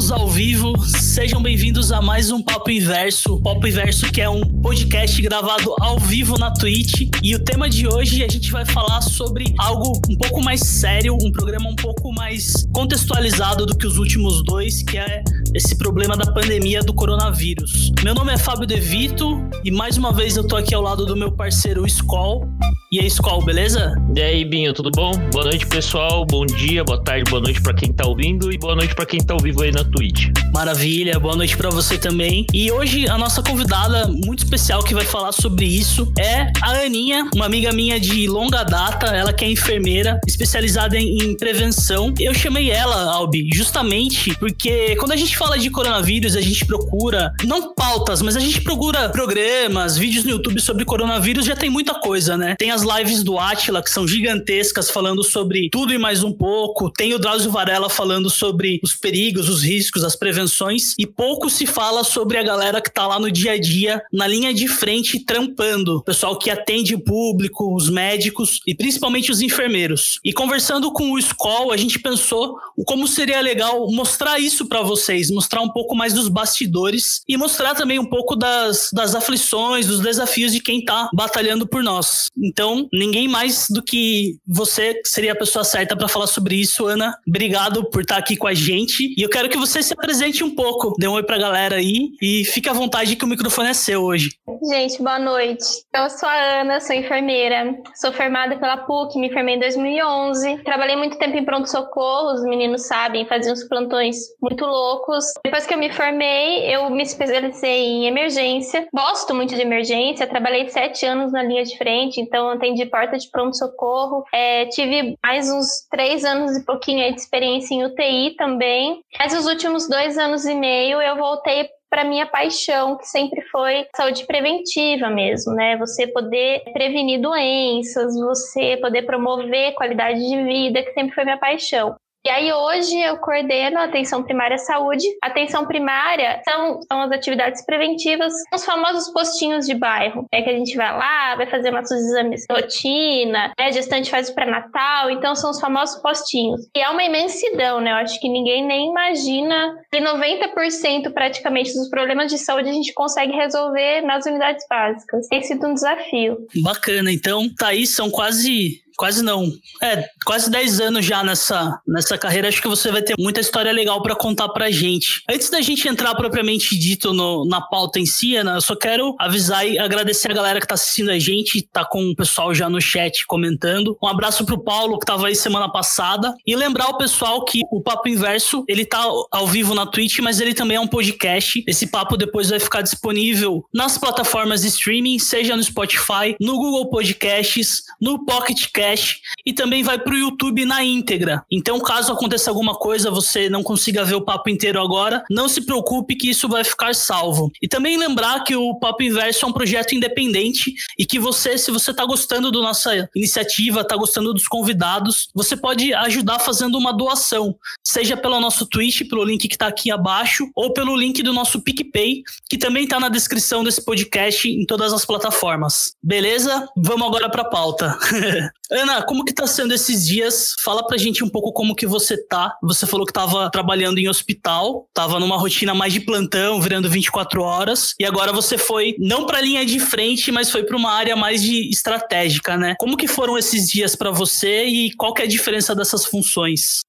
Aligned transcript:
Estamos 0.00 0.22
ao 0.22 0.28
vivo, 0.28 0.72
sejam 0.86 1.42
bem-vindos 1.42 1.92
a 1.92 2.00
mais 2.00 2.30
um 2.30 2.42
Papo 2.42 2.70
Inverso. 2.70 3.38
Papo 3.42 3.66
Inverso 3.66 4.10
que 4.10 4.22
é 4.22 4.30
um 4.30 4.40
podcast 4.40 5.20
gravado 5.20 5.74
ao 5.78 5.98
vivo 5.98 6.38
na 6.38 6.50
Twitch. 6.50 7.10
E 7.22 7.34
o 7.34 7.38
tema 7.38 7.68
de 7.68 7.86
hoje 7.86 8.24
a 8.24 8.28
gente 8.28 8.50
vai 8.50 8.64
falar 8.64 9.02
sobre 9.02 9.54
algo 9.58 10.00
um 10.08 10.16
pouco 10.16 10.42
mais 10.42 10.60
sério, 10.60 11.18
um 11.20 11.30
programa 11.30 11.68
um 11.68 11.76
pouco 11.76 12.14
mais 12.14 12.66
contextualizado 12.72 13.66
do 13.66 13.76
que 13.76 13.86
os 13.86 13.98
últimos 13.98 14.42
dois, 14.42 14.82
que 14.82 14.96
é 14.96 15.22
esse 15.54 15.76
problema 15.76 16.16
da 16.16 16.32
pandemia 16.32 16.80
do 16.80 16.94
coronavírus. 16.94 17.92
Meu 18.02 18.14
nome 18.14 18.32
é 18.32 18.38
Fábio 18.38 18.66
De 18.66 18.80
Vito 18.80 19.46
e 19.62 19.70
mais 19.70 19.98
uma 19.98 20.14
vez 20.14 20.34
eu 20.34 20.48
tô 20.48 20.56
aqui 20.56 20.74
ao 20.74 20.80
lado 20.80 21.04
do 21.04 21.14
meu 21.14 21.30
parceiro 21.30 21.86
Skoll. 21.86 22.48
E 22.92 22.98
aí, 22.98 23.06
Skoll, 23.06 23.44
beleza? 23.44 23.94
E 24.16 24.20
aí, 24.20 24.44
Binho, 24.44 24.74
tudo 24.74 24.90
bom? 24.90 25.12
Boa 25.32 25.44
noite, 25.44 25.64
pessoal. 25.64 26.26
Bom 26.26 26.44
dia, 26.44 26.82
boa 26.82 27.00
tarde, 27.00 27.30
boa 27.30 27.40
noite 27.40 27.62
para 27.62 27.72
quem 27.72 27.92
tá 27.92 28.04
ouvindo 28.04 28.52
e 28.52 28.58
boa 28.58 28.74
noite 28.74 28.96
para 28.96 29.06
quem 29.06 29.20
tá 29.20 29.32
ao 29.32 29.38
vivo 29.38 29.62
aí 29.62 29.70
na 29.70 29.84
Twitch. 29.84 30.26
Maravilha, 30.52 31.16
boa 31.20 31.36
noite 31.36 31.56
para 31.56 31.70
você 31.70 31.96
também. 31.96 32.44
E 32.52 32.72
hoje 32.72 33.08
a 33.08 33.16
nossa 33.16 33.44
convidada 33.44 34.08
muito 34.08 34.42
especial 34.42 34.82
que 34.82 34.92
vai 34.92 35.04
falar 35.04 35.30
sobre 35.30 35.66
isso 35.66 36.12
é 36.18 36.50
a 36.60 36.84
Aninha, 36.84 37.30
uma 37.32 37.46
amiga 37.46 37.70
minha 37.70 38.00
de 38.00 38.26
longa 38.26 38.64
data, 38.64 39.06
ela 39.14 39.32
que 39.32 39.44
é 39.44 39.48
enfermeira, 39.52 40.18
especializada 40.26 40.98
em, 40.98 41.36
prevenção. 41.36 42.12
Eu 42.18 42.34
chamei 42.34 42.72
ela, 42.72 43.12
Albi, 43.12 43.48
justamente 43.54 44.34
porque 44.40 44.96
quando 44.96 45.12
a 45.12 45.16
gente 45.16 45.38
fala 45.38 45.56
de 45.56 45.70
coronavírus, 45.70 46.34
a 46.34 46.40
gente 46.40 46.66
procura 46.66 47.32
não 47.44 47.72
pautas, 47.72 48.20
mas 48.20 48.36
a 48.36 48.40
gente 48.40 48.60
procura 48.62 49.08
programas, 49.10 49.96
vídeos 49.96 50.24
no 50.24 50.32
YouTube 50.32 50.60
sobre 50.60 50.84
coronavírus, 50.84 51.46
já 51.46 51.54
tem 51.54 51.70
muita 51.70 51.94
coisa, 51.94 52.36
né? 52.36 52.56
Tem 52.58 52.72
as 52.72 52.79
lives 52.82 53.22
do 53.22 53.38
Atila 53.38 53.82
que 53.82 53.90
são 53.90 54.06
gigantescas 54.06 54.90
falando 54.90 55.22
sobre 55.22 55.68
tudo 55.70 55.92
e 55.92 55.98
mais 55.98 56.22
um 56.22 56.32
pouco. 56.32 56.90
Tem 56.90 57.14
o 57.14 57.18
Drauzio 57.18 57.50
Varela 57.50 57.88
falando 57.88 58.30
sobre 58.30 58.80
os 58.82 58.94
perigos, 58.94 59.48
os 59.48 59.62
riscos, 59.62 60.04
as 60.04 60.16
prevenções 60.16 60.94
e 60.98 61.06
pouco 61.06 61.48
se 61.48 61.66
fala 61.66 62.04
sobre 62.04 62.38
a 62.38 62.42
galera 62.42 62.80
que 62.80 62.92
tá 62.92 63.06
lá 63.06 63.18
no 63.18 63.30
dia 63.30 63.52
a 63.52 63.58
dia, 63.58 64.02
na 64.12 64.26
linha 64.26 64.52
de 64.52 64.68
frente, 64.68 65.24
trampando. 65.24 65.98
O 65.98 66.02
pessoal 66.02 66.38
que 66.38 66.50
atende 66.50 66.94
o 66.94 67.00
público, 67.00 67.74
os 67.74 67.88
médicos 67.88 68.60
e 68.66 68.74
principalmente 68.74 69.30
os 69.30 69.40
enfermeiros. 69.40 70.18
E 70.24 70.32
conversando 70.32 70.92
com 70.92 71.12
o 71.12 71.18
Skoll, 71.18 71.72
a 71.72 71.76
gente 71.76 71.98
pensou 71.98 72.56
como 72.86 73.06
seria 73.06 73.40
legal 73.40 73.90
mostrar 73.90 74.38
isso 74.38 74.66
para 74.66 74.82
vocês, 74.82 75.30
mostrar 75.30 75.60
um 75.60 75.68
pouco 75.68 75.94
mais 75.94 76.14
dos 76.14 76.28
bastidores 76.28 77.22
e 77.28 77.36
mostrar 77.36 77.74
também 77.74 77.98
um 77.98 78.06
pouco 78.06 78.36
das, 78.36 78.90
das 78.92 79.14
aflições, 79.14 79.86
dos 79.86 80.00
desafios 80.00 80.52
de 80.52 80.60
quem 80.60 80.84
tá 80.84 81.08
batalhando 81.14 81.66
por 81.66 81.82
nós. 81.82 82.26
Então, 82.36 82.69
ninguém 82.92 83.28
mais 83.28 83.66
do 83.70 83.82
que 83.82 84.36
você 84.46 85.00
seria 85.04 85.32
a 85.32 85.36
pessoa 85.36 85.64
certa 85.64 85.96
para 85.96 86.08
falar 86.08 86.26
sobre 86.26 86.56
isso, 86.56 86.86
Ana. 86.86 87.14
Obrigado 87.26 87.88
por 87.90 88.02
estar 88.02 88.16
aqui 88.16 88.36
com 88.36 88.46
a 88.46 88.54
gente. 88.54 89.14
E 89.16 89.22
eu 89.22 89.28
quero 89.28 89.48
que 89.48 89.56
você 89.56 89.82
se 89.82 89.92
apresente 89.92 90.42
um 90.44 90.54
pouco, 90.54 90.94
dê 90.98 91.06
um 91.06 91.12
oi 91.12 91.22
pra 91.22 91.38
galera 91.38 91.76
aí 91.76 92.10
e 92.20 92.44
fique 92.44 92.68
à 92.68 92.72
vontade 92.72 93.16
que 93.16 93.24
o 93.24 93.28
microfone 93.28 93.70
é 93.70 93.74
seu 93.74 94.02
hoje. 94.02 94.30
Gente, 94.68 94.98
boa 94.98 95.18
noite. 95.18 95.64
Eu 95.94 96.10
sou 96.10 96.28
a 96.28 96.60
Ana, 96.60 96.80
sou 96.80 96.94
enfermeira. 96.94 97.74
Sou 97.94 98.12
formada 98.12 98.58
pela 98.58 98.78
PUC, 98.78 99.18
me 99.18 99.32
formei 99.32 99.56
em 99.56 99.60
2011. 99.60 100.58
Trabalhei 100.64 100.96
muito 100.96 101.18
tempo 101.18 101.36
em 101.36 101.44
pronto-socorro, 101.44 102.34
os 102.34 102.42
meninos 102.44 102.86
sabem, 102.86 103.26
fazia 103.26 103.52
uns 103.52 103.64
plantões 103.64 104.16
muito 104.40 104.64
loucos. 104.64 105.24
Depois 105.44 105.66
que 105.66 105.74
eu 105.74 105.78
me 105.78 105.92
formei, 105.92 106.74
eu 106.74 106.90
me 106.90 107.02
especializei 107.02 107.82
em 107.82 108.06
emergência. 108.06 108.86
Gosto 108.94 109.34
muito 109.34 109.54
de 109.54 109.62
emergência, 109.62 110.26
trabalhei 110.26 110.68
sete 110.68 111.06
anos 111.06 111.32
na 111.32 111.42
linha 111.42 111.64
de 111.64 111.76
frente, 111.76 112.20
então 112.20 112.50
atendi 112.60 112.84
porta 112.86 113.18
de 113.18 113.30
pronto-socorro. 113.30 114.24
É, 114.32 114.66
tive 114.66 115.16
mais 115.24 115.50
uns 115.50 115.86
três 115.90 116.24
anos 116.24 116.56
e 116.56 116.64
pouquinho 116.64 117.12
de 117.12 117.20
experiência 117.20 117.74
em 117.74 117.84
UTI 117.84 118.36
também. 118.36 119.02
Mas 119.18 119.34
os 119.34 119.46
últimos 119.46 119.88
dois 119.88 120.18
anos 120.18 120.44
e 120.44 120.54
meio 120.54 121.00
eu 121.00 121.16
voltei 121.16 121.68
para 121.90 122.04
minha 122.04 122.24
paixão, 122.24 122.96
que 122.96 123.06
sempre 123.06 123.42
foi 123.50 123.84
saúde 123.96 124.24
preventiva 124.24 125.10
mesmo, 125.10 125.52
né? 125.54 125.76
Você 125.76 126.06
poder 126.06 126.62
prevenir 126.72 127.20
doenças, 127.20 128.14
você 128.14 128.76
poder 128.76 129.02
promover 129.02 129.74
qualidade 129.74 130.20
de 130.20 130.42
vida, 130.44 130.84
que 130.84 130.92
sempre 130.92 131.14
foi 131.14 131.24
minha 131.24 131.38
paixão. 131.38 131.96
E 132.22 132.28
aí 132.28 132.52
hoje 132.52 133.00
eu 133.00 133.16
coordeno 133.16 133.78
a 133.78 133.84
atenção 133.84 134.22
primária 134.22 134.56
à 134.56 134.58
saúde. 134.58 135.06
Atenção 135.22 135.66
primária 135.66 136.42
são, 136.44 136.80
são 136.82 137.00
as 137.00 137.10
atividades 137.10 137.64
preventivas, 137.64 138.32
os 138.54 138.62
famosos 138.62 139.10
postinhos 139.10 139.66
de 139.66 139.74
bairro. 139.74 140.26
É 140.30 140.42
que 140.42 140.50
a 140.50 140.52
gente 140.52 140.76
vai 140.76 140.92
lá, 140.92 141.34
vai 141.36 141.46
fazer 141.46 141.70
nossos 141.70 141.96
exames 141.96 142.42
de 142.42 142.54
rotina, 142.54 143.52
né? 143.58 143.72
Gestante 143.72 144.10
faz 144.10 144.28
o 144.28 144.34
pré-natal, 144.34 145.10
então 145.10 145.34
são 145.34 145.50
os 145.50 145.58
famosos 145.58 146.00
postinhos. 146.02 146.60
E 146.76 146.80
é 146.80 146.90
uma 146.90 147.02
imensidão, 147.02 147.80
né? 147.80 147.90
Eu 147.90 147.96
acho 147.96 148.20
que 148.20 148.28
ninguém 148.28 148.66
nem 148.66 148.90
imagina 148.90 149.74
que 149.90 149.98
90% 149.98 151.12
praticamente 151.14 151.72
dos 151.72 151.88
problemas 151.88 152.30
de 152.30 152.36
saúde 152.36 152.68
a 152.68 152.72
gente 152.72 152.92
consegue 152.92 153.32
resolver 153.32 154.02
nas 154.02 154.26
unidades 154.26 154.66
básicas. 154.68 155.26
Tem 155.28 155.42
sido 155.42 155.66
um 155.66 155.72
desafio. 155.72 156.36
Bacana, 156.62 157.10
então 157.10 157.48
tá 157.54 157.68
aí, 157.68 157.86
são 157.86 158.10
quase 158.10 158.82
quase 159.00 159.24
não. 159.24 159.50
É, 159.82 160.04
quase 160.26 160.50
10 160.50 160.78
anos 160.78 161.06
já 161.06 161.24
nessa, 161.24 161.80
nessa 161.88 162.18
carreira. 162.18 162.48
Acho 162.48 162.60
que 162.60 162.68
você 162.68 162.92
vai 162.92 163.00
ter 163.00 163.14
muita 163.18 163.40
história 163.40 163.72
legal 163.72 164.02
para 164.02 164.14
contar 164.14 164.50
pra 164.50 164.70
gente. 164.70 165.22
Antes 165.26 165.48
da 165.48 165.62
gente 165.62 165.88
entrar 165.88 166.14
propriamente 166.14 166.78
dito 166.78 167.14
no, 167.14 167.46
na 167.46 167.62
pauta 167.62 167.98
em 167.98 168.04
si, 168.04 168.36
Ana, 168.36 168.56
eu 168.56 168.60
só 168.60 168.76
quero 168.76 169.16
avisar 169.18 169.66
e 169.66 169.78
agradecer 169.78 170.30
a 170.30 170.34
galera 170.34 170.60
que 170.60 170.66
tá 170.66 170.74
assistindo 170.74 171.10
a 171.10 171.18
gente, 171.18 171.62
tá 171.62 171.82
com 171.82 172.10
o 172.10 172.14
pessoal 172.14 172.54
já 172.54 172.68
no 172.68 172.78
chat 172.78 173.24
comentando. 173.26 173.96
Um 174.02 174.06
abraço 174.06 174.44
pro 174.44 174.62
Paulo, 174.62 174.98
que 174.98 175.06
tava 175.06 175.28
aí 175.28 175.34
semana 175.34 175.72
passada. 175.72 176.34
E 176.46 176.54
lembrar 176.54 176.88
o 176.88 176.98
pessoal 176.98 177.42
que 177.46 177.62
o 177.72 177.80
Papo 177.80 178.06
Inverso, 178.06 178.64
ele 178.68 178.84
tá 178.84 179.02
ao 179.30 179.46
vivo 179.46 179.74
na 179.74 179.86
Twitch, 179.86 180.18
mas 180.18 180.42
ele 180.42 180.52
também 180.52 180.76
é 180.76 180.80
um 180.80 180.86
podcast. 180.86 181.64
Esse 181.66 181.86
papo 181.86 182.18
depois 182.18 182.50
vai 182.50 182.60
ficar 182.60 182.82
disponível 182.82 183.64
nas 183.72 183.96
plataformas 183.96 184.60
de 184.60 184.68
streaming, 184.68 185.18
seja 185.18 185.56
no 185.56 185.62
Spotify, 185.62 186.36
no 186.38 186.58
Google 186.58 186.90
Podcasts, 186.90 187.84
no 187.98 188.26
Pocket 188.26 188.66
Cast, 188.74 188.89
podcast 188.90 189.20
e 189.44 189.52
também 189.52 189.82
vai 189.82 189.98
para 189.98 190.12
o 190.12 190.16
YouTube 190.16 190.64
na 190.64 190.82
íntegra. 190.84 191.44
Então, 191.50 191.78
caso 191.80 192.12
aconteça 192.12 192.50
alguma 192.50 192.74
coisa, 192.74 193.10
você 193.10 193.48
não 193.48 193.62
consiga 193.62 194.04
ver 194.04 194.14
o 194.14 194.20
papo 194.20 194.50
inteiro 194.50 194.80
agora, 194.80 195.24
não 195.30 195.48
se 195.48 195.62
preocupe 195.62 196.16
que 196.16 196.30
isso 196.30 196.48
vai 196.48 196.64
ficar 196.64 196.94
salvo. 196.94 197.50
E 197.62 197.68
também 197.68 197.96
lembrar 197.96 198.44
que 198.44 198.54
o 198.54 198.74
Papo 198.78 199.02
Inverso 199.02 199.44
é 199.44 199.48
um 199.48 199.52
projeto 199.52 199.94
independente 199.94 200.74
e 200.98 201.06
que 201.06 201.18
você, 201.18 201.56
se 201.56 201.70
você 201.70 201.90
está 201.90 202.04
gostando 202.04 202.50
da 202.50 202.60
nossa 202.60 203.08
iniciativa, 203.14 203.80
está 203.80 203.96
gostando 203.96 204.32
dos 204.32 204.46
convidados, 204.46 205.28
você 205.34 205.56
pode 205.56 205.92
ajudar 205.94 206.38
fazendo 206.38 206.76
uma 206.76 206.92
doação, 206.92 207.54
seja 207.82 208.16
pelo 208.16 208.40
nosso 208.40 208.66
Twitch, 208.66 209.08
pelo 209.08 209.24
link 209.24 209.48
que 209.48 209.54
está 209.54 209.66
aqui 209.66 209.90
abaixo, 209.90 210.48
ou 210.54 210.72
pelo 210.72 210.96
link 210.96 211.22
do 211.22 211.32
nosso 211.32 211.60
PicPay, 211.60 212.22
que 212.48 212.58
também 212.58 212.84
está 212.84 212.98
na 212.98 213.08
descrição 213.08 213.64
desse 213.64 213.84
podcast 213.84 214.48
em 214.48 214.66
todas 214.66 214.92
as 214.92 215.04
plataformas. 215.04 215.92
Beleza? 216.02 216.68
Vamos 216.76 217.06
agora 217.06 217.28
para 217.28 217.42
a 217.42 217.48
pauta. 217.48 217.98
Ana, 218.80 219.02
como 219.02 219.24
que 219.24 219.34
tá 219.34 219.46
sendo 219.46 219.74
esses 219.74 220.06
dias? 220.06 220.54
Fala 220.64 220.86
pra 220.86 220.96
gente 220.96 221.22
um 221.22 221.28
pouco 221.28 221.52
como 221.52 221.74
que 221.74 221.86
você 221.86 222.16
tá. 222.26 222.56
Você 222.62 222.86
falou 222.86 223.04
que 223.04 223.12
tava 223.12 223.50
trabalhando 223.50 223.98
em 223.98 224.08
hospital, 224.08 224.88
tava 224.94 225.20
numa 225.20 225.36
rotina 225.36 225.74
mais 225.74 225.92
de 225.92 226.00
plantão, 226.00 226.60
virando 226.60 226.88
24 226.88 227.42
horas, 227.42 227.94
e 228.00 228.06
agora 228.06 228.32
você 228.32 228.56
foi 228.56 228.94
não 228.98 229.26
pra 229.26 229.40
linha 229.40 229.66
de 229.66 229.78
frente, 229.78 230.32
mas 230.32 230.50
foi 230.50 230.64
pra 230.64 230.76
uma 230.76 230.92
área 230.92 231.14
mais 231.14 231.42
de 231.42 231.68
estratégica, 231.68 232.56
né? 232.56 232.74
Como 232.78 232.96
que 232.96 233.06
foram 233.06 233.36
esses 233.36 233.68
dias 233.68 233.94
para 233.94 234.10
você 234.10 234.64
e 234.64 234.94
qual 234.96 235.12
que 235.12 235.20
é 235.20 235.26
a 235.26 235.28
diferença 235.28 235.74
dessas 235.74 236.06
funções? 236.06 236.80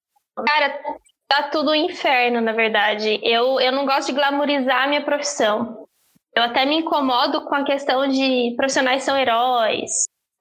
Cara, 0.46 0.80
tá 1.28 1.42
tudo 1.50 1.74
inferno, 1.74 2.40
na 2.40 2.52
verdade. 2.52 3.20
Eu, 3.22 3.60
eu 3.60 3.70
não 3.70 3.84
gosto 3.84 4.06
de 4.06 4.14
glamorizar 4.14 4.84
a 4.84 4.86
minha 4.86 5.04
profissão. 5.04 5.86
Eu 6.34 6.42
até 6.42 6.64
me 6.64 6.76
incomodo 6.76 7.44
com 7.44 7.54
a 7.54 7.64
questão 7.64 8.08
de 8.08 8.54
profissionais 8.56 9.02
são 9.02 9.14
heróis, 9.14 9.90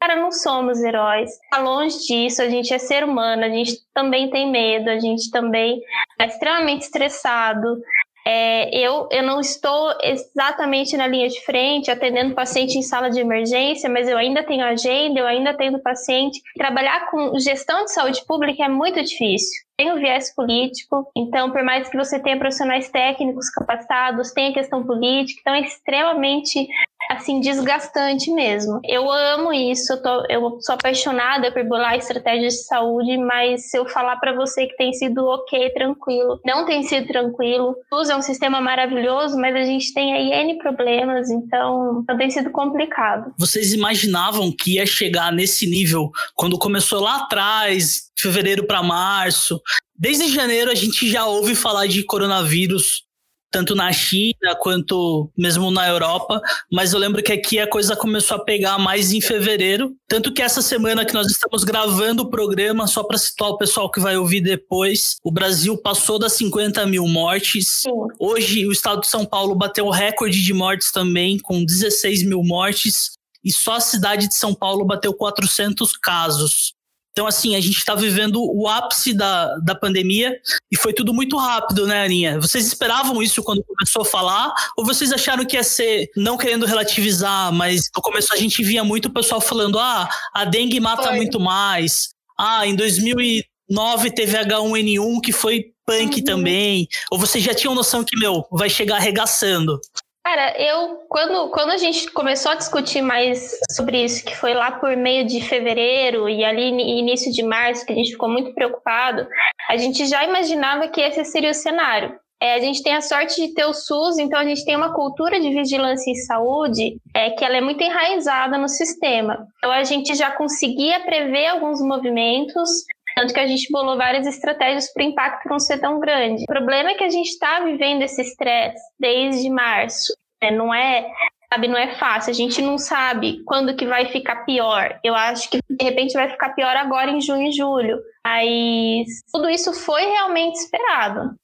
Cara, 0.01 0.15
não 0.15 0.31
somos 0.31 0.81
heróis. 0.81 1.29
Tá 1.51 1.59
longe 1.59 1.95
disso, 1.99 2.41
a 2.41 2.49
gente 2.49 2.73
é 2.73 2.79
ser 2.79 3.03
humano, 3.03 3.45
a 3.45 3.49
gente 3.49 3.73
também 3.93 4.31
tem 4.31 4.49
medo, 4.49 4.89
a 4.89 4.99
gente 4.99 5.29
também 5.29 5.79
é 6.19 6.25
extremamente 6.25 6.81
estressado. 6.81 7.79
É, 8.25 8.75
eu, 8.75 9.07
eu 9.11 9.21
não 9.21 9.39
estou 9.39 9.93
exatamente 10.01 10.97
na 10.97 11.05
linha 11.05 11.29
de 11.29 11.43
frente 11.45 11.91
atendendo 11.91 12.33
paciente 12.33 12.77
em 12.77 12.81
sala 12.81 13.11
de 13.11 13.19
emergência, 13.19 13.87
mas 13.89 14.07
eu 14.07 14.17
ainda 14.17 14.43
tenho 14.43 14.65
agenda, 14.65 15.19
eu 15.19 15.27
ainda 15.27 15.51
atendo 15.51 15.81
paciente. 15.81 16.41
Trabalhar 16.55 17.11
com 17.11 17.37
gestão 17.37 17.85
de 17.85 17.93
saúde 17.93 18.25
pública 18.25 18.63
é 18.63 18.69
muito 18.69 19.03
difícil 19.03 19.61
tem 19.81 19.91
o 19.91 19.95
viés 19.95 20.31
político, 20.35 21.09
então, 21.17 21.51
por 21.51 21.63
mais 21.63 21.89
que 21.89 21.97
você 21.97 22.19
tenha 22.19 22.37
profissionais 22.37 22.87
técnicos 22.91 23.49
capacitados, 23.49 24.31
tem 24.31 24.51
a 24.51 24.53
questão 24.53 24.85
política, 24.85 25.41
então 25.41 25.55
é 25.55 25.61
extremamente 25.61 26.67
assim, 27.11 27.39
desgastante 27.39 28.31
mesmo. 28.31 28.79
Eu 28.85 29.11
amo 29.11 29.53
isso, 29.53 29.93
eu, 29.93 30.01
tô, 30.01 30.25
eu 30.29 30.57
sou 30.61 30.75
apaixonada 30.75 31.51
por 31.51 31.63
bolar 31.65 31.95
estratégias 31.95 32.53
de 32.53 32.63
saúde, 32.63 33.17
mas 33.17 33.69
se 33.69 33.77
eu 33.77 33.87
falar 33.87 34.17
para 34.17 34.33
você 34.33 34.67
que 34.67 34.75
tem 34.75 34.93
sido 34.93 35.25
ok, 35.25 35.69
tranquilo, 35.71 36.39
não 36.45 36.65
tem 36.65 36.83
sido 36.83 37.07
tranquilo. 37.07 37.75
SUS 37.93 38.09
é 38.09 38.15
um 38.15 38.21
sistema 38.21 38.61
maravilhoso, 38.61 39.37
mas 39.37 39.55
a 39.55 39.63
gente 39.63 39.93
tem 39.93 40.13
aí 40.13 40.31
N 40.31 40.57
problemas, 40.57 41.29
então, 41.29 42.01
então 42.03 42.17
tem 42.17 42.29
sido 42.29 42.49
complicado. 42.51 43.33
Vocês 43.37 43.73
imaginavam 43.73 44.51
que 44.51 44.75
ia 44.75 44.85
chegar 44.85 45.31
nesse 45.31 45.69
nível 45.69 46.09
quando 46.35 46.57
começou 46.57 47.01
lá 47.01 47.17
atrás, 47.17 48.11
fevereiro 48.17 48.65
para 48.65 48.83
março, 48.83 49.59
desde 49.97 50.27
janeiro 50.29 50.71
a 50.71 50.75
gente 50.75 51.09
já 51.09 51.25
ouve 51.25 51.55
falar 51.55 51.87
de 51.87 52.03
coronavírus 52.03 53.03
tanto 53.51 53.75
na 53.75 53.91
China 53.91 54.55
quanto 54.59 55.29
mesmo 55.37 55.69
na 55.69 55.87
Europa, 55.87 56.41
mas 56.71 56.93
eu 56.93 56.99
lembro 56.99 57.21
que 57.21 57.33
aqui 57.33 57.59
a 57.59 57.67
coisa 57.67 57.95
começou 57.95 58.37
a 58.37 58.43
pegar 58.43 58.79
mais 58.79 59.11
em 59.11 59.19
fevereiro, 59.19 59.93
tanto 60.07 60.33
que 60.33 60.41
essa 60.41 60.61
semana 60.61 61.05
que 61.05 61.13
nós 61.13 61.27
estamos 61.27 61.63
gravando 61.65 62.23
o 62.23 62.29
programa, 62.29 62.87
só 62.87 63.03
para 63.03 63.17
situar 63.17 63.51
o 63.51 63.57
pessoal 63.57 63.91
que 63.91 63.99
vai 63.99 64.17
ouvir 64.17 64.39
depois, 64.39 65.17
o 65.23 65.31
Brasil 65.31 65.77
passou 65.77 66.17
das 66.17 66.33
50 66.33 66.85
mil 66.85 67.05
mortes. 67.07 67.83
Hoje 68.17 68.65
o 68.65 68.71
estado 68.71 69.01
de 69.01 69.07
São 69.07 69.25
Paulo 69.25 69.53
bateu 69.53 69.85
o 69.85 69.91
recorde 69.91 70.41
de 70.41 70.53
mortes 70.53 70.91
também, 70.91 71.37
com 71.37 71.63
16 71.63 72.23
mil 72.23 72.43
mortes, 72.43 73.11
e 73.43 73.51
só 73.51 73.75
a 73.75 73.79
cidade 73.81 74.27
de 74.27 74.35
São 74.35 74.53
Paulo 74.53 74.85
bateu 74.85 75.13
400 75.13 75.97
casos. 75.97 76.73
Então, 77.11 77.27
assim, 77.27 77.55
a 77.55 77.59
gente 77.59 77.77
está 77.77 77.93
vivendo 77.93 78.41
o 78.41 78.67
ápice 78.67 79.13
da, 79.13 79.57
da 79.57 79.75
pandemia 79.75 80.39
e 80.71 80.77
foi 80.77 80.93
tudo 80.93 81.13
muito 81.13 81.37
rápido, 81.37 81.85
né, 81.85 82.05
Aninha? 82.05 82.39
Vocês 82.39 82.65
esperavam 82.65 83.21
isso 83.21 83.43
quando 83.43 83.63
começou 83.63 84.03
a 84.03 84.05
falar? 84.05 84.53
Ou 84.77 84.85
vocês 84.85 85.11
acharam 85.11 85.45
que 85.45 85.57
ia 85.57 85.63
ser, 85.63 86.09
não 86.15 86.37
querendo 86.37 86.65
relativizar, 86.65 87.51
mas 87.51 87.89
no 87.95 88.01
começo 88.01 88.29
a 88.33 88.37
gente 88.37 88.63
via 88.63 88.83
muito 88.83 89.07
o 89.07 89.13
pessoal 89.13 89.41
falando: 89.41 89.77
ah, 89.77 90.07
a 90.33 90.45
dengue 90.45 90.79
mata 90.79 91.09
foi. 91.09 91.17
muito 91.17 91.39
mais. 91.39 92.09
Ah, 92.39 92.65
em 92.65 92.75
2009 92.75 94.11
teve 94.11 94.37
H1N1 94.37 95.19
que 95.21 95.33
foi 95.33 95.65
punk 95.85 96.19
uhum. 96.19 96.23
também. 96.23 96.87
Ou 97.11 97.19
vocês 97.19 97.43
já 97.43 97.53
tinham 97.53 97.75
noção 97.75 98.03
que, 98.03 98.17
meu, 98.17 98.45
vai 98.51 98.69
chegar 98.69 98.95
arregaçando? 98.95 99.79
Cara, 100.23 100.53
eu 100.61 100.99
quando, 101.09 101.49
quando 101.49 101.71
a 101.71 101.77
gente 101.77 102.09
começou 102.11 102.51
a 102.51 102.55
discutir 102.55 103.01
mais 103.01 103.57
sobre 103.71 104.03
isso, 104.03 104.23
que 104.23 104.35
foi 104.35 104.53
lá 104.53 104.71
por 104.71 104.95
meio 104.95 105.25
de 105.25 105.41
fevereiro 105.41 106.29
e 106.29 106.45
ali 106.45 106.69
início 106.69 107.31
de 107.31 107.41
março, 107.41 107.85
que 107.85 107.91
a 107.91 107.95
gente 107.95 108.11
ficou 108.11 108.29
muito 108.29 108.53
preocupado, 108.53 109.27
a 109.67 109.77
gente 109.77 110.05
já 110.05 110.23
imaginava 110.23 110.87
que 110.87 111.01
esse 111.01 111.25
seria 111.25 111.51
o 111.51 111.55
cenário. 111.55 112.19
É, 112.41 112.55
a 112.55 112.59
gente 112.59 112.81
tem 112.81 112.95
a 112.95 113.01
sorte 113.01 113.39
de 113.39 113.53
ter 113.53 113.65
o 113.65 113.73
SUS, 113.73 114.17
então 114.17 114.39
a 114.39 114.43
gente 114.43 114.65
tem 114.65 114.75
uma 114.75 114.91
cultura 114.93 115.39
de 115.39 115.51
vigilância 115.51 116.09
em 116.09 116.15
saúde 116.15 116.97
é, 117.15 117.29
que 117.29 117.45
ela 117.45 117.57
é 117.57 117.61
muito 117.61 117.83
enraizada 117.83 118.57
no 118.57 118.67
sistema. 118.67 119.45
Então 119.59 119.71
a 119.71 119.83
gente 119.83 120.15
já 120.15 120.31
conseguia 120.31 120.99
prever 121.01 121.47
alguns 121.47 121.79
movimentos, 121.81 122.67
tanto 123.15 123.33
que 123.33 123.39
a 123.39 123.47
gente 123.47 123.71
bolou 123.71 123.97
várias 123.97 124.25
estratégias 124.25 124.91
para 124.93 125.03
o 125.03 125.07
impacto 125.07 125.49
não 125.49 125.59
ser 125.59 125.79
tão 125.79 125.99
grande. 125.99 126.43
O 126.43 126.45
problema 126.45 126.91
é 126.91 126.95
que 126.95 127.03
a 127.03 127.09
gente 127.09 127.29
está 127.29 127.59
vivendo 127.61 128.01
esse 128.01 128.21
estresse 128.21 128.81
desde 128.99 129.49
março. 129.49 130.13
Né? 130.41 130.51
Não 130.51 130.73
é 130.73 131.07
sabe, 131.53 131.67
não 131.67 131.77
é 131.77 131.95
fácil. 131.95 132.31
A 132.31 132.33
gente 132.33 132.61
não 132.61 132.77
sabe 132.77 133.43
quando 133.45 133.75
que 133.75 133.85
vai 133.85 134.05
ficar 134.05 134.45
pior. 134.45 134.99
Eu 135.03 135.13
acho 135.13 135.49
que 135.49 135.59
de 135.69 135.83
repente 135.83 136.13
vai 136.13 136.29
ficar 136.29 136.49
pior 136.49 136.75
agora 136.77 137.11
em 137.11 137.21
junho 137.21 137.49
e 137.49 137.51
julho. 137.51 137.99
Mas 138.25 139.07
tudo 139.31 139.49
isso 139.49 139.73
foi 139.73 140.03
realmente 140.03 140.55
esperado. 140.55 141.35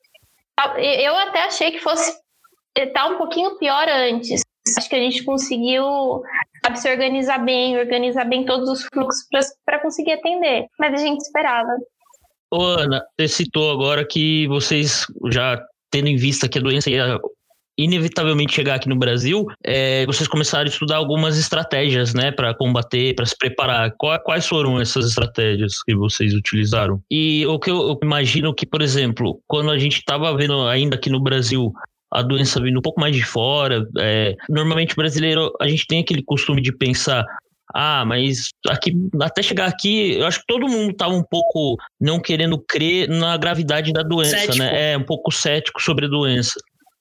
Eu 0.78 1.16
até 1.16 1.44
achei 1.44 1.72
que 1.72 1.80
fosse 1.80 2.18
estar 2.76 3.04
tá 3.04 3.08
um 3.08 3.18
pouquinho 3.18 3.58
pior 3.58 3.88
antes. 3.90 4.42
Acho 4.78 4.90
que 4.90 4.96
a 4.96 5.00
gente 5.00 5.24
conseguiu 5.24 6.22
sabe, 6.64 6.80
se 6.80 6.92
organizar 6.92 7.40
bem, 7.40 7.78
organizar 7.78 8.26
bem 8.26 8.46
todos 8.46 8.70
os 8.70 8.84
fluxos 8.94 9.24
para 9.66 9.80
conseguir 9.80 10.14
atender. 10.14 10.66
Mas 10.80 10.94
a 10.94 10.98
gente 10.98 11.22
esperava. 11.22 11.78
Ô, 12.52 12.62
Ana, 12.62 13.04
você 13.20 13.28
citou 13.28 13.72
agora 13.72 14.06
que 14.06 14.48
vocês 14.48 15.06
já 15.32 15.62
tendo 15.92 16.08
em 16.08 16.16
vista 16.16 16.48
que 16.48 16.58
a 16.58 16.62
doença 16.62 16.90
ia 16.90 17.20
inevitavelmente 17.78 18.56
chegar 18.56 18.76
aqui 18.76 18.90
no 18.90 18.96
Brasil, 18.96 19.46
é, 19.64 20.04
vocês 20.08 20.28
começaram 20.28 20.66
a 20.66 20.70
estudar 20.70 20.96
algumas 20.96 21.38
estratégias, 21.38 22.14
né, 22.14 22.32
para 22.32 22.54
combater, 22.54 23.14
para 23.14 23.26
se 23.26 23.38
preparar. 23.38 23.94
Quais 23.98 24.48
foram 24.48 24.82
essas 24.82 25.06
estratégias 25.06 25.84
que 25.84 25.96
vocês 25.96 26.34
utilizaram? 26.34 27.00
E 27.12 27.46
o 27.46 27.60
que 27.60 27.70
eu, 27.70 27.90
eu 27.90 28.00
imagino 28.02 28.54
que, 28.54 28.66
por 28.66 28.82
exemplo, 28.82 29.40
quando 29.46 29.70
a 29.70 29.78
gente 29.78 29.98
estava 29.98 30.36
vendo 30.36 30.68
ainda 30.68 30.96
aqui 30.96 31.10
no 31.10 31.22
Brasil 31.22 31.72
a 32.18 32.22
doença 32.24 32.60
vindo 32.60 32.80
um 32.80 32.82
pouco 32.82 33.00
mais 33.00 33.16
de 33.16 33.24
fora. 33.24 33.88
É, 34.00 34.36
normalmente 34.50 34.96
brasileiro, 34.96 35.54
a 35.62 35.68
gente 35.68 35.86
tem 35.86 36.02
aquele 36.02 36.24
costume 36.24 36.62
de 36.62 36.72
pensar. 36.72 37.24
Ah, 37.74 38.04
mas 38.06 38.50
aqui, 38.68 38.94
até 39.22 39.44
chegar 39.44 39.68
aqui, 39.68 40.14
eu 40.14 40.26
acho 40.26 40.40
que 40.40 40.48
todo 40.48 40.68
mundo 40.68 40.92
estava 40.92 41.14
um 41.14 41.24
pouco 41.24 41.78
não 42.00 42.20
querendo 42.20 42.58
crer 42.58 43.08
na 43.08 43.38
gravidade 43.38 43.92
da 43.94 44.02
doença, 44.02 44.38
cético. 44.38 44.58
né? 44.58 44.94
É, 44.94 44.98
um 44.98 45.04
pouco 45.04 45.32
cético 45.32 45.82
sobre 45.82 46.06
a 46.06 46.10
doença. 46.10 46.60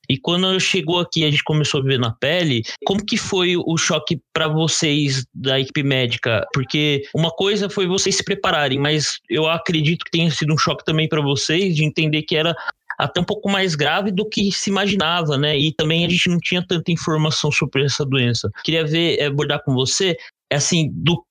E 0.08 0.18
quando 0.18 0.58
chegou 0.60 1.00
aqui, 1.00 1.24
a 1.24 1.30
gente 1.30 1.42
começou 1.42 1.80
a 1.80 1.84
ver 1.84 1.98
na 1.98 2.12
pele. 2.12 2.62
Como 2.84 3.04
que 3.04 3.16
foi 3.16 3.56
o 3.56 3.76
choque 3.76 4.20
para 4.32 4.48
vocês 4.48 5.24
da 5.34 5.58
equipe 5.58 5.82
médica? 5.82 6.46
Porque 6.52 7.02
uma 7.14 7.30
coisa 7.30 7.68
foi 7.68 7.86
vocês 7.86 8.16
se 8.16 8.24
prepararem, 8.24 8.78
mas 8.78 9.18
eu 9.28 9.48
acredito 9.48 10.04
que 10.04 10.10
tenha 10.10 10.30
sido 10.30 10.52
um 10.52 10.58
choque 10.58 10.84
também 10.84 11.08
para 11.08 11.20
vocês 11.20 11.74
de 11.74 11.84
entender 11.84 12.22
que 12.22 12.36
era 12.36 12.54
até 12.98 13.20
um 13.20 13.24
pouco 13.24 13.50
mais 13.50 13.74
grave 13.74 14.10
do 14.10 14.28
que 14.28 14.50
se 14.52 14.70
imaginava, 14.70 15.36
né? 15.36 15.58
E 15.58 15.72
também 15.72 16.04
a 16.04 16.08
gente 16.08 16.28
não 16.28 16.38
tinha 16.38 16.64
tanta 16.66 16.90
informação 16.90 17.50
sobre 17.50 17.84
essa 17.84 18.04
doença. 18.04 18.50
Queria 18.64 18.84
ver, 18.84 19.18
eh, 19.18 19.26
abordar 19.26 19.62
com 19.62 19.74
você, 19.74 20.16
assim, 20.52 20.90
do, 20.92 21.24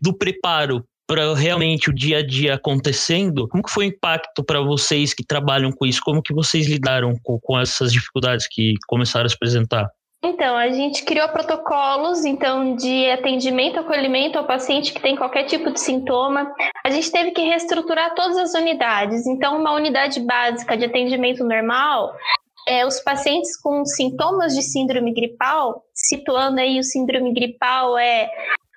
do 0.00 0.16
preparo 0.16 0.84
para 1.06 1.34
realmente 1.34 1.90
o 1.90 1.92
dia 1.92 2.18
a 2.18 2.26
dia 2.26 2.54
acontecendo, 2.54 3.48
como 3.48 3.64
que 3.64 3.70
foi 3.72 3.86
o 3.86 3.88
impacto 3.88 4.44
para 4.44 4.60
vocês 4.60 5.12
que 5.12 5.24
trabalham 5.24 5.72
com 5.72 5.84
isso? 5.84 6.00
Como 6.04 6.22
que 6.22 6.32
vocês 6.32 6.68
lidaram 6.68 7.14
com, 7.24 7.36
com 7.40 7.58
essas 7.58 7.92
dificuldades 7.92 8.46
que 8.48 8.74
começaram 8.86 9.26
a 9.26 9.28
se 9.28 9.34
apresentar? 9.34 9.90
Então, 10.22 10.54
a 10.54 10.68
gente 10.68 11.02
criou 11.02 11.28
protocolos 11.30 12.26
então 12.26 12.76
de 12.76 13.10
atendimento, 13.10 13.80
acolhimento 13.80 14.38
ao 14.38 14.46
paciente 14.46 14.92
que 14.92 15.00
tem 15.00 15.16
qualquer 15.16 15.44
tipo 15.44 15.70
de 15.70 15.80
sintoma. 15.80 16.52
A 16.84 16.90
gente 16.90 17.10
teve 17.10 17.30
que 17.30 17.40
reestruturar 17.40 18.14
todas 18.14 18.36
as 18.36 18.52
unidades. 18.52 19.26
Então, 19.26 19.58
uma 19.58 19.72
unidade 19.72 20.20
básica 20.20 20.76
de 20.76 20.84
atendimento 20.84 21.42
normal 21.42 22.12
é, 22.68 22.86
os 22.86 23.00
pacientes 23.00 23.56
com 23.60 23.84
sintomas 23.84 24.54
de 24.54 24.62
síndrome 24.62 25.12
gripal, 25.12 25.82
situando 25.94 26.60
aí 26.60 26.78
o 26.78 26.84
síndrome 26.84 27.32
gripal 27.32 27.98
é 27.98 28.30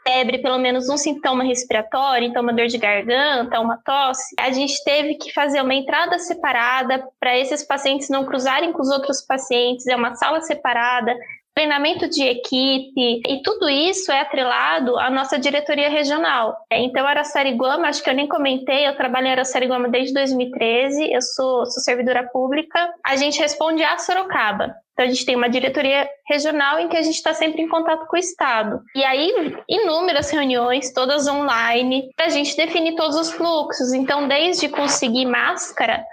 febre, 0.04 0.40
pelo 0.40 0.58
menos 0.58 0.90
um 0.90 0.98
sintoma 0.98 1.44
respiratório, 1.44 2.28
então 2.28 2.44
uma 2.44 2.54
dor 2.54 2.68
de 2.68 2.78
garganta, 2.78 3.60
uma 3.60 3.78
tosse, 3.78 4.36
a 4.40 4.52
gente 4.52 4.84
teve 4.84 5.16
que 5.16 5.34
fazer 5.34 5.62
uma 5.62 5.74
entrada 5.74 6.20
separada 6.20 7.08
para 7.20 7.38
esses 7.38 7.64
pacientes 7.64 8.10
não 8.10 8.26
cruzarem 8.26 8.72
com 8.72 8.82
os 8.82 8.90
outros 8.90 9.22
pacientes, 9.22 9.88
é 9.88 9.96
uma 9.96 10.16
sala 10.16 10.42
separada, 10.42 11.16
treinamento 11.54 12.10
de 12.10 12.24
equipe, 12.24 13.22
e 13.28 13.42
tudo 13.44 13.70
isso 13.70 14.12
é 14.12 14.22
atrelado 14.22 14.98
à 14.98 15.10
nossa 15.10 15.38
diretoria 15.38 15.90
regional. 15.90 16.58
Então, 16.72 17.06
Araçariguama, 17.06 17.88
acho 17.88 18.04
que 18.04 18.10
eu 18.10 18.16
nem 18.16 18.28
comentei, 18.28 18.88
eu 18.88 18.96
trabalho 18.96 19.28
em 19.28 19.32
Araçariguama 19.32 19.88
desde 19.90 20.14
2013, 20.14 21.14
eu 21.14 21.22
sou, 21.22 21.66
sou 21.66 21.84
servidora 21.84 22.28
pública, 22.32 22.90
a 23.06 23.16
gente 23.16 23.40
responde 23.40 23.84
a 23.84 23.98
Sorocaba. 23.98 24.76
Então, 24.94 25.06
a 25.06 25.10
gente 25.10 25.26
tem 25.26 25.36
uma 25.36 25.50
diretoria 25.50 26.08
regional 26.28 26.80
em 26.80 26.88
que 26.88 26.98
a 26.98 27.02
gente 27.02 27.16
está 27.16 27.34
sempre 27.34 27.64
em 27.64 27.68
contato 27.68 28.06
com 28.08 28.16
o 28.16 28.20
Estado. 28.20 28.80
E 28.96 29.04
aí, 29.04 29.56
inúmeras 29.68 30.30
reuniões, 30.30 30.94
todas 30.94 31.28
online, 31.28 32.12
para 32.16 32.28
a 32.28 32.30
gente 32.30 32.56
definir 32.56 32.96
todos 32.96 33.16
os 33.16 33.32
fluxos. 33.32 33.92
Então, 33.92 34.28
desde 34.28 34.70
conseguir 34.70 35.26
máscara, 35.26 36.04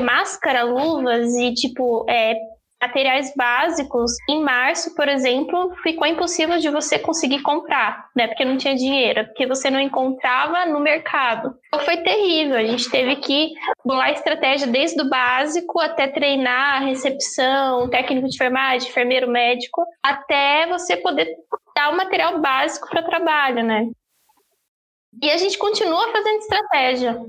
máscara, 0.00 0.64
luvas 0.64 1.32
e, 1.36 1.54
tipo, 1.54 2.04
é, 2.08 2.34
materiais 2.80 3.32
básicos, 3.34 4.12
em 4.28 4.42
março, 4.42 4.94
por 4.94 5.08
exemplo, 5.08 5.74
ficou 5.82 6.06
impossível 6.06 6.58
de 6.58 6.68
você 6.68 6.98
conseguir 6.98 7.40
comprar, 7.42 8.08
né? 8.14 8.26
Porque 8.26 8.44
não 8.44 8.56
tinha 8.56 8.74
dinheiro, 8.74 9.24
porque 9.26 9.46
você 9.46 9.70
não 9.70 9.80
encontrava 9.80 10.66
no 10.66 10.80
mercado. 10.80 11.54
Então 11.68 11.80
foi 11.84 11.98
terrível, 11.98 12.56
a 12.56 12.64
gente 12.64 12.90
teve 12.90 13.16
que 13.16 13.52
bolar 13.84 14.12
estratégia 14.12 14.66
desde 14.66 15.00
o 15.00 15.08
básico 15.08 15.80
até 15.80 16.08
treinar 16.08 16.82
a 16.82 16.86
recepção, 16.86 17.88
técnico 17.88 18.28
de 18.28 18.34
enfermagem, 18.34 18.88
enfermeiro 18.88 19.30
médico, 19.30 19.84
até 20.02 20.66
você 20.66 20.96
poder 20.96 21.28
dar 21.74 21.90
o 21.90 21.96
material 21.96 22.40
básico 22.40 22.88
para 22.88 23.02
trabalho, 23.02 23.62
né? 23.62 23.88
E 25.22 25.30
a 25.30 25.36
gente 25.36 25.56
continua 25.56 26.12
fazendo 26.12 26.38
estratégia. 26.38 27.20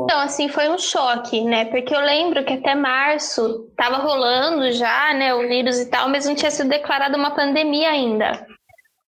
Então, 0.00 0.18
assim, 0.18 0.48
foi 0.48 0.68
um 0.68 0.78
choque, 0.78 1.42
né? 1.44 1.66
Porque 1.66 1.94
eu 1.94 2.00
lembro 2.00 2.44
que 2.44 2.54
até 2.54 2.74
março 2.74 3.68
estava 3.70 3.98
rolando 3.98 4.72
já, 4.72 5.14
né, 5.14 5.32
o 5.34 5.46
vírus 5.46 5.78
e 5.78 5.88
tal, 5.88 6.08
mas 6.08 6.26
não 6.26 6.34
tinha 6.34 6.50
sido 6.50 6.68
declarada 6.68 7.16
uma 7.16 7.34
pandemia 7.34 7.90
ainda. 7.90 8.46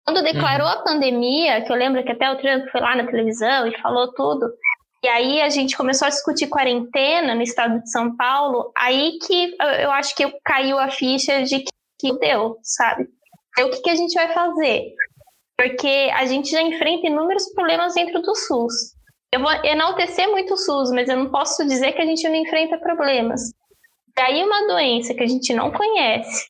Quando 0.05 0.25
declarou 0.25 0.67
uhum. 0.67 0.73
a 0.73 0.83
pandemia, 0.83 1.63
que 1.63 1.71
eu 1.71 1.77
lembro 1.77 2.03
que 2.03 2.11
até 2.11 2.29
o 2.31 2.37
Trump 2.37 2.67
foi 2.73 2.81
lá 2.81 2.97
na 2.97 3.07
televisão 3.07 3.69
e 3.69 3.81
falou 3.81 4.13
tudo, 4.13 4.53
e 5.05 5.09
aí 5.09 5.41
a 5.41 5.49
gente 5.49 5.77
começou 5.77 6.07
a 6.07 6.11
discutir 6.11 6.49
quarentena 6.49 7.35
no 7.35 7.43
estado 7.43 7.81
de 7.81 7.91
São 7.91 8.17
Paulo, 8.17 8.73
aí 8.77 9.19
que 9.25 9.57
eu 9.81 9.91
acho 9.93 10.15
que 10.17 10.29
caiu 10.45 10.79
a 10.79 10.91
ficha 10.91 11.45
de 11.45 11.65
que 11.99 12.19
deu, 12.19 12.57
sabe? 12.63 13.07
Então, 13.53 13.69
o 13.69 13.71
que, 13.71 13.83
que 13.83 13.91
a 13.91 13.95
gente 13.95 14.15
vai 14.15 14.33
fazer? 14.33 14.93
Porque 15.57 16.11
a 16.15 16.27
gente 16.27 16.51
já 16.51 16.63
enfrenta 16.63 17.07
inúmeros 17.07 17.53
problemas 17.53 17.95
dentro 17.95 18.21
do 18.23 18.35
SUS. 18.35 18.73
Eu 19.33 19.41
vou 19.41 19.51
enaltecer 19.65 20.29
muito 20.29 20.53
o 20.53 20.59
SUS, 20.59 20.91
mas 20.91 21.09
eu 21.09 21.17
não 21.17 21.31
posso 21.31 21.67
dizer 21.67 21.93
que 21.93 22.03
a 22.03 22.05
gente 22.05 22.29
não 22.29 22.37
enfrenta 22.37 22.77
problemas. 22.77 23.41
Daí 24.15 24.45
uma 24.45 24.67
doença 24.67 25.15
que 25.15 25.23
a 25.23 25.27
gente 25.27 25.55
não 25.55 25.71
conhece 25.71 26.47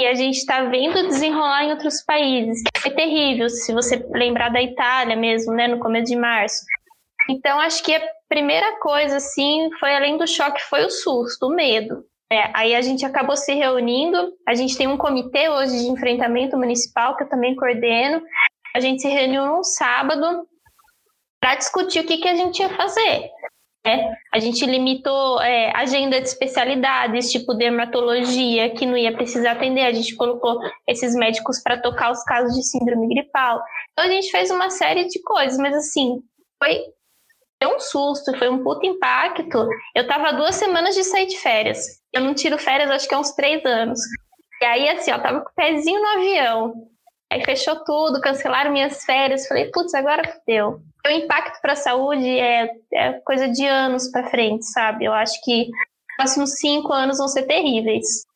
e 0.00 0.06
a 0.06 0.14
gente 0.14 0.36
está 0.36 0.64
vendo 0.64 1.06
desenrolar 1.06 1.64
em 1.64 1.70
outros 1.70 2.02
países, 2.02 2.62
foi 2.78 2.92
terrível, 2.92 3.50
se 3.50 3.74
você 3.74 4.02
lembrar 4.10 4.48
da 4.48 4.62
Itália 4.62 5.16
mesmo, 5.16 5.52
né, 5.52 5.68
no 5.68 5.80
começo 5.80 6.06
de 6.06 6.16
março. 6.16 6.64
Então, 7.28 7.60
acho 7.60 7.82
que 7.82 7.94
a 7.94 8.02
primeira 8.26 8.78
coisa, 8.78 9.16
assim, 9.16 9.68
foi 9.78 9.94
além 9.94 10.16
do 10.16 10.26
choque, 10.26 10.62
foi 10.62 10.86
o 10.86 10.90
susto, 10.90 11.46
o 11.46 11.54
medo. 11.54 12.04
É, 12.32 12.50
aí 12.54 12.74
a 12.74 12.80
gente 12.80 13.04
acabou 13.04 13.36
se 13.36 13.52
reunindo, 13.52 14.32
a 14.46 14.54
gente 14.54 14.78
tem 14.78 14.86
um 14.86 14.96
comitê 14.96 15.48
hoje 15.48 15.78
de 15.78 15.90
enfrentamento 15.90 16.56
municipal, 16.56 17.16
que 17.16 17.24
eu 17.24 17.28
também 17.28 17.56
coordeno. 17.56 18.22
A 18.74 18.80
gente 18.80 19.02
se 19.02 19.08
reuniu 19.08 19.44
num 19.44 19.64
sábado 19.64 20.46
para 21.40 21.54
discutir 21.56 22.00
o 22.00 22.06
que, 22.06 22.18
que 22.18 22.28
a 22.28 22.34
gente 22.34 22.60
ia 22.60 22.68
fazer. 22.70 23.30
Né? 23.86 24.14
A 24.34 24.38
gente 24.38 24.66
limitou 24.66 25.40
é, 25.40 25.72
agenda 25.74 26.20
de 26.20 26.28
especialidades, 26.28 27.30
tipo 27.30 27.54
dermatologia, 27.54 28.70
que 28.74 28.84
não 28.84 28.96
ia 28.96 29.14
precisar 29.14 29.52
atender, 29.52 29.82
a 29.82 29.92
gente 29.92 30.14
colocou 30.16 30.60
esses 30.86 31.14
médicos 31.14 31.62
para 31.62 31.80
tocar 31.80 32.10
os 32.10 32.22
casos 32.24 32.54
de 32.54 32.62
síndrome 32.62 33.08
gripal. 33.08 33.62
Então 33.92 34.04
a 34.04 34.08
gente 34.08 34.30
fez 34.30 34.50
uma 34.50 34.68
série 34.70 35.06
de 35.06 35.22
coisas, 35.22 35.58
mas 35.58 35.74
assim, 35.74 36.22
foi 36.62 36.82
um 37.64 37.80
susto, 37.80 38.36
foi 38.36 38.48
um 38.48 38.62
puto 38.62 38.86
impacto. 38.86 39.68
Eu 39.94 40.06
tava 40.06 40.32
duas 40.32 40.54
semanas 40.54 40.94
de 40.94 41.02
sair 41.02 41.26
de 41.26 41.38
férias. 41.38 42.00
Eu 42.12 42.20
não 42.20 42.34
tiro 42.34 42.58
férias 42.58 42.90
acho 42.90 43.08
que 43.08 43.14
há 43.14 43.18
uns 43.18 43.32
três 43.32 43.64
anos. 43.64 43.98
E 44.60 44.64
aí, 44.64 44.88
assim, 44.88 45.12
ó, 45.12 45.18
tava 45.18 45.40
com 45.40 45.50
o 45.50 45.54
pezinho 45.54 46.00
no 46.00 46.08
avião. 46.08 46.74
Aí 47.32 47.44
fechou 47.44 47.76
tudo, 47.84 48.20
cancelaram 48.20 48.72
minhas 48.72 49.04
férias. 49.04 49.46
Falei, 49.46 49.70
putz, 49.70 49.94
agora 49.94 50.22
deu. 50.46 50.80
O 51.06 51.10
impacto 51.10 51.60
para 51.60 51.72
a 51.72 51.76
saúde 51.76 52.26
é, 52.26 52.68
é 52.92 53.12
coisa 53.24 53.48
de 53.48 53.64
anos 53.64 54.10
para 54.10 54.30
frente, 54.30 54.64
sabe? 54.66 55.04
Eu 55.04 55.12
acho 55.12 55.40
que 55.44 55.62
os 55.62 56.16
próximos 56.16 56.50
cinco 56.58 56.92
anos 56.92 57.18
vão 57.18 57.28
ser 57.28 57.44
terríveis. 57.44 58.26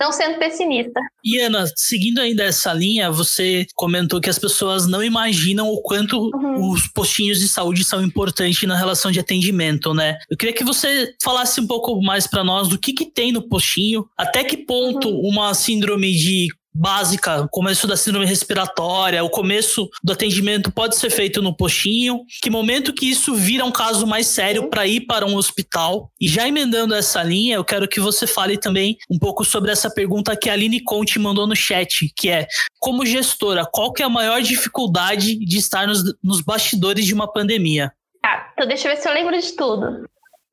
Não 0.00 0.10
sendo 0.10 0.38
pessimista. 0.38 1.00
E 1.24 1.38
Ana, 1.38 1.64
seguindo 1.76 2.20
ainda 2.20 2.42
essa 2.42 2.72
linha, 2.72 3.10
você 3.12 3.64
comentou 3.74 4.20
que 4.20 4.28
as 4.28 4.38
pessoas 4.38 4.88
não 4.88 5.02
imaginam 5.02 5.68
o 5.68 5.80
quanto 5.82 6.18
uhum. 6.18 6.72
os 6.72 6.88
postinhos 6.88 7.38
de 7.38 7.48
saúde 7.48 7.84
são 7.84 8.02
importantes 8.02 8.68
na 8.68 8.76
relação 8.76 9.12
de 9.12 9.20
atendimento, 9.20 9.94
né? 9.94 10.18
Eu 10.28 10.36
queria 10.36 10.54
que 10.54 10.64
você 10.64 11.14
falasse 11.22 11.60
um 11.60 11.66
pouco 11.66 12.02
mais 12.02 12.26
para 12.26 12.42
nós 12.42 12.68
do 12.68 12.78
que, 12.78 12.92
que 12.92 13.06
tem 13.06 13.30
no 13.30 13.48
postinho, 13.48 14.04
até 14.16 14.42
que 14.42 14.56
ponto 14.56 15.08
uhum. 15.08 15.28
uma 15.28 15.54
síndrome 15.54 16.12
de 16.12 16.48
básica, 16.74 17.42
o 17.42 17.48
começo 17.48 17.86
da 17.86 17.96
síndrome 17.96 18.26
respiratória, 18.26 19.22
o 19.22 19.30
começo 19.30 19.88
do 20.02 20.12
atendimento 20.12 20.72
pode 20.72 20.96
ser 20.96 21.10
feito 21.10 21.40
no 21.40 21.56
postinho. 21.56 22.24
Que 22.42 22.50
momento 22.50 22.92
que 22.92 23.08
isso 23.08 23.34
vira 23.34 23.64
um 23.64 23.70
caso 23.70 24.06
mais 24.06 24.26
sério 24.26 24.68
para 24.68 24.86
ir 24.86 25.02
para 25.02 25.24
um 25.24 25.36
hospital? 25.36 26.10
E 26.20 26.26
já 26.26 26.48
emendando 26.48 26.94
essa 26.94 27.22
linha, 27.22 27.56
eu 27.56 27.64
quero 27.64 27.86
que 27.86 28.00
você 28.00 28.26
fale 28.26 28.58
também 28.58 28.96
um 29.08 29.18
pouco 29.18 29.44
sobre 29.44 29.70
essa 29.70 29.88
pergunta 29.88 30.36
que 30.36 30.50
a 30.50 30.54
Aline 30.54 30.82
Conte 30.82 31.18
mandou 31.18 31.46
no 31.46 31.54
chat, 31.54 32.12
que 32.16 32.28
é: 32.28 32.48
como 32.80 33.06
gestora, 33.06 33.64
qual 33.70 33.92
que 33.92 34.02
é 34.02 34.06
a 34.06 34.10
maior 34.10 34.42
dificuldade 34.42 35.38
de 35.38 35.58
estar 35.58 35.86
nos, 35.86 36.02
nos 36.22 36.40
bastidores 36.40 37.06
de 37.06 37.14
uma 37.14 37.32
pandemia? 37.32 37.92
Tá, 38.20 38.50
então 38.52 38.66
deixa 38.66 38.88
eu 38.88 38.94
ver 38.94 39.00
se 39.00 39.08
eu 39.08 39.12
lembro 39.12 39.38
de 39.40 39.52
tudo. 39.52 40.08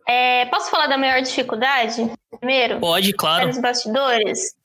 É, 0.08 0.46
posso 0.48 0.70
falar 0.70 0.88
da 0.88 0.98
maior 0.98 1.22
dificuldade 1.22 2.12
primeiro? 2.38 2.80
Pode, 2.80 3.14
claro. 3.14 3.48
Nos 3.48 3.60
bastidores 3.60 4.61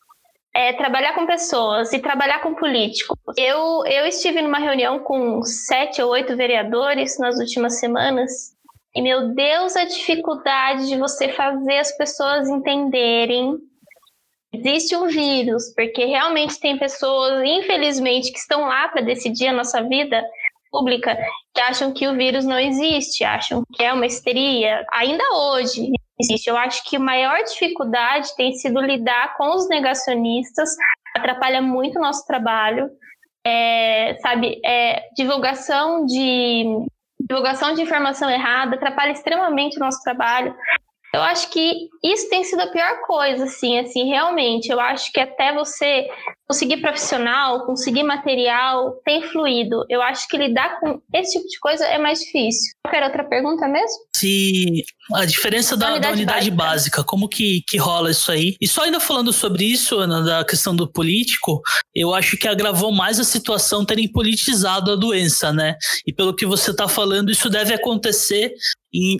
é, 0.56 0.72
trabalhar 0.72 1.14
com 1.14 1.26
pessoas 1.26 1.92
e 1.92 1.98
trabalhar 1.98 2.40
com 2.40 2.54
políticos. 2.54 3.14
Eu, 3.36 3.84
eu 3.84 4.06
estive 4.06 4.40
numa 4.40 4.58
reunião 4.58 4.98
com 5.00 5.42
sete 5.42 6.00
ou 6.00 6.10
oito 6.10 6.34
vereadores 6.34 7.18
nas 7.18 7.38
últimas 7.38 7.78
semanas 7.78 8.56
e, 8.94 9.02
meu 9.02 9.34
Deus, 9.34 9.76
a 9.76 9.84
dificuldade 9.84 10.88
de 10.88 10.96
você 10.96 11.28
fazer 11.28 11.76
as 11.76 11.94
pessoas 11.98 12.48
entenderem 12.48 13.58
existe 14.50 14.96
um 14.96 15.08
vírus, 15.08 15.74
porque 15.74 16.06
realmente 16.06 16.58
tem 16.58 16.78
pessoas, 16.78 17.42
infelizmente, 17.44 18.32
que 18.32 18.38
estão 18.38 18.62
lá 18.62 18.88
para 18.88 19.02
decidir 19.02 19.48
a 19.48 19.52
nossa 19.52 19.82
vida 19.82 20.24
pública, 20.70 21.18
que 21.54 21.60
acham 21.60 21.92
que 21.92 22.08
o 22.08 22.16
vírus 22.16 22.46
não 22.46 22.58
existe, 22.58 23.22
acham 23.22 23.62
que 23.74 23.84
é 23.84 23.92
uma 23.92 24.06
histeria. 24.06 24.86
Ainda 24.90 25.22
hoje, 25.34 25.90
existe. 26.20 26.48
Eu 26.48 26.56
acho 26.56 26.82
que 26.88 26.96
a 26.96 27.00
maior 27.00 27.42
dificuldade 27.44 28.34
tem 28.36 28.52
sido 28.54 28.80
lidar 28.80 29.36
com 29.36 29.54
os 29.54 29.68
negacionistas, 29.68 30.70
atrapalha 31.14 31.60
muito 31.60 31.98
o 31.98 32.02
nosso 32.02 32.26
trabalho. 32.26 32.90
É, 33.44 34.16
sabe, 34.20 34.60
é, 34.64 35.08
divulgação 35.16 36.04
de 36.04 36.64
divulgação 37.28 37.74
de 37.74 37.82
informação 37.82 38.30
errada 38.30 38.76
atrapalha 38.76 39.12
extremamente 39.12 39.76
o 39.76 39.80
nosso 39.80 40.02
trabalho. 40.02 40.54
Eu 41.16 41.22
acho 41.22 41.50
que 41.50 41.88
isso 42.04 42.28
tem 42.28 42.44
sido 42.44 42.60
a 42.60 42.66
pior 42.66 43.00
coisa, 43.06 43.44
assim, 43.44 43.78
assim, 43.78 44.04
realmente. 44.04 44.68
Eu 44.68 44.78
acho 44.78 45.10
que 45.10 45.18
até 45.18 45.54
você 45.54 46.06
conseguir 46.46 46.76
profissional, 46.76 47.64
conseguir 47.64 48.02
material, 48.02 49.00
tem 49.02 49.22
fluído. 49.22 49.82
Eu 49.88 50.02
acho 50.02 50.28
que 50.28 50.36
lidar 50.36 50.78
com 50.78 51.00
esse 51.14 51.32
tipo 51.32 51.48
de 51.48 51.58
coisa 51.58 51.86
é 51.86 51.98
mais 51.98 52.20
difícil. 52.20 52.74
Quer 52.90 53.02
outra 53.02 53.24
pergunta 53.24 53.66
mesmo? 53.66 53.96
Se 54.14 54.84
a 55.14 55.24
diferença 55.24 55.74
da, 55.74 55.86
da 55.86 55.92
unidade, 55.92 56.10
da 56.10 56.16
unidade 56.16 56.50
básica. 56.50 56.98
básica. 56.98 57.04
como 57.04 57.28
que, 57.28 57.62
que 57.66 57.78
rola 57.78 58.10
isso 58.10 58.30
aí? 58.30 58.54
E 58.60 58.68
só 58.68 58.82
ainda 58.82 59.00
falando 59.00 59.32
sobre 59.32 59.64
isso, 59.64 59.98
Ana, 59.98 60.22
da 60.22 60.44
questão 60.44 60.76
do 60.76 60.86
político, 60.86 61.62
eu 61.94 62.14
acho 62.14 62.36
que 62.36 62.46
agravou 62.46 62.92
mais 62.92 63.18
a 63.18 63.24
situação 63.24 63.86
terem 63.86 64.06
politizado 64.12 64.92
a 64.92 64.96
doença, 64.96 65.50
né? 65.50 65.76
E 66.06 66.12
pelo 66.12 66.36
que 66.36 66.44
você 66.44 66.72
está 66.72 66.86
falando, 66.86 67.30
isso 67.30 67.48
deve 67.48 67.72
acontecer 67.72 68.52
em 68.92 69.18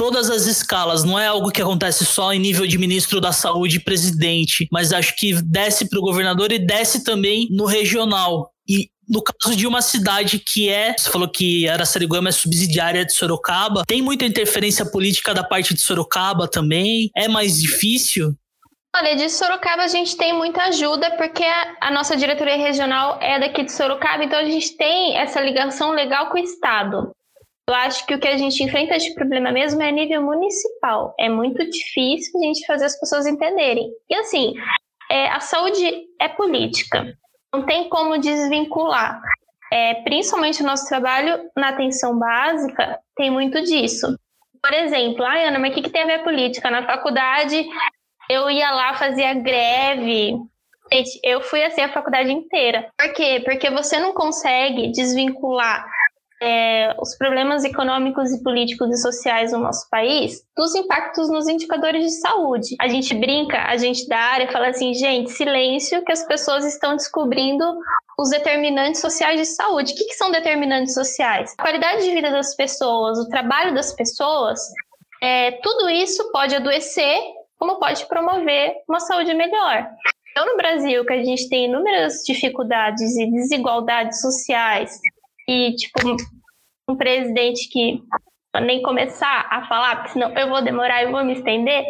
todas 0.00 0.30
as 0.30 0.46
escalas. 0.46 1.04
Não 1.04 1.18
é 1.18 1.26
algo 1.26 1.50
que 1.50 1.60
acontece 1.60 2.06
só 2.06 2.32
em 2.32 2.38
nível 2.38 2.66
de 2.66 2.78
ministro 2.78 3.20
da 3.20 3.32
saúde 3.32 3.76
e 3.76 3.84
presidente, 3.84 4.66
mas 4.72 4.94
acho 4.94 5.14
que 5.14 5.34
desce 5.42 5.86
para 5.90 5.98
o 5.98 6.02
governador 6.02 6.50
e 6.52 6.58
desce 6.58 7.04
também 7.04 7.46
no 7.50 7.66
regional. 7.66 8.50
E 8.66 8.88
no 9.06 9.22
caso 9.22 9.54
de 9.54 9.66
uma 9.66 9.82
cidade 9.82 10.38
que 10.38 10.70
é, 10.70 10.96
você 10.96 11.10
falou 11.10 11.28
que 11.28 11.68
Araçariguama 11.68 12.30
é 12.30 12.32
subsidiária 12.32 13.04
de 13.04 13.12
Sorocaba, 13.12 13.82
tem 13.86 14.00
muita 14.00 14.24
interferência 14.24 14.86
política 14.86 15.34
da 15.34 15.44
parte 15.44 15.74
de 15.74 15.82
Sorocaba 15.82 16.48
também? 16.48 17.10
É 17.14 17.28
mais 17.28 17.60
difícil? 17.60 18.34
Olha, 18.96 19.14
de 19.14 19.28
Sorocaba 19.28 19.82
a 19.82 19.88
gente 19.88 20.16
tem 20.16 20.32
muita 20.32 20.62
ajuda 20.62 21.10
porque 21.18 21.44
a, 21.44 21.76
a, 21.78 21.90
nossa 21.90 22.16
diretoria 22.16 22.56
regional 22.56 23.18
é 23.20 23.38
daqui 23.38 23.64
de 23.64 23.72
Sorocaba, 23.72 24.24
então 24.24 24.38
a 24.38 24.44
gente 24.46 24.74
tem 24.78 25.18
essa 25.18 25.42
ligação 25.42 25.90
legal 25.90 26.30
com 26.30 26.38
o 26.38 26.42
Estado. 26.42 27.14
Eu 27.70 27.74
acho 27.76 28.04
que 28.04 28.12
o 28.12 28.18
que 28.18 28.26
a 28.26 28.36
gente 28.36 28.64
enfrenta 28.64 28.98
de 28.98 29.14
problema 29.14 29.52
mesmo 29.52 29.80
é 29.80 29.90
a 29.90 29.92
nível 29.92 30.22
municipal. 30.22 31.14
É 31.16 31.28
muito 31.28 31.64
difícil 31.70 32.40
a 32.40 32.44
gente 32.44 32.66
fazer 32.66 32.86
as 32.86 32.98
pessoas 32.98 33.28
entenderem. 33.28 33.92
E 34.10 34.14
assim, 34.16 34.54
é, 35.08 35.28
a 35.28 35.38
saúde 35.38 35.88
é 36.20 36.28
política. 36.28 37.16
Não 37.54 37.64
tem 37.64 37.88
como 37.88 38.18
desvincular. 38.18 39.22
É, 39.72 39.94
principalmente 40.02 40.64
o 40.64 40.66
nosso 40.66 40.88
trabalho 40.88 41.48
na 41.56 41.68
atenção 41.68 42.18
básica 42.18 42.98
tem 43.14 43.30
muito 43.30 43.62
disso. 43.62 44.18
Por 44.60 44.72
exemplo, 44.72 45.24
ai 45.24 45.44
Ana, 45.44 45.60
mas 45.60 45.70
o 45.70 45.74
que, 45.76 45.82
que 45.82 45.90
tem 45.90 46.02
a 46.02 46.06
ver 46.06 46.24
política? 46.24 46.72
Na 46.72 46.84
faculdade 46.84 47.64
eu 48.28 48.50
ia 48.50 48.68
lá, 48.72 48.94
fazia 48.94 49.32
greve. 49.32 50.34
Eu 51.22 51.40
fui 51.40 51.62
assim 51.62 51.82
a 51.82 51.92
faculdade 51.92 52.32
inteira. 52.32 52.90
Por 52.98 53.12
quê? 53.12 53.40
Porque 53.44 53.70
você 53.70 54.00
não 54.00 54.12
consegue 54.12 54.90
desvincular 54.90 55.86
é, 56.42 56.94
os 56.98 57.16
problemas 57.16 57.64
econômicos 57.64 58.32
e 58.32 58.42
políticos 58.42 58.90
e 58.90 58.96
sociais 58.96 59.52
no 59.52 59.58
nosso 59.58 59.88
país 59.90 60.42
dos 60.56 60.74
impactos 60.74 61.28
nos 61.30 61.46
indicadores 61.48 62.04
de 62.04 62.12
saúde. 62.20 62.76
A 62.80 62.88
gente 62.88 63.14
brinca, 63.14 63.62
a 63.64 63.76
gente 63.76 64.08
da 64.08 64.18
área 64.18 64.50
fala 64.50 64.68
assim, 64.68 64.94
gente, 64.94 65.30
silêncio 65.30 66.02
que 66.04 66.12
as 66.12 66.24
pessoas 66.26 66.64
estão 66.64 66.96
descobrindo 66.96 67.64
os 68.18 68.30
determinantes 68.30 69.00
sociais 69.00 69.38
de 69.38 69.46
saúde. 69.46 69.92
O 69.92 69.96
que, 69.96 70.04
que 70.04 70.14
são 70.14 70.30
determinantes 70.30 70.94
sociais? 70.94 71.54
A 71.58 71.62
qualidade 71.62 72.04
de 72.04 72.12
vida 72.12 72.30
das 72.30 72.54
pessoas, 72.54 73.18
o 73.18 73.28
trabalho 73.28 73.74
das 73.74 73.92
pessoas, 73.92 74.60
é, 75.22 75.52
tudo 75.62 75.88
isso 75.88 76.30
pode 76.32 76.54
adoecer, 76.54 77.18
como 77.58 77.78
pode 77.78 78.06
promover 78.06 78.74
uma 78.88 79.00
saúde 79.00 79.34
melhor. 79.34 79.86
Então, 80.30 80.46
no 80.46 80.56
Brasil, 80.56 81.04
que 81.04 81.12
a 81.12 81.22
gente 81.22 81.48
tem 81.48 81.66
inúmeras 81.66 82.22
dificuldades 82.26 83.16
e 83.16 83.30
desigualdades 83.30 84.20
sociais, 84.20 84.98
e, 85.48 85.74
tipo, 85.74 86.16
um 86.88 86.96
presidente 86.96 87.68
que 87.68 88.00
nem 88.62 88.82
começar 88.82 89.46
a 89.50 89.66
falar, 89.68 89.96
porque 89.96 90.12
senão 90.12 90.36
eu 90.36 90.48
vou 90.48 90.62
demorar 90.62 91.02
e 91.02 91.10
vou 91.10 91.24
me 91.24 91.34
estender, 91.34 91.84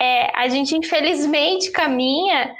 é, 0.00 0.36
a 0.36 0.48
gente 0.48 0.76
infelizmente 0.76 1.70
caminha 1.70 2.54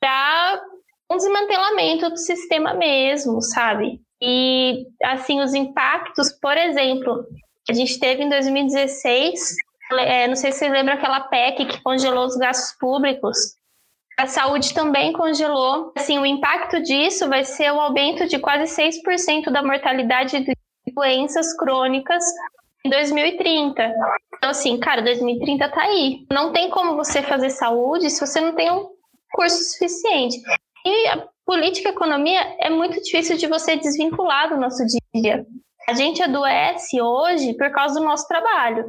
para 0.00 0.62
um 1.10 1.16
desmantelamento 1.16 2.08
do 2.10 2.16
sistema 2.16 2.72
mesmo, 2.74 3.42
sabe? 3.42 4.00
E, 4.22 4.86
assim, 5.04 5.40
os 5.40 5.52
impactos, 5.52 6.32
por 6.40 6.56
exemplo, 6.56 7.26
a 7.68 7.72
gente 7.72 7.98
teve 7.98 8.22
em 8.22 8.28
2016, 8.28 9.56
é, 9.98 10.26
não 10.26 10.36
sei 10.36 10.52
se 10.52 10.60
vocês 10.60 10.72
lembram 10.72 10.94
aquela 10.94 11.20
PEC 11.20 11.66
que 11.66 11.82
congelou 11.82 12.24
os 12.24 12.36
gastos 12.36 12.76
públicos, 12.78 13.36
a 14.18 14.26
saúde 14.26 14.74
também 14.74 15.12
congelou. 15.12 15.92
Assim, 15.96 16.18
o 16.18 16.26
impacto 16.26 16.82
disso 16.82 17.28
vai 17.28 17.44
ser 17.44 17.72
o 17.72 17.80
aumento 17.80 18.26
de 18.26 18.38
quase 18.38 18.64
6% 18.64 19.50
da 19.50 19.62
mortalidade 19.62 20.40
de 20.40 20.52
doenças 20.94 21.56
crônicas 21.56 22.24
em 22.84 22.90
2030. 22.90 23.92
Então, 24.36 24.50
assim, 24.50 24.78
cara, 24.78 25.02
2030 25.02 25.68
tá 25.68 25.82
aí. 25.82 26.26
Não 26.30 26.52
tem 26.52 26.70
como 26.70 26.96
você 26.96 27.22
fazer 27.22 27.50
saúde 27.50 28.10
se 28.10 28.24
você 28.24 28.40
não 28.40 28.54
tem 28.54 28.70
um 28.70 28.88
curso 29.32 29.62
suficiente. 29.72 30.36
E 30.84 31.08
a 31.08 31.26
política 31.46 31.88
e 31.88 31.92
a 31.92 31.94
economia 31.94 32.56
é 32.60 32.68
muito 32.68 33.00
difícil 33.02 33.36
de 33.36 33.46
você 33.46 33.76
desvincular 33.76 34.48
do 34.48 34.60
nosso 34.60 34.84
dia 34.86 35.00
a 35.14 35.18
dia. 35.20 35.46
A 35.88 35.94
gente 35.94 36.22
adoece 36.22 37.00
hoje 37.00 37.54
por 37.54 37.70
causa 37.70 37.98
do 37.98 38.04
nosso 38.04 38.26
trabalho. 38.28 38.84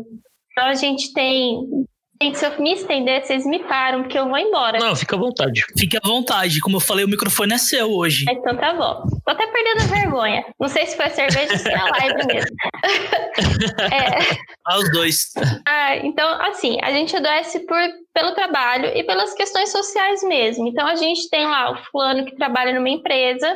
Então 0.51 0.65
a 0.65 0.73
gente 0.73 1.11
tem 1.13 1.85
Gente, 2.23 2.37
se 2.37 2.45
eu 2.45 2.57
me 2.57 2.71
estender, 2.71 3.21
vocês 3.21 3.45
me 3.45 3.59
param, 3.59 4.03
porque 4.03 4.17
eu 4.17 4.29
vou 4.29 4.37
embora. 4.37 4.79
Não, 4.79 4.95
fica 4.95 5.17
à 5.17 5.19
vontade. 5.19 5.65
Fique 5.77 5.97
à 5.97 5.99
vontade. 6.01 6.61
Como 6.61 6.77
eu 6.77 6.79
falei, 6.79 7.03
o 7.03 7.07
microfone 7.09 7.53
é 7.53 7.57
seu 7.57 7.91
hoje. 7.91 8.23
Então 8.29 8.55
tá 8.55 8.73
bom. 8.73 9.03
Tô 9.25 9.31
até 9.31 9.45
perdendo 9.45 9.81
a 9.81 9.93
vergonha. 9.93 10.45
Não 10.57 10.69
sei 10.69 10.85
se 10.85 10.95
foi 10.95 11.07
a 11.07 11.09
cerveja 11.09 11.51
ou 11.51 11.59
se 11.59 11.69
é 11.69 11.75
a 11.75 11.83
live 11.83 12.25
mesmo. 12.27 12.55
é... 13.91 14.37
Ah, 14.65 14.77
os 14.77 14.89
dois. 14.93 15.33
Ah, 15.67 15.97
então, 15.97 16.41
assim, 16.43 16.77
a 16.81 16.91
gente 16.91 17.13
adoece 17.13 17.59
por, 17.65 17.77
pelo 18.13 18.31
trabalho 18.31 18.85
e 18.95 19.03
pelas 19.03 19.33
questões 19.33 19.69
sociais 19.69 20.23
mesmo. 20.23 20.65
Então, 20.65 20.87
a 20.87 20.95
gente 20.95 21.29
tem 21.29 21.45
lá 21.45 21.71
o 21.71 21.77
fulano 21.91 22.23
que 22.23 22.37
trabalha 22.37 22.73
numa 22.73 22.89
empresa 22.89 23.53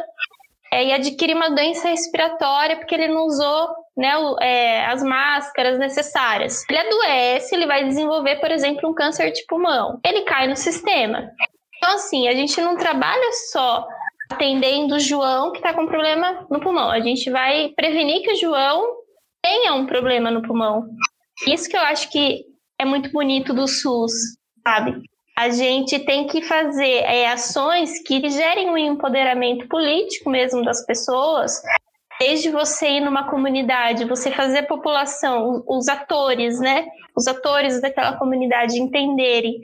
é, 0.72 0.86
e 0.86 0.94
adquire 0.94 1.34
uma 1.34 1.50
doença 1.50 1.88
respiratória 1.88 2.78
porque 2.78 2.96
ele 2.96 3.08
não 3.08 3.26
usou 3.26 3.70
né, 3.96 4.14
é, 4.42 4.86
as 4.86 5.02
máscaras 5.02 5.80
necessárias. 5.80 6.64
Ele 6.70 6.80
adoece, 6.80 7.56
ele 7.56 7.66
vai 7.66 7.86
desenvolver, 7.86 8.38
por 8.38 8.52
exemplo, 8.52 8.90
um 8.90 8.94
câncer 8.94 9.32
de 9.32 9.46
pulmão. 9.48 10.00
Ele 10.06 10.22
cai 10.22 10.48
no 10.48 10.56
sistema. 10.56 11.30
Então, 11.78 11.96
assim, 11.96 12.28
a 12.28 12.34
gente 12.34 12.60
não 12.62 12.76
trabalha 12.76 13.32
só 13.52 13.88
atendendo 14.30 14.96
o 14.96 15.00
João 15.00 15.52
que 15.52 15.60
está 15.60 15.74
com 15.74 15.88
problema 15.88 16.46
no 16.50 16.60
pulmão. 16.60 16.90
A 16.90 17.00
gente 17.00 17.30
vai 17.30 17.70
prevenir 17.76 18.22
que 18.24 18.34
o 18.34 18.36
João 18.36 18.86
tenha 19.42 19.74
um 19.74 19.86
problema 19.86 20.30
no 20.30 20.42
pulmão. 20.42 20.86
Isso 21.48 21.70
que 21.70 21.78
eu 21.78 21.82
acho 21.82 22.10
que 22.12 22.46
é 22.80 22.86
muito 22.86 23.12
bonito 23.12 23.54
do 23.54 23.68
SUS, 23.68 24.12
sabe? 24.64 25.02
A 25.38 25.52
gente 25.52 26.00
tem 26.00 26.26
que 26.26 26.42
fazer 26.42 27.04
é, 27.04 27.30
ações 27.30 28.02
que 28.02 28.28
gerem 28.28 28.72
um 28.72 28.78
empoderamento 28.78 29.68
político 29.68 30.32
mesmo 30.32 30.64
das 30.64 30.84
pessoas. 30.84 31.62
Desde 32.20 32.50
você 32.50 32.94
ir 32.94 33.02
numa 33.02 33.30
comunidade, 33.30 34.06
você 34.06 34.32
fazer 34.32 34.60
a 34.60 34.66
população, 34.66 35.64
os 35.68 35.88
atores, 35.88 36.60
né? 36.60 36.88
Os 37.16 37.28
atores 37.28 37.80
daquela 37.80 38.18
comunidade 38.18 38.80
entenderem 38.80 39.62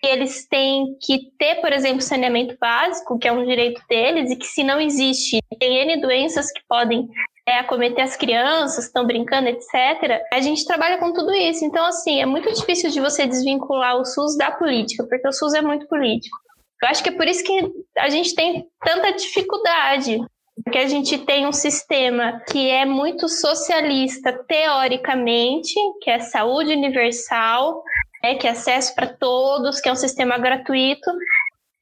que 0.00 0.06
eles 0.06 0.46
têm 0.46 0.96
que 1.02 1.32
ter, 1.36 1.56
por 1.56 1.72
exemplo, 1.72 2.02
saneamento 2.02 2.56
básico, 2.60 3.18
que 3.18 3.26
é 3.26 3.32
um 3.32 3.44
direito 3.44 3.82
deles, 3.88 4.30
e 4.30 4.36
que 4.36 4.46
se 4.46 4.62
não 4.62 4.80
existe, 4.80 5.40
tem 5.58 5.78
N 5.78 6.00
doenças 6.00 6.52
que 6.52 6.60
podem 6.68 7.08
é, 7.46 7.58
acometer 7.58 8.02
as 8.02 8.16
crianças, 8.16 8.86
estão 8.86 9.06
brincando, 9.06 9.48
etc. 9.48 10.20
A 10.32 10.40
gente 10.40 10.64
trabalha 10.64 10.98
com 10.98 11.12
tudo 11.12 11.32
isso. 11.32 11.64
Então, 11.64 11.86
assim, 11.86 12.20
é 12.20 12.26
muito 12.26 12.52
difícil 12.52 12.90
de 12.90 13.00
você 13.00 13.26
desvincular 13.26 13.96
o 13.96 14.04
SUS 14.04 14.36
da 14.36 14.50
política, 14.50 15.06
porque 15.08 15.28
o 15.28 15.32
SUS 15.32 15.54
é 15.54 15.62
muito 15.62 15.86
político. 15.86 16.36
Eu 16.82 16.88
acho 16.88 17.02
que 17.02 17.08
é 17.08 17.16
por 17.16 17.26
isso 17.26 17.44
que 17.44 17.72
a 17.98 18.08
gente 18.08 18.34
tem 18.34 18.66
tanta 18.84 19.12
dificuldade, 19.12 20.18
porque 20.62 20.78
a 20.78 20.88
gente 20.88 21.18
tem 21.18 21.46
um 21.46 21.52
sistema 21.52 22.42
que 22.50 22.68
é 22.68 22.84
muito 22.84 23.28
socialista 23.28 24.32
teoricamente, 24.46 25.72
que 26.02 26.10
é 26.10 26.18
saúde 26.18 26.72
universal, 26.72 27.82
né, 28.22 28.34
que 28.34 28.46
é 28.46 28.50
acesso 28.50 28.94
para 28.94 29.06
todos, 29.06 29.80
que 29.80 29.88
é 29.88 29.92
um 29.92 29.96
sistema 29.96 30.36
gratuito, 30.36 31.10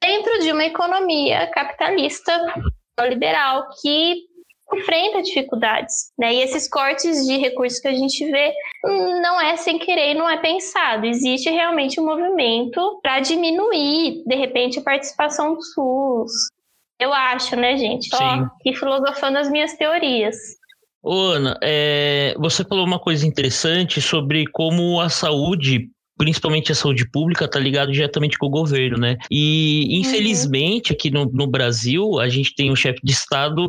dentro 0.00 0.40
de 0.40 0.52
uma 0.52 0.64
economia 0.64 1.50
capitalista 1.50 2.54
liberal 3.08 3.68
que 3.80 4.26
enfrenta 4.72 5.22
dificuldades, 5.22 6.10
né? 6.18 6.34
E 6.34 6.42
esses 6.42 6.68
cortes 6.68 7.26
de 7.26 7.36
recursos 7.36 7.78
que 7.78 7.88
a 7.88 7.94
gente 7.94 8.24
vê 8.30 8.52
não 9.20 9.40
é 9.40 9.56
sem 9.56 9.78
querer 9.78 10.12
e 10.12 10.14
não 10.14 10.28
é 10.28 10.38
pensado. 10.38 11.06
Existe 11.06 11.50
realmente 11.50 12.00
um 12.00 12.04
movimento 12.04 13.00
para 13.02 13.20
diminuir, 13.20 14.22
de 14.26 14.34
repente, 14.34 14.78
a 14.78 14.82
participação 14.82 15.54
do 15.54 15.62
SUS. 15.62 16.32
Eu 16.98 17.12
acho, 17.12 17.56
né, 17.56 17.76
gente? 17.76 18.08
Sim. 18.08 18.16
Ó, 18.22 18.46
e 18.64 18.74
filosofando 18.74 19.38
as 19.38 19.50
minhas 19.50 19.74
teorias. 19.74 20.36
Ô, 21.02 21.12
Ana, 21.12 21.58
é, 21.62 22.34
você 22.38 22.64
falou 22.64 22.86
uma 22.86 22.98
coisa 22.98 23.26
interessante 23.26 24.00
sobre 24.00 24.46
como 24.46 25.00
a 25.00 25.08
saúde 25.08 25.90
principalmente 26.16 26.70
a 26.70 26.74
saúde 26.74 27.08
pública, 27.10 27.44
está 27.44 27.58
ligado 27.58 27.92
diretamente 27.92 28.38
com 28.38 28.46
o 28.46 28.50
governo, 28.50 28.98
né? 28.98 29.16
E, 29.30 29.86
uhum. 29.88 30.00
infelizmente, 30.00 30.92
aqui 30.92 31.10
no, 31.10 31.26
no 31.26 31.46
Brasil, 31.46 32.20
a 32.20 32.28
gente 32.28 32.54
tem 32.54 32.70
um 32.70 32.76
chefe 32.76 33.00
de 33.02 33.12
Estado 33.12 33.68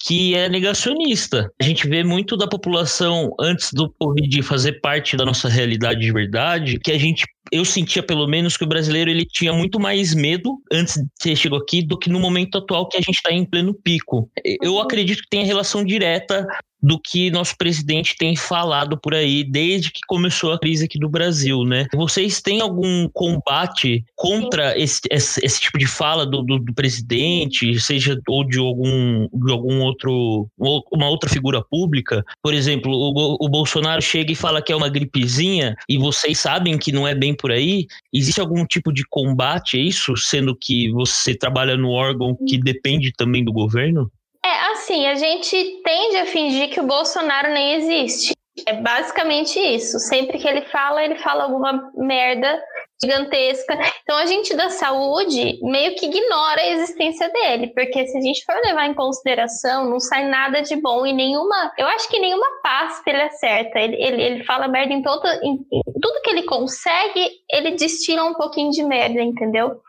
que 0.00 0.34
é 0.34 0.48
negacionista. 0.48 1.50
A 1.60 1.64
gente 1.64 1.88
vê 1.88 2.04
muito 2.04 2.36
da 2.36 2.46
população 2.46 3.34
antes 3.40 3.72
do 3.72 3.90
Covid 3.98 4.42
fazer 4.42 4.80
parte 4.80 5.16
da 5.16 5.24
nossa 5.24 5.48
realidade 5.48 6.00
de 6.00 6.12
verdade, 6.12 6.78
que 6.78 6.92
a 6.92 6.98
gente 6.98 7.26
eu 7.50 7.64
sentia 7.64 8.02
pelo 8.02 8.26
menos 8.26 8.56
que 8.56 8.64
o 8.64 8.68
brasileiro 8.68 9.10
ele 9.10 9.24
tinha 9.24 9.52
muito 9.52 9.80
mais 9.80 10.14
medo 10.14 10.60
antes 10.70 10.96
de 10.96 11.08
você 11.18 11.34
chegou 11.34 11.58
aqui 11.58 11.82
do 11.82 11.98
que 11.98 12.10
no 12.10 12.20
momento 12.20 12.58
atual 12.58 12.86
que 12.86 12.96
a 12.96 13.00
gente 13.00 13.16
está 13.16 13.32
em 13.32 13.44
pleno 13.44 13.74
pico. 13.74 14.30
Eu 14.62 14.74
uhum. 14.74 14.80
acredito 14.80 15.22
que 15.22 15.30
tem 15.30 15.44
relação 15.44 15.84
direta 15.84 16.46
do 16.82 16.98
que 16.98 17.30
nosso 17.30 17.56
presidente 17.56 18.16
tem 18.16 18.36
falado 18.36 18.98
por 18.98 19.14
aí 19.14 19.44
desde 19.44 19.90
que 19.90 20.00
começou 20.06 20.52
a 20.52 20.58
crise 20.58 20.84
aqui 20.84 20.98
do 20.98 21.08
Brasil, 21.08 21.64
né? 21.64 21.86
Vocês 21.94 22.40
têm 22.40 22.60
algum 22.60 23.08
combate 23.08 24.04
contra 24.14 24.78
esse, 24.78 25.00
esse, 25.10 25.44
esse 25.44 25.60
tipo 25.60 25.78
de 25.78 25.86
fala 25.86 26.24
do, 26.24 26.42
do, 26.42 26.58
do, 26.58 26.74
presidente, 26.74 27.80
seja 27.80 28.18
ou 28.28 28.44
de 28.44 28.58
algum, 28.58 29.28
de 29.32 29.52
algum 29.52 29.80
outro, 29.82 30.48
uma 30.92 31.08
outra 31.08 31.28
figura 31.28 31.62
pública? 31.62 32.24
Por 32.42 32.54
exemplo, 32.54 32.92
o, 32.92 33.36
o 33.40 33.48
Bolsonaro 33.48 34.00
chega 34.00 34.32
e 34.32 34.36
fala 34.36 34.62
que 34.62 34.72
é 34.72 34.76
uma 34.76 34.88
gripezinha 34.88 35.74
e 35.88 35.98
vocês 35.98 36.38
sabem 36.38 36.78
que 36.78 36.92
não 36.92 37.06
é 37.06 37.14
bem 37.14 37.34
por 37.34 37.50
aí. 37.50 37.86
Existe 38.12 38.40
algum 38.40 38.64
tipo 38.64 38.92
de 38.92 39.04
combate 39.08 39.76
a 39.76 39.80
isso, 39.80 40.16
sendo 40.16 40.54
que 40.54 40.90
você 40.92 41.34
trabalha 41.34 41.76
no 41.76 41.90
órgão 41.90 42.36
que 42.46 42.58
depende 42.58 43.12
também 43.12 43.44
do 43.44 43.52
governo? 43.52 44.10
É, 44.44 44.72
assim, 44.72 45.06
a 45.06 45.14
gente 45.14 45.82
tende 45.82 46.16
a 46.16 46.26
fingir 46.26 46.70
que 46.70 46.80
o 46.80 46.86
Bolsonaro 46.86 47.52
nem 47.52 47.74
existe. 47.74 48.34
É 48.66 48.72
basicamente 48.74 49.58
isso. 49.58 49.98
Sempre 49.98 50.38
que 50.38 50.48
ele 50.48 50.62
fala, 50.62 51.04
ele 51.04 51.16
fala 51.16 51.44
alguma 51.44 51.90
merda 51.94 52.60
gigantesca. 53.02 53.78
Então 54.02 54.16
a 54.16 54.26
gente 54.26 54.54
da 54.56 54.70
saúde 54.70 55.58
meio 55.62 55.94
que 55.94 56.06
ignora 56.06 56.60
a 56.60 56.70
existência 56.70 57.28
dele, 57.30 57.68
porque 57.68 58.06
se 58.06 58.18
a 58.18 58.20
gente 58.20 58.44
for 58.44 58.56
levar 58.64 58.86
em 58.86 58.94
consideração, 58.94 59.88
não 59.88 60.00
sai 60.00 60.28
nada 60.28 60.62
de 60.62 60.76
bom 60.76 61.06
e 61.06 61.12
nenhuma. 61.12 61.72
Eu 61.78 61.86
acho 61.86 62.08
que 62.08 62.18
nenhuma 62.18 62.46
pasta 62.62 63.08
ele 63.08 63.22
acerta. 63.22 63.78
Ele, 63.78 63.96
ele, 63.96 64.22
ele 64.22 64.44
fala 64.44 64.66
merda 64.66 64.92
em, 64.92 65.02
todo, 65.02 65.26
em, 65.42 65.54
em 65.72 66.00
tudo 66.00 66.22
que 66.22 66.30
ele 66.30 66.42
consegue, 66.42 67.30
ele 67.50 67.72
destila 67.72 68.24
um 68.24 68.34
pouquinho 68.34 68.70
de 68.70 68.82
merda, 68.82 69.20
entendeu? 69.20 69.80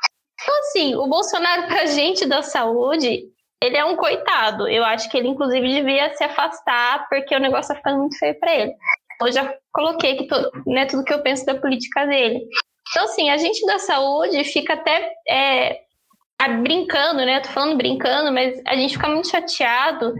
Então, 0.41 0.59
assim, 0.59 0.95
o 0.95 1.07
Bolsonaro, 1.07 1.67
pra 1.67 1.85
gente 1.87 2.25
da 2.25 2.41
saúde, 2.43 3.23
ele 3.61 3.77
é 3.77 3.85
um 3.85 3.95
coitado. 3.95 4.67
Eu 4.67 4.83
acho 4.83 5.09
que 5.09 5.17
ele, 5.17 5.27
inclusive, 5.27 5.67
devia 5.67 6.13
se 6.15 6.23
afastar, 6.23 7.07
porque 7.09 7.35
o 7.35 7.39
negócio 7.39 7.73
tá 7.73 7.75
ficando 7.75 7.99
muito 7.99 8.17
feio 8.17 8.39
para 8.39 8.53
ele. 8.53 8.73
Eu 9.21 9.31
já 9.31 9.53
coloquei 9.73 10.13
aqui 10.13 10.27
todo, 10.27 10.49
né, 10.65 10.85
tudo 10.85 11.03
que 11.03 11.13
eu 11.13 11.21
penso 11.21 11.45
da 11.45 11.55
política 11.55 12.05
dele. 12.05 12.39
Então, 12.89 13.03
assim, 13.03 13.29
a 13.29 13.37
gente 13.37 13.65
da 13.65 13.77
saúde 13.79 14.43
fica 14.45 14.73
até 14.73 15.11
é, 15.27 15.81
brincando, 16.61 17.25
né? 17.25 17.41
Tô 17.41 17.49
falando 17.49 17.77
brincando, 17.77 18.31
mas 18.31 18.59
a 18.65 18.75
gente 18.75 18.95
fica 18.95 19.09
muito 19.09 19.29
chateado 19.29 20.13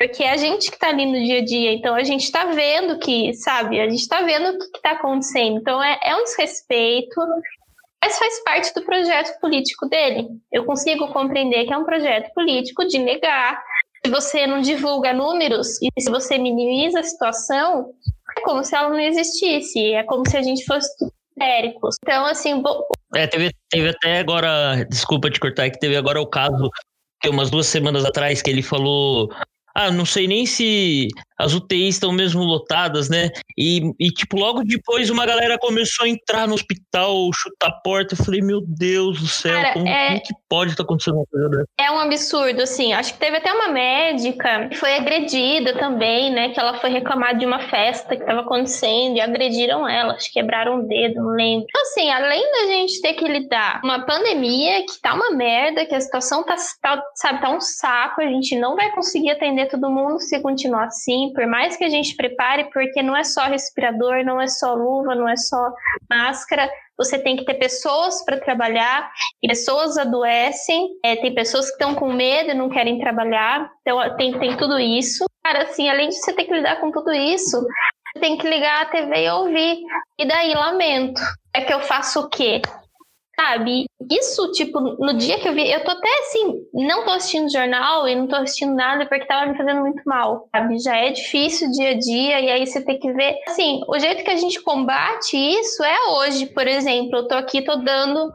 porque 0.00 0.24
é 0.24 0.30
a 0.30 0.36
gente 0.38 0.70
que 0.70 0.76
está 0.76 0.88
ali 0.88 1.04
no 1.04 1.22
dia 1.22 1.40
a 1.40 1.44
dia, 1.44 1.74
então 1.74 1.94
a 1.94 2.02
gente 2.02 2.24
está 2.24 2.46
vendo 2.46 2.98
que, 2.98 3.34
sabe, 3.34 3.78
a 3.78 3.86
gente 3.86 4.00
está 4.00 4.22
vendo 4.22 4.48
o 4.48 4.58
que 4.58 4.78
está 4.78 4.92
acontecendo. 4.92 5.58
Então 5.58 5.82
é, 5.82 6.00
é 6.02 6.16
um 6.16 6.24
desrespeito, 6.24 7.20
mas 8.02 8.18
faz 8.18 8.42
parte 8.44 8.74
do 8.74 8.82
projeto 8.82 9.38
político 9.40 9.86
dele. 9.88 10.28
Eu 10.50 10.64
consigo 10.64 11.08
compreender 11.08 11.66
que 11.66 11.72
é 11.72 11.76
um 11.76 11.84
projeto 11.84 12.32
político 12.34 12.86
de 12.86 12.98
negar. 12.98 13.62
Se 14.04 14.10
você 14.10 14.46
não 14.46 14.60
divulga 14.60 15.12
números 15.12 15.80
e 15.82 15.88
se 16.00 16.10
você 16.10 16.38
minimiza 16.38 17.00
a 17.00 17.04
situação, 17.04 17.90
é 18.36 18.40
como 18.40 18.64
se 18.64 18.74
ela 18.74 18.88
não 18.88 18.98
existisse. 18.98 19.92
É 19.92 20.02
como 20.02 20.28
se 20.28 20.36
a 20.36 20.42
gente 20.42 20.64
fosse 20.64 20.88
histéricos. 21.40 21.96
Então, 22.02 22.26
assim. 22.26 22.62
É, 23.14 23.26
teve, 23.26 23.50
teve 23.68 23.88
até 23.90 24.18
agora. 24.18 24.84
Desculpa 24.88 25.30
te 25.30 25.40
cortar, 25.40 25.66
é 25.66 25.70
que 25.70 25.78
teve 25.78 25.96
agora 25.96 26.20
o 26.20 26.26
caso 26.26 26.70
que 27.20 27.28
umas 27.28 27.50
duas 27.50 27.66
semanas 27.66 28.04
atrás 28.04 28.40
que 28.40 28.50
ele 28.50 28.62
falou 28.62 29.28
ah, 29.74 29.90
não 29.90 30.04
sei 30.04 30.26
nem 30.26 30.46
se 30.46 31.08
as 31.38 31.54
UTIs 31.54 31.94
estão 31.94 32.12
mesmo 32.12 32.42
lotadas, 32.42 33.08
né? 33.08 33.30
E, 33.56 33.80
e, 33.98 34.10
tipo, 34.10 34.36
logo 34.36 34.62
depois 34.62 35.08
uma 35.08 35.24
galera 35.24 35.58
começou 35.58 36.04
a 36.04 36.08
entrar 36.08 36.46
no 36.46 36.54
hospital, 36.54 37.30
chutar 37.32 37.68
a 37.68 37.72
porta. 37.72 38.14
Eu 38.14 38.22
falei, 38.24 38.42
meu 38.42 38.60
Deus 38.60 39.18
do 39.18 39.26
céu, 39.26 39.54
Cara, 39.54 39.72
como, 39.72 39.88
é... 39.88 40.08
como, 40.08 40.22
que 40.22 40.34
pode 40.48 40.70
estar 40.72 40.84
tá 40.84 40.86
acontecendo 40.86 41.16
uma 41.16 41.26
coisa 41.26 41.48
dessa? 41.48 41.66
É 41.78 41.90
um 41.90 41.98
absurdo, 41.98 42.60
assim. 42.60 42.92
Acho 42.92 43.14
que 43.14 43.20
teve 43.20 43.38
até 43.38 43.52
uma 43.52 43.68
médica 43.68 44.68
que 44.68 44.76
foi 44.76 44.94
agredida 44.94 45.78
também, 45.78 46.30
né? 46.30 46.50
Que 46.50 46.60
ela 46.60 46.74
foi 46.74 46.90
reclamar 46.90 47.38
de 47.38 47.46
uma 47.46 47.60
festa 47.68 48.14
que 48.16 48.22
estava 48.22 48.40
acontecendo 48.40 49.16
e 49.16 49.20
agrediram 49.20 49.88
ela, 49.88 50.14
acho 50.14 50.26
que 50.26 50.40
quebraram 50.40 50.80
o 50.80 50.86
dedo, 50.86 51.22
não 51.22 51.34
lembro. 51.34 51.66
Então, 51.68 51.82
assim, 51.82 52.10
além 52.10 52.42
da 52.52 52.66
gente 52.66 53.00
ter 53.00 53.14
que 53.14 53.26
lidar 53.26 53.80
uma 53.82 54.04
pandemia 54.04 54.84
que 54.84 55.00
tá 55.00 55.14
uma 55.14 55.30
merda, 55.30 55.86
que 55.86 55.94
a 55.94 56.00
situação 56.00 56.44
tá, 56.44 56.56
tá, 56.82 57.02
sabe, 57.14 57.40
tá 57.40 57.50
um 57.50 57.60
saco, 57.60 58.20
a 58.20 58.26
gente 58.26 58.56
não 58.56 58.76
vai 58.76 58.90
conseguir 58.92 59.30
atender 59.30 59.59
todo 59.66 59.90
mundo 59.90 60.20
se 60.20 60.40
continuar 60.40 60.86
assim, 60.86 61.32
por 61.34 61.46
mais 61.46 61.76
que 61.76 61.84
a 61.84 61.88
gente 61.88 62.14
prepare, 62.16 62.70
porque 62.72 63.02
não 63.02 63.16
é 63.16 63.24
só 63.24 63.44
respirador, 63.44 64.24
não 64.24 64.40
é 64.40 64.46
só 64.46 64.74
luva, 64.74 65.14
não 65.14 65.28
é 65.28 65.36
só 65.36 65.72
máscara, 66.08 66.70
você 66.96 67.18
tem 67.18 67.36
que 67.36 67.44
ter 67.44 67.54
pessoas 67.54 68.24
para 68.24 68.38
trabalhar, 68.40 69.10
e 69.42 69.48
pessoas 69.48 69.96
adoecem, 69.96 70.88
é, 71.04 71.16
tem 71.16 71.34
pessoas 71.34 71.66
que 71.66 71.72
estão 71.72 71.94
com 71.94 72.12
medo 72.12 72.50
e 72.50 72.54
não 72.54 72.68
querem 72.68 72.98
trabalhar, 72.98 73.70
então 73.80 74.16
tem, 74.16 74.38
tem 74.38 74.56
tudo 74.56 74.78
isso. 74.78 75.24
Cara, 75.42 75.62
assim, 75.62 75.88
além 75.88 76.10
de 76.10 76.16
você 76.16 76.34
ter 76.34 76.44
que 76.44 76.52
lidar 76.52 76.80
com 76.80 76.90
tudo 76.90 77.10
isso, 77.12 77.58
você 78.12 78.20
tem 78.20 78.36
que 78.36 78.48
ligar 78.48 78.82
a 78.82 78.86
TV 78.86 79.24
e 79.24 79.30
ouvir. 79.30 79.78
E 80.18 80.26
daí, 80.26 80.54
lamento. 80.54 81.20
É 81.54 81.62
que 81.62 81.72
eu 81.72 81.80
faço 81.80 82.20
o 82.20 82.28
quê? 82.28 82.60
Sabe? 83.40 83.86
Isso, 84.10 84.52
tipo, 84.52 84.78
no 84.80 85.14
dia 85.14 85.40
que 85.40 85.48
eu 85.48 85.54
vi, 85.54 85.70
eu 85.70 85.82
tô 85.82 85.92
até 85.92 86.08
assim, 86.18 86.60
não 86.74 87.04
tô 87.04 87.12
assistindo 87.12 87.50
jornal 87.50 88.06
e 88.06 88.14
não 88.14 88.28
tô 88.28 88.36
assistindo 88.36 88.74
nada 88.74 89.06
porque 89.06 89.24
tava 89.24 89.50
me 89.50 89.56
fazendo 89.56 89.80
muito 89.80 90.02
mal, 90.04 90.46
sabe? 90.54 90.78
Já 90.78 90.96
é 90.96 91.10
difícil 91.10 91.70
dia 91.70 91.90
a 91.90 91.98
dia 91.98 92.40
e 92.40 92.50
aí 92.50 92.66
você 92.66 92.84
tem 92.84 92.98
que 93.00 93.10
ver. 93.12 93.36
Assim, 93.48 93.80
o 93.88 93.98
jeito 93.98 94.22
que 94.24 94.30
a 94.30 94.36
gente 94.36 94.60
combate 94.62 95.36
isso 95.36 95.82
é 95.82 96.10
hoje, 96.10 96.46
por 96.46 96.66
exemplo. 96.66 97.16
Eu 97.16 97.28
tô 97.28 97.34
aqui, 97.34 97.62
tô 97.62 97.76
dando. 97.76 98.30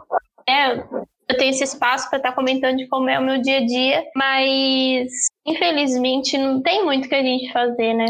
É, 0.50 0.74
eu 0.74 1.38
tenho 1.38 1.52
esse 1.52 1.64
espaço 1.64 2.10
para 2.10 2.18
estar 2.18 2.30
tá 2.32 2.36
comentando 2.36 2.78
de 2.78 2.88
como 2.88 3.08
é 3.08 3.20
o 3.20 3.24
meu 3.24 3.40
dia 3.40 3.60
a 3.60 3.66
dia, 3.66 4.04
mas 4.16 5.12
infelizmente 5.46 6.36
não 6.36 6.64
tem 6.64 6.84
muito 6.84 7.08
que 7.08 7.16
a 7.16 7.22
gente 7.22 7.52
fazer, 7.52 7.94
né? 7.94 8.08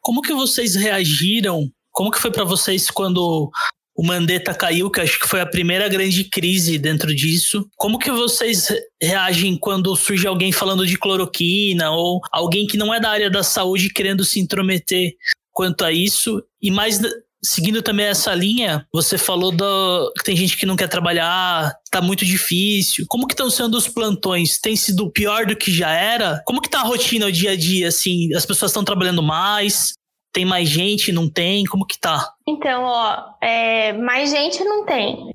Como 0.00 0.22
que 0.22 0.32
vocês 0.32 0.76
reagiram? 0.76 1.68
Como 1.90 2.10
que 2.10 2.20
foi 2.20 2.30
para 2.30 2.44
vocês 2.44 2.88
quando 2.88 3.50
o 3.96 4.06
Mandetta 4.06 4.54
caiu, 4.54 4.90
que 4.90 5.00
acho 5.00 5.20
que 5.20 5.28
foi 5.28 5.40
a 5.40 5.46
primeira 5.46 5.88
grande 5.88 6.24
crise 6.24 6.78
dentro 6.78 7.14
disso. 7.14 7.68
Como 7.76 7.98
que 7.98 8.10
vocês 8.10 8.68
reagem 9.02 9.56
quando 9.56 9.94
surge 9.96 10.26
alguém 10.26 10.52
falando 10.52 10.86
de 10.86 10.96
cloroquina 10.96 11.90
ou 11.90 12.20
alguém 12.32 12.66
que 12.66 12.78
não 12.78 12.94
é 12.94 13.00
da 13.00 13.10
área 13.10 13.30
da 13.30 13.42
saúde 13.42 13.90
querendo 13.90 14.24
se 14.24 14.40
intrometer 14.40 15.12
quanto 15.52 15.84
a 15.84 15.92
isso? 15.92 16.42
E 16.62 16.70
mais 16.70 17.00
seguindo 17.42 17.82
também 17.82 18.06
essa 18.06 18.34
linha, 18.34 18.86
você 18.92 19.16
falou 19.16 19.50
do, 19.50 20.12
que 20.18 20.24
tem 20.24 20.36
gente 20.36 20.56
que 20.56 20.66
não 20.66 20.76
quer 20.76 20.88
trabalhar, 20.88 21.72
tá 21.90 22.00
muito 22.00 22.24
difícil. 22.24 23.06
Como 23.08 23.26
que 23.26 23.32
estão 23.32 23.50
sendo 23.50 23.76
os 23.76 23.88
plantões? 23.88 24.58
Tem 24.58 24.76
sido 24.76 25.10
pior 25.10 25.46
do 25.46 25.56
que 25.56 25.72
já 25.72 25.90
era? 25.90 26.42
Como 26.46 26.60
que 26.60 26.68
tá 26.68 26.80
a 26.80 26.84
rotina, 26.84 27.26
o 27.26 27.32
dia 27.32 27.52
a 27.52 27.56
dia, 27.56 27.88
assim? 27.88 28.34
As 28.34 28.44
pessoas 28.44 28.70
estão 28.70 28.84
trabalhando 28.84 29.22
mais? 29.22 29.94
Tem 30.32 30.44
mais 30.44 30.68
gente? 30.68 31.12
Não 31.12 31.28
tem? 31.28 31.64
Como 31.64 31.86
que 31.86 31.98
tá? 31.98 32.32
Então, 32.46 32.84
ó, 32.84 33.34
é, 33.40 33.92
mais 33.92 34.30
gente 34.30 34.62
não 34.64 34.84
tem 34.84 35.34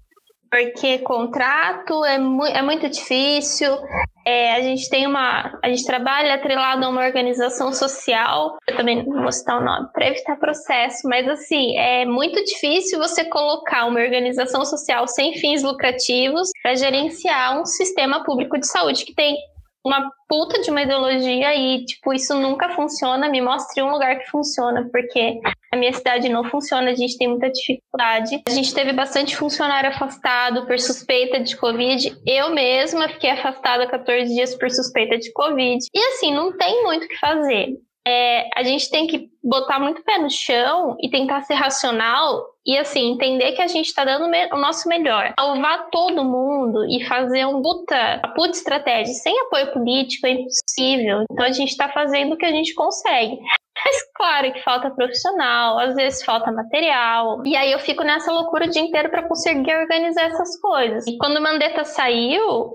porque 0.55 0.99
contrato 0.99 2.05
é, 2.05 2.17
mu 2.17 2.45
é 2.45 2.61
muito 2.61 2.89
difícil. 2.89 3.77
É, 4.25 4.55
a 4.55 4.61
gente 4.61 4.89
tem 4.89 5.05
uma. 5.05 5.59
A 5.61 5.67
gente 5.67 5.85
trabalha 5.85 6.35
atrelado 6.35 6.85
a 6.85 6.89
uma 6.89 7.05
organização 7.05 7.73
social, 7.73 8.57
eu 8.67 8.77
também 8.77 9.05
não 9.05 9.21
vou 9.21 9.31
citar 9.31 9.61
o 9.61 9.63
nome, 9.63 9.89
para 9.93 10.07
evitar 10.07 10.37
processo, 10.37 11.07
mas 11.07 11.27
assim, 11.27 11.77
é 11.77 12.05
muito 12.05 12.41
difícil 12.43 12.97
você 12.97 13.25
colocar 13.25 13.85
uma 13.85 13.99
organização 13.99 14.63
social 14.63 15.07
sem 15.07 15.33
fins 15.33 15.61
lucrativos 15.61 16.49
para 16.63 16.75
gerenciar 16.75 17.59
um 17.59 17.65
sistema 17.65 18.23
público 18.23 18.57
de 18.57 18.67
saúde 18.67 19.05
que 19.05 19.13
tem 19.13 19.35
uma 19.85 20.11
puta 20.27 20.61
de 20.61 20.71
uma 20.71 20.81
ideologia 20.81 21.55
e, 21.55 21.85
tipo, 21.85 22.11
isso 22.11 22.33
nunca 22.35 22.69
funciona. 22.69 23.29
Me 23.29 23.39
mostre 23.39 23.83
um 23.83 23.91
lugar 23.91 24.17
que 24.17 24.29
funciona, 24.29 24.89
porque 24.91 25.39
a 25.71 25.77
minha 25.77 25.93
cidade 25.93 26.27
não 26.27 26.43
funciona, 26.43 26.89
a 26.89 26.95
gente 26.95 27.17
tem 27.17 27.27
muita 27.27 27.51
dificuldade. 27.51 28.41
A 28.47 28.51
gente 28.51 28.73
teve 28.73 28.91
bastante 28.91 29.37
funcionário 29.37 29.89
afastado 29.89 30.65
por 30.65 30.79
suspeita 30.79 31.39
de 31.39 31.55
Covid. 31.55 32.17
Eu 32.25 32.49
mesma 32.49 33.07
fiquei 33.09 33.29
afastada 33.29 33.87
14 33.87 34.33
dias 34.33 34.55
por 34.55 34.71
suspeita 34.71 35.17
de 35.17 35.31
Covid. 35.31 35.85
E 35.93 35.99
assim, 36.07 36.33
não 36.33 36.57
tem 36.57 36.83
muito 36.83 37.05
o 37.05 37.07
que 37.07 37.19
fazer 37.19 37.75
é, 38.07 38.47
a 38.55 38.63
gente 38.63 38.89
tem 38.89 39.07
que 39.07 39.29
botar 39.43 39.79
muito 39.79 40.03
pé 40.03 40.19
no 40.19 40.29
chão 40.29 40.95
e 41.01 41.09
tentar 41.09 41.41
ser 41.41 41.55
racional 41.55 42.45
e 42.65 42.77
assim 42.77 43.11
entender 43.11 43.51
que 43.51 43.61
a 43.61 43.67
gente 43.67 43.87
está 43.87 44.03
dando 44.03 44.25
o 44.25 44.57
nosso 44.57 44.89
melhor. 44.89 45.33
Salvar 45.39 45.89
todo 45.91 46.23
mundo 46.23 46.85
e 46.89 47.03
fazer 47.05 47.45
um 47.45 47.61
puta, 47.61 48.21
puta 48.35 48.51
estratégia 48.51 49.13
sem 49.13 49.39
apoio 49.41 49.71
político 49.71 50.25
é 50.25 50.31
impossível. 50.31 51.23
Então 51.31 51.45
a 51.45 51.51
gente 51.51 51.69
está 51.69 51.89
fazendo 51.89 52.33
o 52.33 52.37
que 52.37 52.45
a 52.45 52.51
gente 52.51 52.73
consegue. 52.73 53.37
Mas 53.85 54.11
claro 54.15 54.53
que 54.53 54.63
falta 54.63 54.89
profissional, 54.89 55.77
às 55.77 55.95
vezes 55.95 56.23
falta 56.23 56.51
material. 56.51 57.43
E 57.45 57.55
aí 57.55 57.71
eu 57.71 57.79
fico 57.79 58.03
nessa 58.03 58.31
loucura 58.31 58.65
o 58.65 58.69
dia 58.69 58.81
inteiro 58.81 59.09
para 59.09 59.27
conseguir 59.27 59.75
organizar 59.75 60.23
essas 60.23 60.59
coisas. 60.59 61.05
E 61.05 61.17
quando 61.17 61.37
o 61.37 61.41
Mandetta 61.41 61.83
saiu, 61.83 62.73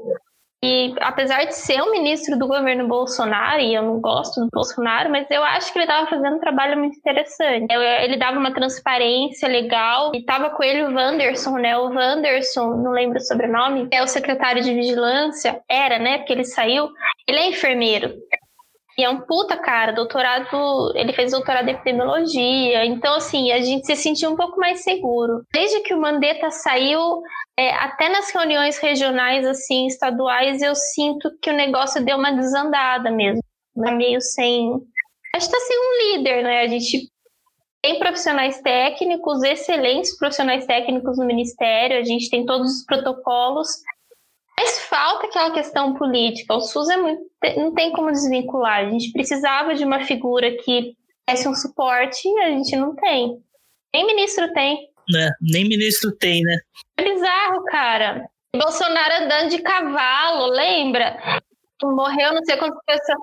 e 0.63 0.95
apesar 1.01 1.45
de 1.45 1.55
ser 1.55 1.81
um 1.83 1.91
ministro 1.91 2.39
do 2.39 2.47
governo 2.47 2.87
Bolsonaro, 2.87 3.63
e 3.63 3.75
eu 3.75 3.83
não 3.83 3.99
gosto 3.99 4.41
do 4.41 4.49
Bolsonaro, 4.53 5.11
mas 5.11 5.27
eu 5.31 5.43
acho 5.43 5.73
que 5.73 5.79
ele 5.79 5.87
estava 5.87 6.07
fazendo 6.07 6.37
um 6.37 6.41
trabalho 6.41 6.79
muito 6.79 6.99
interessante. 6.99 7.73
Ele 7.73 8.19
dava 8.19 8.39
uma 8.39 8.53
transparência 8.53 9.49
legal, 9.49 10.13
e 10.15 10.19
estava 10.19 10.51
com 10.51 10.63
ele 10.63 10.83
o 10.83 10.95
Wanderson, 10.95 11.57
né? 11.57 11.79
O 11.79 11.89
Wanderson, 11.89 12.77
não 12.77 12.91
lembro 12.91 13.17
o 13.17 13.23
sobrenome, 13.23 13.89
é 13.91 14.03
o 14.03 14.07
secretário 14.07 14.63
de 14.63 14.75
vigilância, 14.75 15.63
era, 15.67 15.99
né? 15.99 16.19
Porque 16.19 16.35
ele 16.35 16.45
saiu. 16.45 16.91
Ele 17.27 17.39
é 17.39 17.49
enfermeiro. 17.49 18.15
E 19.01 19.03
é 19.03 19.09
um 19.09 19.23
puta 19.23 19.57
cara, 19.57 19.93
doutorado, 19.93 20.93
ele 20.95 21.15
fez 21.15 21.33
doutorado 21.33 21.67
em 21.67 21.73
epidemiologia. 21.73 22.85
Então, 22.85 23.15
assim, 23.15 23.51
a 23.51 23.59
gente 23.59 23.87
se 23.87 23.97
sentiu 23.97 24.31
um 24.31 24.37
pouco 24.37 24.61
mais 24.61 24.83
seguro. 24.85 25.41
Desde 25.55 25.81
que 25.81 25.95
o 25.95 25.99
Mandetta 25.99 26.51
saiu, 26.51 27.23
é, 27.59 27.73
até 27.77 28.11
nas 28.11 28.31
reuniões 28.31 28.77
regionais, 28.77 29.47
assim, 29.47 29.87
estaduais, 29.87 30.61
eu 30.61 30.75
sinto 30.75 31.31
que 31.41 31.49
o 31.49 31.57
negócio 31.57 32.05
deu 32.05 32.19
uma 32.19 32.31
desandada 32.31 33.11
mesmo. 33.11 33.41
Né? 33.75 33.91
Meio 33.93 34.21
sem. 34.21 34.71
A 35.35 35.39
gente 35.39 35.51
tá 35.51 35.59
sem 35.61 35.79
um 35.79 36.19
líder, 36.19 36.43
né? 36.43 36.61
A 36.61 36.67
gente 36.67 37.09
tem 37.83 37.99
profissionais 37.99 38.61
técnicos, 38.61 39.43
excelentes 39.43 40.15
profissionais 40.19 40.67
técnicos 40.67 41.17
no 41.17 41.25
Ministério, 41.25 41.99
a 41.99 42.05
gente 42.05 42.29
tem 42.29 42.45
todos 42.45 42.71
os 42.71 42.85
protocolos, 42.85 43.69
mas 44.61 44.79
falta 44.81 45.27
aquela 45.27 45.51
questão 45.53 45.95
política. 45.95 46.55
O 46.55 46.61
SUS 46.61 46.91
é 46.91 46.97
muito, 46.99 47.23
não 47.57 47.73
tem 47.73 47.93
como 47.93 48.13
desvincular. 48.13 48.81
A 48.81 48.91
gente 48.91 49.11
precisava 49.11 49.75
de 49.75 49.85
uma 49.85 50.05
figura 50.05 50.55
que 50.59 50.95
desse 51.27 51.49
um 51.49 51.55
suporte 51.55 52.29
e 52.29 52.41
a 52.41 52.49
gente 52.51 52.77
não 52.77 52.95
tem. 52.95 53.43
Nem 53.95 54.07
ministro 54.07 54.53
tem. 54.53 54.91
É, 55.17 55.29
nem 55.41 55.67
ministro 55.67 56.15
tem, 56.17 56.43
né? 56.43 56.59
É 56.99 57.05
bizarro, 57.05 57.65
cara. 57.65 58.29
Bolsonaro 58.55 59.25
andando 59.25 59.51
de 59.51 59.59
cavalo, 59.61 60.47
lembra? 60.49 61.17
Morreu 61.83 62.35
não 62.35 62.45
sei 62.45 62.57
quantas 62.59 62.79
pessoas. 62.85 63.19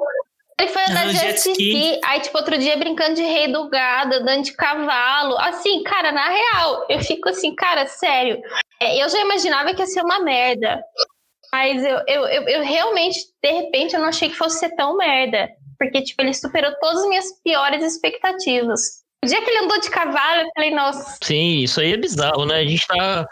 Ele 0.59 0.69
foi 0.69 0.83
andar 0.85 1.07
de 1.07 1.17
jet 1.17 1.37
ski. 1.37 2.01
Aí, 2.03 2.19
tipo, 2.19 2.35
outro 2.35 2.57
dia 2.57 2.75
brincando 2.77 3.13
de 3.13 3.21
rei 3.21 3.51
do 3.51 3.69
gado, 3.69 4.15
andando 4.15 4.43
de 4.43 4.53
cavalo. 4.53 5.37
Assim, 5.37 5.83
cara, 5.83 6.11
na 6.11 6.27
real, 6.29 6.87
eu 6.89 6.99
fico 6.99 7.29
assim, 7.29 7.53
cara, 7.53 7.85
sério. 7.85 8.41
É, 8.81 9.03
eu 9.03 9.07
já 9.07 9.19
imaginava 9.21 9.73
que 9.75 9.81
ia 9.81 9.85
ser 9.85 10.01
uma 10.01 10.19
merda. 10.19 10.81
Mas 11.51 11.83
eu, 11.83 12.01
eu, 12.07 12.27
eu, 12.27 12.43
eu, 12.43 12.63
realmente, 12.63 13.19
de 13.43 13.51
repente, 13.51 13.93
eu 13.93 13.99
não 13.99 14.09
achei 14.09 14.29
que 14.29 14.35
fosse 14.35 14.59
ser 14.59 14.75
tão 14.75 14.97
merda. 14.97 15.49
Porque, 15.77 16.01
tipo, 16.01 16.21
ele 16.21 16.33
superou 16.33 16.71
todas 16.79 17.03
as 17.03 17.09
minhas 17.09 17.25
piores 17.43 17.83
expectativas. 17.83 18.79
O 19.23 19.27
dia 19.27 19.41
que 19.41 19.49
ele 19.49 19.65
andou 19.65 19.79
de 19.79 19.89
cavalo, 19.89 20.41
eu 20.41 20.49
falei, 20.55 20.71
nossa. 20.71 21.17
Sim, 21.23 21.59
isso 21.59 21.79
aí 21.79 21.93
é 21.93 21.97
bizarro, 21.97 22.45
né? 22.45 22.55
A 22.55 22.65
gente 22.65 22.85
tá 22.87 23.27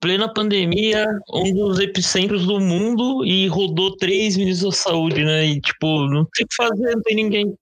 plena 0.00 0.32
pandemia, 0.32 1.06
um 1.32 1.52
dos 1.52 1.80
epicentros 1.80 2.46
do 2.46 2.60
mundo 2.60 3.24
e 3.24 3.48
rodou 3.48 3.96
três 3.96 4.36
ministros 4.36 4.72
da 4.72 4.82
saúde, 4.90 5.24
né? 5.24 5.46
E, 5.46 5.60
tipo, 5.60 6.06
não 6.06 6.26
tem 6.34 6.44
o 6.44 6.48
que 6.48 6.54
fazer, 6.54 6.94
não 6.94 7.02
tem 7.02 7.16
ninguém 7.16 7.54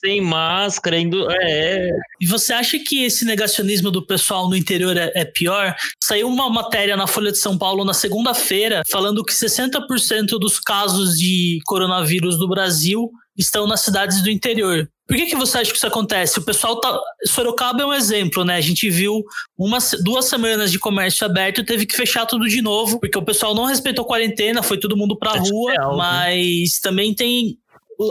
sem 0.00 0.20
máscara, 0.20 0.98
indo. 0.98 1.26
É. 1.30 1.90
E 2.20 2.26
você 2.26 2.52
acha 2.52 2.78
que 2.78 3.04
esse 3.04 3.24
negacionismo 3.24 3.90
do 3.90 4.06
pessoal 4.06 4.48
no 4.48 4.56
interior 4.56 4.96
é, 4.96 5.10
é 5.14 5.24
pior? 5.24 5.74
Saiu 6.02 6.28
uma 6.28 6.48
matéria 6.48 6.96
na 6.96 7.06
Folha 7.06 7.32
de 7.32 7.38
São 7.38 7.56
Paulo 7.58 7.84
na 7.84 7.94
segunda-feira 7.94 8.82
falando 8.90 9.24
que 9.24 9.32
60% 9.32 10.38
dos 10.38 10.58
casos 10.58 11.18
de 11.18 11.58
coronavírus 11.64 12.38
no 12.38 12.48
Brasil 12.48 13.10
estão 13.36 13.66
nas 13.66 13.80
cidades 13.80 14.22
do 14.22 14.30
interior. 14.30 14.88
Por 15.06 15.16
que, 15.16 15.26
que 15.26 15.36
você 15.36 15.58
acha 15.58 15.70
que 15.70 15.76
isso 15.76 15.86
acontece? 15.86 16.38
O 16.38 16.42
pessoal 16.42 16.80
tá. 16.80 16.98
Sorocaba 17.26 17.82
é 17.82 17.86
um 17.86 17.92
exemplo, 17.92 18.44
né? 18.44 18.56
A 18.56 18.60
gente 18.60 18.88
viu 18.88 19.22
uma, 19.58 19.78
duas 20.02 20.26
semanas 20.26 20.70
de 20.70 20.78
comércio 20.78 21.26
aberto 21.26 21.60
e 21.60 21.64
teve 21.64 21.84
que 21.84 21.96
fechar 21.96 22.24
tudo 22.24 22.48
de 22.48 22.62
novo, 22.62 22.98
porque 22.98 23.18
o 23.18 23.24
pessoal 23.24 23.54
não 23.54 23.64
respeitou 23.64 24.04
a 24.04 24.08
quarentena, 24.08 24.62
foi 24.62 24.78
todo 24.78 24.96
mundo 24.96 25.18
pra 25.18 25.36
é 25.36 25.38
rua. 25.38 25.72
Real, 25.72 25.90
né? 25.90 25.96
mas 25.98 26.38
né? 26.38 26.80
também 26.82 27.14
tem 27.14 27.58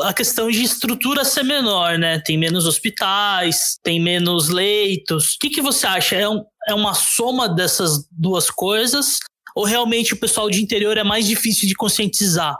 a 0.03 0.13
questão 0.13 0.49
de 0.49 0.63
estrutura 0.63 1.23
ser 1.25 1.43
menor, 1.43 1.97
né? 1.97 2.19
Tem 2.19 2.37
menos 2.37 2.65
hospitais, 2.65 3.77
tem 3.83 3.99
menos 3.99 4.49
leitos. 4.49 5.35
O 5.35 5.39
que, 5.39 5.49
que 5.49 5.61
você 5.61 5.85
acha? 5.87 6.15
É, 6.15 6.27
um, 6.27 6.43
é 6.67 6.73
uma 6.73 6.93
soma 6.93 7.49
dessas 7.49 8.07
duas 8.11 8.49
coisas? 8.49 9.19
Ou 9.55 9.65
realmente 9.65 10.13
o 10.13 10.19
pessoal 10.19 10.49
de 10.49 10.61
interior 10.61 10.97
é 10.97 11.03
mais 11.03 11.27
difícil 11.27 11.67
de 11.67 11.75
conscientizar? 11.75 12.55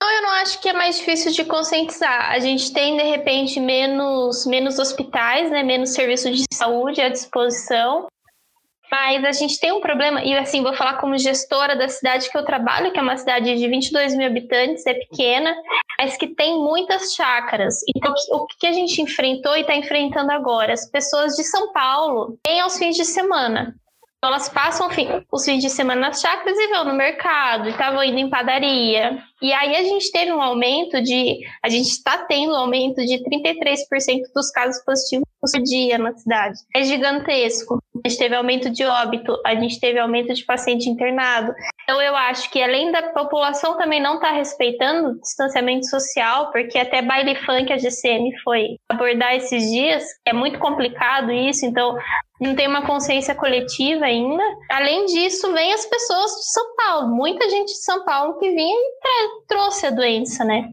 Não, 0.00 0.10
eu 0.12 0.22
não 0.22 0.30
acho 0.32 0.60
que 0.60 0.68
é 0.68 0.72
mais 0.74 0.98
difícil 0.98 1.32
de 1.32 1.44
conscientizar. 1.44 2.30
A 2.30 2.38
gente 2.38 2.72
tem, 2.72 2.96
de 2.96 3.02
repente, 3.02 3.58
menos, 3.58 4.44
menos 4.44 4.78
hospitais, 4.78 5.50
né? 5.50 5.62
menos 5.62 5.90
serviços 5.90 6.36
de 6.36 6.44
saúde 6.52 7.00
à 7.00 7.08
disposição. 7.08 8.06
Mas 8.90 9.24
a 9.24 9.32
gente 9.32 9.58
tem 9.58 9.72
um 9.72 9.80
problema, 9.80 10.22
e 10.22 10.36
assim, 10.36 10.62
vou 10.62 10.72
falar 10.74 10.98
como 10.98 11.18
gestora 11.18 11.74
da 11.74 11.88
cidade 11.88 12.30
que 12.30 12.38
eu 12.38 12.44
trabalho, 12.44 12.92
que 12.92 12.98
é 12.98 13.02
uma 13.02 13.16
cidade 13.16 13.56
de 13.56 13.68
22 13.68 14.14
mil 14.14 14.26
habitantes, 14.26 14.86
é 14.86 14.94
pequena, 14.94 15.56
mas 15.98 16.16
que 16.16 16.28
tem 16.28 16.58
muitas 16.58 17.14
chácaras. 17.14 17.80
Então, 17.96 18.12
o 18.32 18.46
que 18.46 18.66
a 18.66 18.72
gente 18.72 19.00
enfrentou 19.00 19.56
e 19.56 19.60
está 19.60 19.74
enfrentando 19.74 20.30
agora? 20.32 20.72
As 20.72 20.88
pessoas 20.90 21.34
de 21.34 21.44
São 21.44 21.72
Paulo 21.72 22.38
vêm 22.46 22.60
aos 22.60 22.78
fins 22.78 22.96
de 22.96 23.04
semana. 23.04 23.74
Então, 24.18 24.30
elas 24.30 24.48
passam 24.48 24.88
os 25.30 25.44
fins 25.44 25.62
de 25.62 25.68
semana 25.68 26.00
nas 26.08 26.20
chácaras 26.20 26.56
e 26.58 26.68
vão 26.68 26.84
no 26.84 26.94
mercado, 26.94 27.68
estavam 27.68 28.02
indo 28.02 28.18
em 28.18 28.30
padaria. 28.30 29.22
E 29.42 29.52
aí 29.52 29.76
a 29.76 29.82
gente 29.82 30.10
teve 30.10 30.32
um 30.32 30.40
aumento 30.40 31.02
de. 31.02 31.38
A 31.62 31.68
gente 31.68 31.88
está 31.88 32.18
tendo 32.24 32.52
um 32.52 32.56
aumento 32.56 33.04
de 33.04 33.22
33% 33.22 34.22
dos 34.34 34.50
casos 34.50 34.82
positivos 34.82 35.26
por 35.38 35.62
dia 35.62 35.98
na 35.98 36.14
cidade. 36.14 36.58
É 36.74 36.82
gigantesco. 36.82 37.78
A 38.04 38.08
gente 38.08 38.18
teve 38.18 38.34
aumento 38.34 38.70
de 38.70 38.84
óbito, 38.84 39.38
a 39.44 39.54
gente 39.54 39.78
teve 39.78 39.98
aumento 39.98 40.32
de 40.32 40.44
paciente 40.44 40.88
internado. 40.88 41.52
Então, 41.82 42.00
eu 42.00 42.16
acho 42.16 42.50
que 42.50 42.62
além 42.62 42.90
da 42.90 43.02
população 43.12 43.76
também 43.76 44.00
não 44.00 44.14
estar 44.14 44.30
tá 44.30 44.34
respeitando 44.34 45.10
o 45.10 45.20
distanciamento 45.20 45.86
social, 45.86 46.50
porque 46.50 46.78
até 46.78 47.02
baile 47.02 47.36
funk 47.44 47.72
a 47.72 47.78
GCM 47.78 48.30
foi 48.42 48.76
abordar 48.88 49.34
esses 49.34 49.70
dias, 49.70 50.04
é 50.26 50.32
muito 50.32 50.58
complicado 50.58 51.30
isso, 51.30 51.64
então 51.64 51.96
não 52.40 52.54
tem 52.54 52.68
uma 52.68 52.86
consciência 52.86 53.34
coletiva 53.34 54.04
ainda. 54.04 54.42
Além 54.70 55.06
disso, 55.06 55.52
vem 55.52 55.72
as 55.72 55.86
pessoas 55.86 56.30
de 56.32 56.52
São 56.52 56.76
Paulo, 56.76 57.14
muita 57.14 57.48
gente 57.48 57.72
de 57.72 57.82
São 57.82 58.04
Paulo 58.04 58.38
que 58.38 58.50
vinha 58.50 58.76
e 58.76 59.46
trouxe 59.48 59.86
a 59.86 59.90
doença, 59.90 60.44
né? 60.44 60.70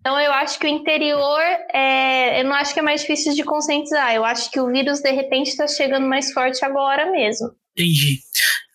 Então 0.00 0.18
eu 0.18 0.32
acho 0.32 0.58
que 0.58 0.66
o 0.66 0.68
interior, 0.68 1.40
é, 1.72 2.40
eu 2.40 2.44
não 2.44 2.54
acho 2.54 2.74
que 2.74 2.80
é 2.80 2.82
mais 2.82 3.02
difícil 3.02 3.34
de 3.34 3.44
conscientizar. 3.44 4.12
Eu 4.12 4.24
acho 4.24 4.50
que 4.50 4.60
o 4.60 4.66
vírus 4.66 5.00
de 5.00 5.10
repente 5.12 5.48
está 5.48 5.68
chegando 5.68 6.06
mais 6.08 6.32
forte 6.32 6.64
agora 6.64 7.10
mesmo. 7.10 7.50
Entendi. 7.76 8.18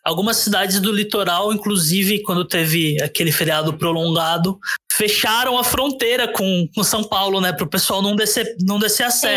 Algumas 0.06 0.38
cidades 0.38 0.80
do 0.80 0.90
litoral, 0.90 1.52
inclusive 1.52 2.24
quando 2.24 2.48
teve 2.48 3.02
aquele 3.04 3.30
feriado 3.30 3.78
prolongado, 3.78 4.58
fecharam 4.90 5.58
a 5.58 5.66
fronteira 5.66 6.32
com, 6.32 6.66
com 6.74 6.82
São 6.82 7.04
Paulo, 7.04 7.42
né, 7.42 7.52
para 7.52 7.66
o 7.66 7.70
pessoal 7.70 8.02
não 8.02 8.16
descer, 8.16 8.56
não 8.62 8.80
descer 8.80 9.04
a 9.04 9.12
Sim. 9.12 9.28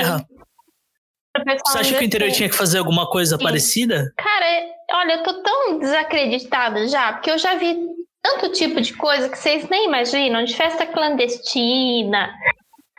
Você 1.44 1.78
acha 1.78 1.94
que 1.94 2.04
o 2.04 2.06
interior 2.06 2.30
tinha 2.32 2.48
que 2.48 2.56
fazer 2.56 2.78
alguma 2.78 3.08
coisa 3.08 3.36
Sim. 3.36 3.44
parecida? 3.44 4.12
Cara, 4.16 4.46
olha, 4.92 5.12
eu 5.14 5.22
tô 5.22 5.42
tão 5.42 5.78
desacreditada 5.78 6.86
já, 6.88 7.12
porque 7.12 7.30
eu 7.30 7.38
já 7.38 7.54
vi 7.56 7.76
tanto 8.22 8.52
tipo 8.52 8.80
de 8.80 8.94
coisa 8.94 9.28
que 9.28 9.38
vocês 9.38 9.68
nem 9.68 9.86
imaginam, 9.86 10.44
de 10.44 10.54
festa 10.54 10.86
clandestina. 10.86 12.32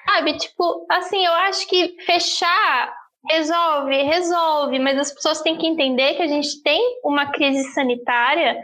Sabe, 0.08 0.38
tipo, 0.38 0.86
assim, 0.90 1.26
eu 1.26 1.34
acho 1.34 1.68
que 1.68 1.96
fechar 2.06 2.94
resolve, 3.30 4.04
resolve, 4.04 4.80
mas 4.80 4.98
as 4.98 5.12
pessoas 5.12 5.42
têm 5.42 5.58
que 5.58 5.68
entender 5.68 6.16
que 6.16 6.24
a 6.24 6.28
gente 6.28 6.62
tem 6.64 6.82
uma 7.04 7.32
crise 7.32 7.64
sanitária 7.72 8.58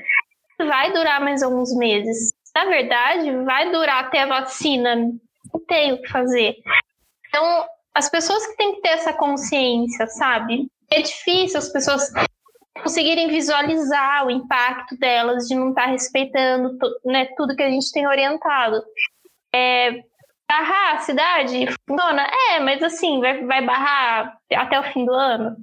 que 0.57 0.65
vai 0.65 0.91
durar 0.91 1.21
mais 1.21 1.43
alguns 1.43 1.75
meses. 1.75 2.31
Na 2.55 2.65
verdade, 2.65 3.31
vai 3.43 3.71
durar 3.71 4.05
até 4.05 4.21
a 4.23 4.27
vacina. 4.27 4.95
Não 4.95 5.65
tem 5.67 5.93
o 5.93 6.01
que 6.01 6.09
fazer. 6.09 6.55
Então, 7.27 7.65
as 7.97 8.09
pessoas 8.09 8.45
que 8.45 8.55
têm 8.55 8.75
que 8.75 8.81
ter 8.81 8.89
essa 8.89 9.11
consciência, 9.11 10.05
sabe? 10.05 10.69
É 10.91 11.01
difícil 11.01 11.57
as 11.57 11.69
pessoas 11.69 12.07
conseguirem 12.83 13.27
visualizar 13.27 14.27
o 14.27 14.29
impacto 14.29 14.95
delas 14.99 15.47
de 15.47 15.55
não 15.55 15.69
estar 15.69 15.87
respeitando 15.87 16.77
né, 17.03 17.25
tudo 17.35 17.55
que 17.55 17.63
a 17.63 17.69
gente 17.71 17.91
tem 17.91 18.05
orientado. 18.05 18.83
É, 19.51 20.03
barrar 20.47 20.95
a 20.95 20.99
cidade? 20.99 21.65
Dona, 21.87 22.27
é, 22.51 22.59
mas 22.59 22.83
assim, 22.83 23.19
vai, 23.19 23.43
vai 23.43 23.65
barrar 23.65 24.37
até 24.53 24.79
o 24.79 24.93
fim 24.93 25.03
do 25.03 25.11
ano? 25.11 25.57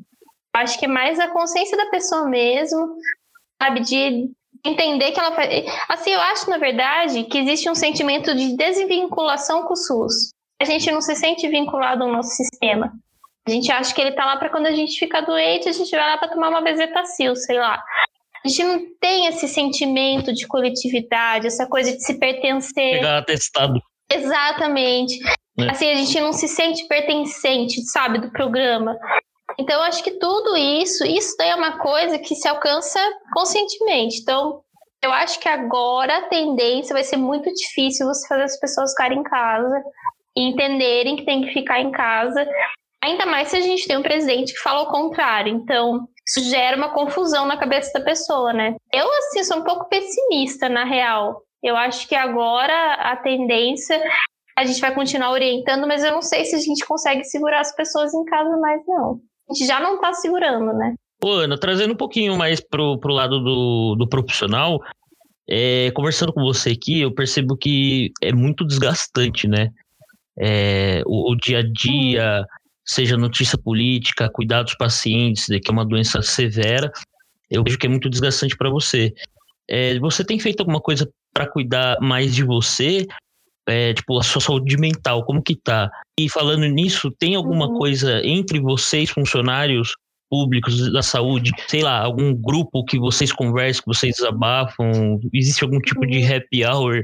Acho 0.57 0.77
que 0.77 0.87
é 0.87 0.89
mais 0.89 1.21
a 1.21 1.29
consciência 1.29 1.77
da 1.77 1.87
pessoa 1.87 2.27
mesmo, 2.27 2.97
sabe, 3.63 3.79
de 3.79 4.29
entender 4.65 5.13
que 5.13 5.21
ela 5.21 5.31
faz. 5.37 5.65
Assim, 5.89 6.11
eu 6.11 6.21
acho, 6.21 6.51
na 6.51 6.59
verdade, 6.59 7.23
que 7.25 7.39
existe 7.39 7.71
um 7.71 7.77
sentimento 7.77 8.35
de 8.35 8.57
desvinculação 8.57 9.63
com 9.63 9.75
o 9.75 9.77
SUS 9.77 10.34
a 10.61 10.65
gente 10.65 10.91
não 10.91 11.01
se 11.01 11.15
sente 11.15 11.49
vinculado 11.49 12.05
ao 12.05 12.11
nosso 12.11 12.31
sistema. 12.31 12.93
A 13.47 13.51
gente 13.51 13.71
acha 13.71 13.95
que 13.95 14.01
ele 14.01 14.11
está 14.11 14.25
lá 14.25 14.37
para 14.37 14.49
quando 14.49 14.67
a 14.67 14.73
gente 14.73 14.99
fica 14.99 15.21
doente, 15.21 15.69
a 15.69 15.73
gente 15.73 15.91
vai 15.91 16.01
lá 16.01 16.17
para 16.17 16.29
tomar 16.29 16.49
uma 16.49 16.63
bezetacil, 16.63 17.37
sei 17.37 17.59
lá. 17.59 17.83
A 18.45 18.49
gente 18.49 18.65
não 18.65 18.81
tem 19.01 19.27
esse 19.27 19.47
sentimento 19.49 20.33
de 20.33 20.47
coletividade, 20.47 21.47
essa 21.47 21.67
coisa 21.67 21.93
de 21.93 22.03
se 22.03 22.19
pertencer. 22.19 22.93
Pegar 22.93 23.19
atestado. 23.19 23.81
Exatamente. 24.11 25.19
É. 25.59 25.71
Assim, 25.71 25.91
a 25.91 25.95
gente 25.95 26.21
não 26.21 26.33
se 26.33 26.49
sente 26.49 26.87
pertencente, 26.87 27.83
sabe, 27.87 28.19
do 28.19 28.31
programa. 28.31 28.99
Então, 29.59 29.77
eu 29.77 29.83
acho 29.83 30.03
que 30.03 30.13
tudo 30.13 30.57
isso, 30.57 31.05
isso 31.05 31.35
daí 31.39 31.51
é 31.51 31.55
uma 31.55 31.79
coisa 31.79 32.19
que 32.19 32.35
se 32.35 32.49
alcança 32.49 32.99
conscientemente. 33.33 34.21
Então, 34.21 34.63
eu 35.03 35.13
acho 35.13 35.39
que 35.39 35.49
agora 35.49 36.17
a 36.17 36.29
tendência 36.29 36.95
vai 36.95 37.05
ser 37.05 37.19
muito 37.19 37.53
difícil 37.53 38.07
você 38.07 38.27
fazer 38.27 38.45
as 38.45 38.59
pessoas 38.59 38.91
ficarem 38.91 39.19
em 39.19 39.23
casa 39.23 39.83
e 40.37 40.43
entenderem 40.43 41.17
que 41.17 41.25
tem 41.25 41.43
que 41.43 41.53
ficar 41.53 41.81
em 41.81 41.91
casa. 41.91 42.47
Ainda 43.03 43.27
mais 43.27 43.49
se 43.49 43.57
a 43.57 43.61
gente 43.61 43.87
tem 43.87 43.97
um 43.97 44.03
presidente 44.03 44.55
que 44.55 44.61
fala 44.61 44.83
o 44.83 44.91
contrário. 44.91 45.53
Então, 45.53 46.09
isso 46.27 46.49
gera 46.49 46.77
uma 46.77 46.93
confusão 46.93 47.47
na 47.47 47.57
cabeça 47.57 47.91
da 47.99 48.05
pessoa, 48.05 48.53
né? 48.53 48.75
Eu, 48.93 49.07
assim, 49.19 49.45
sou 49.45 49.59
um 49.59 49.65
pouco 49.65 49.89
pessimista, 49.89 50.69
na 50.69 50.85
real. 50.85 51.43
Eu 51.63 51.77
acho 51.77 52.09
que 52.09 52.15
agora 52.15 52.95
a 52.95 53.17
tendência 53.17 54.03
a 54.57 54.65
gente 54.65 54.81
vai 54.81 54.95
continuar 54.95 55.33
orientando, 55.33 55.87
mas 55.87 56.05
eu 56.05 56.13
não 56.13 56.23
sei 56.23 56.45
se 56.45 56.55
a 56.55 56.61
gente 56.61 56.87
consegue 56.87 57.25
segurar 57.25 57.61
as 57.61 57.75
pessoas 57.75 58.15
em 58.15 58.25
casa 58.25 58.57
mais, 58.59 58.81
não. 58.87 59.21
A 59.51 59.55
gente 59.55 59.67
já 59.67 59.81
não 59.81 60.01
tá 60.01 60.13
segurando, 60.13 60.73
né? 60.73 60.95
Ô, 61.23 61.31
Ana, 61.31 61.59
trazendo 61.59 61.93
um 61.93 61.97
pouquinho 61.97 62.37
mais 62.37 62.61
pro, 62.61 62.99
pro 62.99 63.13
lado 63.13 63.41
do, 63.41 63.97
do 63.97 64.09
profissional, 64.09 64.81
é, 65.49 65.91
conversando 65.93 66.33
com 66.33 66.43
você 66.43 66.71
aqui, 66.71 67.01
eu 67.01 67.13
percebo 67.13 67.57
que 67.57 68.13
é 68.23 68.33
muito 68.33 68.65
desgastante, 68.65 69.49
né? 69.49 69.71
É, 70.39 71.03
o, 71.07 71.33
o, 71.33 71.37
dia 71.37 71.59
a 71.59 71.63
dia, 71.63 72.45
seja 72.85 73.17
notícia 73.17 73.57
política, 73.57 74.31
cuidar 74.31 74.63
dos 74.63 74.75
pacientes, 74.75 75.47
que 75.47 75.71
é 75.71 75.73
uma 75.73 75.85
doença 75.85 76.23
severa, 76.23 76.91
eu 77.51 77.63
vejo 77.63 77.79
que 77.79 77.87
é 77.87 77.91
muito 77.91 78.11
desgastante 78.11 78.57
para 78.57 78.71
você. 78.71 79.15
É, 79.69 79.99
você 79.99 80.25
tem 80.25 80.39
feito 80.39 80.61
alguma 80.61 80.81
coisa 80.81 81.09
para 81.33 81.49
cuidar 81.49 81.99
mais 82.01 82.35
de 82.35 82.45
você? 82.45 83.07
É, 83.67 83.95
tipo, 83.95 84.19
a 84.19 84.23
sua 84.23 84.41
saúde 84.41 84.77
mental, 84.77 85.25
como 85.25 85.43
que 85.43 85.57
tá? 85.57 85.91
E 86.19 86.29
falando 86.29 86.67
nisso, 86.67 87.11
tem 87.11 87.35
alguma 87.35 87.67
uhum. 87.67 87.79
coisa 87.79 88.21
entre 88.25 88.61
vocês, 88.61 89.09
funcionários 89.09 89.95
públicos 90.29 90.93
da 90.93 91.03
saúde, 91.03 91.53
sei 91.69 91.83
lá, 91.83 92.01
algum 92.01 92.35
grupo 92.35 92.85
que 92.85 92.99
vocês 92.99 93.33
conversam, 93.33 93.83
que 93.83 93.99
vocês 93.99 94.17
desabafam? 94.17 95.19
Existe 95.33 95.65
algum 95.65 95.79
tipo 95.79 96.07
de 96.07 96.19
uhum. 96.19 96.37
happy 96.37 96.65
hour 96.65 97.03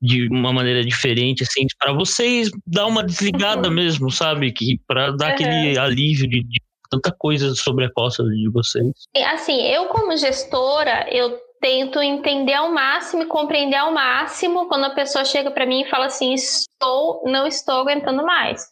de 0.00 0.28
uma 0.28 0.52
maneira 0.52 0.82
diferente, 0.82 1.42
assim, 1.42 1.66
para 1.78 1.92
vocês 1.92 2.50
dar 2.66 2.86
uma 2.86 3.04
desligada 3.04 3.68
uhum. 3.68 3.74
mesmo, 3.74 4.10
sabe? 4.10 4.52
Que 4.52 4.80
para 4.86 5.10
dar 5.12 5.26
uhum. 5.26 5.32
aquele 5.32 5.78
alívio 5.78 6.28
de, 6.28 6.42
de, 6.42 6.62
tanta 6.90 7.12
coisa 7.12 7.54
sobre 7.54 7.84
a 7.84 7.92
costa 7.92 8.24
de 8.24 8.50
vocês. 8.50 8.92
Assim, 9.32 9.60
eu 9.62 9.86
como 9.86 10.16
gestora, 10.16 11.06
eu 11.10 11.38
tento 11.60 12.00
entender 12.00 12.54
ao 12.54 12.72
máximo 12.72 13.22
e 13.22 13.26
compreender 13.26 13.76
ao 13.76 13.92
máximo 13.92 14.66
quando 14.66 14.84
a 14.84 14.94
pessoa 14.94 15.24
chega 15.24 15.50
para 15.50 15.66
mim 15.66 15.82
e 15.82 15.90
fala 15.90 16.06
assim, 16.06 16.32
estou, 16.32 17.22
não 17.26 17.46
estou 17.46 17.80
aguentando 17.80 18.24
mais. 18.24 18.66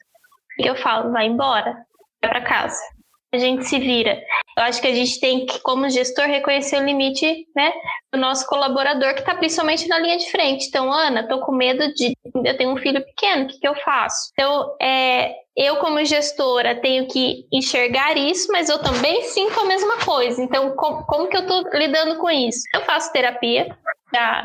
E 0.59 0.67
eu 0.67 0.75
falo, 0.77 1.13
vai 1.13 1.27
embora, 1.27 1.75
vai 2.23 2.31
para 2.31 2.41
casa 2.41 2.81
a 3.33 3.39
gente 3.39 3.65
se 3.65 3.79
vira. 3.79 4.21
Eu 4.57 4.65
acho 4.65 4.81
que 4.81 4.89
a 4.89 4.95
gente 4.95 5.21
tem 5.21 5.47
que, 5.47 5.61
como 5.61 5.89
gestor, 5.89 6.27
reconhecer 6.27 6.81
o 6.81 6.85
limite 6.85 7.47
né, 7.55 7.73
do 8.13 8.19
nosso 8.19 8.47
colaborador 8.47 9.15
que 9.15 9.21
está 9.21 9.35
principalmente 9.35 9.87
na 9.87 9.99
linha 9.99 10.17
de 10.17 10.31
frente. 10.31 10.67
Então, 10.67 10.91
Ana, 10.93 11.21
estou 11.21 11.41
com 11.41 11.53
medo 11.53 11.93
de. 11.95 12.17
Eu 12.45 12.57
tenho 12.57 12.73
um 12.73 12.77
filho 12.77 13.05
pequeno, 13.05 13.45
o 13.45 13.49
que, 13.49 13.61
que 13.61 13.69
eu 13.69 13.75
faço? 13.77 14.31
Então, 14.33 14.75
é, 14.81 15.35
eu, 15.57 15.77
como 15.77 16.05
gestora, 16.05 16.81
tenho 16.81 17.07
que 17.07 17.47
enxergar 17.53 18.17
isso, 18.17 18.49
mas 18.51 18.69
eu 18.69 18.83
também 18.83 19.23
sinto 19.23 19.61
a 19.61 19.65
mesma 19.67 19.99
coisa. 19.99 20.43
Então, 20.43 20.75
com, 20.75 21.03
como 21.03 21.29
que 21.29 21.37
eu 21.37 21.43
estou 21.43 21.63
lidando 21.75 22.17
com 22.19 22.31
isso? 22.31 22.61
Eu 22.75 22.83
faço 22.83 23.13
terapia 23.13 23.77
há 24.17 24.45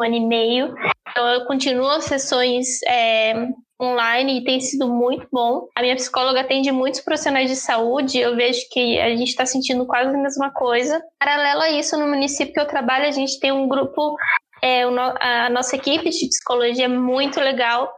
um 0.00 0.04
ano 0.04 0.16
e 0.16 0.20
meio. 0.20 0.74
Então, 1.10 1.28
eu 1.28 1.44
continuo 1.46 1.88
as 1.88 2.04
sessões 2.04 2.82
é, 2.86 3.34
online 3.82 4.38
e 4.38 4.44
tem 4.44 4.60
sido 4.60 4.88
muito 4.88 5.26
bom. 5.32 5.66
A 5.74 5.82
minha 5.82 5.96
psicóloga 5.96 6.40
atende 6.40 6.70
muitos 6.70 7.00
profissionais 7.00 7.50
de 7.50 7.56
saúde, 7.56 8.18
eu 8.18 8.36
vejo 8.36 8.60
que 8.70 9.00
a 9.00 9.08
gente 9.10 9.28
está 9.28 9.44
sentindo 9.44 9.86
quase 9.86 10.14
a 10.14 10.18
mesma 10.18 10.50
coisa. 10.50 11.02
Paralelo 11.18 11.62
a 11.62 11.70
isso, 11.70 11.98
no 11.98 12.06
município 12.06 12.54
que 12.54 12.60
eu 12.60 12.66
trabalho, 12.66 13.06
a 13.06 13.10
gente 13.10 13.38
tem 13.40 13.50
um 13.50 13.68
grupo, 13.68 14.16
é, 14.62 14.82
a 14.84 15.50
nossa 15.50 15.76
equipe 15.76 16.08
de 16.08 16.28
psicologia 16.28 16.84
é 16.84 16.88
muito 16.88 17.40
legal. 17.40 17.92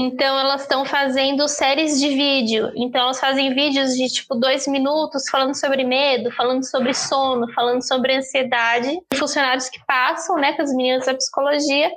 Então 0.00 0.38
elas 0.38 0.62
estão 0.62 0.84
fazendo 0.84 1.48
séries 1.48 1.98
de 1.98 2.08
vídeo. 2.08 2.70
Então 2.76 3.00
elas 3.00 3.18
fazem 3.18 3.52
vídeos 3.52 3.94
de 3.94 4.06
tipo 4.06 4.36
dois 4.36 4.68
minutos 4.68 5.24
falando 5.28 5.58
sobre 5.58 5.82
medo, 5.82 6.30
falando 6.30 6.64
sobre 6.64 6.94
sono, 6.94 7.52
falando 7.52 7.82
sobre 7.82 8.14
ansiedade. 8.14 8.96
Funcionários 9.14 9.68
que 9.68 9.84
passam, 9.86 10.36
né, 10.36 10.52
com 10.52 10.62
as 10.62 10.72
meninas 10.72 11.04
da 11.04 11.14
psicologia 11.14 11.90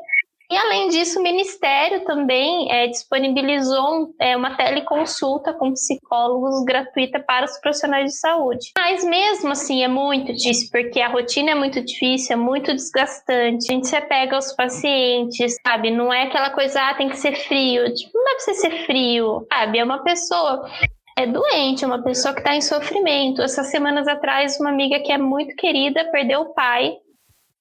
e 0.51 0.57
além 0.57 0.89
disso, 0.89 1.17
o 1.17 1.23
Ministério 1.23 2.03
também 2.03 2.69
é, 2.69 2.87
disponibilizou 2.87 4.13
é, 4.19 4.35
uma 4.35 4.57
teleconsulta 4.57 5.53
com 5.53 5.71
psicólogos 5.71 6.65
gratuita 6.65 7.21
para 7.21 7.45
os 7.45 7.57
profissionais 7.61 8.11
de 8.11 8.17
saúde. 8.17 8.71
Mas 8.77 9.01
mesmo 9.05 9.51
assim 9.51 9.81
é 9.81 9.87
muito 9.87 10.33
difícil, 10.33 10.67
porque 10.69 10.99
a 10.99 11.07
rotina 11.07 11.51
é 11.51 11.55
muito 11.55 11.79
difícil, 11.81 12.33
é 12.33 12.35
muito 12.35 12.73
desgastante. 12.73 13.71
A 13.71 13.73
gente 13.73 13.87
se 13.87 13.95
apega 13.95 14.35
aos 14.35 14.51
pacientes, 14.51 15.55
sabe? 15.65 15.89
Não 15.89 16.13
é 16.13 16.23
aquela 16.23 16.49
coisa, 16.49 16.81
ah, 16.81 16.95
tem 16.95 17.07
que 17.07 17.17
ser 17.17 17.33
frio. 17.33 17.85
Tipo, 17.93 18.11
não 18.13 18.25
deve 18.25 18.39
ser 18.39 18.85
frio, 18.85 19.47
sabe? 19.49 19.79
É 19.79 19.83
uma 19.85 20.03
pessoa 20.03 20.69
é 21.17 21.25
doente, 21.25 21.85
é 21.85 21.87
uma 21.87 22.03
pessoa 22.03 22.33
que 22.33 22.41
está 22.41 22.53
em 22.55 22.61
sofrimento. 22.61 23.41
Essas 23.41 23.67
semanas 23.67 24.05
atrás, 24.05 24.59
uma 24.59 24.69
amiga 24.69 24.99
que 24.99 25.13
é 25.13 25.17
muito 25.17 25.55
querida 25.55 26.09
perdeu 26.11 26.41
o 26.41 26.53
pai 26.53 26.97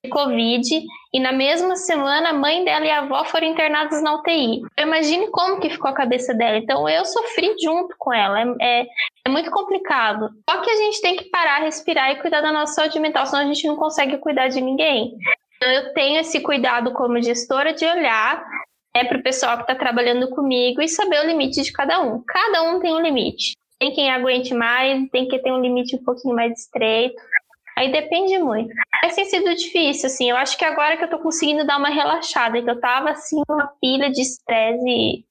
Covid 0.08 0.82
e 1.12 1.20
na 1.20 1.32
mesma 1.32 1.76
semana 1.76 2.30
a 2.30 2.32
mãe 2.32 2.64
dela 2.64 2.86
e 2.86 2.90
a 2.90 3.00
avó 3.00 3.24
foram 3.24 3.48
internadas 3.48 4.02
na 4.02 4.14
UTI. 4.14 4.62
Imagine 4.78 5.30
como 5.30 5.60
que 5.60 5.70
ficou 5.70 5.90
a 5.90 5.94
cabeça 5.94 6.32
dela. 6.32 6.56
Então 6.56 6.88
eu 6.88 7.04
sofri 7.04 7.54
junto 7.62 7.94
com 7.98 8.12
ela. 8.12 8.40
É, 8.40 8.80
é, 8.80 8.86
é, 9.26 9.28
muito 9.28 9.50
complicado. 9.50 10.30
Só 10.48 10.60
que 10.60 10.70
a 10.70 10.76
gente 10.76 11.00
tem 11.02 11.16
que 11.16 11.24
parar, 11.24 11.58
respirar 11.58 12.10
e 12.12 12.20
cuidar 12.20 12.40
da 12.40 12.52
nossa 12.52 12.74
saúde 12.74 12.98
mental, 12.98 13.26
senão 13.26 13.42
a 13.42 13.46
gente 13.46 13.66
não 13.66 13.76
consegue 13.76 14.16
cuidar 14.18 14.48
de 14.48 14.60
ninguém. 14.60 15.12
Então, 15.56 15.70
eu 15.70 15.92
tenho 15.92 16.20
esse 16.20 16.40
cuidado 16.40 16.92
como 16.92 17.20
gestora 17.20 17.74
de 17.74 17.84
olhar 17.84 18.42
é 18.94 19.04
para 19.04 19.18
o 19.18 19.22
pessoal 19.22 19.56
que 19.56 19.62
está 19.62 19.74
trabalhando 19.74 20.28
comigo 20.30 20.82
e 20.82 20.88
saber 20.88 21.20
o 21.20 21.26
limite 21.26 21.62
de 21.62 21.72
cada 21.72 22.00
um. 22.02 22.22
Cada 22.26 22.62
um 22.62 22.80
tem 22.80 22.92
um 22.92 23.00
limite. 23.00 23.56
Tem 23.78 23.92
quem 23.94 24.10
aguente 24.10 24.52
mais, 24.52 25.08
tem 25.10 25.28
que 25.28 25.38
ter 25.38 25.52
um 25.52 25.60
limite 25.60 25.96
um 25.96 26.04
pouquinho 26.04 26.34
mais 26.34 26.58
estreito. 26.58 27.16
Aí 27.81 27.90
depende 27.90 28.37
muito. 28.38 28.75
Mas 29.03 29.14
tem 29.14 29.25
sido 29.25 29.55
difícil, 29.55 30.07
assim. 30.07 30.29
Eu 30.29 30.37
acho 30.37 30.59
que 30.59 30.66
agora 30.66 30.99
que 30.99 31.05
eu 31.05 31.09
tô 31.09 31.19
conseguindo 31.19 31.66
dar 31.66 31.79
uma 31.79 31.88
relaxada, 31.88 32.61
que 32.62 32.69
eu 32.69 32.79
tava, 32.79 33.09
assim, 33.09 33.40
uma 33.49 33.69
pilha 33.81 34.11
de 34.11 34.21
estresse 34.21 34.87
e 34.87 35.25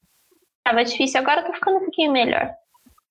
tava 0.64 0.84
difícil. 0.84 1.20
Agora 1.20 1.42
eu 1.42 1.46
tô 1.46 1.54
ficando 1.54 1.78
um 1.78 1.82
pouquinho 1.82 2.12
melhor. 2.12 2.50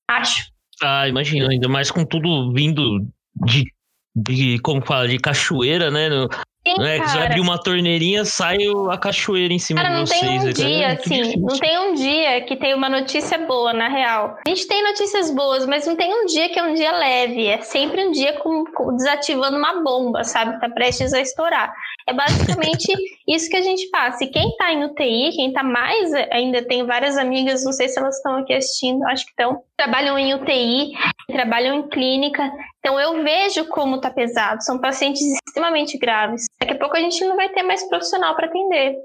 Acho. 0.09 0.51
Ah, 0.83 1.07
imagino. 1.07 1.49
Ainda 1.49 1.69
mais 1.69 1.89
com 1.89 2.05
tudo 2.05 2.53
vindo 2.53 2.99
de, 3.47 3.73
de 4.17 4.59
como 4.59 4.85
fala, 4.85 5.07
de 5.07 5.21
cachoeira, 5.21 5.89
né? 5.89 6.09
No, 6.09 6.29
Sim, 6.77 6.83
é, 6.83 6.99
cara. 6.99 7.09
Você 7.09 7.19
abre 7.19 7.41
uma 7.41 7.59
torneirinha, 7.59 8.25
sai 8.25 8.59
a 8.91 8.99
cachoeira 8.99 9.53
em 9.53 9.59
cima 9.59 9.83
cara, 9.83 9.95
de 9.95 10.01
vocês. 10.01 10.23
Não 10.23 10.29
tem 10.29 10.39
um 10.39 10.49
é 10.49 10.53
dia, 10.53 10.87
é 10.87 10.93
assim, 10.93 11.37
não 11.39 11.59
tem 11.59 11.79
um 11.79 11.95
dia 11.95 12.41
que 12.43 12.57
tem 12.57 12.75
uma 12.75 12.89
notícia 12.89 13.39
boa, 13.39 13.73
na 13.73 13.89
real. 13.89 14.37
A 14.47 14.49
gente 14.49 14.67
tem 14.67 14.83
notícias 14.83 15.31
boas, 15.31 15.67
mas 15.67 15.87
não 15.87 15.97
tem 15.97 16.13
um 16.13 16.27
dia 16.27 16.49
que 16.49 16.59
é 16.59 16.63
um 16.63 16.75
dia 16.75 16.93
leve. 16.93 17.47
É 17.47 17.61
sempre 17.63 18.07
um 18.07 18.11
dia 18.11 18.35
com, 18.35 18.65
com 18.65 18.97
desativando 18.97 19.57
uma 19.57 19.83
bomba, 19.83 20.25
sabe? 20.25 20.61
Tá 20.61 20.69
prestes 20.69 21.13
a 21.13 21.21
estourar. 21.21 21.73
É 22.07 22.13
basicamente 22.13 22.93
isso 23.27 23.49
que 23.49 23.57
a 23.57 23.63
gente 23.63 23.89
passa. 23.91 24.25
E 24.25 24.29
quem 24.29 24.57
tá 24.57 24.73
em 24.73 24.85
UTI, 24.85 25.31
quem 25.37 25.53
tá 25.53 25.63
mais, 25.63 26.13
ainda 26.33 26.63
tem 26.63 26.85
várias 26.87 27.17
amigas, 27.17 27.65
não 27.65 27.73
sei 27.73 27.89
se 27.89 27.99
elas 27.99 28.17
estão 28.17 28.37
aqui 28.37 28.53
assistindo, 28.55 29.05
acho 29.07 29.25
que 29.25 29.31
estão, 29.31 29.63
trabalham 29.77 30.19
em 30.19 30.35
UTI, 30.35 30.93
trabalham 31.29 31.77
em 31.77 31.89
clínica. 31.89 32.51
Então 32.79 32.99
eu 32.99 33.23
vejo 33.23 33.67
como 33.67 34.01
tá 34.01 34.11
pesado. 34.11 34.63
São 34.63 34.79
pacientes 34.79 35.21
extremamente 35.47 35.99
graves. 35.99 36.47
Daqui 36.61 36.75
a 36.75 36.79
pouco 36.79 36.97
a 36.97 37.01
gente 37.01 37.25
não 37.25 37.37
vai 37.37 37.49
ter 37.51 37.63
mais 37.63 37.87
profissional 37.89 38.35
para 38.35 38.47
atender. 38.47 38.97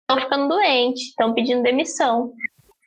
Estão 0.00 0.22
ficando 0.22 0.48
doentes, 0.48 1.02
estão 1.08 1.32
pedindo 1.32 1.62
demissão. 1.62 2.32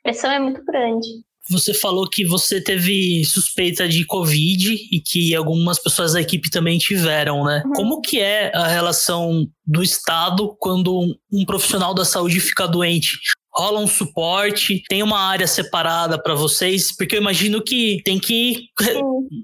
A 0.00 0.02
pressão 0.02 0.30
é 0.30 0.38
muito 0.38 0.64
grande. 0.64 1.06
Você 1.50 1.72
falou 1.72 2.06
que 2.08 2.26
você 2.26 2.62
teve 2.62 3.24
suspeita 3.24 3.88
de 3.88 4.04
Covid 4.04 4.74
e 4.92 5.00
que 5.00 5.34
algumas 5.34 5.78
pessoas 5.82 6.12
da 6.12 6.20
equipe 6.20 6.50
também 6.50 6.76
tiveram, 6.76 7.42
né? 7.42 7.62
Uhum. 7.64 7.72
Como 7.72 8.00
que 8.02 8.20
é 8.20 8.54
a 8.54 8.66
relação 8.66 9.46
do 9.66 9.82
Estado 9.82 10.54
quando 10.60 11.18
um 11.32 11.44
profissional 11.46 11.94
da 11.94 12.04
saúde 12.04 12.38
fica 12.38 12.66
doente? 12.66 13.18
Rola 13.58 13.80
um 13.80 13.86
suporte, 13.86 14.82
tem 14.88 15.02
uma 15.02 15.18
área 15.18 15.46
separada 15.46 16.20
para 16.20 16.34
vocês, 16.34 16.96
porque 16.96 17.16
eu 17.16 17.20
imagino 17.20 17.62
que 17.62 18.00
tem 18.04 18.18
que 18.18 18.68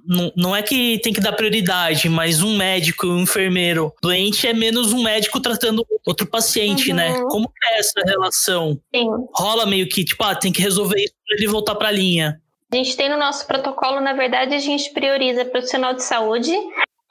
não, 0.07 0.33
não 0.37 0.57
é 0.57 0.62
que 0.62 0.98
tem 1.00 1.12
que 1.12 1.20
dar 1.20 1.33
prioridade, 1.33 2.09
mas 2.09 2.42
um 2.42 2.57
médico, 2.57 3.07
um 3.07 3.22
enfermeiro 3.22 3.92
doente 4.00 4.46
é 4.46 4.53
menos 4.53 4.92
um 4.92 5.03
médico 5.03 5.40
tratando 5.40 5.85
outro 6.07 6.27
paciente, 6.27 6.92
né? 6.92 7.11
uhum. 7.11 7.18
né? 7.18 7.24
Como 7.29 7.53
é 7.64 7.79
essa 7.79 8.00
relação? 8.07 8.79
Sim. 8.94 9.07
Rola 9.35 9.66
meio 9.66 9.88
que 9.88 10.05
tipo, 10.05 10.22
ah, 10.22 10.35
tem 10.35 10.53
que 10.53 10.62
resolver 10.62 11.03
isso 11.03 11.14
para 11.27 11.37
ele 11.37 11.48
voltar 11.48 11.74
para 11.74 11.88
a 11.88 11.92
linha. 11.92 12.40
A 12.72 12.77
gente 12.77 12.96
tem 12.96 13.09
no 13.09 13.16
nosso 13.16 13.46
protocolo, 13.46 14.00
na 14.00 14.12
verdade, 14.14 14.55
a 14.55 14.59
gente 14.59 14.92
prioriza 14.92 15.44
profissional 15.44 15.94
de 15.94 16.03
saúde, 16.03 16.53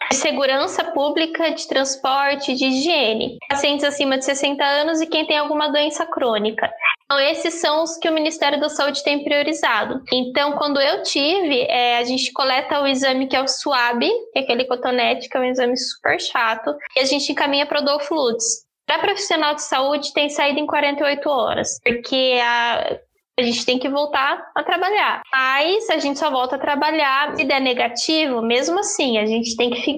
de 0.09 0.17
segurança 0.17 0.83
pública, 0.91 1.51
de 1.51 1.67
transporte, 1.67 2.55
de 2.55 2.65
higiene, 2.65 3.37
pacientes 3.49 3.83
acima 3.85 4.17
de 4.17 4.25
60 4.25 4.63
anos 4.63 5.01
e 5.01 5.07
quem 5.07 5.25
tem 5.25 5.37
alguma 5.37 5.69
doença 5.69 6.05
crônica. 6.05 6.71
Então, 7.05 7.19
esses 7.19 7.55
são 7.55 7.83
os 7.83 7.97
que 7.97 8.09
o 8.09 8.13
Ministério 8.13 8.59
da 8.59 8.69
Saúde 8.69 9.03
tem 9.03 9.23
priorizado. 9.23 10.01
Então, 10.11 10.53
quando 10.53 10.79
eu 10.79 11.03
tive, 11.03 11.61
é, 11.69 11.97
a 11.97 12.03
gente 12.03 12.31
coleta 12.31 12.81
o 12.81 12.87
exame 12.87 13.27
que 13.27 13.35
é 13.35 13.41
o 13.41 13.47
SWAB, 13.47 13.99
que 14.01 14.39
é 14.39 14.41
aquele 14.41 14.65
cotonete, 14.65 15.29
que 15.29 15.37
é 15.37 15.39
um 15.39 15.43
exame 15.45 15.77
super 15.77 16.19
chato, 16.19 16.75
e 16.95 17.01
a 17.01 17.05
gente 17.05 17.31
encaminha 17.31 17.65
para 17.65 17.81
o 17.81 17.85
Dofludes. 17.85 18.63
Para 18.85 18.99
profissional 18.99 19.55
de 19.55 19.61
saúde, 19.61 20.13
tem 20.13 20.29
saído 20.29 20.59
em 20.59 20.65
48 20.65 21.29
horas, 21.29 21.79
porque 21.83 22.39
a, 22.43 22.97
a 23.39 23.43
gente 23.43 23.65
tem 23.65 23.79
que 23.79 23.89
voltar 23.89 24.51
a 24.55 24.63
trabalhar. 24.63 25.21
Mas 25.31 25.89
a 25.89 25.97
gente 25.97 26.19
só 26.19 26.29
volta 26.29 26.55
a 26.55 26.59
trabalhar 26.59 27.35
se 27.35 27.43
der 27.43 27.59
negativo, 27.59 28.41
mesmo 28.41 28.79
assim, 28.79 29.17
a 29.17 29.25
gente 29.25 29.55
tem 29.55 29.71
que 29.71 29.97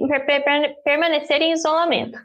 permanecer 0.83 1.41
em 1.41 1.53
isolamento. 1.53 2.17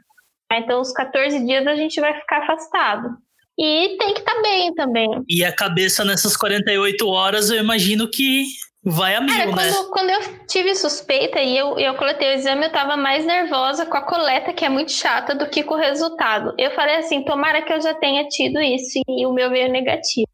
Então, 0.53 0.81
os 0.81 0.91
14 0.91 1.45
dias 1.45 1.65
a 1.67 1.75
gente 1.75 1.99
vai 1.99 2.13
ficar 2.19 2.39
afastado. 2.39 3.09
E 3.57 3.97
tem 3.97 4.13
que 4.13 4.21
estar 4.21 4.35
tá 4.35 4.41
bem 4.41 4.73
também. 4.73 5.23
E 5.29 5.43
a 5.43 5.53
cabeça 5.53 6.03
nessas 6.03 6.35
48 6.35 7.07
horas, 7.07 7.49
eu 7.49 7.57
imagino 7.57 8.09
que 8.09 8.45
vai 8.83 9.15
a 9.15 9.21
mil, 9.21 9.33
Cara, 9.33 9.51
né? 9.51 9.71
Quando, 9.71 9.89
quando 9.91 10.09
eu 10.09 10.45
tive 10.47 10.73
suspeita 10.75 11.39
e 11.39 11.57
eu, 11.57 11.77
eu 11.77 11.93
coletei 11.95 12.29
o 12.29 12.33
exame, 12.33 12.65
eu 12.65 12.71
tava 12.71 12.97
mais 12.97 13.25
nervosa 13.25 13.85
com 13.85 13.97
a 13.97 14.01
coleta, 14.01 14.53
que 14.53 14.65
é 14.65 14.69
muito 14.69 14.91
chata, 14.91 15.35
do 15.35 15.47
que 15.47 15.63
com 15.63 15.75
o 15.75 15.77
resultado. 15.77 16.53
Eu 16.57 16.71
falei 16.71 16.95
assim, 16.95 17.23
tomara 17.23 17.61
que 17.61 17.71
eu 17.71 17.81
já 17.81 17.93
tenha 17.93 18.27
tido 18.27 18.59
isso 18.59 18.99
e 19.07 19.25
o 19.25 19.33
meu 19.33 19.49
veio 19.49 19.71
negativo. 19.71 20.27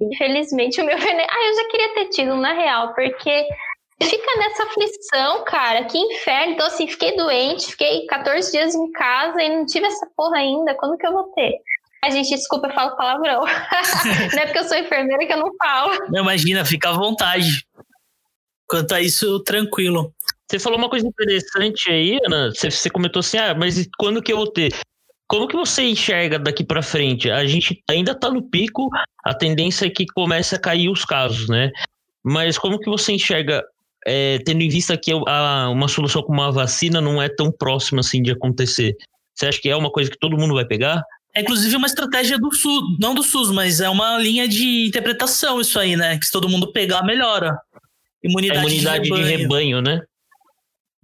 Infelizmente, 0.00 0.80
o 0.80 0.84
meu 0.84 0.96
negativo. 0.96 1.28
Ah, 1.30 1.48
eu 1.48 1.54
já 1.54 1.68
queria 1.68 1.94
ter 1.94 2.08
tido, 2.10 2.36
na 2.36 2.52
real, 2.52 2.94
porque 2.94 3.46
fica 4.02 4.38
nessa 4.38 4.64
aflição, 4.64 5.44
cara, 5.44 5.84
que 5.84 5.98
inferno. 5.98 6.52
Então, 6.52 6.66
assim, 6.66 6.86
fiquei 6.86 7.16
doente, 7.16 7.70
fiquei 7.70 8.06
14 8.06 8.52
dias 8.52 8.74
em 8.74 8.92
casa 8.92 9.42
e 9.42 9.48
não 9.48 9.64
tive 9.64 9.86
essa 9.86 10.06
porra 10.16 10.38
ainda. 10.38 10.74
Quando 10.74 10.98
que 10.98 11.06
eu 11.06 11.12
vou 11.12 11.24
ter? 11.32 11.54
A 12.04 12.10
gente, 12.10 12.28
desculpa, 12.30 12.68
eu 12.68 12.74
falo 12.74 12.96
palavrão. 12.96 13.40
não 14.34 14.42
é 14.42 14.46
porque 14.46 14.58
eu 14.58 14.64
sou 14.64 14.76
enfermeira 14.76 15.26
que 15.26 15.32
eu 15.32 15.38
não 15.38 15.50
falo. 15.56 15.96
Não, 16.10 16.22
imagina, 16.22 16.64
fica 16.64 16.90
à 16.90 16.92
vontade. 16.92 17.66
Quanto 18.68 18.92
a 18.94 19.00
isso, 19.00 19.42
tranquilo. 19.44 20.12
Você 20.48 20.58
falou 20.58 20.78
uma 20.78 20.90
coisa 20.90 21.06
interessante 21.06 21.90
aí, 21.90 22.18
Ana. 22.24 22.50
Você, 22.50 22.70
você 22.70 22.90
comentou 22.90 23.20
assim, 23.20 23.38
ah, 23.38 23.54
mas 23.54 23.88
quando 23.98 24.22
que 24.22 24.32
eu 24.32 24.36
vou 24.36 24.50
ter? 24.50 24.72
Como 25.28 25.48
que 25.48 25.56
você 25.56 25.82
enxerga 25.82 26.38
daqui 26.38 26.64
para 26.64 26.82
frente? 26.82 27.30
A 27.30 27.44
gente 27.46 27.82
ainda 27.90 28.12
está 28.12 28.30
no 28.30 28.42
pico, 28.42 28.88
a 29.24 29.34
tendência 29.34 29.86
é 29.86 29.90
que 29.90 30.06
comece 30.06 30.54
a 30.54 30.58
cair 30.58 30.88
os 30.88 31.04
casos, 31.04 31.48
né? 31.48 31.72
Mas 32.24 32.56
como 32.56 32.78
que 32.78 32.88
você 32.88 33.12
enxerga, 33.12 33.64
é, 34.06 34.38
tendo 34.44 34.62
em 34.62 34.68
vista 34.68 34.96
que 34.96 35.12
a, 35.12 35.68
uma 35.68 35.88
solução 35.88 36.22
como 36.22 36.40
uma 36.40 36.52
vacina 36.52 37.00
não 37.00 37.20
é 37.20 37.28
tão 37.28 37.50
próxima 37.50 38.00
assim 38.00 38.22
de 38.22 38.30
acontecer? 38.30 38.96
Você 39.34 39.46
acha 39.46 39.60
que 39.60 39.68
é 39.68 39.76
uma 39.76 39.90
coisa 39.90 40.10
que 40.10 40.18
todo 40.18 40.38
mundo 40.38 40.54
vai 40.54 40.64
pegar? 40.64 41.02
É 41.34 41.40
inclusive 41.40 41.76
uma 41.76 41.86
estratégia 41.86 42.38
do 42.38 42.50
SUS, 42.54 42.98
não 42.98 43.14
do 43.14 43.22
SUS, 43.22 43.50
mas 43.50 43.80
é 43.80 43.90
uma 43.90 44.16
linha 44.18 44.48
de 44.48 44.86
interpretação 44.86 45.60
isso 45.60 45.78
aí, 45.78 45.96
né? 45.96 46.18
Que 46.18 46.24
se 46.24 46.32
todo 46.32 46.48
mundo 46.48 46.72
pegar, 46.72 47.02
melhora. 47.02 47.58
Imunidade, 48.22 48.60
imunidade 48.60 49.04
de, 49.04 49.10
rebanho. 49.10 49.24
de 49.24 49.42
rebanho, 49.42 49.82
né? 49.82 50.00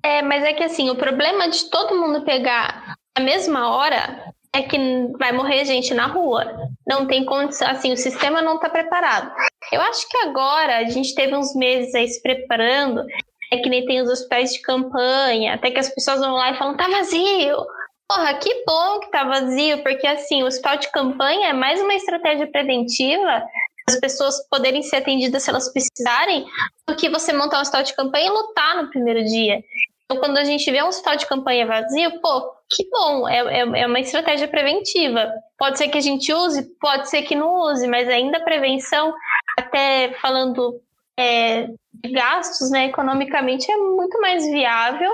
É, 0.03 0.23
mas 0.23 0.43
é 0.43 0.53
que 0.53 0.63
assim, 0.63 0.91
o 0.91 0.97
problema 0.97 1.49
de 1.49 1.69
todo 1.71 1.95
mundo 1.95 2.25
pegar 2.25 2.97
na 3.16 3.25
mesma 3.25 3.70
hora 3.75 4.33
é 4.55 4.62
que 4.62 4.79
vai 5.18 5.33
morrer 5.33 5.64
gente 5.64 5.94
na 5.94 6.07
rua. 6.07 6.70
Não 6.87 7.07
tem 7.07 7.25
condição, 7.25 7.68
assim, 7.68 7.92
o 7.92 7.96
sistema 7.96 8.42
não 8.42 8.57
está 8.57 8.68
preparado. 8.68 9.33
Eu 9.70 9.81
acho 9.81 10.09
que 10.09 10.16
agora 10.18 10.79
a 10.79 10.85
gente 10.85 11.14
teve 11.14 11.35
uns 11.35 11.55
meses 11.55 11.94
aí 11.94 12.09
se 12.09 12.22
preparando, 12.22 13.05
é 13.51 13.59
que 13.59 13.68
nem 13.68 13.87
tem 13.87 14.03
os 14.03 14.11
hospitais 14.11 14.53
de 14.53 14.61
campanha, 14.61 15.55
até 15.55 15.70
que 15.70 15.79
as 15.79 15.88
pessoas 15.88 16.20
vão 16.20 16.35
lá 16.35 16.51
e 16.51 16.59
falam, 16.59 16.77
tá 16.77 16.88
vazio, 16.88 17.64
Porra, 18.09 18.35
que 18.35 18.62
bom 18.66 19.01
que 19.01 19.11
tá 19.11 19.25
vazio, 19.25 19.83
porque 19.83 20.07
assim, 20.07 20.42
o 20.42 20.46
hospital 20.46 20.77
de 20.77 20.90
campanha 20.92 21.48
é 21.48 21.53
mais 21.55 21.81
uma 21.81 21.94
estratégia 21.94 22.46
preventiva 22.46 23.42
as 23.88 23.98
pessoas 23.98 24.46
poderem 24.48 24.83
ser 24.83 24.96
atendidas 24.96 25.42
se 25.42 25.51
elas 25.51 25.72
precisarem, 25.72 26.46
do 26.87 26.94
que 26.94 27.09
você 27.09 27.33
montar 27.33 27.59
um 27.59 27.62
hospital 27.62 27.83
de 27.83 27.96
campanha 27.96 28.27
e 28.27 28.31
lutar 28.31 28.77
no 28.77 28.90
primeiro 28.90 29.25
dia. 29.25 29.62
Então, 30.05 30.18
quando 30.18 30.37
a 30.37 30.44
gente 30.44 30.70
vê 30.70 30.83
um 30.83 30.88
hospital 30.88 31.16
de 31.16 31.27
campanha 31.27 31.66
vazio, 31.66 32.20
pô, 32.20 32.53
que 32.73 32.89
bom, 32.89 33.29
é, 33.29 33.39
é, 33.39 33.83
é, 33.83 33.87
uma 33.87 34.01
estratégia 34.01 34.49
preventiva. 34.49 35.31
Pode 35.59 35.79
ser 35.79 35.89
que 35.89 35.99
a 35.99 36.03
gente 36.03 36.33
use, 36.33 36.62
pode 36.81 37.09
ser 37.09 37.23
que 37.23 37.35
não 37.35 37.55
use, 37.70 37.87
mas 37.87 38.09
ainda 38.09 38.39
a 38.39 38.45
prevenção, 38.45 39.14
até 39.59 40.12
falando 40.14 40.81
é, 41.18 41.66
de 41.93 42.11
gastos, 42.11 42.70
né, 42.70 42.87
economicamente, 42.87 43.70
é 43.70 43.77
muito 43.77 44.18
mais 44.20 44.45
viável 44.51 45.12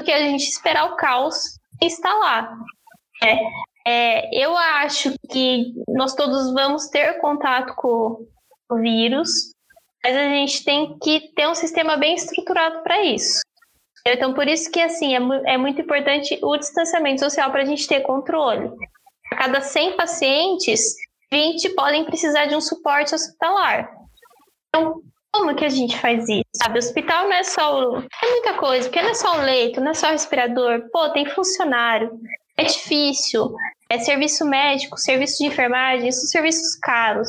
do 0.00 0.04
que 0.04 0.12
a 0.12 0.18
gente 0.18 0.48
esperar 0.48 0.92
o 0.92 0.96
caos 0.96 1.58
instalar. 1.80 2.52
É, 3.22 3.38
é, 3.86 4.44
eu 4.44 4.56
acho 4.56 5.14
que 5.30 5.72
nós 5.88 6.14
todos 6.14 6.52
vamos 6.52 6.88
ter 6.88 7.18
contato 7.20 7.74
com 7.76 8.26
o 8.68 8.76
vírus, 8.76 9.52
mas 10.02 10.16
a 10.16 10.28
gente 10.28 10.64
tem 10.64 10.98
que 10.98 11.32
ter 11.34 11.46
um 11.46 11.54
sistema 11.54 11.96
bem 11.96 12.16
estruturado 12.16 12.82
para 12.82 13.02
isso. 13.04 13.45
Então, 14.12 14.32
por 14.34 14.46
isso 14.46 14.70
que 14.70 14.80
assim 14.80 15.14
é, 15.14 15.54
é 15.54 15.56
muito 15.56 15.80
importante 15.80 16.38
o 16.42 16.56
distanciamento 16.56 17.20
social 17.20 17.50
para 17.50 17.62
a 17.62 17.64
gente 17.64 17.86
ter 17.86 18.00
controle. 18.00 18.70
A 19.32 19.36
cada 19.36 19.60
100 19.60 19.96
pacientes, 19.96 20.94
20 21.32 21.70
podem 21.70 22.04
precisar 22.04 22.46
de 22.46 22.54
um 22.54 22.60
suporte 22.60 23.14
hospitalar. 23.14 23.90
Então, 24.68 25.02
Como 25.32 25.54
que 25.54 25.64
a 25.64 25.68
gente 25.68 25.98
faz 25.98 26.26
isso? 26.28 26.44
Sabe, 26.54 26.76
o 26.76 26.78
hospital 26.78 27.24
não 27.24 27.34
é 27.34 27.42
só 27.42 27.78
o... 27.78 27.98
É 27.98 28.30
muita 28.30 28.54
coisa, 28.54 28.88
porque 28.88 29.02
não 29.02 29.10
é 29.10 29.14
só 29.14 29.36
o 29.36 29.42
leito, 29.42 29.80
não 29.80 29.90
é 29.90 29.94
só 29.94 30.08
o 30.08 30.12
respirador. 30.12 30.88
Pô, 30.90 31.10
tem 31.10 31.26
funcionário. 31.26 32.10
É 32.56 32.64
difícil. 32.64 33.54
É 33.90 33.98
serviço 33.98 34.46
médico, 34.46 34.96
serviço 34.96 35.38
de 35.38 35.46
enfermagem, 35.46 36.10
são 36.10 36.26
serviços 36.26 36.76
caros. 36.76 37.28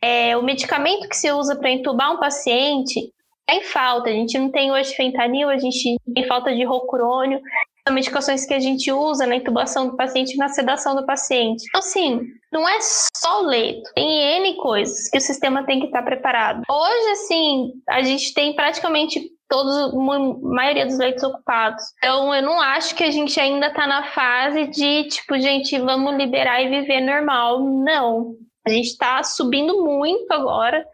É, 0.00 0.36
o 0.36 0.42
medicamento 0.42 1.08
que 1.08 1.16
se 1.16 1.32
usa 1.32 1.56
para 1.56 1.70
entubar 1.70 2.12
um 2.12 2.20
paciente 2.20 3.12
em 3.48 3.62
falta. 3.62 4.10
A 4.10 4.12
gente 4.12 4.38
não 4.38 4.50
tem 4.50 4.70
hoje 4.70 4.94
fentanil, 4.94 5.48
a 5.48 5.58
gente 5.58 5.96
tem 6.14 6.26
falta 6.26 6.54
de 6.54 6.64
rocurônio. 6.64 7.40
São 7.86 7.94
medicações 7.94 8.44
que 8.44 8.52
a 8.52 8.60
gente 8.60 8.92
usa 8.92 9.26
na 9.26 9.36
intubação 9.36 9.88
do 9.88 9.96
paciente 9.96 10.34
e 10.34 10.36
na 10.36 10.48
sedação 10.48 10.94
do 10.94 11.06
paciente. 11.06 11.64
Então, 11.68 11.78
assim, 11.78 12.20
não 12.52 12.68
é 12.68 12.78
só 12.80 13.40
leito. 13.40 13.90
Tem 13.94 14.36
N 14.36 14.56
coisas 14.56 15.08
que 15.08 15.16
o 15.16 15.20
sistema 15.22 15.64
tem 15.64 15.80
que 15.80 15.86
estar 15.86 16.02
preparado. 16.02 16.62
Hoje, 16.70 17.10
assim, 17.12 17.72
a 17.88 18.02
gente 18.02 18.34
tem 18.34 18.54
praticamente 18.54 19.30
todos, 19.48 19.74
a 19.74 20.48
maioria 20.54 20.84
dos 20.84 20.98
leitos 20.98 21.22
ocupados. 21.22 21.82
Então, 21.96 22.34
eu 22.34 22.42
não 22.42 22.60
acho 22.60 22.94
que 22.94 23.04
a 23.04 23.10
gente 23.10 23.40
ainda 23.40 23.68
está 23.68 23.86
na 23.86 24.04
fase 24.04 24.66
de, 24.66 25.04
tipo, 25.04 25.38
gente, 25.38 25.78
vamos 25.78 26.14
liberar 26.16 26.62
e 26.62 26.68
viver 26.68 27.00
normal. 27.00 27.60
Não. 27.64 28.34
A 28.66 28.70
gente 28.70 28.88
está 28.88 29.22
subindo 29.22 29.82
muito 29.82 30.30
agora. 30.30 30.84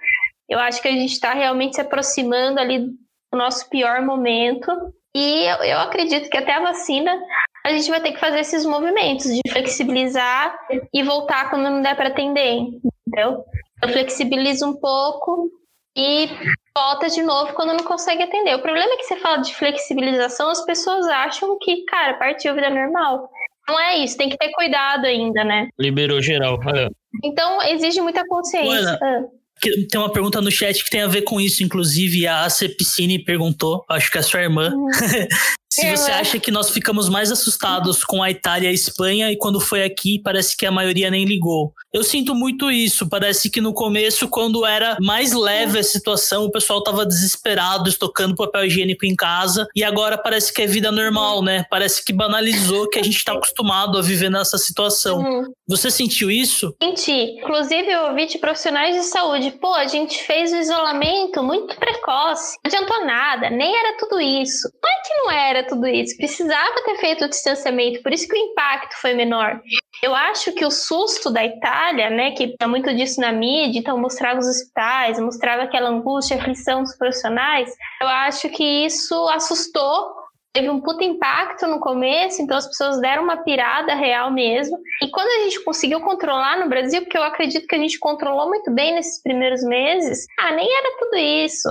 Eu 0.49 0.59
acho 0.59 0.80
que 0.80 0.88
a 0.88 0.92
gente 0.92 1.12
está 1.12 1.32
realmente 1.32 1.76
se 1.76 1.80
aproximando 1.80 2.61
ali 2.61 2.80
do 2.80 3.38
nosso 3.38 3.68
pior 3.68 4.03
momento. 4.03 4.70
E 5.14 5.45
eu, 5.45 5.57
eu 5.64 5.78
acredito 5.78 6.28
que 6.28 6.36
até 6.36 6.55
a 6.55 6.62
vacina 6.62 7.18
a 7.64 7.70
gente 7.70 7.88
vai 7.88 8.01
ter 8.01 8.12
que 8.12 8.20
fazer 8.20 8.40
esses 8.40 8.66
movimentos 8.66 9.26
de 9.26 9.40
flexibilizar 9.51 10.55
e 10.92 11.03
voltar 11.03 11.49
quando 11.49 11.70
não 11.70 11.80
der 11.80 11.97
para 11.97 12.09
atender, 12.09 12.59
entendeu? 13.07 13.45
Eu 13.82 13.88
flexibilizo 13.88 14.66
um 14.66 14.74
pouco 14.74 15.51
e 15.97 16.28
volta 16.76 17.09
de 17.09 17.22
novo 17.22 17.55
quando 17.55 17.72
não 17.72 17.84
consegue 17.84 18.22
atender. 18.22 18.55
O 18.57 18.62
problema 18.62 18.92
é 18.92 18.97
que 18.97 19.05
você 19.05 19.16
fala 19.16 19.38
de 19.38 19.55
flexibilização, 19.55 20.51
as 20.51 20.64
pessoas 20.64 21.07
acham 21.07 21.57
que, 21.61 21.84
cara, 21.84 22.14
partiu 22.14 22.51
a 22.51 22.55
vida 22.55 22.68
normal. 22.68 23.30
Não 23.66 23.80
é 23.80 23.97
isso, 23.99 24.18
tem 24.18 24.28
que 24.28 24.36
ter 24.36 24.51
cuidado 24.53 25.07
ainda, 25.07 25.42
né? 25.42 25.68
Liberou 25.78 26.20
geral. 26.20 26.59
É. 26.76 26.88
Então, 27.22 27.62
exige 27.62 28.01
muita 28.01 28.26
consciência. 28.26 28.99
Ah. 29.03 29.22
Tem 29.61 30.00
uma 30.00 30.12
pergunta 30.12 30.40
no 30.40 30.50
chat 30.50 30.84
que 30.84 30.90
tem 30.90 31.02
a 31.02 31.07
ver 31.07 31.22
com 31.22 31.40
isso, 31.40 31.62
inclusive 31.62 32.26
a 32.26 32.48
Cepicine 32.50 33.24
perguntou, 33.24 33.84
acho 33.88 34.11
que 34.11 34.18
é 34.18 34.22
sua 34.22 34.42
irmã, 34.42 34.70
uhum. 34.74 34.88
se 35.75 35.91
você 35.91 36.12
acha 36.12 36.39
que 36.39 36.53
nós 36.53 36.70
ficamos 36.70 37.09
mais 37.09 37.33
assustados 37.33 38.05
com 38.05 38.22
a 38.22 38.31
Itália 38.31 38.68
e 38.68 38.70
a 38.70 38.72
Espanha 38.72 39.33
e 39.33 39.37
quando 39.37 39.59
foi 39.59 39.83
aqui 39.83 40.20
parece 40.22 40.57
que 40.57 40.64
a 40.64 40.70
maioria 40.70 41.11
nem 41.11 41.25
ligou. 41.25 41.75
Eu 41.93 42.05
sinto 42.05 42.35
muito 42.35 42.70
isso. 42.70 43.09
Parece 43.09 43.51
que 43.51 43.61
no 43.61 43.72
começo, 43.72 44.29
quando 44.29 44.64
era 44.64 44.97
mais 45.01 45.33
leve 45.33 45.79
a 45.79 45.83
situação, 45.83 46.45
o 46.45 46.51
pessoal 46.51 46.83
tava 46.83 47.05
desesperado, 47.05 47.89
estocando 47.89 48.37
papel 48.37 48.66
higiênico 48.66 49.05
em 49.05 49.16
casa. 49.16 49.66
E 49.75 49.83
agora 49.83 50.16
parece 50.16 50.53
que 50.53 50.62
é 50.62 50.66
vida 50.66 50.93
normal, 50.93 51.43
né? 51.43 51.64
Parece 51.68 52.05
que 52.05 52.12
banalizou 52.12 52.89
que 52.89 52.99
a 52.99 53.03
gente 53.03 53.25
tá 53.25 53.33
acostumado 53.33 53.99
a 53.99 54.03
viver 54.03 54.31
nessa 54.31 54.59
situação. 54.59 55.18
Uhum. 55.18 55.45
Você 55.68 55.91
sentiu 55.91 56.31
isso? 56.31 56.75
Senti. 56.83 57.39
Inclusive, 57.41 57.91
eu 57.91 58.09
ouvi 58.09 58.27
de 58.27 58.39
profissionais 58.39 58.97
de 58.97 59.03
saúde. 59.05 59.53
Pô, 59.53 59.75
a 59.75 59.87
gente 59.87 60.22
fez 60.25 60.53
o 60.53 60.57
isolamento 60.57 61.43
muito 61.43 61.77
precoce. 61.77 62.57
Não 62.64 62.68
adiantou 62.72 63.07
nada. 63.07 63.51
Nem 63.51 63.77
era 63.77 63.97
tudo 63.99 64.20
isso. 64.20 64.68
Não 64.83 64.91
é 64.91 65.03
que 65.03 65.14
não 65.14 65.31
era 65.31 65.63
tudo 65.64 65.86
isso. 65.86 66.16
Precisava 66.16 66.82
ter 66.84 66.96
feito 66.98 67.24
o 67.24 67.28
distanciamento. 67.28 68.02
Por 68.02 68.12
isso 68.12 68.28
que 68.28 68.36
o 68.36 68.38
impacto 68.38 68.94
foi 69.00 69.14
menor. 69.14 69.60
Eu 70.02 70.14
acho 70.14 70.52
que 70.52 70.64
o 70.64 70.70
susto 70.70 71.30
da 71.30 71.44
Itália 71.44 72.10
né, 72.10 72.32
que 72.32 72.48
tinha 72.48 72.68
muito 72.68 72.94
disso 72.94 73.20
na 73.20 73.32
mídia, 73.32 73.78
então 73.78 73.98
mostrava 73.98 74.38
os 74.38 74.46
hospitais, 74.46 75.18
mostrava 75.18 75.62
aquela 75.62 75.88
angústia, 75.88 76.36
aflição 76.36 76.82
dos 76.82 76.96
profissionais, 76.96 77.70
eu 78.00 78.08
acho 78.08 78.48
que 78.50 78.84
isso 78.84 79.28
assustou 79.28 80.24
teve 80.54 80.70
um 80.70 80.80
puta 80.80 81.02
impacto 81.02 81.66
no 81.66 81.80
começo, 81.80 82.40
então 82.40 82.56
as 82.56 82.66
pessoas 82.68 83.00
deram 83.00 83.24
uma 83.24 83.38
pirada 83.38 83.92
real 83.92 84.30
mesmo. 84.30 84.78
E 85.02 85.10
quando 85.10 85.26
a 85.26 85.44
gente 85.44 85.62
conseguiu 85.64 86.00
controlar 86.00 86.60
no 86.60 86.68
Brasil, 86.68 87.02
porque 87.02 87.18
eu 87.18 87.24
acredito 87.24 87.66
que 87.66 87.74
a 87.74 87.78
gente 87.78 87.98
controlou 87.98 88.48
muito 88.48 88.70
bem 88.70 88.94
nesses 88.94 89.20
primeiros 89.20 89.64
meses, 89.64 90.24
ah, 90.38 90.52
nem 90.52 90.64
era 90.64 90.96
tudo 91.00 91.16
isso. 91.16 91.68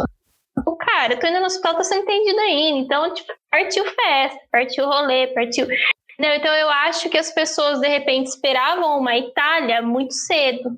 O 0.65 0.75
cara, 0.75 1.13
eu 1.13 1.19
tô 1.19 1.27
indo 1.27 1.39
no 1.39 1.45
hospital, 1.45 1.75
tá 1.75 1.83
sendo 1.83 2.03
entendido 2.03 2.39
ainda. 2.39 2.79
Então, 2.79 3.13
tipo, 3.13 3.33
partiu 3.49 3.83
festa, 3.85 4.39
partiu 4.51 4.85
rolê, 4.85 5.27
partiu. 5.27 5.67
Não, 6.19 6.29
então 6.29 6.53
eu 6.53 6.69
acho 6.69 7.09
que 7.09 7.17
as 7.17 7.31
pessoas 7.31 7.79
de 7.79 7.87
repente 7.87 8.27
esperavam 8.27 8.99
uma 8.99 9.17
Itália 9.17 9.81
muito 9.81 10.13
cedo. 10.13 10.77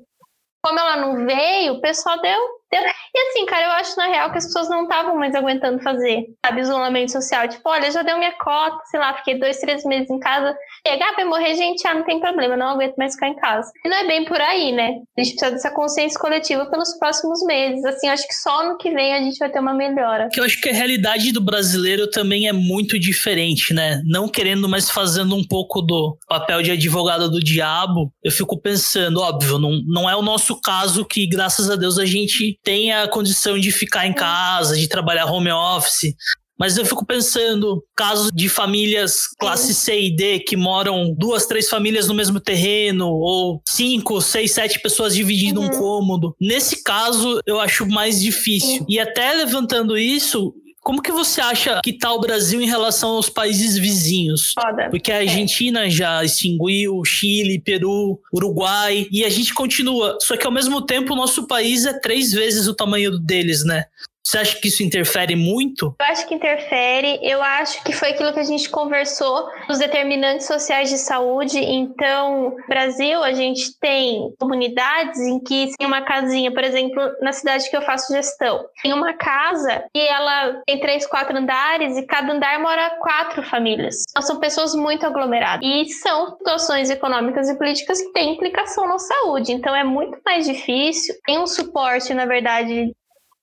Como 0.63 0.79
ela 0.79 0.95
não 0.97 1.25
veio, 1.25 1.73
o 1.73 1.81
pessoal 1.81 2.19
deu 2.21 2.39
e 2.83 3.19
assim, 3.29 3.45
cara, 3.45 3.65
eu 3.65 3.71
acho 3.71 3.95
na 3.97 4.07
real 4.07 4.31
que 4.31 4.37
as 4.37 4.45
pessoas 4.45 4.69
não 4.69 4.83
estavam 4.83 5.15
mais 5.15 5.33
aguentando 5.35 5.81
fazer, 5.81 6.25
sabe, 6.45 6.61
isolamento 6.61 7.11
social. 7.11 7.47
Tipo, 7.47 7.69
olha, 7.69 7.91
já 7.91 8.01
deu 8.01 8.17
minha 8.17 8.33
cota, 8.33 8.77
sei 8.85 8.99
lá, 8.99 9.13
fiquei 9.15 9.39
dois, 9.39 9.57
três 9.59 9.83
meses 9.85 10.09
em 10.09 10.19
casa. 10.19 10.55
Chegar, 10.85 11.09
ah, 11.09 11.15
vai 11.15 11.25
morrer 11.25 11.55
gente, 11.55 11.87
ah, 11.87 11.93
não 11.93 12.03
tem 12.03 12.19
problema, 12.19 12.57
não 12.57 12.69
aguento 12.69 12.95
mais 12.95 13.13
ficar 13.13 13.29
em 13.29 13.35
casa. 13.35 13.71
E 13.83 13.89
não 13.89 13.97
é 13.97 14.07
bem 14.07 14.25
por 14.25 14.39
aí, 14.39 14.71
né? 14.71 14.95
A 15.17 15.23
gente 15.23 15.35
precisa 15.35 15.51
dessa 15.51 15.71
consciência 15.71 16.19
coletiva 16.19 16.65
pelos 16.65 16.97
próximos 16.97 17.43
meses. 17.45 17.83
Assim, 17.85 18.07
acho 18.07 18.27
que 18.27 18.35
só 18.35 18.67
no 18.67 18.77
que 18.77 18.91
vem 18.91 19.13
a 19.13 19.21
gente 19.21 19.37
vai 19.37 19.49
ter 19.49 19.59
uma 19.59 19.73
melhora. 19.73 20.29
Que 20.31 20.39
eu 20.39 20.43
acho 20.43 20.59
que 20.59 20.69
a 20.69 20.73
realidade 20.73 21.31
do 21.31 21.41
brasileiro 21.41 22.09
também 22.09 22.47
é 22.47 22.53
muito 22.53 22.99
diferente, 22.99 23.73
né? 23.73 24.01
Não 24.05 24.27
querendo, 24.27 24.67
mas 24.67 24.89
fazendo 24.89 25.35
um 25.35 25.43
pouco 25.47 25.81
do 25.81 26.17
papel 26.27 26.61
de 26.61 26.71
advogado 26.71 27.29
do 27.29 27.39
diabo, 27.39 28.11
eu 28.23 28.31
fico 28.31 28.59
pensando, 28.59 29.21
óbvio, 29.21 29.57
não, 29.57 29.81
não 29.87 30.09
é 30.09 30.15
o 30.15 30.21
nosso 30.21 30.59
caso 30.59 31.05
que, 31.05 31.27
graças 31.27 31.69
a 31.69 31.75
Deus, 31.75 31.97
a 31.97 32.05
gente 32.05 32.59
tem 32.65 32.91
a 32.91 33.07
condição 33.07 33.57
de 33.57 33.71
ficar 33.71 34.07
em 34.07 34.13
casa, 34.13 34.75
de 34.75 34.89
trabalhar 34.89 35.31
home 35.31 35.51
office. 35.51 36.13
Mas 36.57 36.77
eu 36.77 36.85
fico 36.85 37.05
pensando, 37.05 37.83
casos 37.95 38.31
de 38.33 38.47
famílias 38.47 39.23
classe 39.37 39.73
C 39.73 40.03
e 40.03 40.15
D 40.15 40.39
que 40.39 40.55
moram 40.55 41.13
duas, 41.13 41.45
três 41.45 41.69
famílias 41.69 42.07
no 42.07 42.13
mesmo 42.13 42.39
terreno, 42.39 43.09
ou 43.09 43.61
cinco, 43.67 44.21
seis, 44.21 44.53
sete 44.53 44.79
pessoas 44.81 45.13
dividindo 45.13 45.59
uhum. 45.59 45.67
um 45.67 45.77
cômodo. 45.77 46.33
Nesse 46.39 46.81
caso, 46.81 47.39
eu 47.45 47.59
acho 47.59 47.85
mais 47.85 48.21
difícil. 48.21 48.85
E 48.87 48.99
até 48.99 49.33
levantando 49.33 49.97
isso, 49.97 50.53
como 50.85 51.01
que 51.01 51.11
você 51.11 51.41
acha 51.41 51.81
que 51.83 51.89
está 51.89 52.13
o 52.13 52.19
Brasil 52.19 52.61
em 52.61 52.67
relação 52.67 53.13
aos 53.15 53.27
países 53.27 53.75
vizinhos? 53.75 54.53
Foda. 54.53 54.87
Porque 54.91 55.11
a 55.11 55.17
Argentina 55.17 55.87
é. 55.87 55.89
já 55.89 56.23
extinguiu, 56.23 57.03
Chile, 57.03 57.59
Peru, 57.59 58.21
Uruguai, 58.31 59.07
e 59.11 59.25
a 59.25 59.29
gente 59.29 59.51
continua. 59.51 60.15
Só 60.21 60.37
que 60.37 60.45
ao 60.45 60.53
mesmo 60.53 60.85
tempo 60.85 61.13
o 61.13 61.15
nosso 61.15 61.47
país 61.47 61.87
é 61.87 61.99
três 61.99 62.31
vezes 62.31 62.67
o 62.67 62.75
tamanho 62.75 63.17
deles, 63.17 63.65
né? 63.65 63.85
Você 64.25 64.39
acha 64.39 64.59
que 64.59 64.69
isso 64.69 64.81
interfere 64.81 65.35
muito? 65.35 65.95
Eu 65.99 66.05
acho 66.07 66.27
que 66.27 66.33
interfere. 66.33 67.19
Eu 67.21 67.43
acho 67.43 67.83
que 67.83 67.93
foi 67.93 68.09
aquilo 68.09 68.33
que 68.33 68.39
a 68.39 68.43
gente 68.43 68.67
conversou 68.69 69.47
dos 69.67 69.77
determinantes 69.77 70.47
sociais 70.47 70.89
de 70.89 70.97
saúde. 70.97 71.59
Então, 71.59 72.55
no 72.57 72.67
Brasil, 72.67 73.23
a 73.23 73.33
gente 73.33 73.77
tem 73.79 74.33
comunidades 74.39 75.19
em 75.19 75.39
que 75.39 75.69
tem 75.77 75.85
uma 75.85 76.01
casinha, 76.01 76.51
por 76.51 76.63
exemplo, 76.63 77.01
na 77.21 77.31
cidade 77.31 77.69
que 77.69 77.77
eu 77.77 77.83
faço 77.83 78.13
gestão. 78.13 78.65
Tem 78.81 78.93
uma 78.93 79.13
casa 79.13 79.85
e 79.95 79.99
ela 79.99 80.59
tem 80.65 80.79
três, 80.79 81.05
quatro 81.05 81.37
andares 81.37 81.95
e 81.95 82.05
cada 82.07 82.33
andar 82.33 82.59
mora 82.59 82.97
quatro 82.99 83.43
famílias. 83.43 83.97
Então, 84.09 84.23
são 84.23 84.39
pessoas 84.39 84.73
muito 84.73 85.05
aglomeradas. 85.05 85.63
E 85.63 85.85
são 85.89 86.31
situações 86.31 86.89
econômicas 86.89 87.47
e 87.47 87.55
políticas 87.55 88.01
que 88.01 88.11
têm 88.11 88.33
implicação 88.33 88.87
na 88.87 88.97
saúde. 88.97 89.51
Então, 89.51 89.75
é 89.75 89.83
muito 89.83 90.17
mais 90.25 90.47
difícil. 90.47 91.13
Tem 91.27 91.37
um 91.37 91.45
suporte, 91.45 92.11
na 92.11 92.25
verdade, 92.25 92.91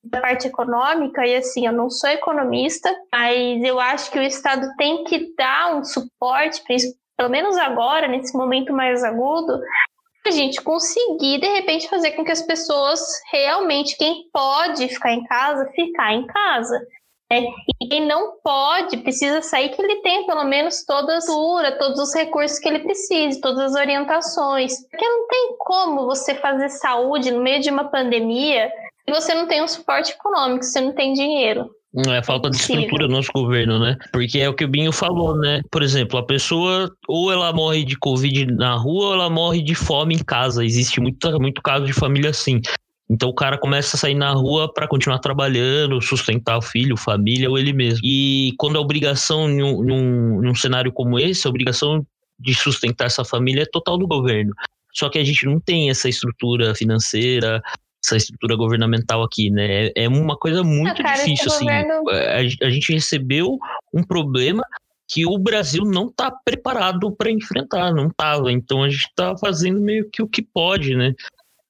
da 0.05 0.21
parte 0.21 0.49
econômica, 0.49 1.25
e 1.27 1.37
assim, 1.37 1.67
eu 1.67 1.73
não 1.73 1.89
sou 1.89 2.11
economista, 2.11 2.93
mas 3.13 3.63
eu 3.63 3.79
acho 3.79 4.11
que 4.11 4.19
o 4.19 4.23
Estado 4.23 4.69
tem 4.77 5.05
que 5.05 5.35
dar 5.37 5.77
um 5.77 5.85
suporte, 5.85 6.63
pelo 7.17 7.31
menos 7.31 7.57
agora, 7.57 8.09
nesse 8.09 8.37
momento 8.37 8.73
mais 8.73 9.05
agudo, 9.05 9.61
a 10.27 10.31
gente 10.31 10.61
conseguir, 10.61 11.41
de 11.41 11.47
repente, 11.47 11.89
fazer 11.89 12.13
com 12.13 12.25
que 12.25 12.33
as 12.33 12.43
pessoas 12.43 13.01
realmente, 13.33 13.97
quem 13.97 14.29
pode 14.33 14.89
ficar 14.89 15.13
em 15.13 15.25
casa, 15.25 15.71
ficar 15.75 16.13
em 16.13 16.27
casa. 16.27 16.81
Né? 17.31 17.45
E 17.81 17.89
quem 17.89 18.07
não 18.07 18.35
pode, 18.43 18.99
precisa 18.99 19.43
sair, 19.43 19.71
que 19.71 19.83
ele 19.83 20.03
tenha 20.03 20.27
pelo 20.27 20.45
menos 20.45 20.85
toda 20.85 21.17
a 21.17 21.27
cura, 21.27 21.79
todos 21.79 21.99
os 21.99 22.15
recursos 22.15 22.59
que 22.59 22.69
ele 22.69 22.81
precise, 22.81 23.41
todas 23.41 23.73
as 23.73 23.75
orientações. 23.75 24.87
Porque 24.89 25.09
não 25.09 25.27
tem 25.27 25.57
como 25.59 26.07
você 26.07 26.35
fazer 26.35 26.69
saúde 26.69 27.31
no 27.31 27.43
meio 27.43 27.61
de 27.61 27.71
uma 27.71 27.85
pandemia 27.85 28.71
você 29.09 29.35
não 29.35 29.47
tem 29.47 29.63
um 29.63 29.69
suporte 29.69 30.13
econômico, 30.13 30.65
você 30.65 30.81
não 30.81 30.93
tem 30.93 31.13
dinheiro. 31.13 31.71
Não 31.95 32.15
é 32.15 32.23
falta 32.23 32.49
de 32.49 32.57
estrutura 32.57 33.07
do 33.07 33.13
nosso 33.13 33.31
governo, 33.35 33.79
né? 33.79 33.99
Porque 34.13 34.39
é 34.39 34.49
o 34.49 34.55
que 34.55 34.65
o 34.65 34.69
Binho 34.69 34.93
falou, 34.93 35.37
né? 35.37 35.61
Por 35.71 35.83
exemplo, 35.83 36.19
a 36.19 36.25
pessoa 36.25 36.91
ou 37.07 37.31
ela 37.31 37.53
morre 37.53 37.85
de 37.85 37.99
Covid 37.99 38.47
na 38.47 38.75
rua 38.77 39.09
ou 39.09 39.15
ela 39.15 39.29
morre 39.29 39.63
de 39.63 39.75
fome 39.75 40.15
em 40.15 40.25
casa. 40.25 40.65
Existe 40.65 41.01
muito, 41.01 41.31
muito 41.39 41.61
caso 41.61 41.85
de 41.85 41.93
família 41.93 42.31
assim. 42.31 42.63
Então 43.11 43.29
o 43.29 43.35
cara 43.35 43.59
começa 43.59 43.95
a 43.95 44.01
sair 44.01 44.15
na 44.15 44.33
rua 44.33 44.73
para 44.73 44.89
continuar 44.89 45.19
trabalhando, 45.19 46.01
sustentar 46.01 46.57
o 46.57 46.63
filho, 46.63 46.97
família 46.97 47.51
ou 47.51 47.59
ele 47.59 47.75
mesmo. 47.75 48.01
E 48.03 48.55
quando 48.57 48.79
a 48.79 48.81
obrigação 48.81 49.47
num, 49.47 49.83
num, 49.83 50.41
num 50.41 50.55
cenário 50.55 50.91
como 50.91 51.19
esse, 51.19 51.47
a 51.47 51.51
obrigação 51.51 52.07
de 52.41 52.55
sustentar 52.55 53.05
essa 53.07 53.23
família 53.23 53.65
é 53.65 53.71
total 53.71 53.99
do 53.99 54.07
governo. 54.07 54.55
Só 54.95 55.11
que 55.11 55.19
a 55.19 55.25
gente 55.25 55.45
não 55.45 55.61
tem 55.61 55.91
essa 55.91 56.09
estrutura 56.09 56.75
financeira, 56.75 57.63
essa 58.05 58.17
estrutura 58.17 58.57
governamental 58.57 59.23
aqui, 59.23 59.51
né? 59.51 59.87
É, 59.87 59.93
é 60.05 60.09
uma 60.09 60.37
coisa 60.37 60.63
muito 60.65 61.01
ah, 61.01 61.05
cara, 61.05 61.25
difícil, 61.25 61.47
assim. 61.47 61.65
Governo... 61.65 62.11
A, 62.11 62.67
a, 62.67 62.71
gente 62.71 62.93
recebeu 62.93 63.59
um 63.95 64.03
problema 64.03 64.63
que 65.09 65.25
o 65.25 65.39
Brasil 65.39 65.85
não 65.85 66.07
está 66.07 66.31
preparado 66.31 67.13
para 67.13 67.31
enfrentar, 67.31 67.93
não 67.93 68.09
estava. 68.09 68.51
Então 68.51 68.83
a 68.83 68.89
gente 68.89 69.07
está 69.07 69.37
fazendo 69.37 69.81
meio 69.81 70.09
que 70.11 70.23
o 70.23 70.29
que 70.29 70.43
pode, 70.43 70.97
né? 70.97 71.15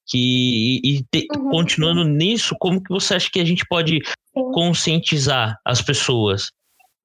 Que, 0.07 0.81
e, 0.83 1.03
te, 1.11 1.27
uhum. 1.35 1.49
continuando 1.49 2.03
nisso, 2.03 2.55
como 2.59 2.83
que 2.83 2.89
você 2.89 3.15
acha 3.15 3.29
que 3.31 3.39
a 3.39 3.45
gente 3.45 3.65
pode 3.67 3.99
conscientizar 4.33 5.57
as 5.63 5.81
pessoas 5.81 6.51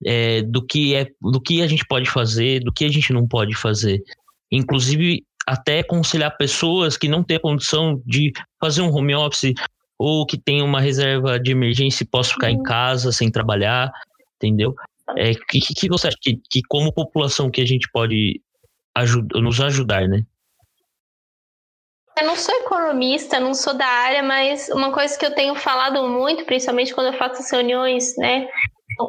é, 0.05 0.43
do 0.43 0.65
que 0.65 0.95
é 0.95 1.09
do 1.21 1.41
que 1.41 1.61
a 1.61 1.67
gente 1.67 1.85
pode 1.87 2.09
fazer, 2.09 2.61
do 2.61 2.73
que 2.73 2.85
a 2.85 2.89
gente 2.89 3.13
não 3.13 3.27
pode 3.27 3.55
fazer? 3.55 4.03
Inclusive 4.51 5.25
até 5.49 5.79
aconselhar 5.79 6.37
pessoas 6.37 6.99
que 6.99 7.09
não 7.09 7.25
têm 7.25 7.39
a 7.39 7.41
condição 7.41 8.03
de 8.05 8.33
fazer 8.61 8.83
um 8.83 8.95
home 8.95 9.15
office 9.15 9.55
ou 9.99 10.27
que 10.27 10.37
tem 10.37 10.61
uma 10.63 10.79
reserva 10.79 11.41
de 11.41 11.53
emergência 11.53 12.05
e 12.05 12.07
possa 12.07 12.35
ficar 12.35 12.49
uhum. 12.49 12.61
em 12.61 12.63
casa 12.63 13.11
sem 13.11 13.31
trabalhar, 13.31 13.91
entendeu? 14.37 14.75
É, 15.17 15.33
que, 15.35 15.59
que 15.61 15.89
você 15.89 16.09
acha 16.09 16.19
que, 16.21 16.39
que 16.51 16.61
como 16.69 16.93
população 16.93 17.51
que 17.51 17.63
a 17.63 17.67
gente 17.67 17.89
pode 17.91 18.43
ajud 18.95 19.27
nos 19.41 19.59
ajudar, 19.59 20.07
né? 20.07 20.23
Eu 22.21 22.27
não 22.27 22.37
sou 22.37 22.55
economista, 22.57 23.41
não 23.41 23.55
sou 23.55 23.73
da 23.73 23.87
área, 23.87 24.23
mas 24.23 24.69
uma 24.69 24.93
coisa 24.93 25.19
que 25.19 25.25
eu 25.25 25.35
tenho 25.35 25.55
falado 25.55 26.07
muito, 26.09 26.45
principalmente 26.45 26.93
quando 26.93 27.07
eu 27.07 27.19
faço 27.19 27.41
as 27.41 27.51
reuniões, 27.51 28.15
né, 28.19 28.49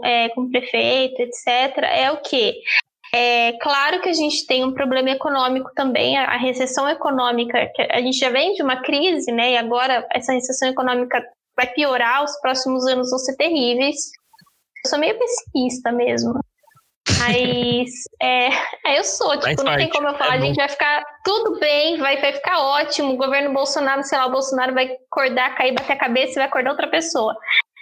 é, 0.03 0.29
com 0.29 0.41
o 0.41 0.49
prefeito, 0.49 1.19
etc., 1.19 1.79
é 1.83 2.11
o 2.11 2.21
que 2.21 2.61
é 3.13 3.53
claro 3.61 4.01
que 4.01 4.09
a 4.09 4.13
gente 4.13 4.45
tem 4.45 4.63
um 4.63 4.73
problema 4.73 5.09
econômico 5.09 5.71
também, 5.75 6.17
a 6.17 6.37
recessão 6.37 6.87
econômica, 6.87 7.69
que 7.75 7.81
a 7.81 8.01
gente 8.01 8.17
já 8.17 8.29
vem 8.29 8.53
de 8.53 8.61
uma 8.61 8.81
crise, 8.81 9.31
né? 9.31 9.53
E 9.53 9.57
agora 9.57 10.07
essa 10.13 10.33
recessão 10.33 10.69
econômica 10.69 11.23
vai 11.55 11.67
piorar, 11.67 12.23
os 12.23 12.39
próximos 12.39 12.85
anos 12.87 13.09
vão 13.09 13.19
ser 13.19 13.35
terríveis. 13.35 13.97
Eu 14.85 14.89
sou 14.89 14.99
meio 14.99 15.17
pessimista 15.17 15.91
mesmo. 15.91 16.39
Mas 17.17 17.89
é, 18.21 18.49
é, 18.85 18.99
eu 18.99 19.03
sou, 19.03 19.37
tipo, 19.39 19.63
não 19.63 19.75
tem 19.75 19.89
como 19.89 20.07
eu 20.07 20.15
falar, 20.15 20.35
é 20.35 20.37
a 20.37 20.41
gente 20.41 20.55
vai 20.55 20.69
ficar 20.69 21.03
tudo 21.25 21.59
bem, 21.59 21.97
vai, 21.97 22.21
vai 22.21 22.33
ficar 22.33 22.59
ótimo. 22.59 23.13
O 23.13 23.17
governo 23.17 23.53
Bolsonaro, 23.53 24.03
sei 24.03 24.17
lá, 24.17 24.27
o 24.27 24.31
Bolsonaro 24.31 24.73
vai 24.73 24.89
acordar, 25.11 25.55
cair, 25.55 25.73
bater 25.73 25.93
a 25.93 25.99
cabeça 25.99 26.33
e 26.33 26.35
vai 26.35 26.45
acordar 26.45 26.71
outra 26.71 26.87
pessoa. 26.87 27.35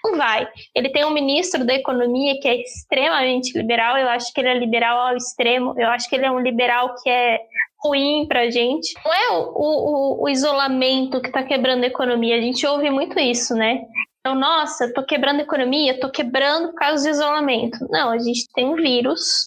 Não 0.08 0.18
vai. 0.18 0.48
Ele 0.74 0.90
tem 0.90 1.04
um 1.04 1.12
ministro 1.12 1.66
da 1.66 1.74
economia 1.74 2.40
que 2.40 2.48
é 2.48 2.62
extremamente 2.62 3.58
liberal. 3.58 3.98
Eu 3.98 4.08
acho 4.08 4.32
que 4.34 4.40
ele 4.40 4.50
é 4.50 4.58
liberal 4.58 5.10
ao 5.10 5.18
extremo. 5.18 5.74
Eu 5.78 5.90
acho 5.90 6.10
que 6.10 6.16
ele 6.16 6.26
é 6.26 6.32
um 6.32 6.40
liberal 6.40 6.96
que 7.04 7.10
é 7.10 7.40
ruim 7.84 8.26
pra 8.26 8.50
gente. 8.50 8.94
Não 9.04 9.14
é 9.14 9.30
o, 9.32 9.52
o, 9.54 10.24
o 10.24 10.30
isolamento 10.30 11.22
que 11.22 11.32
tá 11.32 11.44
quebrando 11.44 11.84
a 11.84 11.88
economia. 11.88 12.38
A 12.38 12.42
gente 12.42 12.66
ouve 12.66 12.90
muito 12.90 13.20
isso, 13.20 13.54
né? 13.54 13.82
Então, 14.22 14.34
nossa, 14.34 14.92
tô 14.94 15.04
quebrando 15.04 15.40
a 15.40 15.44
economia, 15.44 16.00
tô 16.00 16.10
quebrando 16.10 16.70
por 16.70 16.76
causa 16.76 17.04
do 17.04 17.10
isolamento. 17.10 17.78
Não, 17.90 18.10
a 18.10 18.18
gente 18.18 18.46
tem 18.54 18.66
um 18.66 18.76
vírus 18.76 19.46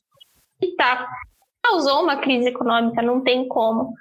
que 0.61 0.74
tá, 0.76 1.06
causou 1.62 2.02
uma 2.02 2.16
crise 2.16 2.48
econômica, 2.48 3.02
não 3.02 3.22
tem 3.22 3.48
como. 3.48 3.94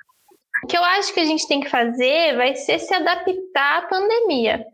O 0.64 0.68
que 0.68 0.78
eu 0.78 0.84
acho 0.84 1.14
que 1.14 1.22
a 1.22 1.26
gente 1.26 1.48
tem 1.48 1.62
que 1.62 1.70
fazer 1.70 2.36
vai 2.36 2.56
ser 2.56 2.80
se 2.80 2.94
adaptar 2.94 3.78
à 3.78 3.88
pandemia. 3.88 4.66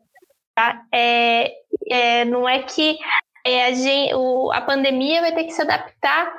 Tá? 0.56 0.82
É, 0.94 1.52
é, 1.90 2.26
não 2.26 2.48
é 2.48 2.64
que 2.64 2.98
é, 3.46 3.66
a, 3.66 3.74
gente, 3.74 4.14
o, 4.16 4.52
a 4.52 4.62
pandemia 4.62 5.22
vai 5.22 5.34
ter 5.34 5.44
que 5.44 5.52
se 5.52 5.62
adaptar 5.62 6.34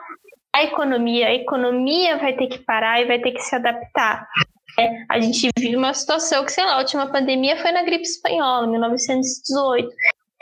à 0.52 0.64
economia, 0.64 1.28
a 1.28 1.34
economia 1.34 2.16
vai 2.16 2.34
ter 2.34 2.46
que 2.46 2.58
parar 2.58 3.00
e 3.00 3.04
vai 3.04 3.20
ter 3.20 3.32
que 3.32 3.42
se 3.42 3.54
adaptar. 3.54 4.26
É, 4.78 5.04
a 5.08 5.20
gente 5.20 5.48
vive 5.58 5.76
uma 5.76 5.94
situação 5.94 6.44
que, 6.44 6.52
sei 6.52 6.64
lá, 6.64 6.74
a 6.74 6.78
última 6.78 7.06
pandemia 7.06 7.56
foi 7.58 7.72
na 7.72 7.82
gripe 7.82 8.02
espanhola, 8.02 8.66
1918. 8.66 9.88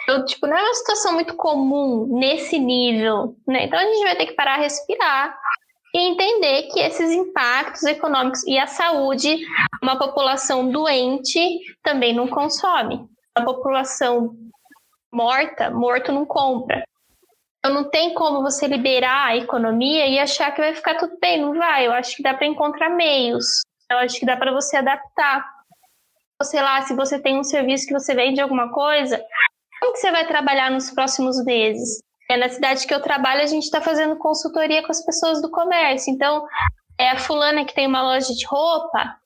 Então, 0.03 0.25
tipo, 0.25 0.47
não 0.47 0.57
é 0.57 0.62
uma 0.62 0.75
situação 0.75 1.12
muito 1.12 1.35
comum 1.35 2.07
nesse 2.18 2.59
nível, 2.59 3.37
né? 3.47 3.64
Então 3.64 3.79
a 3.79 3.85
gente 3.85 4.05
vai 4.05 4.16
ter 4.16 4.27
que 4.27 4.35
parar, 4.35 4.57
respirar 4.57 5.37
e 5.95 5.99
entender 5.99 6.64
que 6.64 6.81
esses 6.81 7.11
impactos 7.11 7.85
econômicos 7.85 8.43
e 8.45 8.59
a 8.59 8.66
saúde, 8.66 9.39
uma 9.83 9.97
população 9.97 10.70
doente 10.70 11.61
também 11.83 12.12
não 12.12 12.27
consome. 12.27 13.09
A 13.37 13.43
população 13.43 14.37
morta, 15.12 15.70
morto 15.70 16.12
não 16.12 16.24
compra. 16.24 16.85
Então 17.59 17.74
não 17.74 17.91
tem 17.91 18.12
como 18.14 18.43
você 18.43 18.66
liberar 18.66 19.28
a 19.28 19.37
economia 19.37 20.07
e 20.07 20.18
achar 20.18 20.53
que 20.53 20.61
vai 20.61 20.74
ficar 20.74 20.97
tudo 20.97 21.18
bem, 21.20 21.41
não 21.41 21.55
vai. 21.55 21.87
Eu 21.87 21.93
acho 21.93 22.16
que 22.16 22.22
dá 22.22 22.35
para 22.35 22.47
encontrar 22.47 22.91
meios. 22.91 23.62
Eu 23.91 23.99
acho 23.99 24.18
que 24.18 24.26
dá 24.26 24.37
para 24.37 24.53
você 24.53 24.76
adaptar. 24.76 25.45
Sei 26.43 26.61
lá, 26.61 26.82
se 26.82 26.95
você 26.95 27.18
tem 27.18 27.39
um 27.39 27.45
serviço 27.45 27.87
que 27.87 27.93
você 27.93 28.14
vende 28.14 28.41
alguma 28.41 28.70
coisa, 28.70 29.24
como 29.80 29.93
que 29.93 29.99
você 29.99 30.11
vai 30.11 30.26
trabalhar 30.26 30.70
nos 30.70 30.91
próximos 30.91 31.43
meses? 31.45 32.03
É, 32.28 32.37
na 32.37 32.49
cidade 32.49 32.87
que 32.87 32.95
eu 32.95 33.03
trabalho, 33.03 33.43
a 33.43 33.47
gente 33.47 33.64
está 33.64 33.80
fazendo 33.80 34.16
consultoria 34.16 34.82
com 34.82 34.91
as 34.91 35.05
pessoas 35.05 35.41
do 35.41 35.51
comércio. 35.51 36.12
Então, 36.12 36.47
é 36.99 37.11
a 37.11 37.18
fulana 37.18 37.64
que 37.64 37.74
tem 37.74 37.87
uma 37.87 38.03
loja 38.03 38.32
de 38.35 38.47
roupa, 38.47 39.16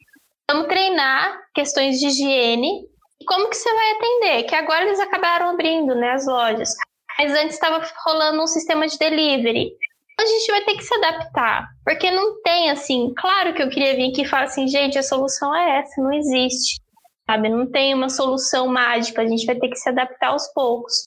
vamos 0.50 0.68
treinar 0.68 1.40
questões 1.54 1.98
de 1.98 2.06
higiene 2.06 2.88
como 3.28 3.50
que 3.50 3.56
você 3.56 3.72
vai 3.72 3.90
atender? 3.92 4.42
Que 4.44 4.54
agora 4.54 4.84
eles 4.84 4.98
acabaram 4.98 5.50
abrindo, 5.50 5.94
né, 5.94 6.12
as 6.12 6.26
lojas. 6.26 6.70
Mas 7.18 7.32
antes 7.32 7.54
estava 7.54 7.86
rolando 8.06 8.42
um 8.42 8.46
sistema 8.46 8.88
de 8.88 8.98
delivery. 8.98 9.70
A 10.18 10.26
gente 10.26 10.50
vai 10.50 10.64
ter 10.64 10.74
que 10.74 10.82
se 10.82 10.94
adaptar, 10.94 11.68
porque 11.84 12.10
não 12.10 12.40
tem 12.42 12.70
assim. 12.70 13.12
Claro 13.16 13.54
que 13.54 13.62
eu 13.62 13.68
queria 13.68 13.94
vir 13.94 14.10
aqui 14.10 14.22
e 14.22 14.26
falar 14.26 14.44
assim, 14.44 14.66
gente, 14.66 14.98
a 14.98 15.02
solução 15.02 15.54
é 15.54 15.78
essa, 15.78 16.00
não 16.00 16.12
existe, 16.12 16.80
sabe? 17.24 17.48
Não 17.48 17.70
tem 17.70 17.94
uma 17.94 18.08
solução 18.08 18.66
mágica. 18.66 19.22
A 19.22 19.26
gente 19.28 19.46
vai 19.46 19.56
ter 19.56 19.68
que 19.68 19.76
se 19.76 19.88
adaptar 19.88 20.28
aos 20.28 20.48
poucos. 20.52 21.04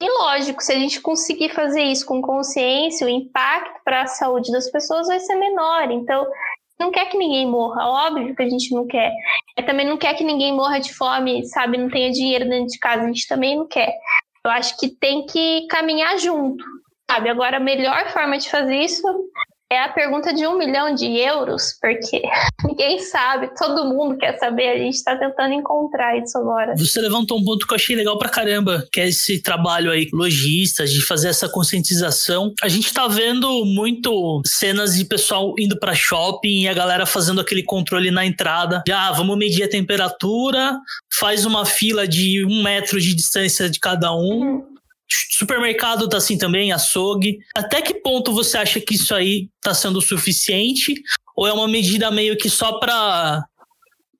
E 0.00 0.10
lógico, 0.10 0.62
se 0.62 0.72
a 0.72 0.78
gente 0.78 1.00
conseguir 1.00 1.50
fazer 1.50 1.82
isso 1.82 2.04
com 2.06 2.20
consciência, 2.20 3.06
o 3.06 3.10
impacto 3.10 3.80
para 3.84 4.02
a 4.02 4.06
saúde 4.06 4.50
das 4.50 4.68
pessoas 4.70 5.06
vai 5.06 5.20
ser 5.20 5.36
menor. 5.36 5.90
Então, 5.92 6.26
não 6.80 6.90
quer 6.90 7.06
que 7.06 7.16
ninguém 7.16 7.46
morra, 7.46 7.86
óbvio 7.86 8.34
que 8.34 8.42
a 8.42 8.48
gente 8.48 8.74
não 8.74 8.86
quer. 8.86 9.12
É, 9.56 9.62
também 9.62 9.86
não 9.86 9.96
quer 9.96 10.14
que 10.14 10.24
ninguém 10.24 10.52
morra 10.52 10.78
de 10.78 10.92
fome, 10.92 11.46
sabe, 11.46 11.78
não 11.78 11.88
tenha 11.88 12.10
dinheiro 12.10 12.48
dentro 12.48 12.68
de 12.68 12.78
casa, 12.78 13.04
a 13.04 13.06
gente 13.06 13.28
também 13.28 13.56
não 13.56 13.66
quer. 13.66 13.94
Eu 14.44 14.50
acho 14.50 14.76
que 14.78 14.88
tem 14.88 15.24
que 15.26 15.66
caminhar 15.68 16.18
junto, 16.18 16.64
sabe? 17.10 17.28
Agora, 17.28 17.58
a 17.58 17.60
melhor 17.60 18.10
forma 18.10 18.36
de 18.36 18.50
fazer 18.50 18.76
isso 18.76 19.02
é 19.74 19.84
a 19.84 19.88
pergunta 19.88 20.32
de 20.32 20.46
um 20.46 20.56
milhão 20.56 20.94
de 20.94 21.06
euros, 21.18 21.76
porque 21.80 22.22
ninguém 22.64 23.00
sabe, 23.00 23.50
todo 23.56 23.84
mundo 23.84 24.16
quer 24.16 24.38
saber, 24.38 24.68
a 24.68 24.78
gente 24.78 24.94
está 24.94 25.16
tentando 25.16 25.52
encontrar 25.52 26.16
isso 26.16 26.38
agora. 26.38 26.74
Você 26.76 27.00
levantou 27.00 27.38
um 27.38 27.44
ponto 27.44 27.66
que 27.66 27.72
eu 27.72 27.76
achei 27.76 27.96
legal 27.96 28.16
pra 28.18 28.28
caramba, 28.28 28.86
que 28.92 29.00
é 29.00 29.08
esse 29.08 29.42
trabalho 29.42 29.90
aí, 29.90 30.08
lojistas, 30.12 30.92
de 30.92 31.04
fazer 31.04 31.28
essa 31.28 31.48
conscientização. 31.48 32.52
A 32.62 32.68
gente 32.68 32.92
tá 32.92 33.08
vendo 33.08 33.64
muito 33.64 34.40
cenas 34.46 34.94
de 34.96 35.04
pessoal 35.04 35.54
indo 35.58 35.78
para 35.78 35.94
shopping 35.94 36.62
e 36.62 36.68
a 36.68 36.74
galera 36.74 37.04
fazendo 37.04 37.40
aquele 37.40 37.62
controle 37.62 38.10
na 38.10 38.24
entrada. 38.24 38.82
Já, 38.86 39.08
ah, 39.08 39.12
vamos 39.12 39.36
medir 39.36 39.64
a 39.64 39.68
temperatura, 39.68 40.78
faz 41.18 41.44
uma 41.44 41.66
fila 41.66 42.06
de 42.06 42.44
um 42.44 42.62
metro 42.62 43.00
de 43.00 43.14
distância 43.14 43.68
de 43.68 43.80
cada 43.80 44.12
um. 44.14 44.40
Uhum 44.40 44.73
Supermercado 45.08 46.08
tá 46.08 46.16
assim 46.16 46.38
também, 46.38 46.72
açougue. 46.72 47.38
Até 47.54 47.82
que 47.82 47.94
ponto 47.94 48.32
você 48.32 48.56
acha 48.58 48.80
que 48.80 48.94
isso 48.94 49.14
aí 49.14 49.48
tá 49.60 49.74
sendo 49.74 50.00
suficiente? 50.00 50.94
Ou 51.36 51.46
é 51.46 51.52
uma 51.52 51.66
medida 51.66 52.10
meio 52.10 52.36
que 52.36 52.48
só 52.48 52.78
para 52.78 53.44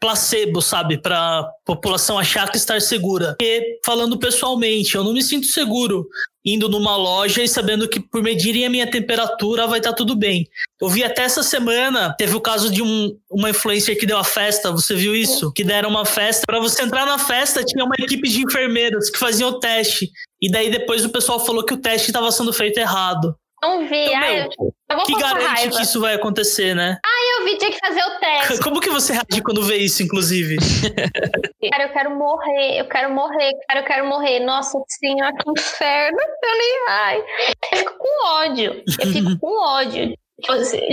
placebo, 0.05 0.61
sabe? 0.61 0.99
Para 0.99 1.49
população 1.65 2.19
achar 2.19 2.51
que 2.51 2.59
estar 2.59 2.79
segura. 2.83 3.29
Porque, 3.39 3.79
falando 3.83 4.19
pessoalmente, 4.19 4.95
eu 4.95 5.03
não 5.03 5.15
me 5.15 5.23
sinto 5.23 5.47
seguro 5.47 6.07
indo 6.45 6.69
numa 6.69 6.95
loja 6.95 7.43
e 7.43 7.49
sabendo 7.49 7.89
que 7.89 7.99
por 7.99 8.23
medirem 8.23 8.67
a 8.67 8.71
minha 8.71 8.87
temperatura 8.87 9.67
vai 9.67 9.79
estar 9.79 9.93
tá 9.93 9.97
tudo 9.97 10.15
bem. 10.15 10.47
Eu 10.79 10.91
vi 10.91 11.03
até 11.03 11.23
essa 11.23 11.43
semana, 11.43 12.15
teve 12.19 12.37
o 12.37 12.41
caso 12.41 12.71
de 12.71 12.83
um, 12.83 13.17
uma 13.31 13.49
influencer 13.49 13.99
que 13.99 14.05
deu 14.05 14.19
a 14.19 14.25
festa, 14.25 14.71
você 14.71 14.95
viu 14.95 15.17
isso? 15.17 15.51
Que 15.55 15.65
deram 15.65 15.89
uma 15.89 16.05
festa. 16.05 16.45
Para 16.47 16.61
você 16.61 16.83
entrar 16.83 17.07
na 17.07 17.19
festa, 17.19 17.65
tinha 17.65 17.83
uma 17.83 17.95
equipe 17.99 18.29
de 18.29 18.43
enfermeiros 18.43 19.09
que 19.09 19.19
faziam 19.19 19.49
o 19.49 19.59
teste. 19.59 20.11
E 20.39 20.51
daí 20.51 20.71
depois 20.71 21.03
o 21.03 21.09
pessoal 21.09 21.43
falou 21.43 21.65
que 21.65 21.73
o 21.73 21.81
teste 21.81 22.11
estava 22.11 22.31
sendo 22.31 22.53
feito 22.53 22.77
errado. 22.77 23.35
Não 23.65 23.89
vi. 23.89 24.05
Então, 24.05 24.21
Ai, 24.21 24.47
eu 24.91 24.97
vou 24.97 25.07
que 25.07 25.19
garante 25.19 25.71
que 25.71 25.83
isso 25.83 25.99
vai 25.99 26.15
acontecer, 26.15 26.75
né? 26.75 26.99
Ah, 27.03 27.39
eu 27.39 27.45
vi, 27.47 27.57
tinha 27.57 27.71
que 27.71 27.79
fazer 27.79 28.03
o 28.03 28.21
teste. 28.21 28.61
Como 28.63 28.79
que 28.79 28.91
você 28.91 29.15
reage 29.15 29.43
quando 29.43 29.63
vê 29.63 29.79
isso, 29.79 30.03
inclusive? 30.03 30.57
cara, 31.73 31.85
eu 31.85 31.93
quero 31.93 32.11
morrer, 32.11 32.81
eu 32.81 32.85
quero 32.87 33.11
morrer, 33.11 33.53
cara, 33.67 33.81
eu 33.81 33.85
quero 33.85 34.07
morrer. 34.07 34.41
Nossa 34.41 34.79
senhora, 34.87 35.33
que 35.33 35.51
inferno. 35.51 36.19
Eu 36.21 36.59
nem. 36.59 36.85
Ai. 36.89 37.25
Eu 37.73 37.79
fico 37.79 37.99
com 37.99 38.27
ódio. 38.27 38.83
Eu 39.01 39.13
fico 39.13 39.39
com 39.41 39.67
ódio. 39.67 40.15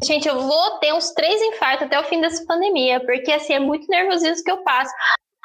Gente, 0.05 0.29
eu 0.29 0.39
vou 0.39 0.79
ter 0.79 0.93
uns 0.93 1.11
três 1.11 1.41
infartos 1.41 1.87
até 1.87 1.99
o 1.99 2.03
fim 2.05 2.21
dessa 2.21 2.45
pandemia, 2.45 3.01
porque 3.01 3.33
assim, 3.33 3.53
é 3.53 3.59
muito 3.59 3.85
nervosismo 3.89 4.43
que 4.45 4.51
eu 4.51 4.63
passo. 4.63 4.93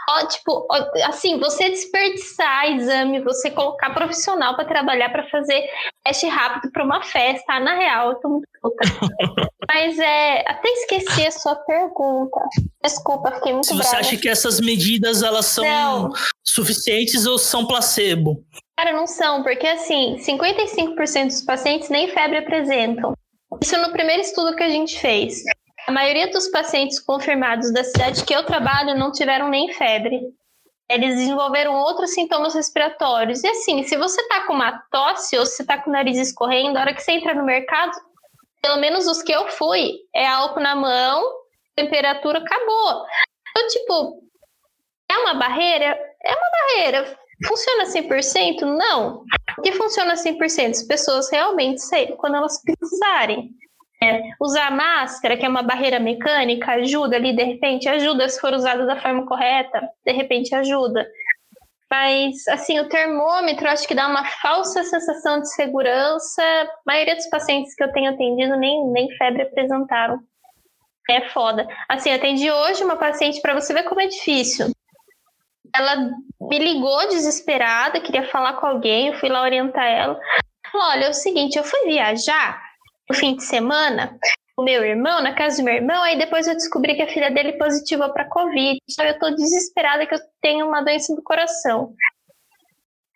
Ó, 0.08 0.26
tipo, 0.26 0.66
ó, 0.70 1.08
assim, 1.08 1.38
você 1.38 1.68
desperdiçar 1.70 2.72
exame, 2.72 3.20
você 3.20 3.50
colocar 3.50 3.90
profissional 3.90 4.54
para 4.54 4.64
trabalhar 4.64 5.10
para 5.10 5.28
fazer 5.28 5.68
teste 6.04 6.26
rápido 6.28 6.70
para 6.72 6.84
uma 6.84 7.02
festa, 7.02 7.60
na 7.60 7.74
real, 7.76 8.10
eu 8.10 8.14
tô 8.16 8.28
muito 8.28 8.46
puta. 8.60 8.76
Mas 9.68 9.98
é, 9.98 10.44
até 10.48 10.68
esqueci 10.68 11.26
a 11.26 11.30
sua 11.30 11.56
pergunta. 11.56 12.40
Desculpa, 12.82 13.32
fiquei 13.32 13.52
muito 13.52 13.66
Se 13.66 13.74
você 13.74 13.90
brava. 13.90 13.98
acha 13.98 14.16
que 14.16 14.28
essas 14.28 14.60
medidas 14.60 15.22
elas 15.22 15.46
são 15.46 15.64
Não. 15.64 16.12
suficientes 16.44 17.26
ou 17.26 17.36
são 17.36 17.66
placebo? 17.66 18.44
Cara, 18.78 18.92
não 18.92 19.06
são, 19.06 19.42
porque 19.42 19.66
assim, 19.66 20.16
55% 20.18 21.26
dos 21.26 21.42
pacientes 21.42 21.88
nem 21.88 22.08
febre 22.08 22.38
apresentam. 22.38 23.14
Isso 23.60 23.76
no 23.78 23.90
primeiro 23.90 24.22
estudo 24.22 24.54
que 24.54 24.62
a 24.62 24.68
gente 24.68 25.00
fez. 25.00 25.42
A 25.86 25.92
maioria 25.92 26.28
dos 26.30 26.48
pacientes 26.48 26.98
confirmados 26.98 27.72
da 27.72 27.84
cidade 27.84 28.24
que 28.24 28.34
eu 28.34 28.44
trabalho 28.44 28.98
não 28.98 29.12
tiveram 29.12 29.48
nem 29.48 29.72
febre. 29.72 30.20
Eles 30.88 31.16
desenvolveram 31.16 31.74
outros 31.74 32.12
sintomas 32.12 32.54
respiratórios. 32.54 33.44
E 33.44 33.48
assim, 33.48 33.84
se 33.84 33.96
você 33.96 34.26
tá 34.28 34.46
com 34.46 34.52
uma 34.52 34.82
tosse 34.90 35.38
ou 35.38 35.46
se 35.46 35.64
tá 35.64 35.78
com 35.78 35.90
o 35.90 35.92
nariz 35.92 36.18
escorrendo, 36.18 36.76
a 36.76 36.80
hora 36.80 36.94
que 36.94 37.00
você 37.02 37.12
entra 37.12 37.34
no 37.34 37.44
mercado, 37.44 37.92
pelo 38.60 38.78
menos 38.78 39.06
os 39.06 39.22
que 39.22 39.32
eu 39.32 39.46
fui, 39.48 39.92
é 40.12 40.26
álcool 40.26 40.60
na 40.60 40.74
mão, 40.74 41.22
temperatura, 41.76 42.38
acabou. 42.38 43.04
Então, 43.50 43.68
tipo, 43.68 44.22
é 45.08 45.18
uma 45.18 45.34
barreira? 45.34 45.96
É 46.24 46.34
uma 46.34 46.50
barreira. 46.50 47.18
Funciona 47.46 47.84
100%? 47.84 48.62
Não. 48.62 49.22
O 49.58 49.62
que 49.62 49.72
funciona 49.72 50.14
100%? 50.14 50.70
As 50.70 50.82
pessoas 50.82 51.30
realmente 51.30 51.80
saírem 51.80 52.16
quando 52.16 52.36
elas 52.36 52.60
precisarem. 52.62 53.50
É, 54.02 54.20
usar 54.40 54.70
máscara, 54.70 55.36
que 55.38 55.46
é 55.46 55.48
uma 55.48 55.62
barreira 55.62 55.98
mecânica, 55.98 56.72
ajuda 56.72 57.16
ali, 57.16 57.34
de 57.34 57.42
repente, 57.42 57.88
ajuda 57.88 58.28
se 58.28 58.38
for 58.38 58.52
usada 58.52 58.84
da 58.84 59.00
forma 59.00 59.24
correta, 59.26 59.88
de 60.04 60.12
repente 60.12 60.54
ajuda. 60.54 61.06
Mas, 61.90 62.46
assim, 62.48 62.78
o 62.80 62.88
termômetro 62.88 63.68
acho 63.68 63.86
que 63.86 63.94
dá 63.94 64.08
uma 64.08 64.24
falsa 64.24 64.82
sensação 64.82 65.40
de 65.40 65.52
segurança. 65.54 66.42
A 66.42 66.68
maioria 66.84 67.14
dos 67.14 67.28
pacientes 67.28 67.74
que 67.74 67.82
eu 67.82 67.92
tenho 67.92 68.10
atendido 68.10 68.56
nem, 68.56 68.86
nem 68.88 69.08
febre 69.16 69.42
apresentaram. 69.42 70.18
É 71.08 71.28
foda. 71.28 71.66
Assim, 71.88 72.10
atendi 72.10 72.50
hoje 72.50 72.82
uma 72.82 72.96
paciente, 72.96 73.40
para 73.40 73.54
você 73.54 73.72
ver 73.72 73.84
como 73.84 74.00
é 74.00 74.08
difícil. 74.08 74.72
Ela 75.72 76.10
me 76.40 76.58
ligou 76.58 77.08
desesperada, 77.08 78.00
queria 78.00 78.28
falar 78.28 78.54
com 78.54 78.66
alguém, 78.66 79.08
eu 79.08 79.14
fui 79.14 79.28
lá 79.28 79.42
orientar 79.42 79.86
ela. 79.86 80.20
Olha, 80.74 81.04
é 81.04 81.10
o 81.10 81.14
seguinte, 81.14 81.56
eu 81.56 81.64
fui 81.64 81.84
viajar 81.84 82.65
no 83.08 83.14
fim 83.14 83.36
de 83.36 83.44
semana 83.44 84.18
o 84.56 84.62
meu 84.62 84.82
irmão, 84.82 85.22
na 85.22 85.34
casa 85.34 85.58
do 85.58 85.64
meu 85.64 85.74
irmão, 85.74 86.02
aí 86.02 86.16
depois 86.16 86.48
eu 86.48 86.54
descobri 86.54 86.94
que 86.94 87.02
a 87.02 87.08
filha 87.08 87.30
dele 87.30 87.58
positivou 87.58 88.10
para 88.10 88.28
Covid. 88.28 88.78
Então 88.90 89.04
eu 89.04 89.18
tô 89.18 89.30
desesperada 89.30 90.06
que 90.06 90.14
eu 90.14 90.20
tenho 90.40 90.66
uma 90.66 90.82
doença 90.82 91.14
do 91.14 91.22
coração. 91.22 91.94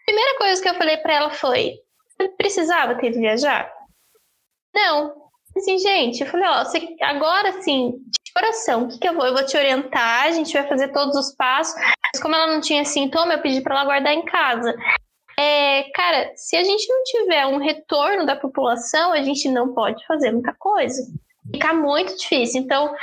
A 0.03 0.05
primeira 0.05 0.37
coisa 0.37 0.63
que 0.63 0.69
eu 0.69 0.75
falei 0.75 0.99
para 0.99 1.15
ela 1.15 1.31
foi: 1.31 1.77
"Você 2.11 2.29
precisava 2.37 2.95
ter 2.97 3.07
ido 3.07 3.19
viajar? 3.19 3.73
Não. 4.75 5.31
Assim, 5.57 5.79
gente, 5.79 6.21
eu 6.21 6.27
falei: 6.27 6.47
ó, 6.47 6.65
você, 6.65 6.97
agora 7.01 7.63
sim, 7.63 7.93
de 7.93 8.33
coração, 8.35 8.85
o 8.85 8.89
que, 8.89 8.99
que 8.99 9.09
eu 9.09 9.15
vou? 9.15 9.27
Eu 9.27 9.35
vou 9.35 9.45
te 9.45 9.57
orientar, 9.57 10.25
a 10.25 10.31
gente 10.33 10.53
vai 10.53 10.69
fazer 10.69 10.89
todos 10.93 11.17
os 11.17 11.35
passos. 11.35 11.75
Mas 12.13 12.23
como 12.23 12.35
ela 12.35 12.53
não 12.53 12.61
tinha 12.61 12.85
sintoma, 12.85 13.35
eu 13.35 13.43
pedi 13.43 13.63
para 13.63 13.77
ela 13.77 13.85
guardar 13.85 14.13
em 14.13 14.25
casa. 14.25 14.75
É, 15.41 15.85
cara, 15.95 16.33
se 16.37 16.55
a 16.55 16.63
gente 16.63 16.87
não 16.87 17.03
tiver 17.05 17.47
um 17.47 17.57
retorno 17.57 18.27
da 18.27 18.37
população, 18.37 19.11
a 19.11 19.23
gente 19.23 19.49
não 19.49 19.73
pode 19.73 20.07
fazer 20.07 20.31
muita 20.33 20.53
coisa. 20.53 21.03
Fica 21.51 21.73
muito 21.73 22.15
difícil. 22.15 22.61
Então, 22.61 22.95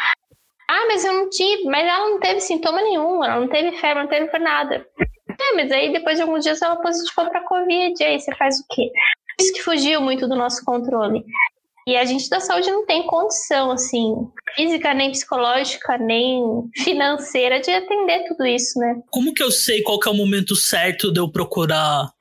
ah, 0.69 0.85
mas 0.87 1.03
eu 1.03 1.13
não 1.13 1.29
tive, 1.31 1.63
mas 1.63 1.83
ela 1.83 2.09
não 2.09 2.19
teve 2.19 2.39
sintoma 2.39 2.79
nenhum, 2.79 3.23
ela 3.23 3.39
não 3.39 3.47
teve 3.47 3.75
febre, 3.77 4.03
não 4.03 4.09
teve 4.09 4.37
nada. 4.37 4.85
É, 5.39 5.55
mas 5.55 5.71
aí 5.71 5.91
depois 5.91 6.17
de 6.17 6.21
alguns 6.21 6.43
dias 6.43 6.61
ela 6.61 6.75
positivou 6.75 7.27
para 7.27 7.43
Covid, 7.43 8.03
aí 8.03 8.19
você 8.19 8.35
faz 8.35 8.59
o 8.59 8.65
quê? 8.69 8.91
Isso 9.39 9.53
que 9.53 9.63
fugiu 9.63 9.99
muito 9.99 10.27
do 10.27 10.35
nosso 10.35 10.63
controle. 10.63 11.23
E 11.87 11.95
a 11.95 12.03
gente 12.03 12.29
da 12.29 12.41
saúde 12.41 12.69
não 12.69 12.85
tem 12.85 13.07
condição, 13.07 13.71
assim, 13.71 14.13
física, 14.55 14.93
nem 14.93 15.09
psicológica, 15.09 15.97
nem 15.97 16.43
financeira 16.75 17.61
de 17.61 17.71
atender 17.71 18.25
tudo 18.27 18.45
isso, 18.45 18.77
né? 18.77 19.01
Como 19.09 19.33
que 19.33 19.41
eu 19.41 19.49
sei 19.49 19.81
qual 19.81 19.97
que 19.97 20.09
é 20.09 20.11
o 20.11 20.15
momento 20.15 20.53
certo 20.53 21.13
de 21.13 21.21
eu 21.21 21.31
procurar 21.31 22.11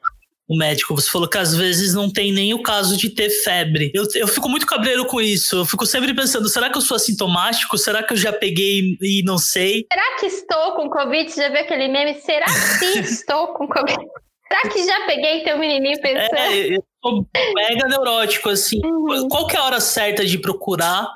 o 0.48 0.56
médico? 0.56 0.94
Você 0.94 1.10
falou 1.10 1.28
que 1.28 1.38
às 1.38 1.54
vezes 1.54 1.94
não 1.94 2.10
tem 2.10 2.32
nem 2.32 2.54
o 2.54 2.62
caso 2.62 2.96
de 2.96 3.10
ter 3.10 3.30
febre. 3.30 3.90
Eu, 3.94 4.04
eu 4.14 4.28
fico 4.28 4.48
muito 4.48 4.66
cabreiro 4.66 5.04
com 5.06 5.20
isso. 5.20 5.56
Eu 5.56 5.64
fico 5.64 5.86
sempre 5.86 6.14
pensando, 6.14 6.48
será 6.48 6.70
que 6.70 6.76
eu 6.76 6.82
sou 6.82 6.96
assintomático? 6.96 7.76
Será 7.76 8.02
que 8.02 8.12
eu 8.12 8.16
já 8.16 8.32
peguei 8.32 8.96
e 9.00 9.22
não 9.24 9.38
sei? 9.38 9.86
Será 9.92 10.16
que 10.18 10.26
estou 10.26 10.72
com 10.74 10.88
Covid? 10.88 11.30
Você 11.30 11.42
já 11.42 11.48
viu 11.48 11.60
aquele 11.60 11.88
meme? 11.88 12.14
Será 12.14 12.46
que 12.78 12.98
estou 13.00 13.48
com 13.54 13.66
Covid? 13.66 14.06
Será 14.48 14.62
que 14.72 14.86
já 14.86 15.06
peguei 15.06 15.42
teu 15.42 15.58
menininho 15.58 16.00
pensando? 16.00 16.36
É, 16.36 16.76
eu 16.76 16.84
sou 17.02 17.26
mega 17.54 17.88
neurótico, 17.88 18.48
assim. 18.48 18.80
Uhum. 18.84 19.28
Qual 19.28 19.46
que 19.46 19.56
é 19.56 19.58
a 19.58 19.64
hora 19.64 19.80
certa 19.80 20.24
de 20.24 20.38
procurar? 20.38 21.08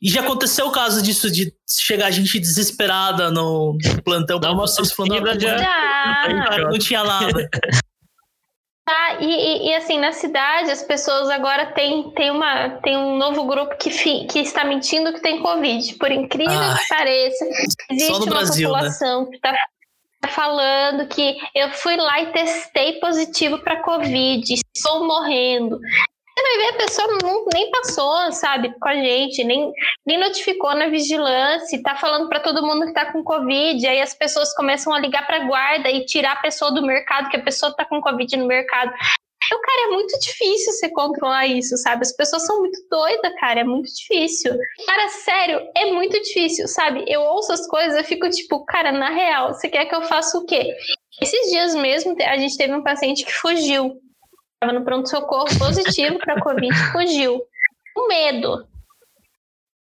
E 0.00 0.10
já 0.10 0.20
aconteceu 0.20 0.66
o 0.66 0.72
caso 0.72 1.02
disso 1.02 1.30
de 1.30 1.52
chegar 1.66 2.10
gente 2.10 2.38
desesperada 2.38 3.30
no 3.30 3.78
plantão 4.04 4.38
Dá 4.38 4.52
uma 4.52 4.66
torcida 4.66 5.40
já. 5.40 5.56
Não 6.70 6.78
tinha 6.78 7.02
nada. 7.02 7.48
Tá, 8.86 9.16
e, 9.20 9.68
e- 9.68 9.74
assim, 9.74 9.98
na 9.98 10.12
cidade, 10.12 10.70
as 10.70 10.80
pessoas 10.80 11.28
agora 11.28 11.72
têm 11.72 12.08
tem 12.12 12.30
uma, 12.30 12.70
tem 12.84 12.96
um 12.96 13.16
novo 13.18 13.44
grupo 13.44 13.76
que, 13.76 13.90
fi- 13.90 14.26
que 14.26 14.38
está 14.38 14.62
mentindo 14.64 15.12
que 15.12 15.20
tem 15.20 15.42
Covid. 15.42 15.94
Por 15.96 16.12
incrível 16.12 16.56
Ai. 16.56 16.78
que 16.78 16.88
pareça, 16.88 17.44
existe 17.90 18.12
uma 18.12 18.26
Brasil, 18.26 18.68
né? 18.68 18.74
população 18.74 19.26
que 19.28 19.36
está 19.36 19.56
falando 20.28 21.08
que 21.08 21.36
eu 21.52 21.70
fui 21.72 21.96
lá 21.96 22.20
e 22.20 22.32
testei 22.32 23.00
positivo 23.00 23.58
para 23.58 23.82
Covid, 23.82 24.54
estou 24.74 25.04
morrendo. 25.04 25.80
Você 26.36 26.42
vai 26.42 26.56
ver, 26.58 26.74
a 26.74 26.86
pessoa 26.86 27.08
não, 27.22 27.46
nem 27.52 27.70
passou, 27.70 28.30
sabe, 28.30 28.74
com 28.78 28.88
a 28.88 28.94
gente, 28.94 29.42
nem, 29.42 29.72
nem 30.04 30.18
notificou 30.20 30.74
na 30.74 30.88
vigilância, 30.88 31.82
tá 31.82 31.96
falando 31.96 32.28
para 32.28 32.40
todo 32.40 32.64
mundo 32.64 32.86
que 32.86 32.92
tá 32.92 33.10
com 33.10 33.24
Covid, 33.24 33.86
aí 33.86 34.02
as 34.02 34.12
pessoas 34.12 34.54
começam 34.54 34.92
a 34.92 35.00
ligar 35.00 35.26
pra 35.26 35.46
guarda 35.46 35.90
e 35.90 36.04
tirar 36.04 36.32
a 36.32 36.42
pessoa 36.42 36.70
do 36.70 36.82
mercado, 36.82 37.30
que 37.30 37.38
a 37.38 37.42
pessoa 37.42 37.74
tá 37.74 37.86
com 37.86 38.02
Covid 38.02 38.36
no 38.36 38.46
mercado. 38.46 38.92
Então, 39.46 39.60
cara, 39.62 39.88
é 39.88 39.92
muito 39.92 40.18
difícil 40.18 40.72
você 40.72 40.90
controlar 40.90 41.46
isso, 41.46 41.76
sabe? 41.78 42.02
As 42.02 42.12
pessoas 42.12 42.44
são 42.44 42.58
muito 42.58 42.78
doidas, 42.90 43.32
cara, 43.40 43.60
é 43.60 43.64
muito 43.64 43.88
difícil. 43.94 44.52
Cara, 44.86 45.08
sério, 45.08 45.60
é 45.74 45.92
muito 45.92 46.20
difícil, 46.20 46.66
sabe? 46.68 47.04
Eu 47.06 47.22
ouço 47.22 47.52
as 47.52 47.66
coisas, 47.66 47.96
eu 47.96 48.04
fico 48.04 48.28
tipo, 48.28 48.64
cara, 48.66 48.92
na 48.92 49.08
real, 49.08 49.54
você 49.54 49.68
quer 49.68 49.86
que 49.86 49.94
eu 49.94 50.02
faça 50.02 50.36
o 50.36 50.44
quê? 50.44 50.74
Esses 51.22 51.50
dias 51.50 51.74
mesmo, 51.74 52.14
a 52.20 52.36
gente 52.36 52.58
teve 52.58 52.74
um 52.74 52.82
paciente 52.82 53.24
que 53.24 53.32
fugiu. 53.32 54.05
Tava 54.60 54.72
no 54.72 54.84
pronto-socorro 54.84 55.46
positivo 55.58 56.18
para 56.18 56.40
Covid, 56.40 56.74
fugiu. 56.92 57.42
Com 57.94 58.08
medo. 58.08 58.66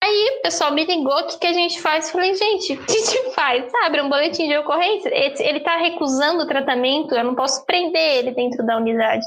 Aí 0.02 0.38
o 0.38 0.42
pessoal 0.42 0.72
me 0.72 0.84
ligou, 0.84 1.18
o 1.18 1.26
que, 1.26 1.38
que 1.38 1.46
a 1.46 1.52
gente 1.52 1.80
faz? 1.80 2.10
Falei, 2.10 2.34
gente, 2.34 2.74
o 2.74 2.84
que 2.84 2.92
a 2.92 2.94
gente 2.94 3.34
faz? 3.34 3.72
Abre 3.86 4.02
um 4.02 4.10
boletim 4.10 4.48
de 4.48 4.56
ocorrência. 4.58 5.08
Ele 5.08 5.34
ele 5.38 5.60
tá 5.60 5.78
recusando 5.78 6.42
o 6.42 6.46
tratamento, 6.46 7.14
eu 7.14 7.24
não 7.24 7.34
posso 7.34 7.64
prender 7.64 8.18
ele 8.18 8.32
dentro 8.32 8.64
da 8.66 8.76
unidade. 8.76 9.24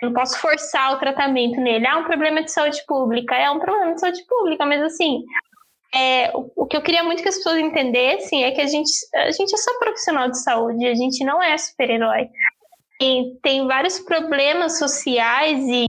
Eu 0.00 0.08
não 0.08 0.14
posso 0.14 0.38
forçar 0.38 0.94
o 0.94 0.98
tratamento 0.98 1.60
nele. 1.60 1.86
Ah, 1.86 1.98
um 1.98 2.04
problema 2.04 2.42
de 2.42 2.50
saúde 2.50 2.82
pública. 2.86 3.34
É 3.34 3.50
um 3.50 3.58
problema 3.58 3.94
de 3.94 4.00
saúde 4.00 4.24
pública, 4.26 4.64
mas 4.64 4.80
assim, 4.80 5.24
é, 5.94 6.30
o, 6.34 6.50
o 6.56 6.66
que 6.66 6.76
eu 6.76 6.82
queria 6.82 7.02
muito 7.02 7.22
que 7.22 7.28
as 7.28 7.36
pessoas 7.36 7.58
entendessem 7.58 8.44
é 8.44 8.52
que 8.52 8.60
a 8.60 8.66
gente, 8.66 8.90
a 9.14 9.30
gente 9.30 9.52
é 9.52 9.56
só 9.58 9.78
profissional 9.78 10.30
de 10.30 10.42
saúde, 10.42 10.86
a 10.86 10.94
gente 10.94 11.24
não 11.24 11.42
é 11.42 11.58
super-herói. 11.58 12.28
E 13.00 13.36
tem 13.42 13.66
vários 13.66 13.98
problemas 14.00 14.78
sociais 14.78 15.58
e 15.68 15.86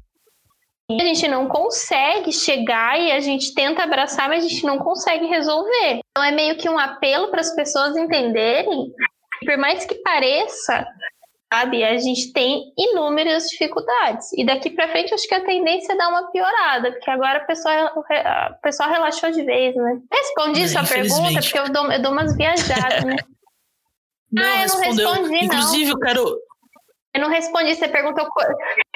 a 0.91 1.03
gente 1.03 1.27
não 1.27 1.47
consegue 1.47 2.31
chegar 2.31 2.99
e 2.99 3.11
a 3.11 3.19
gente 3.19 3.53
tenta 3.53 3.83
abraçar, 3.83 4.27
mas 4.27 4.43
a 4.43 4.47
gente 4.47 4.65
não 4.65 4.77
consegue 4.79 5.25
resolver. 5.27 5.99
Então 6.11 6.23
é 6.23 6.31
meio 6.31 6.57
que 6.57 6.67
um 6.69 6.77
apelo 6.79 7.29
para 7.29 7.41
as 7.41 7.53
pessoas 7.55 7.95
entenderem, 7.95 8.91
que 9.39 9.45
por 9.45 9.57
mais 9.57 9.85
que 9.85 9.95
pareça, 9.95 10.85
sabe, 11.53 11.83
a 11.83 11.97
gente 11.97 12.31
tem 12.33 12.71
inúmeras 12.77 13.47
dificuldades. 13.49 14.31
E 14.33 14.45
daqui 14.45 14.69
para 14.71 14.87
frente 14.89 15.13
acho 15.13 15.27
que 15.27 15.35
a 15.35 15.43
tendência 15.45 15.93
é 15.93 15.97
dar 15.97 16.09
uma 16.09 16.31
piorada, 16.31 16.91
porque 16.91 17.09
agora 17.09 17.37
a 17.39 17.45
pessoa, 17.45 17.73
a 18.25 18.53
pessoa 18.61 18.89
relaxou 18.89 19.31
de 19.31 19.43
vez, 19.43 19.75
né? 19.75 19.99
Respondi 20.11 20.67
sua 20.69 20.83
pergunta, 20.83 21.39
porque 21.41 21.59
eu 21.59 21.69
dou, 21.69 21.91
eu 21.91 22.01
dou 22.01 22.11
umas 22.11 22.35
viajadas, 22.35 23.03
né? 23.03 23.15
Não, 24.31 24.43
Ah, 24.43 24.61
eu 24.61 24.67
não 24.67 24.79
respondeu. 24.79 25.07
respondi, 25.09 25.31
não. 25.31 25.43
Inclusive, 25.43 25.89
eu 25.91 25.99
quero. 25.99 26.39
Eu 27.19 27.23
não 27.23 27.29
respondi, 27.29 27.75
você 27.75 27.87
perguntou. 27.89 28.25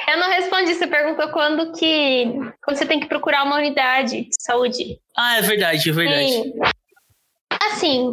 Eu 0.08 0.18
não 0.18 0.30
respondi, 0.30 0.74
você 0.74 0.88
perguntou 0.88 1.28
quando 1.30 1.74
que. 1.74 2.34
Quando 2.64 2.78
você 2.78 2.86
tem 2.86 3.02
que 3.02 3.08
procurar 3.08 3.44
uma 3.44 3.58
unidade 3.58 4.30
de 4.30 4.36
saúde. 4.40 4.98
Ah, 5.18 5.40
é 5.40 5.42
verdade, 5.42 5.90
é 5.90 5.94
verdade. 5.94 6.32
Sim. 6.32 6.54
Assim, 7.68 8.12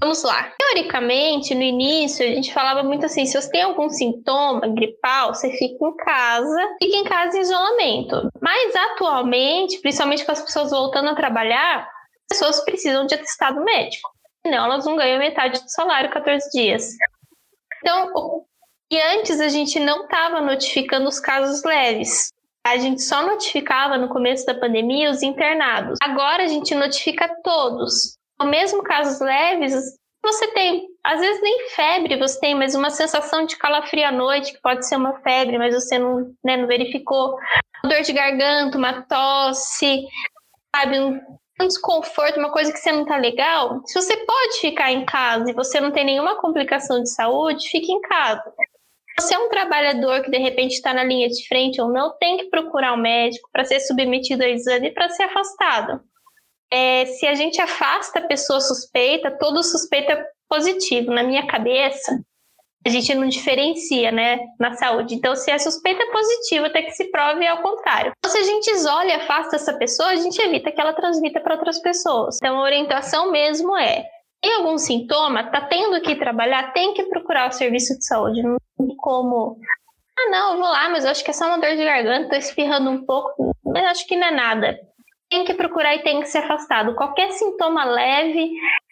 vamos 0.00 0.24
lá. 0.24 0.52
Teoricamente, 0.58 1.54
no 1.54 1.62
início, 1.62 2.26
a 2.26 2.28
gente 2.28 2.52
falava 2.52 2.82
muito 2.82 3.06
assim: 3.06 3.24
se 3.24 3.40
você 3.40 3.48
tem 3.48 3.62
algum 3.62 3.88
sintoma 3.88 4.66
gripal, 4.66 5.32
você 5.32 5.48
fica 5.52 5.86
em 5.86 5.96
casa, 5.96 6.68
fica 6.82 6.96
em 6.96 7.04
casa 7.04 7.38
em 7.38 7.40
isolamento. 7.40 8.28
Mas 8.40 8.74
atualmente, 8.74 9.78
principalmente 9.80 10.24
com 10.24 10.32
as 10.32 10.42
pessoas 10.42 10.72
voltando 10.72 11.10
a 11.10 11.14
trabalhar, 11.14 11.88
as 12.28 12.36
pessoas 12.36 12.64
precisam 12.64 13.06
de 13.06 13.14
atestado 13.14 13.62
médico. 13.62 14.10
não, 14.44 14.64
elas 14.64 14.84
não 14.84 14.96
ganham 14.96 15.20
metade 15.20 15.62
do 15.62 15.70
salário 15.70 16.10
14 16.10 16.50
dias. 16.50 16.96
Então, 17.80 18.44
e 18.90 19.00
antes 19.00 19.40
a 19.40 19.48
gente 19.48 19.80
não 19.80 20.04
estava 20.04 20.40
notificando 20.40 21.08
os 21.08 21.18
casos 21.18 21.64
leves. 21.64 22.32
A 22.64 22.76
gente 22.78 23.02
só 23.02 23.24
notificava 23.24 23.96
no 23.96 24.08
começo 24.08 24.44
da 24.46 24.54
pandemia 24.54 25.10
os 25.10 25.22
internados. 25.22 25.98
Agora 26.02 26.44
a 26.44 26.48
gente 26.48 26.74
notifica 26.74 27.28
todos. 27.42 28.16
O 28.40 28.44
mesmo 28.44 28.82
casos 28.82 29.20
leves, 29.20 29.74
você 30.22 30.48
tem, 30.48 30.86
às 31.04 31.20
vezes 31.20 31.40
nem 31.40 31.68
febre 31.70 32.18
você 32.18 32.38
tem, 32.40 32.54
mas 32.54 32.74
uma 32.74 32.90
sensação 32.90 33.46
de 33.46 33.56
calafrio 33.56 34.06
à 34.06 34.12
noite, 34.12 34.52
que 34.52 34.60
pode 34.60 34.86
ser 34.86 34.96
uma 34.96 35.20
febre, 35.20 35.58
mas 35.58 35.74
você 35.74 35.98
não, 35.98 36.34
né, 36.44 36.56
não 36.56 36.66
verificou. 36.66 37.36
Dor 37.84 38.02
de 38.02 38.12
garganta, 38.12 38.76
uma 38.76 39.02
tosse, 39.02 40.04
sabe, 40.74 40.98
um, 40.98 41.20
um 41.60 41.66
desconforto, 41.66 42.38
uma 42.38 42.50
coisa 42.50 42.72
que 42.72 42.78
você 42.78 42.92
não 42.92 43.04
tá 43.04 43.16
legal. 43.16 43.80
Se 43.86 44.00
você 44.00 44.16
pode 44.16 44.60
ficar 44.60 44.90
em 44.90 45.04
casa 45.04 45.50
e 45.50 45.54
você 45.54 45.80
não 45.80 45.92
tem 45.92 46.04
nenhuma 46.04 46.40
complicação 46.40 47.00
de 47.02 47.10
saúde, 47.10 47.68
fique 47.68 47.92
em 47.92 48.00
casa. 48.00 48.52
Você 49.18 49.34
é 49.34 49.38
um 49.38 49.48
trabalhador 49.48 50.22
que 50.22 50.30
de 50.30 50.38
repente 50.38 50.74
está 50.74 50.92
na 50.92 51.02
linha 51.02 51.28
de 51.28 51.46
frente 51.48 51.80
ou 51.80 51.90
não, 51.90 52.16
tem 52.18 52.36
que 52.36 52.50
procurar 52.50 52.92
um 52.92 53.00
médico 53.00 53.48
para 53.52 53.64
ser 53.64 53.80
submetido 53.80 54.44
a 54.44 54.48
exame 54.48 54.88
e 54.88 54.92
para 54.92 55.08
ser 55.08 55.24
afastado. 55.24 56.00
É, 56.70 57.06
se 57.06 57.26
a 57.26 57.34
gente 57.34 57.60
afasta 57.60 58.18
a 58.18 58.26
pessoa 58.26 58.60
suspeita, 58.60 59.36
todo 59.38 59.62
suspeito 59.62 60.12
é 60.12 60.26
positivo. 60.48 61.12
Na 61.12 61.22
minha 61.22 61.46
cabeça, 61.46 62.20
a 62.86 62.88
gente 62.88 63.12
não 63.14 63.28
diferencia, 63.28 64.12
né, 64.12 64.38
na 64.60 64.74
saúde. 64.76 65.14
Então, 65.14 65.34
se 65.34 65.50
é 65.50 65.58
suspeita 65.58 66.04
positiva, 66.12 66.66
até 66.68 66.82
que 66.82 66.92
se 66.92 67.10
prove 67.10 67.46
ao 67.46 67.62
contrário. 67.62 68.12
Então, 68.18 68.30
se 68.30 68.38
a 68.38 68.42
gente 68.42 68.70
isola 68.70 69.06
e 69.06 69.12
afasta 69.12 69.56
essa 69.56 69.76
pessoa, 69.76 70.10
a 70.10 70.16
gente 70.16 70.40
evita 70.40 70.70
que 70.70 70.80
ela 70.80 70.92
transmita 70.92 71.40
para 71.40 71.54
outras 71.54 71.80
pessoas. 71.80 72.36
Então, 72.36 72.58
a 72.58 72.62
orientação 72.62 73.32
mesmo 73.32 73.76
é: 73.76 74.04
tem 74.42 74.54
algum 74.54 74.78
sintoma, 74.78 75.50
tá 75.50 75.60
tendo 75.62 76.00
que 76.00 76.16
trabalhar, 76.16 76.72
tem 76.72 76.94
que 76.94 77.04
procurar 77.04 77.48
o 77.48 77.52
serviço 77.52 77.96
de 77.98 78.04
saúde. 78.06 78.42
Não 78.42 78.56
tem 78.78 78.96
como. 78.96 79.58
Ah, 80.18 80.30
não, 80.30 80.52
eu 80.52 80.58
vou 80.58 80.68
lá, 80.68 80.88
mas 80.88 81.04
acho 81.04 81.22
que 81.22 81.30
é 81.30 81.34
só 81.34 81.46
uma 81.46 81.58
dor 81.58 81.76
de 81.76 81.84
garganta, 81.84 82.30
tô 82.30 82.36
espirrando 82.36 82.90
um 82.90 83.04
pouco, 83.04 83.54
mas 83.64 83.84
acho 83.84 84.06
que 84.06 84.16
não 84.16 84.28
é 84.28 84.30
nada 84.30 84.78
tem 85.28 85.44
que 85.44 85.54
procurar 85.54 85.94
e 85.94 86.02
tem 86.02 86.20
que 86.20 86.28
ser 86.28 86.38
afastado. 86.38 86.94
Qualquer 86.94 87.32
sintoma 87.32 87.84
leve, 87.84 88.48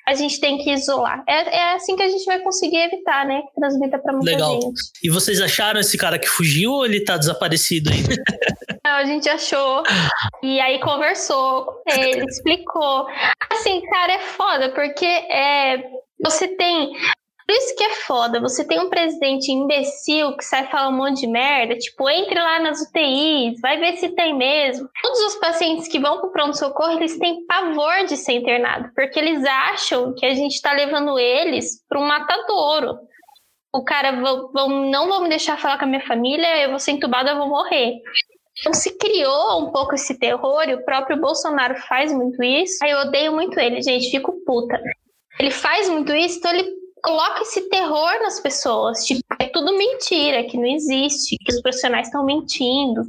a 0.07 0.14
gente 0.14 0.40
tem 0.40 0.59
que 0.59 0.72
isolar. 0.72 1.22
É, 1.28 1.57
é 1.57 1.74
assim 1.74 1.97
que 1.97 2.03
a 2.03 2.09
gente 2.09 2.24
vai 2.24 2.40
conseguir 2.40 2.78
evitar, 2.78 3.24
né? 3.24 3.42
Que 3.42 3.61
transmita 3.61 3.99
para 3.99 4.12
muita 4.12 4.30
Legal. 4.30 4.61
gente. 4.61 4.80
E 5.03 5.09
vocês 5.09 5.40
acharam 5.40 5.80
esse 5.80 5.97
cara 5.97 6.18
que 6.18 6.28
fugiu 6.28 6.72
ou 6.72 6.84
ele 6.84 7.05
tá 7.05 7.16
desaparecido 7.16 7.90
ainda? 7.90 8.14
Não, 8.85 8.93
a 8.93 9.05
gente 9.05 9.28
achou. 9.28 9.82
E 10.43 10.61
aí 10.61 10.78
conversou 10.80 11.64
com 11.64 11.82
ele, 11.91 12.24
explicou. 12.26 13.07
Assim, 13.51 13.80
cara, 13.87 14.12
é 14.12 14.18
foda, 14.18 14.68
porque 14.74 15.07
é, 15.07 15.82
você 16.22 16.49
tem 16.49 16.93
por 17.47 17.55
isso 17.55 17.76
que 17.76 17.85
é 17.85 17.91
foda. 17.91 18.41
Você 18.41 18.66
tem 18.66 18.80
um 18.80 18.89
presidente 18.89 19.53
imbecil 19.53 20.35
que 20.37 20.45
sai 20.45 20.66
falando 20.68 20.95
um 20.95 20.97
monte 20.97 21.20
de 21.20 21.26
merda. 21.26 21.76
Tipo, 21.76 22.09
entre 22.09 22.35
lá 22.35 22.59
nas 22.59 22.80
UTIs, 22.80 23.61
vai 23.61 23.78
ver 23.78 23.97
se 23.97 24.09
tem 24.14 24.35
mesmo. 24.35 24.89
Todos 25.03 25.20
os 25.20 25.37
pacientes 25.37 25.87
que 25.87 25.99
vão 25.99 26.20
pro 26.20 26.32
pronto-socorro, 26.32 26.93
eles 26.93 27.18
têm 27.18 27.45
pavor 27.47 28.07
de 28.07 28.16
ser 28.16 28.32
internado. 28.32 28.91
Porque 28.95 29.18
eles 29.18 29.45
acham 29.45 30.14
que 30.14 30.24
a 30.24 30.35
gente 30.35 30.61
tá 30.62 30.72
levando 30.72 31.18
eles 31.18 31.85
para 31.87 32.01
um 32.01 32.07
matadouro. 32.07 32.99
O 33.74 33.85
cara 33.85 34.12
vão, 34.12 34.51
vão, 34.51 34.68
não 34.91 35.09
vão 35.09 35.22
me 35.22 35.28
deixar 35.28 35.59
falar 35.59 35.76
com 35.76 35.85
a 35.85 35.89
minha 35.89 36.07
família, 36.07 36.62
eu 36.62 36.70
vou 36.70 36.78
ser 36.78 36.93
entubada, 36.93 37.30
eu 37.30 37.37
vou 37.37 37.49
morrer. 37.49 38.01
Então 38.59 38.73
se 38.73 38.97
criou 38.97 39.63
um 39.63 39.73
pouco 39.73 39.95
esse 39.95 40.19
terror 40.19 40.65
e 40.69 40.75
o 40.75 40.85
próprio 40.85 41.21
Bolsonaro 41.21 41.77
faz 41.89 42.13
muito 42.13 42.43
isso. 42.43 42.83
Aí 42.83 42.91
eu 42.91 42.99
odeio 42.99 43.33
muito 43.33 43.59
ele, 43.59 43.83
gente, 43.83 44.11
fico 44.11 44.33
puta. 44.45 44.81
Ele 45.39 45.51
faz 45.51 45.89
muito 45.89 46.15
isso, 46.15 46.39
então 46.39 46.53
ele 46.53 46.71
coloca 47.03 47.43
esse 47.43 47.69
terror 47.69 48.23
nas 48.23 48.41
pessoas. 48.41 49.05
Tipo, 49.05 49.23
é 49.39 49.47
tudo 49.47 49.77
mentira, 49.77 50.45
que 50.45 50.57
não 50.57 50.67
existe, 50.67 51.37
que 51.37 51.53
os 51.53 51.61
profissionais 51.61 52.07
estão 52.07 52.25
mentindo, 52.25 53.03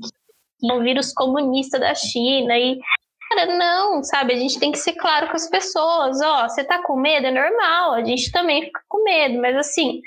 que 0.60 0.72
é 0.72 0.74
um 0.74 0.84
vírus 0.84 1.14
comunista 1.14 1.80
da 1.80 1.96
China 1.96 2.58
e. 2.58 2.80
Cara, 3.30 3.58
não, 3.58 4.04
sabe? 4.04 4.34
A 4.34 4.38
gente 4.38 4.60
tem 4.60 4.72
que 4.72 4.78
ser 4.78 4.94
claro 4.94 5.28
com 5.28 5.36
as 5.36 5.50
pessoas. 5.50 6.22
Ó, 6.22 6.48
você 6.48 6.64
tá 6.64 6.84
com 6.84 6.96
medo? 6.96 7.26
É 7.26 7.32
normal, 7.32 7.94
a 7.94 8.04
gente 8.04 8.32
também 8.32 8.64
fica 8.66 8.80
com 8.88 9.04
medo, 9.04 9.42
mas 9.42 9.56
assim, 9.56 10.00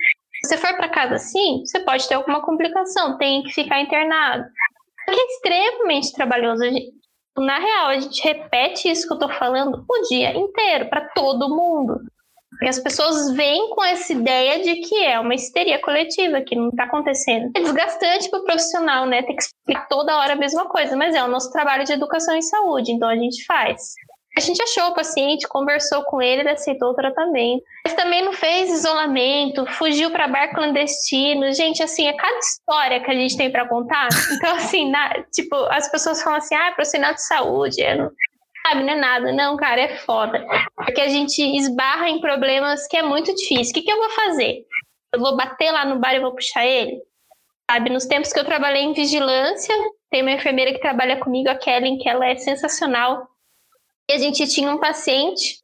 se 0.45 0.49
você 0.49 0.57
for 0.57 0.77
para 0.77 0.89
casa 0.89 1.15
assim, 1.17 1.65
você 1.67 1.81
pode 1.81 2.07
ter 2.07 2.15
alguma 2.15 2.41
complicação, 2.41 3.19
tem 3.19 3.43
que 3.43 3.53
ficar 3.53 3.81
internado. 3.81 4.45
É 5.11 5.27
extremamente 5.27 6.13
trabalhoso. 6.13 6.63
Na 7.37 7.59
real, 7.59 7.89
a 7.89 7.99
gente 7.99 8.23
repete 8.23 8.91
isso 8.91 9.07
que 9.07 9.15
eu 9.15 9.19
tô 9.19 9.29
falando 9.29 9.85
o 9.89 10.09
dia 10.09 10.37
inteiro, 10.37 10.89
para 10.89 11.09
todo 11.11 11.49
mundo. 11.49 12.01
Porque 12.51 12.69
as 12.69 12.79
pessoas 12.81 13.31
vêm 13.35 13.71
com 13.71 13.85
essa 13.85 14.13
ideia 14.13 14.61
de 14.61 14.81
que 14.81 15.05
é 15.05 15.21
uma 15.21 15.35
histeria 15.35 15.81
coletiva, 15.81 16.41
que 16.41 16.57
não 16.57 16.71
está 16.71 16.85
acontecendo. 16.85 17.53
É 17.55 17.61
desgastante 17.61 18.29
para 18.29 18.41
o 18.41 18.45
profissional, 18.45 19.07
né? 19.07 19.23
Ter 19.23 19.35
que 19.35 19.43
explicar 19.43 19.87
toda 19.87 20.17
hora 20.17 20.33
a 20.33 20.37
mesma 20.37 20.69
coisa, 20.69 20.97
mas 20.97 21.15
é 21.15 21.23
o 21.23 21.29
nosso 21.29 21.53
trabalho 21.53 21.85
de 21.85 21.93
educação 21.93 22.35
em 22.35 22.43
saúde, 22.43 22.91
então 22.91 23.09
a 23.09 23.15
gente 23.15 23.45
faz. 23.45 23.95
A 24.39 24.41
gente 24.41 24.63
achou 24.63 24.91
o 24.91 24.95
paciente, 24.95 25.49
conversou 25.49 26.05
com 26.05 26.23
ele, 26.23 26.43
ele 26.43 26.51
aceitou 26.51 26.91
o 26.91 26.95
tratamento. 26.95 27.61
Mas 27.85 27.95
também 27.95 28.25
não 28.25 28.33
fez 28.33 28.71
isolamento, 28.71 29.67
fugiu 29.67 30.13
para 30.13 30.29
bar 30.29 30.55
clandestino. 30.55 31.53
Gente, 31.53 31.83
assim, 31.83 32.07
é 32.07 32.13
cada 32.13 32.39
história 32.39 33.01
que 33.03 33.11
a 33.11 33.15
gente 33.15 33.37
tem 33.37 33.51
para 33.51 33.69
contar. 33.69 34.09
Então, 34.39 34.55
assim, 34.55 34.89
na, 34.93 35.25
tipo, 35.33 35.57
as 35.73 35.91
pessoas 35.91 36.23
falam 36.23 36.39
assim, 36.39 36.55
ah, 36.55 36.71
profissional 36.71 37.15
de 37.15 37.27
saúde, 37.27 37.83
é, 37.83 37.97
sabe, 38.65 38.85
não 38.85 38.93
é 38.93 38.95
nada. 38.95 39.33
Não, 39.33 39.57
cara, 39.57 39.81
é 39.81 39.97
foda. 39.97 40.47
Porque 40.77 41.01
a 41.01 41.09
gente 41.09 41.43
esbarra 41.57 42.09
em 42.09 42.21
problemas 42.21 42.87
que 42.87 42.97
é 42.97 43.03
muito 43.03 43.35
difícil. 43.35 43.73
O 43.73 43.75
que, 43.75 43.83
que 43.83 43.91
eu 43.91 43.97
vou 43.97 44.11
fazer? 44.11 44.65
Eu 45.13 45.19
vou 45.19 45.37
bater 45.37 45.73
lá 45.73 45.85
no 45.85 45.99
bar 45.99 46.15
e 46.15 46.21
vou 46.21 46.33
puxar 46.33 46.65
ele? 46.65 47.03
Sabe, 47.69 47.91
nos 47.91 48.07
tempos 48.07 48.33
que 48.33 48.39
eu 48.39 48.45
trabalhei 48.45 48.85
em 48.85 48.93
vigilância, 48.93 49.75
tem 50.13 50.23
uma 50.23 50.31
enfermeira 50.31 50.73
que 50.73 50.81
trabalha 50.81 51.17
comigo, 51.17 51.51
a 51.51 51.57
Kellen, 51.57 51.99
que 51.99 52.09
ela 52.09 52.25
é 52.25 52.37
sensacional. 52.37 53.27
E 54.09 54.13
a 54.15 54.19
gente 54.19 54.47
tinha 54.49 54.71
um 54.71 54.79
paciente, 54.79 55.61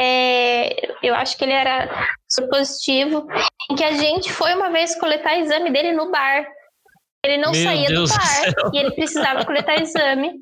é, 0.00 0.70
eu 1.02 1.14
acho 1.14 1.36
que 1.36 1.44
ele 1.44 1.52
era 1.52 2.08
positivo, 2.48 3.26
em 3.70 3.74
que 3.74 3.84
a 3.84 3.92
gente 3.92 4.32
foi 4.32 4.54
uma 4.54 4.70
vez 4.70 4.98
coletar 4.98 5.38
exame 5.38 5.70
dele 5.70 5.92
no 5.92 6.10
bar. 6.10 6.46
Ele 7.24 7.38
não 7.38 7.52
Meu 7.52 7.62
saía 7.62 7.88
Deus 7.88 8.10
do 8.10 8.16
bar 8.16 8.72
e 8.72 8.78
ele 8.78 8.92
precisava 8.92 9.44
coletar 9.44 9.82
exame. 9.82 10.32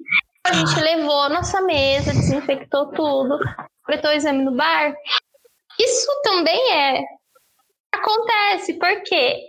A 0.46 0.53
gente 0.53 0.80
levou 0.80 1.22
a 1.22 1.28
nossa 1.28 1.61
mesa, 1.62 2.12
desinfectou 2.12 2.92
tudo, 2.92 3.38
coletou 3.84 4.11
o 4.11 4.14
exame 4.14 4.44
no 4.44 4.55
bar. 4.55 4.94
Isso 5.78 6.09
também 6.22 6.72
é. 6.72 7.03
Acontece, 7.92 8.74
porque 8.74 9.40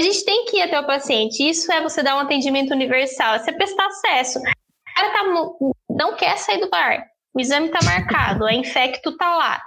a 0.00 0.02
gente 0.02 0.24
tem 0.24 0.44
que 0.46 0.58
ir 0.58 0.62
até 0.62 0.78
o 0.78 0.86
paciente. 0.86 1.42
Isso 1.42 1.70
é 1.72 1.82
você 1.82 2.02
dar 2.02 2.16
um 2.16 2.20
atendimento 2.20 2.72
universal, 2.72 3.34
é 3.34 3.38
você 3.40 3.52
prestar 3.52 3.86
acesso. 3.86 4.38
O 4.38 4.42
cara 4.94 5.12
tá, 5.12 5.24
não 5.98 6.14
quer 6.14 6.38
sair 6.38 6.60
do 6.60 6.70
bar. 6.70 7.04
O 7.34 7.40
exame 7.40 7.68
tá 7.70 7.80
marcado, 7.84 8.46
a 8.46 8.52
infecto 8.54 9.16
tá 9.16 9.36
lá. 9.36 9.62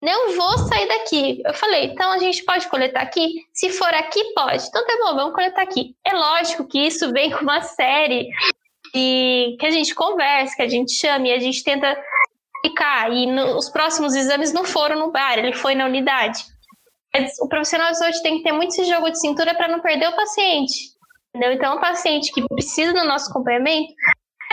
Não 0.00 0.36
vou 0.36 0.58
sair 0.58 0.86
daqui. 0.86 1.42
Eu 1.44 1.54
falei, 1.54 1.86
então 1.86 2.12
a 2.12 2.18
gente 2.18 2.44
pode 2.44 2.68
coletar 2.68 3.00
aqui? 3.00 3.34
Se 3.52 3.70
for 3.70 3.92
aqui, 3.92 4.22
pode. 4.34 4.64
Então 4.66 4.86
tá 4.86 4.96
bom, 5.00 5.16
vamos 5.16 5.34
coletar 5.34 5.62
aqui. 5.62 5.96
É 6.06 6.12
lógico 6.12 6.66
que 6.66 6.78
isso 6.78 7.10
vem 7.12 7.30
com 7.30 7.40
uma 7.40 7.62
série 7.62 8.28
e 8.94 9.56
que 9.58 9.66
a 9.66 9.70
gente 9.70 9.94
converse, 9.94 10.54
que 10.54 10.62
a 10.62 10.68
gente 10.68 10.92
chame, 10.92 11.30
e 11.30 11.32
a 11.32 11.38
gente 11.40 11.64
tenta 11.64 11.96
ficar. 12.64 13.10
E 13.10 13.26
no, 13.26 13.56
os 13.56 13.68
próximos 13.68 14.14
exames 14.14 14.52
não 14.52 14.64
foram 14.64 14.98
no 14.98 15.10
bar, 15.10 15.38
ele 15.38 15.54
foi 15.54 15.74
na 15.74 15.86
unidade. 15.86 16.44
O 17.40 17.48
profissional 17.48 17.90
de 17.90 17.98
saúde 17.98 18.22
tem 18.22 18.38
que 18.38 18.44
ter 18.44 18.52
muito 18.52 18.70
esse 18.70 18.84
jogo 18.84 19.10
de 19.10 19.20
cintura 19.20 19.54
para 19.54 19.68
não 19.68 19.80
perder 19.80 20.08
o 20.08 20.16
paciente. 20.16 20.94
Entendeu? 21.34 21.52
Então, 21.52 21.76
o 21.76 21.80
paciente 21.80 22.32
que 22.32 22.46
precisa 22.48 22.92
do 22.92 23.04
nosso 23.04 23.30
acompanhamento, 23.30 23.92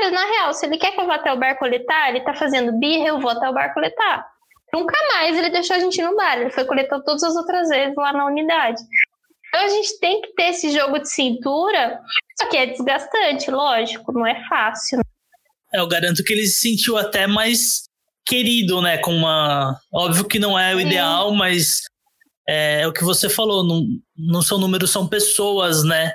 na 0.10 0.26
real, 0.26 0.54
se 0.54 0.66
ele 0.66 0.78
quer 0.78 0.92
que 0.92 1.00
eu 1.00 1.06
vá 1.06 1.16
até 1.16 1.32
o 1.32 1.38
bar 1.38 1.58
coletar, 1.60 2.10
ele 2.10 2.20
está 2.20 2.34
fazendo 2.34 2.80
birra, 2.80 3.10
eu 3.10 3.20
vou 3.20 3.30
até 3.30 3.48
o 3.50 3.54
bar 3.54 3.74
coletar. 3.74 4.26
Nunca 4.74 4.96
mais 5.14 5.38
ele 5.38 5.50
deixou 5.50 5.76
a 5.76 5.80
gente 5.80 6.02
no 6.02 6.16
bar, 6.16 6.40
ele 6.40 6.50
foi 6.50 6.66
coletar 6.66 7.02
todas 7.02 7.24
as 7.24 7.36
outras 7.36 7.70
vezes 7.70 7.96
lá 7.96 8.14
na 8.14 8.26
unidade. 8.26 8.82
Então 9.48 9.66
a 9.66 9.68
gente 9.68 10.00
tem 10.00 10.22
que 10.22 10.34
ter 10.34 10.50
esse 10.50 10.72
jogo 10.72 10.98
de 11.00 11.10
cintura, 11.10 12.00
só 12.40 12.48
que 12.48 12.56
é 12.56 12.68
desgastante, 12.68 13.52
lógico, 13.52 14.14
não 14.14 14.26
é 14.26 14.42
fácil. 14.48 15.02
É, 15.74 15.80
eu 15.80 15.88
garanto 15.88 16.24
que 16.24 16.32
ele 16.32 16.46
se 16.48 16.70
sentiu 16.70 16.98
até 16.98 17.28
mais 17.28 17.84
querido, 18.26 18.82
né? 18.82 18.98
Com 18.98 19.14
uma. 19.14 19.78
Óbvio 19.94 20.26
que 20.26 20.40
não 20.40 20.58
é 20.58 20.74
o 20.74 20.80
ideal, 20.80 21.34
mas 21.34 21.82
é, 22.48 22.82
é, 22.82 22.88
o 22.88 22.94
que 22.94 23.04
você 23.04 23.30
falou, 23.30 23.66
não, 23.66 23.86
não 24.18 24.42
são 24.42 24.58
números, 24.58 24.92
são 24.92 25.08
pessoas, 25.08 25.84
né? 25.84 26.14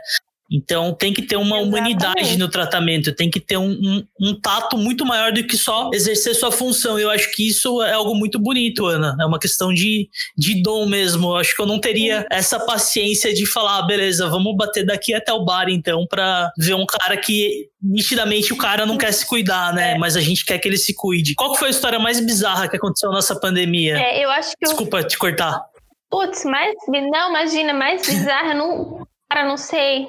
Então 0.50 0.94
tem 0.94 1.12
que 1.12 1.22
ter 1.22 1.36
uma 1.36 1.56
Exatamente. 1.56 1.68
humanidade 1.68 2.38
no 2.38 2.48
tratamento, 2.48 3.14
tem 3.14 3.28
que 3.28 3.40
ter 3.40 3.56
um, 3.56 3.70
um, 3.70 4.06
um, 4.20 4.40
tato 4.40 4.76
muito 4.76 5.04
maior 5.04 5.32
do 5.32 5.42
que 5.44 5.56
só 5.56 5.90
exercer 5.92 6.34
sua 6.34 6.52
função. 6.52 6.98
Eu 6.98 7.10
acho 7.10 7.32
que 7.32 7.48
isso 7.48 7.82
é 7.82 7.92
algo 7.92 8.14
muito 8.14 8.38
bonito, 8.38 8.86
Ana. 8.86 9.16
É 9.20 9.26
uma 9.26 9.38
questão 9.38 9.74
de, 9.74 10.08
de 10.36 10.62
dom 10.62 10.86
mesmo. 10.86 11.28
Eu 11.28 11.36
acho 11.36 11.54
que 11.54 11.60
eu 11.60 11.66
não 11.66 11.80
teria 11.80 12.26
essa 12.30 12.60
paciência 12.60 13.34
de 13.34 13.44
falar, 13.46 13.78
ah, 13.78 13.82
beleza, 13.82 14.28
vamos 14.28 14.56
bater 14.56 14.84
daqui 14.84 15.12
até 15.14 15.32
o 15.32 15.44
bar 15.44 15.68
então, 15.68 16.06
pra 16.08 16.50
ver 16.56 16.74
um 16.74 16.86
cara 16.86 17.16
que 17.16 17.68
nitidamente 17.82 18.52
o 18.52 18.56
cara 18.56 18.86
não 18.86 18.96
quer 18.96 19.12
se 19.12 19.26
cuidar, 19.26 19.74
né? 19.74 19.92
É. 19.92 19.98
Mas 19.98 20.16
a 20.16 20.20
gente 20.20 20.44
quer 20.44 20.58
que 20.58 20.68
ele 20.68 20.78
se 20.78 20.94
cuide. 20.94 21.34
Qual 21.34 21.54
foi 21.56 21.68
a 21.68 21.70
história 21.70 21.98
mais 21.98 22.20
bizarra 22.20 22.68
que 22.68 22.76
aconteceu 22.76 23.10
nessa 23.10 23.38
pandemia? 23.38 23.98
É, 23.98 24.24
eu 24.24 24.30
acho 24.30 24.50
que. 24.50 24.64
Desculpa 24.64 24.98
eu... 24.98 25.08
te 25.08 25.18
cortar. 25.18 25.64
Putz, 26.10 26.44
mais. 26.44 26.74
Não, 26.88 27.30
imagina, 27.30 27.72
mais 27.72 28.06
bizarra, 28.06 28.54
não. 28.54 29.05
Cara, 29.30 29.46
não 29.46 29.56
sei. 29.56 30.08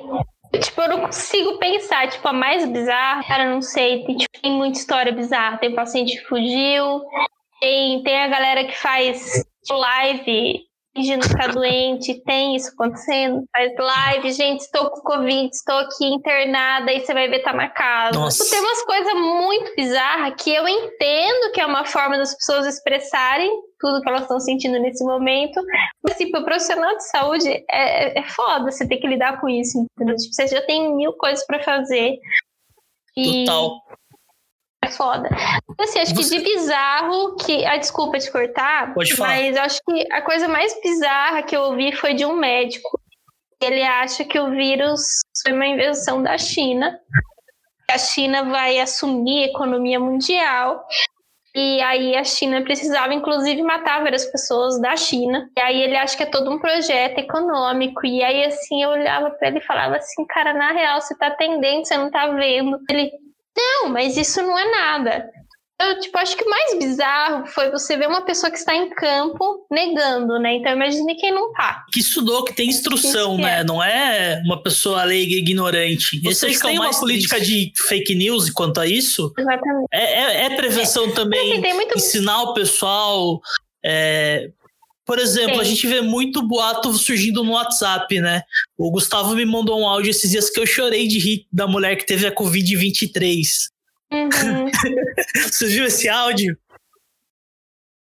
Tipo, 0.62 0.82
eu 0.82 0.90
não 0.90 1.02
consigo 1.02 1.58
pensar. 1.58 2.10
Tipo, 2.10 2.28
a 2.28 2.34
mais 2.34 2.66
bizarra, 2.70 3.24
cara, 3.28 3.50
não 3.50 3.62
sei. 3.62 4.06
Tem, 4.06 4.18
tipo, 4.18 4.42
tem 4.42 4.52
muita 4.52 4.80
história 4.80 5.12
bizarra. 5.12 5.58
Tem 5.58 5.76
paciente 5.76 6.18
que 6.18 6.28
fugiu. 6.28 7.02
Tem, 7.60 8.04
tem 8.04 8.24
a 8.24 8.28
galera 8.28 8.66
que 8.66 8.78
faz 8.78 9.44
live 9.70 10.68
fingindo 10.98 11.28
ficar 11.28 11.54
doente, 11.54 12.24
tem 12.24 12.56
isso 12.56 12.72
acontecendo, 12.74 13.44
faz 13.56 13.72
live, 13.78 14.32
gente, 14.32 14.62
estou 14.62 14.90
com 14.90 15.02
Covid, 15.02 15.50
estou 15.54 15.78
aqui 15.78 16.06
internada, 16.06 16.90
aí 16.90 17.06
você 17.06 17.14
vai 17.14 17.28
ver 17.28 17.44
tá 17.44 17.54
marcado. 17.54 18.18
Nossa. 18.18 18.50
Tem 18.50 18.60
umas 18.60 18.84
coisas 18.84 19.14
muito 19.14 19.76
bizarras 19.76 20.34
que 20.42 20.52
eu 20.52 20.68
entendo 20.68 21.52
que 21.54 21.62
é 21.62 21.66
uma 21.66 21.86
forma 21.86 22.18
das 22.18 22.36
pessoas 22.36 22.66
expressarem 22.66 23.52
tudo 23.80 24.02
que 24.02 24.10
elas 24.10 24.24
estão 24.24 24.40
sentindo 24.40 24.80
nesse 24.80 25.04
momento, 25.04 25.62
mas 26.04 26.16
assim, 26.16 26.32
para 26.32 26.42
o 26.42 26.46
profissional 26.46 26.96
de 26.96 27.08
saúde 27.08 27.48
é, 27.50 27.66
é, 27.70 28.20
é 28.20 28.24
foda 28.24 28.72
você 28.72 28.88
ter 28.88 28.98
que 28.98 29.08
lidar 29.08 29.40
com 29.40 29.48
isso, 29.48 29.86
entendeu? 29.96 30.16
Tipo, 30.16 30.34
você 30.34 30.48
já 30.48 30.62
tem 30.62 30.96
mil 30.96 31.14
coisas 31.14 31.46
para 31.46 31.64
fazer. 31.64 32.18
E... 33.16 33.46
Total 33.46 33.88
é 34.88 34.90
foda. 34.90 35.30
Assim, 35.80 36.00
acho 36.00 36.16
Você... 36.16 36.36
que 36.36 36.44
de 36.44 36.56
bizarro 36.56 37.36
que. 37.36 37.66
Ah, 37.66 37.78
desculpa 37.78 38.18
te 38.18 38.32
cortar. 38.32 38.94
Pode 38.94 39.16
falar. 39.16 39.30
Mas 39.30 39.58
acho 39.58 39.80
que 39.86 40.12
a 40.12 40.22
coisa 40.22 40.48
mais 40.48 40.80
bizarra 40.82 41.44
que 41.44 41.56
eu 41.56 41.62
ouvi 41.62 41.92
foi 41.92 42.14
de 42.14 42.26
um 42.26 42.36
médico. 42.36 43.00
Ele 43.62 43.84
acha 43.84 44.24
que 44.24 44.40
o 44.40 44.52
vírus 44.52 45.02
foi 45.44 45.54
uma 45.54 45.68
invenção 45.68 46.22
da 46.22 46.38
China. 46.38 47.00
A 47.90 47.98
China 47.98 48.44
vai 48.44 48.80
assumir 48.80 49.44
a 49.44 49.48
economia 49.48 50.00
mundial. 50.00 50.86
E 51.60 51.82
aí 51.82 52.16
a 52.16 52.24
China 52.24 52.62
precisava, 52.62 53.16
inclusive, 53.16 53.64
matar 53.64 54.04
várias 54.04 54.26
pessoas 54.26 54.80
da 54.80 54.96
China. 54.96 55.50
E 55.58 55.60
aí 55.60 55.82
ele 55.82 55.98
acha 55.98 56.16
que 56.16 56.22
é 56.22 56.28
todo 56.28 56.52
um 56.52 56.60
projeto 56.60 57.18
econômico. 57.18 58.06
E 58.06 58.24
aí, 58.24 58.46
assim, 58.46 58.84
eu 58.84 58.90
olhava 58.90 59.32
para 59.32 59.48
ele 59.48 59.58
e 59.58 59.66
falava 59.66 59.96
assim, 59.96 60.24
cara, 60.28 60.54
na 60.54 60.72
real, 60.72 61.02
você 61.02 61.18
tá 61.18 61.28
atendendo, 61.28 61.84
você 61.84 61.98
não 61.98 62.12
tá 62.12 62.28
vendo. 62.28 62.78
Ele, 62.88 63.12
não, 63.58 63.90
mas 63.90 64.16
isso 64.18 64.40
não 64.44 64.56
é 64.56 64.70
nada. 64.70 65.28
Eu, 65.80 66.00
tipo, 66.00 66.18
acho 66.18 66.36
que 66.36 66.44
o 66.44 66.50
mais 66.50 66.80
bizarro 66.80 67.46
foi 67.46 67.70
você 67.70 67.96
ver 67.96 68.08
uma 68.08 68.26
pessoa 68.26 68.50
que 68.50 68.58
está 68.58 68.76
em 68.76 68.90
campo 68.90 69.66
negando, 69.70 70.40
né? 70.40 70.56
Então 70.56 70.72
imagine 70.72 71.16
quem 71.16 71.32
não 71.32 71.54
tá. 71.54 71.86
Que 71.92 72.00
estudou, 72.00 72.44
que 72.44 72.56
tem 72.56 72.68
instrução, 72.68 73.36
que 73.36 73.44
né? 73.44 73.60
É. 73.60 73.64
Não 73.64 73.84
é 73.84 74.42
uma 74.44 74.62
pessoa 74.62 75.04
leiga 75.04 75.36
e 75.36 75.38
ignorante. 75.38 76.20
Vocês 76.22 76.60
têm 76.60 76.80
uma 76.80 76.90
política 76.90 77.36
triste. 77.36 77.74
de 77.76 77.84
fake 77.88 78.16
news 78.16 78.50
quanto 78.50 78.80
a 78.80 78.88
isso? 78.88 79.32
Exatamente. 79.38 79.88
É, 79.94 80.04
é, 80.04 80.46
é 80.46 80.56
prevenção 80.56 81.06
é. 81.10 81.12
também, 81.12 81.60
assim, 81.60 81.74
muito... 81.74 81.98
ensinar 81.98 82.42
o 82.42 82.54
pessoal... 82.54 83.40
É, 83.86 84.50
por 85.06 85.20
exemplo, 85.20 85.56
Sim. 85.56 85.62
a 85.62 85.64
gente 85.64 85.88
vê 85.88 86.02
muito 86.02 86.46
boato 86.46 86.92
surgindo 86.94 87.42
no 87.42 87.54
WhatsApp, 87.54 88.20
né? 88.20 88.42
O 88.78 88.92
Gustavo 88.92 89.34
me 89.36 89.46
mandou 89.46 89.80
um 89.80 89.88
áudio 89.88 90.10
esses 90.10 90.30
dias 90.30 90.50
que 90.50 90.60
eu 90.60 90.66
chorei 90.66 91.08
de 91.08 91.18
rir 91.18 91.48
da 91.50 91.66
mulher 91.66 91.96
que 91.96 92.06
teve 92.06 92.28
a 92.28 92.36
Covid-23. 92.36 93.70
Uhum. 94.12 94.70
Você 95.36 95.68
viu 95.68 95.86
esse 95.86 96.08
áudio? 96.08 96.58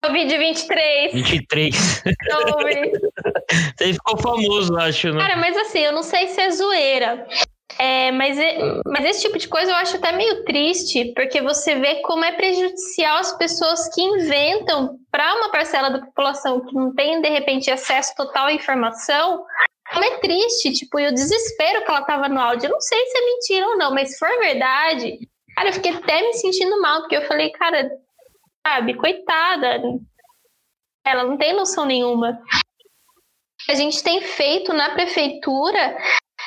Covid-23. 0.04 1.14
23. 1.14 2.04
Você 3.78 3.94
ficou 3.94 4.18
famoso, 4.18 4.76
acho, 4.76 5.14
né? 5.14 5.20
Cara, 5.20 5.38
mas 5.38 5.56
assim, 5.56 5.80
eu 5.80 5.94
não 5.94 6.04
sei 6.04 6.28
se 6.28 6.42
é 6.42 6.52
zoeira. 6.52 7.26
É, 7.80 8.12
mas, 8.12 8.38
mas 8.86 9.06
esse 9.06 9.22
tipo 9.22 9.38
de 9.38 9.48
coisa 9.48 9.72
eu 9.72 9.76
acho 9.76 9.96
até 9.96 10.12
meio 10.12 10.44
triste, 10.44 11.12
porque 11.16 11.42
você 11.42 11.76
vê 11.76 12.02
como 12.02 12.24
é 12.24 12.34
prejudicial 12.34 13.18
as 13.18 13.36
pessoas 13.38 13.90
que 13.94 14.02
inventam 14.02 14.98
para 15.10 15.34
uma 15.36 15.50
parcela 15.52 15.90
da 15.90 16.00
população 16.00 16.64
que 16.66 16.76
não 16.76 16.94
tem, 16.94 17.22
de 17.22 17.30
repente, 17.30 17.72
acesso 17.72 18.14
total 18.16 18.48
à 18.48 18.54
informação. 18.54 19.44
Como 19.92 20.06
é 20.06 20.20
triste, 20.20 20.74
tipo, 20.74 21.00
e 21.00 21.08
o 21.08 21.14
desespero 21.14 21.84
que 21.84 21.90
ela 21.92 22.04
tava 22.04 22.28
no 22.28 22.40
áudio. 22.40 22.68
Eu 22.68 22.72
não 22.72 22.82
sei 22.82 23.06
se 23.06 23.18
é 23.18 23.26
mentira 23.26 23.68
ou 23.68 23.78
não, 23.78 23.94
mas 23.94 24.12
se 24.12 24.20
for 24.20 24.30
verdade, 24.40 25.20
cara, 25.56 25.70
eu 25.70 25.74
fiquei 25.74 25.92
até 25.92 26.22
me 26.22 26.34
sentindo 26.34 26.82
mal, 26.82 27.02
porque 27.02 27.18
eu 27.18 27.28
falei, 27.28 27.52
cara, 27.52 27.90
sabe, 28.66 28.96
coitada, 28.96 29.82
ela 31.06 31.24
não 31.24 31.38
tem 31.38 31.54
noção 31.54 31.86
nenhuma. 31.86 32.40
A 33.70 33.76
gente 33.76 34.04
tem 34.04 34.22
feito 34.22 34.74
na 34.74 34.92
prefeitura 34.92 35.98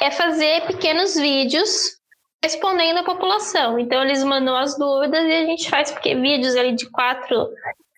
é 0.00 0.10
fazer 0.10 0.66
pequenos 0.66 1.14
vídeos 1.14 1.96
respondendo 2.42 2.98
a 2.98 3.04
população. 3.04 3.78
Então 3.78 4.02
eles 4.02 4.22
mandam 4.22 4.56
as 4.56 4.78
dúvidas 4.78 5.24
e 5.24 5.32
a 5.32 5.46
gente 5.46 5.70
faz 5.70 5.90
porque 5.90 6.14
vídeos 6.14 6.54
ali 6.54 6.74
de 6.74 6.90
4 6.90 7.48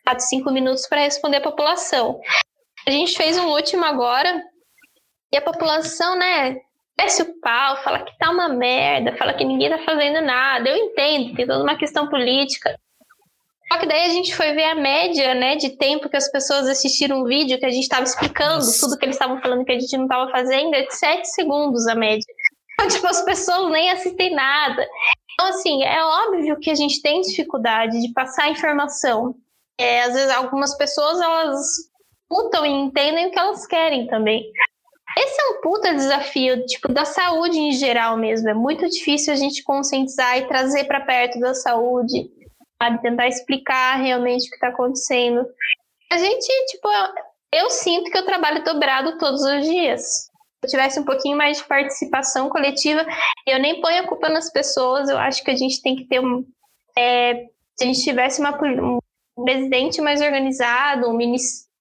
a 0.06 0.18
5 0.18 0.50
minutos 0.50 0.86
para 0.86 1.00
responder 1.00 1.38
a 1.38 1.42
população. 1.42 2.20
A 2.86 2.90
gente 2.90 3.16
fez 3.16 3.36
um 3.36 3.48
último 3.48 3.84
agora 3.84 4.42
e 5.32 5.36
a 5.36 5.42
população, 5.42 6.16
né, 6.16 6.56
desce 6.98 7.22
o 7.22 7.40
pau, 7.40 7.76
fala 7.82 8.00
que 8.00 8.16
tá 8.18 8.30
uma 8.30 8.48
merda, 8.48 9.16
fala 9.16 9.32
que 9.32 9.44
ninguém 9.44 9.70
tá 9.70 9.78
fazendo 9.78 10.20
nada. 10.20 10.68
Eu 10.68 10.76
entendo, 10.76 11.34
tem 11.34 11.46
toda 11.46 11.62
uma 11.62 11.76
questão 11.76 12.08
política. 12.08 12.78
Só 13.70 13.78
que 13.78 13.86
daí 13.86 14.06
a 14.06 14.08
gente 14.08 14.34
foi 14.34 14.52
ver 14.54 14.64
a 14.64 14.74
média, 14.74 15.34
né, 15.34 15.56
de 15.56 15.76
tempo 15.76 16.08
que 16.08 16.16
as 16.16 16.30
pessoas 16.30 16.66
assistiram 16.66 17.20
um 17.20 17.24
vídeo 17.24 17.58
que 17.58 17.66
a 17.66 17.70
gente 17.70 17.82
estava 17.82 18.02
explicando 18.02 18.56
Nossa. 18.56 18.80
tudo 18.80 18.98
que 18.98 19.04
eles 19.04 19.14
estavam 19.14 19.40
falando 19.40 19.64
que 19.64 19.72
a 19.72 19.78
gente 19.78 19.94
não 19.96 20.04
estava 20.04 20.30
fazendo, 20.30 20.74
é 20.74 20.86
de 20.86 20.94
7 20.94 21.26
segundos 21.28 21.86
a 21.86 21.94
média. 21.94 22.24
Então, 22.72 22.88
tipo, 22.88 23.06
as 23.06 23.22
pessoas 23.22 23.70
nem 23.70 23.90
assistem 23.90 24.34
nada. 24.34 24.86
Então, 25.32 25.48
assim, 25.48 25.84
é 25.84 26.02
óbvio 26.02 26.58
que 26.58 26.70
a 26.70 26.74
gente 26.74 27.02
tem 27.02 27.20
dificuldade 27.20 28.00
de 28.00 28.12
passar 28.12 28.44
a 28.44 28.50
informação. 28.50 29.34
É, 29.78 30.02
às 30.02 30.14
vezes, 30.14 30.30
algumas 30.30 30.76
pessoas, 30.76 31.20
elas 31.20 31.60
lutam 32.30 32.64
e 32.64 32.70
entendem 32.70 33.26
o 33.26 33.30
que 33.30 33.38
elas 33.38 33.66
querem 33.66 34.06
também. 34.06 34.50
Esse 35.16 35.40
é 35.40 35.50
um 35.50 35.60
puta 35.60 35.94
desafio, 35.94 36.64
tipo, 36.66 36.92
da 36.92 37.04
saúde 37.04 37.58
em 37.58 37.72
geral 37.72 38.16
mesmo. 38.16 38.48
É 38.48 38.54
muito 38.54 38.88
difícil 38.88 39.32
a 39.32 39.36
gente 39.36 39.62
conscientizar 39.62 40.38
e 40.38 40.46
trazer 40.46 40.84
para 40.84 41.00
perto 41.00 41.40
da 41.40 41.54
saúde 41.54 42.30
sabe? 42.80 43.02
Tentar 43.02 43.26
explicar 43.26 43.96
realmente 43.96 44.46
o 44.46 44.50
que 44.50 44.54
está 44.54 44.68
acontecendo. 44.68 45.44
A 46.10 46.16
gente, 46.16 46.46
tipo, 46.66 46.88
eu, 47.52 47.68
sinto 47.68 48.10
que 48.10 48.16
eu 48.16 48.24
trabalho 48.24 48.64
dobrado 48.64 49.18
todos 49.18 49.42
os 49.42 49.64
dias. 49.64 50.02
Se 50.02 50.66
eu 50.66 50.70
tivesse 50.70 51.00
um 51.00 51.04
pouquinho 51.04 51.36
mais 51.36 51.58
de 51.58 51.64
participação 51.64 52.48
coletiva, 52.48 53.04
eu 53.46 53.58
nem 53.60 53.80
ponho 53.80 54.02
a 54.02 54.06
culpa 54.06 54.28
nas 54.28 54.50
pessoas, 54.50 55.08
eu 55.08 55.18
acho 55.18 55.42
que 55.42 55.50
a 55.50 55.56
gente 55.56 55.82
tem 55.82 55.96
que 55.96 56.04
ter 56.04 56.20
um. 56.20 56.44
É, 56.96 57.46
se 57.76 57.84
a 57.84 57.86
gente 57.86 58.02
tivesse 58.02 58.40
uma, 58.40 58.56
um 58.62 58.98
presidente 59.44 60.00
mais 60.00 60.20
organizado, 60.20 61.08
um 61.08 61.18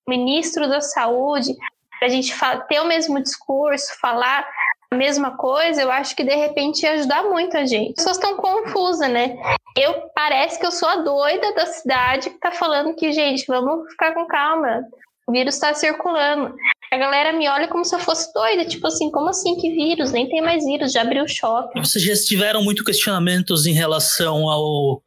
ministro 0.08 0.68
da 0.68 0.82
saúde, 0.82 1.56
para 2.00 2.08
a 2.08 2.12
gente 2.12 2.34
ter 2.70 2.80
o 2.80 2.88
mesmo 2.88 3.22
discurso, 3.22 4.00
falar 4.00 4.46
a 4.92 4.96
mesma 4.96 5.36
coisa, 5.36 5.82
eu 5.82 5.92
acho 5.92 6.16
que 6.16 6.24
de 6.24 6.34
repente 6.34 6.84
ia 6.84 6.94
ajudar 6.94 7.24
muito 7.24 7.58
a 7.58 7.66
gente. 7.66 7.90
As 7.90 7.96
pessoas 7.96 8.18
estão 8.18 8.38
confusas, 8.38 9.10
né? 9.10 9.36
Eu 9.78 9.94
parece 10.16 10.60
que 10.60 10.66
eu 10.66 10.72
sou 10.72 10.88
a 10.88 10.98
doida 10.98 11.54
da 11.54 11.66
cidade 11.66 12.30
que 12.30 12.40
tá 12.40 12.52
falando 12.52 12.96
que, 12.96 13.12
gente, 13.12 13.46
vamos 13.48 13.90
ficar 13.92 14.14
com 14.14 14.26
calma. 14.26 14.82
O 15.28 15.32
vírus 15.34 15.56
está 15.56 15.74
circulando. 15.74 16.56
A 16.90 16.98
galera 16.98 17.34
me 17.34 17.50
olha 17.50 17.68
como 17.68 17.84
se 17.84 17.94
eu 17.94 18.00
fosse 18.00 18.32
doida, 18.34 18.64
tipo 18.64 18.88
assim, 18.88 19.12
como 19.12 19.28
assim 19.30 19.58
que 19.58 19.72
vírus? 19.72 20.14
Nem 20.14 20.30
tem 20.30 20.42
mais 20.42 20.64
vírus, 20.64 20.94
já 20.94 21.02
abriu 21.02 21.26
o 21.26 21.28
shopping. 21.28 21.84
Vocês 21.84 22.04
já 22.04 22.14
tiveram 22.26 22.64
muito 22.64 22.86
questionamentos 22.86 23.66
em 23.66 23.74
relação 23.74 24.50
ao 24.50 25.04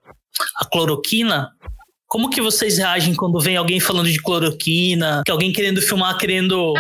a 0.57 0.67
cloroquina? 0.67 1.57
Como 2.11 2.29
que 2.29 2.41
vocês 2.41 2.77
reagem 2.77 3.15
quando 3.15 3.39
vem 3.39 3.57
alguém 3.57 3.79
falando 3.79 4.11
de 4.11 4.21
cloroquina, 4.21 5.23
que 5.25 5.31
alguém 5.31 5.53
querendo 5.53 5.81
filmar, 5.81 6.19
querendo 6.19 6.75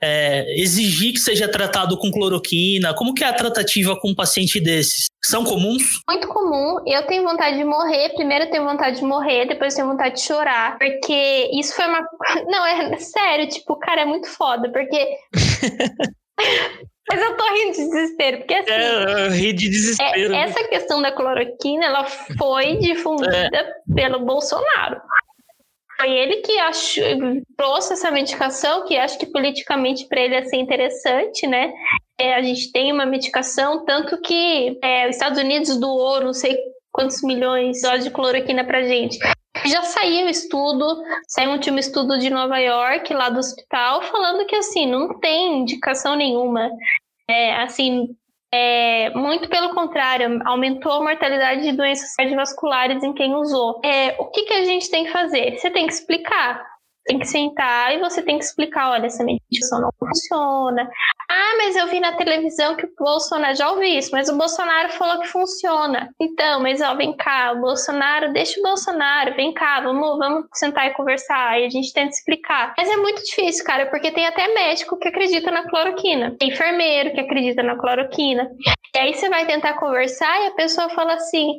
é, 0.00 0.44
exigir 0.56 1.14
que 1.14 1.18
seja 1.18 1.48
tratado 1.48 1.98
com 1.98 2.12
cloroquina? 2.12 2.94
Como 2.94 3.12
que 3.12 3.24
é 3.24 3.26
a 3.26 3.32
tratativa 3.32 3.98
com 3.98 4.10
um 4.10 4.14
paciente 4.14 4.60
desses? 4.60 5.06
São 5.20 5.42
comuns? 5.42 5.82
Muito 6.08 6.28
comum. 6.28 6.76
Eu 6.86 7.04
tenho 7.08 7.24
vontade 7.24 7.56
de 7.56 7.64
morrer. 7.64 8.10
Primeiro 8.10 8.44
eu 8.44 8.50
tenho 8.52 8.64
vontade 8.64 8.98
de 8.98 9.04
morrer, 9.04 9.46
depois 9.46 9.74
eu 9.74 9.78
tenho 9.78 9.88
vontade 9.88 10.14
de 10.14 10.22
chorar. 10.22 10.78
Porque 10.78 11.50
isso 11.52 11.74
foi 11.74 11.84
uma. 11.84 12.00
Não, 12.46 12.64
é 12.64 12.96
sério, 12.98 13.48
tipo, 13.48 13.76
cara, 13.80 14.02
é 14.02 14.06
muito 14.06 14.28
foda. 14.28 14.70
Porque. 14.70 15.08
Mas 17.10 17.22
eu 17.22 17.36
tô 17.36 17.44
rindo 17.54 17.72
de 17.72 17.84
desespero, 17.84 18.38
porque 18.38 18.54
assim. 18.54 18.70
É, 18.70 19.26
eu 19.26 19.30
ri 19.30 19.52
de 19.52 19.68
desespero. 19.68 20.34
É, 20.34 20.42
essa 20.42 20.64
questão 20.68 21.00
da 21.00 21.10
cloroquina, 21.10 21.86
ela 21.86 22.04
foi 22.04 22.76
difundida 22.76 23.56
é. 23.56 23.72
pelo 23.94 24.20
Bolsonaro. 24.20 25.00
Foi 25.98 26.10
ele 26.10 26.36
que 26.36 26.58
achou, 26.60 27.04
trouxe 27.56 27.94
essa 27.94 28.10
medicação, 28.10 28.84
que 28.84 28.96
acho 28.96 29.18
que 29.18 29.26
politicamente 29.26 30.06
para 30.06 30.20
ele 30.20 30.34
ia 30.34 30.44
ser 30.44 30.56
interessante, 30.56 31.46
né? 31.46 31.72
É, 32.20 32.34
a 32.34 32.42
gente 32.42 32.70
tem 32.70 32.92
uma 32.92 33.04
medicação, 33.04 33.84
tanto 33.84 34.20
que 34.20 34.78
é, 34.82 35.08
os 35.08 35.16
Estados 35.16 35.38
Unidos 35.38 35.76
doou 35.78 36.20
não 36.20 36.32
sei 36.32 36.56
quantos 36.98 37.22
milhões 37.22 37.76
de 37.76 37.82
doses 37.82 38.04
de 38.04 38.10
cloroquina 38.10 38.64
pra 38.64 38.82
gente. 38.82 39.16
Já 39.64 39.82
saiu 39.82 40.28
estudo, 40.28 40.84
saiu 41.28 41.50
um 41.50 41.52
último 41.52 41.78
estudo 41.78 42.18
de 42.18 42.28
Nova 42.28 42.58
York, 42.58 43.14
lá 43.14 43.28
do 43.28 43.38
hospital, 43.38 44.02
falando 44.02 44.44
que 44.46 44.56
assim, 44.56 44.84
não 44.84 45.20
tem 45.20 45.60
indicação 45.60 46.16
nenhuma. 46.16 46.68
É, 47.30 47.54
assim, 47.62 48.08
é, 48.52 49.10
muito 49.10 49.48
pelo 49.48 49.74
contrário, 49.74 50.40
aumentou 50.44 50.92
a 50.92 51.02
mortalidade 51.04 51.62
de 51.62 51.72
doenças 51.72 52.14
cardiovasculares 52.16 53.02
em 53.04 53.12
quem 53.12 53.32
usou. 53.34 53.80
É, 53.84 54.16
o 54.18 54.26
que, 54.26 54.42
que 54.42 54.54
a 54.54 54.64
gente 54.64 54.90
tem 54.90 55.04
que 55.04 55.12
fazer? 55.12 55.56
Você 55.56 55.70
tem 55.70 55.86
que 55.86 55.92
explicar 55.92 56.66
tem 57.08 57.18
que 57.18 57.26
sentar 57.26 57.94
e 57.94 57.98
você 57.98 58.22
tem 58.22 58.38
que 58.38 58.44
explicar, 58.44 58.90
olha, 58.90 59.06
essa 59.06 59.24
medicação 59.24 59.80
não 59.80 59.90
funciona. 59.98 60.88
Ah, 61.30 61.56
mas 61.58 61.76
eu 61.76 61.86
vi 61.88 62.00
na 62.00 62.16
televisão 62.16 62.74
que 62.74 62.86
o 62.86 62.94
Bolsonaro, 62.98 63.54
já 63.54 63.70
ouvi 63.70 63.98
isso, 63.98 64.10
mas 64.12 64.30
o 64.30 64.36
Bolsonaro 64.38 64.90
falou 64.92 65.20
que 65.20 65.28
funciona. 65.28 66.08
Então, 66.18 66.62
mas 66.62 66.80
ó, 66.80 66.94
vem 66.94 67.14
cá, 67.14 67.52
o 67.52 67.60
Bolsonaro, 67.60 68.32
deixa 68.32 68.58
o 68.58 68.62
Bolsonaro, 68.62 69.34
vem 69.34 69.52
cá, 69.52 69.80
vamos, 69.80 70.18
vamos 70.18 70.46
sentar 70.54 70.86
e 70.86 70.94
conversar. 70.94 71.60
E 71.60 71.66
a 71.66 71.68
gente 71.68 71.92
tenta 71.92 72.10
explicar. 72.10 72.72
Mas 72.78 72.88
é 72.88 72.96
muito 72.96 73.22
difícil, 73.22 73.62
cara, 73.64 73.86
porque 73.90 74.10
tem 74.10 74.26
até 74.26 74.48
médico 74.54 74.98
que 74.98 75.08
acredita 75.08 75.50
na 75.50 75.68
cloroquina, 75.68 76.34
tem 76.38 76.48
enfermeiro 76.48 77.12
que 77.12 77.20
acredita 77.20 77.62
na 77.62 77.76
cloroquina. 77.76 78.50
E 78.94 78.98
aí 78.98 79.12
você 79.12 79.28
vai 79.28 79.44
tentar 79.44 79.74
conversar 79.74 80.40
e 80.44 80.46
a 80.46 80.52
pessoa 80.52 80.88
fala 80.88 81.12
assim, 81.12 81.58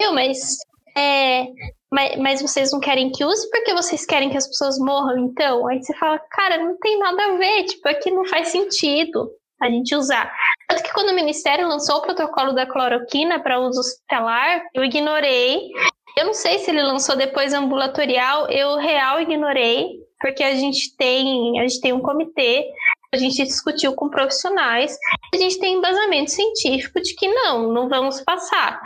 eu, 0.00 0.12
mas 0.12 0.58
é, 0.96 1.46
mas, 1.92 2.16
mas 2.18 2.42
vocês 2.42 2.70
não 2.72 2.80
querem 2.80 3.10
que 3.10 3.24
use 3.24 3.48
porque 3.50 3.72
vocês 3.72 4.04
querem 4.04 4.30
que 4.30 4.36
as 4.36 4.46
pessoas 4.46 4.78
morram, 4.78 5.18
então? 5.18 5.66
Aí 5.66 5.82
você 5.82 5.94
fala, 5.96 6.18
cara, 6.30 6.58
não 6.58 6.76
tem 6.78 6.98
nada 6.98 7.24
a 7.24 7.36
ver, 7.36 7.64
tipo, 7.64 7.88
aqui 7.88 8.10
não 8.10 8.26
faz 8.26 8.48
sentido 8.48 9.30
a 9.60 9.68
gente 9.68 9.94
usar. 9.94 10.32
Tanto 10.68 10.82
que 10.82 10.92
quando 10.92 11.10
o 11.10 11.14
Ministério 11.14 11.66
lançou 11.66 11.96
o 11.96 12.02
protocolo 12.02 12.52
da 12.52 12.66
cloroquina 12.66 13.40
para 13.40 13.58
uso 13.58 13.80
hospitalar, 13.80 14.62
eu 14.74 14.84
ignorei. 14.84 15.70
Eu 16.16 16.26
não 16.26 16.34
sei 16.34 16.58
se 16.58 16.70
ele 16.70 16.82
lançou 16.82 17.16
depois 17.16 17.54
ambulatorial, 17.54 18.48
eu 18.50 18.76
real 18.76 19.20
ignorei, 19.20 19.88
porque 20.20 20.42
a 20.42 20.54
gente 20.54 20.96
tem, 20.96 21.58
a 21.60 21.62
gente 21.62 21.80
tem 21.80 21.92
um 21.92 22.00
comitê, 22.00 22.66
a 23.12 23.16
gente 23.16 23.42
discutiu 23.44 23.94
com 23.94 24.10
profissionais, 24.10 24.96
a 25.32 25.36
gente 25.36 25.58
tem 25.58 25.76
embasamento 25.76 26.30
científico 26.30 27.00
de 27.00 27.14
que 27.14 27.28
não, 27.28 27.72
não 27.72 27.88
vamos 27.88 28.20
passar. 28.20 28.80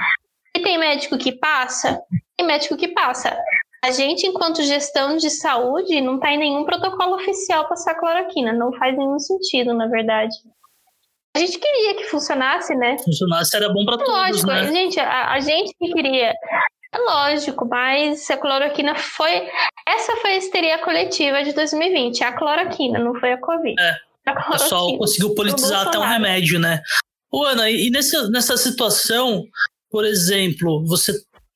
E 0.55 0.61
tem 0.61 0.79
médico 0.79 1.19
que 1.19 1.33
passa? 1.33 2.01
Tem 2.43 2.47
médico 2.47 2.77
que 2.77 2.89
passa. 2.89 3.37
A 3.85 3.93
gente, 3.93 4.27
enquanto 4.27 4.63
gestão 4.63 5.17
de 5.17 5.31
saúde, 5.31 6.01
não 6.01 6.17
está 6.17 6.33
em 6.33 6.39
nenhum 6.39 6.65
protocolo 6.65 7.15
oficial 7.15 7.69
passar 7.69 7.95
cloroquina. 7.95 8.53
Não 8.53 8.73
faz 8.73 8.97
nenhum 8.97 9.19
sentido, 9.19 9.73
na 9.73 9.87
verdade. 9.87 10.35
A 11.37 11.39
gente 11.39 11.59
queria 11.59 11.95
que 11.95 12.05
funcionasse, 12.05 12.75
né? 12.75 12.97
Funcionasse 12.99 13.57
era 13.57 13.73
bom 13.73 13.85
para 13.85 13.99
todos, 13.99 14.13
Lógico, 14.13 14.47
né? 14.49 14.73
gente, 14.73 15.01
a, 15.01 15.33
a 15.33 15.41
gente 15.41 15.73
que 15.79 15.93
queria. 15.93 16.35
É 16.95 16.99
lógico, 16.99 17.67
mas 17.67 18.29
a 18.31 18.37
cloroquina 18.37 18.95
foi. 18.95 19.49
Essa 19.87 20.17
foi 20.17 20.33
a 20.33 20.37
histeria 20.37 20.79
coletiva 20.79 21.43
de 21.43 21.53
2020. 21.53 22.25
A 22.25 22.33
cloroquina, 22.33 22.99
não 22.99 23.15
foi 23.15 23.33
a 23.33 23.41
Covid. 23.41 23.81
É. 23.81 23.95
O 24.49 24.53
pessoal 24.53 24.99
conseguiu 24.99 25.35
politizar 25.35 25.89
até 25.89 25.99
um 25.99 26.03
remédio, 26.07 26.59
né? 26.59 26.81
Ô, 27.33 27.45
Ana, 27.45 27.71
e 27.71 27.91
nessa, 27.91 28.29
nessa 28.29 28.57
situação, 28.57 29.45
por 29.91 30.05
exemplo, 30.05 30.85
você 30.87 31.13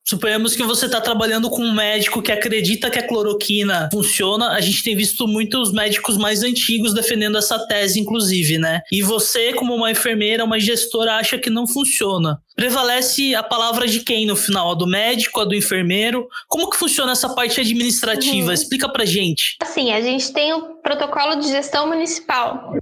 Suponhamos 0.09 0.55
que 0.55 0.63
você 0.63 0.87
está 0.87 1.01
trabalhando 1.01 1.51
com 1.51 1.63
um 1.63 1.75
médico 1.75 2.23
que 2.23 2.31
acredita 2.31 2.89
que 2.89 2.99
a 2.99 3.07
cloroquina 3.07 3.89
funciona. 3.93 4.51
A 4.51 4.61
gente 4.61 4.85
tem 4.85 4.95
visto 4.95 5.27
muitos 5.27 5.73
médicos 5.73 6.17
mais 6.17 6.45
antigos 6.45 6.95
defendendo 6.95 7.37
essa 7.37 7.59
tese, 7.67 7.99
inclusive, 7.99 8.57
né? 8.57 8.83
E 8.93 9.03
você, 9.03 9.53
como 9.53 9.75
uma 9.75 9.91
enfermeira, 9.91 10.45
uma 10.45 10.61
gestora, 10.61 11.17
acha 11.17 11.37
que 11.39 11.51
não 11.51 11.67
funciona. 11.67 12.39
Prevalece 12.55 13.35
a 13.35 13.43
palavra 13.43 13.89
de 13.89 13.99
quem 13.99 14.27
no 14.27 14.37
final? 14.37 14.71
A 14.71 14.75
do 14.75 14.87
médico, 14.87 15.41
a 15.41 15.45
do 15.45 15.57
enfermeiro? 15.57 16.29
Como 16.47 16.71
que 16.71 16.79
funciona 16.79 17.11
essa 17.11 17.35
parte 17.35 17.61
administrativa? 17.61 18.47
Uhum. 18.47 18.53
Explica 18.53 18.89
pra 18.89 19.05
gente. 19.05 19.57
Assim, 19.61 19.91
a 19.91 20.01
gente 20.01 20.33
tem 20.33 20.55
o 20.55 20.77
protocolo 20.83 21.35
de 21.35 21.49
gestão 21.49 21.89
municipal 21.89 22.73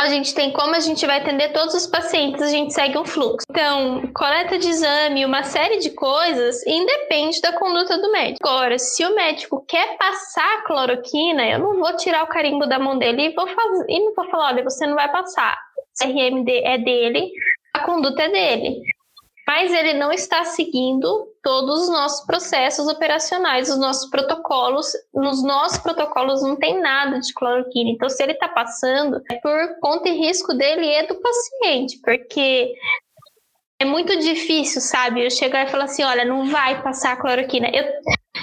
a 0.00 0.08
gente 0.08 0.34
tem 0.34 0.50
como 0.50 0.74
a 0.74 0.80
gente 0.80 1.06
vai 1.06 1.18
atender 1.18 1.52
todos 1.52 1.74
os 1.74 1.86
pacientes, 1.86 2.40
a 2.40 2.48
gente 2.48 2.72
segue 2.72 2.96
um 2.96 3.04
fluxo. 3.04 3.44
Então, 3.50 4.02
coleta 4.14 4.58
de 4.58 4.68
exame, 4.68 5.26
uma 5.26 5.42
série 5.42 5.78
de 5.78 5.90
coisas, 5.90 6.66
independe 6.66 7.40
da 7.42 7.52
conduta 7.52 7.98
do 7.98 8.10
médico. 8.10 8.48
Agora, 8.48 8.78
se 8.78 9.04
o 9.04 9.14
médico 9.14 9.62
quer 9.68 9.98
passar 9.98 10.58
a 10.58 10.62
cloroquina, 10.62 11.46
eu 11.46 11.58
não 11.58 11.78
vou 11.78 11.94
tirar 11.96 12.24
o 12.24 12.28
carimbo 12.28 12.66
da 12.66 12.78
mão 12.78 12.98
dele 12.98 13.26
e 13.26 13.34
vou 13.34 13.46
fazer, 13.46 13.84
e 13.90 14.00
não 14.00 14.14
vou 14.14 14.26
falar, 14.30 14.54
olha, 14.54 14.64
você 14.64 14.86
não 14.86 14.94
vai 14.94 15.12
passar. 15.12 15.58
O 15.76 16.04
CRM 16.04 16.44
é 16.48 16.78
dele, 16.78 17.30
a 17.74 17.80
conduta 17.80 18.22
é 18.22 18.28
dele 18.30 18.80
mas 19.50 19.72
ele 19.72 19.94
não 19.94 20.12
está 20.12 20.44
seguindo 20.44 21.26
todos 21.42 21.82
os 21.82 21.88
nossos 21.88 22.26
processos 22.26 22.86
operacionais, 22.86 23.70
os 23.70 23.78
nossos 23.78 24.08
protocolos. 24.10 24.92
Nos 25.14 25.42
nossos 25.42 25.78
protocolos 25.78 26.42
não 26.42 26.56
tem 26.56 26.80
nada 26.80 27.18
de 27.18 27.32
cloroquina. 27.34 27.90
Então, 27.90 28.08
se 28.08 28.22
ele 28.22 28.32
está 28.32 28.48
passando, 28.48 29.20
é 29.30 29.36
por 29.36 29.80
conta 29.80 30.08
e 30.08 30.18
risco 30.18 30.54
dele 30.54 30.86
e 30.86 31.06
do 31.06 31.20
paciente, 31.20 31.98
porque 32.02 32.74
é 33.80 33.84
muito 33.84 34.18
difícil, 34.18 34.80
sabe? 34.80 35.24
Eu 35.24 35.30
chegar 35.30 35.66
e 35.66 35.70
falar 35.70 35.84
assim: 35.84 36.04
olha, 36.04 36.24
não 36.24 36.46
vai 36.46 36.82
passar 36.82 37.16
cloroquina. 37.16 37.68
Eu, 37.72 37.84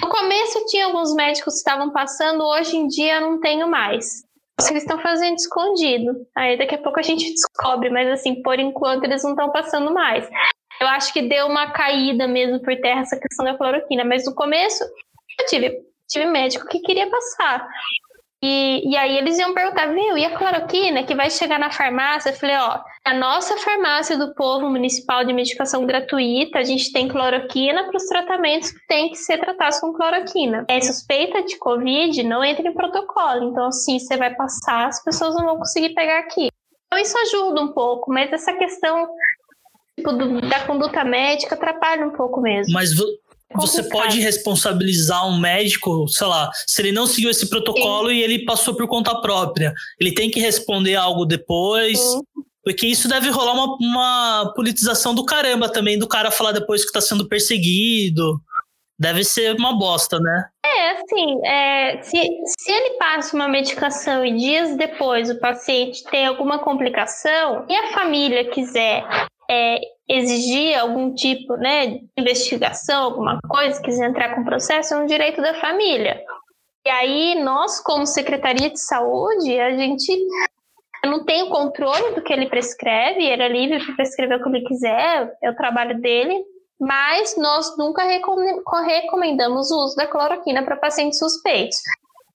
no 0.02 0.08
começo 0.08 0.66
tinha 0.66 0.86
alguns 0.86 1.14
médicos 1.14 1.54
que 1.54 1.58
estavam 1.58 1.92
passando, 1.92 2.44
hoje 2.44 2.76
em 2.76 2.88
dia 2.88 3.20
não 3.20 3.40
tenho 3.40 3.68
mais. 3.68 4.26
Eles 4.68 4.82
estão 4.82 4.98
fazendo 5.00 5.36
escondido. 5.36 6.26
Aí 6.36 6.58
daqui 6.58 6.74
a 6.74 6.82
pouco 6.82 6.98
a 6.98 7.02
gente 7.02 7.30
descobre, 7.30 7.90
mas 7.90 8.08
assim, 8.08 8.42
por 8.42 8.58
enquanto 8.58 9.04
eles 9.04 9.22
não 9.22 9.30
estão 9.30 9.52
passando 9.52 9.94
mais. 9.94 10.28
Eu 10.80 10.86
acho 10.88 11.12
que 11.12 11.22
deu 11.22 11.46
uma 11.46 11.70
caída 11.70 12.26
mesmo 12.26 12.60
por 12.60 12.76
terra 12.76 13.00
essa 13.00 13.18
questão 13.18 13.44
da 13.44 13.56
cloroquina, 13.56 14.04
mas 14.04 14.24
no 14.26 14.34
começo 14.34 14.84
eu 15.38 15.46
tive, 15.46 15.78
tive 16.08 16.26
médico 16.26 16.66
que 16.68 16.80
queria 16.80 17.08
passar. 17.08 17.68
E, 18.40 18.88
e 18.88 18.96
aí 18.96 19.18
eles 19.18 19.36
iam 19.38 19.52
perguntar, 19.52 19.86
viu, 19.86 20.16
e 20.16 20.24
a 20.24 20.36
cloroquina 20.36 21.02
que 21.02 21.14
vai 21.14 21.28
chegar 21.28 21.58
na 21.58 21.72
farmácia? 21.72 22.30
Eu 22.30 22.34
falei, 22.34 22.56
ó, 22.56 22.80
a 23.04 23.14
nossa 23.14 23.56
farmácia 23.56 24.16
do 24.16 24.32
povo 24.34 24.70
municipal 24.70 25.24
de 25.24 25.32
medicação 25.32 25.84
gratuita, 25.84 26.60
a 26.60 26.62
gente 26.62 26.92
tem 26.92 27.08
cloroquina 27.08 27.84
para 27.84 27.96
os 27.96 28.06
tratamentos 28.06 28.70
que 28.70 28.86
tem 28.86 29.10
que 29.10 29.16
ser 29.16 29.38
tratados 29.38 29.80
com 29.80 29.92
cloroquina. 29.92 30.64
É 30.68 30.80
suspeita 30.80 31.42
de 31.42 31.58
Covid, 31.58 32.22
não 32.22 32.44
entra 32.44 32.68
em 32.68 32.74
protocolo. 32.74 33.50
Então, 33.50 33.66
assim, 33.66 33.98
você 33.98 34.16
vai 34.16 34.32
passar, 34.34 34.86
as 34.86 35.02
pessoas 35.02 35.34
não 35.34 35.44
vão 35.44 35.58
conseguir 35.58 35.94
pegar 35.94 36.20
aqui. 36.20 36.48
Então, 36.86 36.98
isso 36.98 37.18
ajuda 37.18 37.60
um 37.60 37.72
pouco, 37.72 38.12
mas 38.12 38.32
essa 38.32 38.52
questão 38.52 39.08
tipo, 39.98 40.12
do, 40.12 40.40
da 40.40 40.60
conduta 40.60 41.04
médica 41.04 41.54
atrapalha 41.54 42.06
um 42.06 42.12
pouco 42.12 42.40
mesmo. 42.40 42.72
Mas 42.72 42.90
você 43.54 43.82
pode 43.88 44.20
responsabilizar 44.20 45.26
um 45.26 45.38
médico, 45.38 46.06
sei 46.08 46.26
lá, 46.26 46.50
se 46.66 46.80
ele 46.82 46.92
não 46.92 47.06
seguiu 47.06 47.30
esse 47.30 47.48
protocolo 47.48 48.08
Sim. 48.08 48.14
e 48.14 48.22
ele 48.22 48.44
passou 48.44 48.74
por 48.74 48.86
conta 48.86 49.20
própria. 49.20 49.72
Ele 50.00 50.12
tem 50.12 50.30
que 50.30 50.40
responder 50.40 50.96
algo 50.96 51.24
depois. 51.24 51.98
Sim. 51.98 52.20
Porque 52.62 52.86
isso 52.86 53.08
deve 53.08 53.30
rolar 53.30 53.54
uma, 53.54 53.76
uma 53.80 54.52
politização 54.54 55.14
do 55.14 55.24
caramba 55.24 55.70
também, 55.70 55.98
do 55.98 56.06
cara 56.06 56.30
falar 56.30 56.52
depois 56.52 56.84
que 56.84 56.92
tá 56.92 57.00
sendo 57.00 57.26
perseguido. 57.26 58.38
Deve 58.98 59.24
ser 59.24 59.54
uma 59.54 59.78
bosta, 59.78 60.18
né? 60.18 60.44
É, 60.66 60.90
assim, 60.90 61.46
é, 61.46 62.02
se, 62.02 62.18
se 62.58 62.70
ele 62.70 62.98
passa 62.98 63.34
uma 63.34 63.48
medicação 63.48 64.26
e 64.26 64.36
dias 64.36 64.76
depois 64.76 65.30
o 65.30 65.38
paciente 65.38 66.04
tem 66.10 66.26
alguma 66.26 66.58
complicação 66.58 67.64
e 67.68 67.74
a 67.74 67.92
família 67.92 68.50
quiser 68.50 69.06
é, 69.50 69.80
exigir 70.08 70.78
algum 70.78 71.14
tipo 71.14 71.56
né, 71.56 71.86
de 71.86 72.08
investigação, 72.16 73.04
alguma 73.04 73.40
coisa, 73.48 73.80
quiser 73.82 74.08
entrar 74.08 74.34
com 74.34 74.44
processo, 74.44 74.94
é 74.94 74.98
um 74.98 75.06
direito 75.06 75.40
da 75.40 75.54
família. 75.54 76.22
E 76.84 76.90
aí, 76.90 77.42
nós, 77.42 77.80
como 77.80 78.06
Secretaria 78.06 78.70
de 78.70 78.80
Saúde, 78.80 79.58
a 79.58 79.76
gente 79.76 80.10
não 81.04 81.24
tem 81.24 81.42
o 81.42 81.50
controle 81.50 82.14
do 82.14 82.22
que 82.22 82.32
ele 82.32 82.48
prescreve, 82.48 83.24
ele 83.24 83.42
é 83.42 83.48
livre 83.48 83.84
para 83.84 83.94
prescrever 83.96 84.38
o 84.38 84.42
que 84.42 84.48
ele 84.48 84.64
quiser, 84.64 85.32
é 85.42 85.50
o 85.50 85.56
trabalho 85.56 86.00
dele, 86.00 86.42
mas 86.80 87.36
nós 87.36 87.76
nunca 87.76 88.04
recomendamos 88.04 89.70
o 89.70 89.84
uso 89.84 89.96
da 89.96 90.06
cloroquina 90.06 90.62
para 90.64 90.76
pacientes 90.76 91.18
suspeitos. 91.18 91.78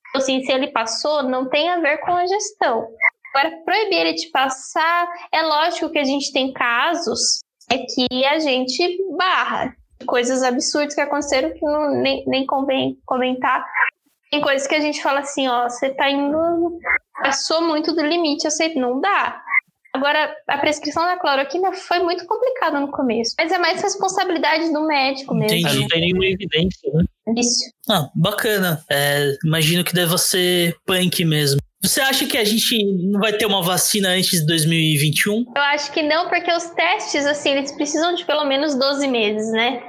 Então, 0.09 0.21
assim, 0.21 0.43
se 0.43 0.51
ele 0.51 0.67
passou, 0.67 1.23
não 1.23 1.49
tem 1.49 1.69
a 1.69 1.79
ver 1.79 1.97
com 1.99 2.11
a 2.11 2.25
gestão. 2.25 2.87
Agora, 3.33 3.57
proibir 3.65 3.97
ele 3.97 4.13
de 4.13 4.29
passar, 4.29 5.07
é 5.31 5.41
lógico 5.41 5.89
que 5.89 5.99
a 5.99 6.03
gente 6.03 6.31
tem 6.31 6.53
casos 6.53 7.39
é 7.71 7.77
que 7.77 8.25
a 8.25 8.39
gente 8.39 8.97
barra 9.17 9.75
coisas 10.05 10.43
absurdas 10.43 10.93
que 10.93 11.01
aconteceram 11.01 11.51
que 11.53 11.65
não, 11.65 11.95
nem, 12.01 12.23
nem 12.27 12.45
convém 12.45 12.97
comentar. 13.05 13.65
Tem 14.29 14.41
coisas 14.41 14.67
que 14.67 14.75
a 14.75 14.79
gente 14.79 15.01
fala 15.01 15.21
assim, 15.21 15.47
ó, 15.47 15.69
você 15.69 15.89
tá 15.89 16.09
indo, 16.09 16.77
passou 17.21 17.61
muito 17.61 17.95
do 17.95 18.01
limite, 18.01 18.49
você 18.49 18.73
não 18.75 18.99
dá. 18.99 19.41
Agora, 19.93 20.35
a 20.47 20.57
prescrição 20.57 21.05
da 21.05 21.17
cloroquina 21.17 21.71
foi 21.71 21.99
muito 21.99 22.25
complicada 22.25 22.79
no 22.79 22.89
começo, 22.89 23.35
mas 23.37 23.51
é 23.51 23.59
mais 23.59 23.79
responsabilidade 23.79 24.73
do 24.73 24.87
médico 24.87 25.35
mesmo. 25.35 25.55
Entendi. 25.55 25.81
Não 25.81 25.87
tem 25.87 26.01
nenhuma 26.01 26.25
evidência, 26.25 26.91
né? 26.91 27.03
Isso. 27.37 27.71
Ah, 27.87 28.09
bacana. 28.15 28.83
É, 28.89 29.37
imagino 29.45 29.83
que 29.83 29.93
deva 29.93 30.17
ser 30.17 30.75
punk 30.83 31.23
mesmo. 31.23 31.61
Você 31.83 31.99
acha 31.99 32.25
que 32.25 32.37
a 32.37 32.45
gente 32.45 32.81
não 33.11 33.19
vai 33.19 33.33
ter 33.33 33.45
uma 33.45 33.61
vacina 33.61 34.09
antes 34.09 34.39
de 34.39 34.45
2021? 34.45 35.45
Eu 35.53 35.61
acho 35.63 35.91
que 35.91 36.01
não, 36.01 36.29
porque 36.29 36.51
os 36.53 36.69
testes, 36.69 37.25
assim, 37.25 37.51
eles 37.51 37.73
precisam 37.73 38.15
de 38.15 38.23
pelo 38.23 38.45
menos 38.45 38.73
12 38.73 39.05
meses, 39.07 39.51
né? 39.51 39.83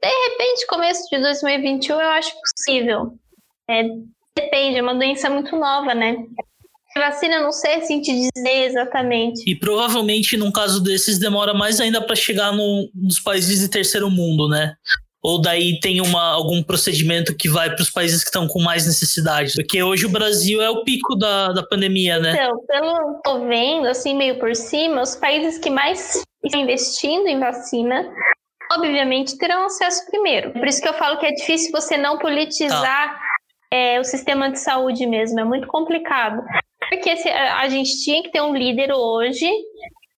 De 0.00 0.30
repente, 0.30 0.66
começo 0.68 1.02
de 1.10 1.20
2021, 1.20 2.00
eu 2.00 2.08
acho 2.10 2.32
possível. 2.40 3.18
É, 3.68 3.82
depende, 4.36 4.78
é 4.78 4.82
uma 4.82 4.94
doença 4.94 5.28
muito 5.28 5.56
nova, 5.56 5.92
né? 5.92 6.16
Vacina, 6.96 7.40
não 7.40 7.50
sei 7.50 7.74
assim 7.74 8.00
te 8.00 8.12
dizer 8.12 8.66
exatamente. 8.66 9.42
E 9.50 9.56
provavelmente, 9.56 10.36
num 10.36 10.52
caso 10.52 10.80
desses, 10.80 11.18
demora 11.18 11.52
mais 11.52 11.80
ainda 11.80 12.00
para 12.00 12.14
chegar 12.14 12.52
no, 12.52 12.88
nos 12.94 13.18
países 13.18 13.58
de 13.58 13.68
terceiro 13.68 14.08
mundo, 14.08 14.48
né? 14.48 14.76
Ou 15.24 15.40
daí 15.40 15.80
tem 15.80 16.02
uma, 16.02 16.32
algum 16.32 16.62
procedimento 16.62 17.34
que 17.34 17.48
vai 17.48 17.70
para 17.74 17.80
os 17.80 17.90
países 17.90 18.22
que 18.22 18.28
estão 18.28 18.46
com 18.46 18.60
mais 18.60 18.86
necessidade? 18.86 19.54
Porque 19.54 19.82
hoje 19.82 20.04
o 20.04 20.10
Brasil 20.10 20.60
é 20.60 20.68
o 20.68 20.84
pico 20.84 21.16
da, 21.16 21.48
da 21.48 21.62
pandemia, 21.62 22.18
né? 22.18 22.32
Então, 22.32 22.60
pelo 22.66 23.14
que 23.14 23.22
tô 23.22 23.46
vendo, 23.46 23.86
assim, 23.86 24.14
meio 24.14 24.38
por 24.38 24.54
cima, 24.54 25.00
os 25.00 25.16
países 25.16 25.58
que 25.58 25.70
mais 25.70 26.22
estão 26.44 26.60
investindo 26.60 27.26
em 27.26 27.40
vacina 27.40 28.06
obviamente 28.72 29.38
terão 29.38 29.66
acesso 29.66 30.04
primeiro. 30.10 30.52
Por 30.52 30.66
isso 30.66 30.80
que 30.80 30.88
eu 30.88 30.94
falo 30.94 31.18
que 31.18 31.26
é 31.26 31.32
difícil 31.32 31.70
você 31.72 31.96
não 31.96 32.18
politizar 32.18 33.14
tá. 33.14 33.20
é, 33.70 34.00
o 34.00 34.04
sistema 34.04 34.50
de 34.50 34.58
saúde 34.58 35.06
mesmo, 35.06 35.40
é 35.40 35.44
muito 35.44 35.66
complicado. 35.68 36.42
Porque 36.88 37.16
se, 37.16 37.28
a 37.28 37.68
gente 37.68 38.02
tinha 38.02 38.22
que 38.22 38.30
ter 38.30 38.42
um 38.42 38.54
líder 38.54 38.92
hoje 38.92 39.50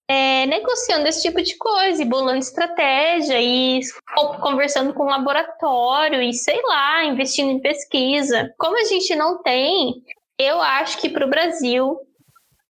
é, 0.09 0.47
negociando 0.47 1.09
esse 1.09 1.23
tipo 1.23 1.43
de 1.43 1.57
coisa, 1.57 2.01
e 2.01 2.07
bolando 2.07 2.39
estratégia, 2.39 3.41
e 3.41 3.81
conversando 4.41 4.95
com 4.95 5.05
o 5.05 5.11
laboratório, 5.11 6.23
e 6.23 6.33
sei 6.33 6.61
lá, 6.63 7.05
investindo 7.05 7.51
em 7.51 7.61
pesquisa. 7.61 8.53
Como 8.59 8.79
a 8.79 8.85
gente 8.85 9.15
não 9.17 9.43
tem, 9.43 9.95
eu 10.39 10.61
acho 10.61 10.99
que 10.99 11.09
para 11.09 11.27
o 11.27 11.31
Brasil 11.31 11.99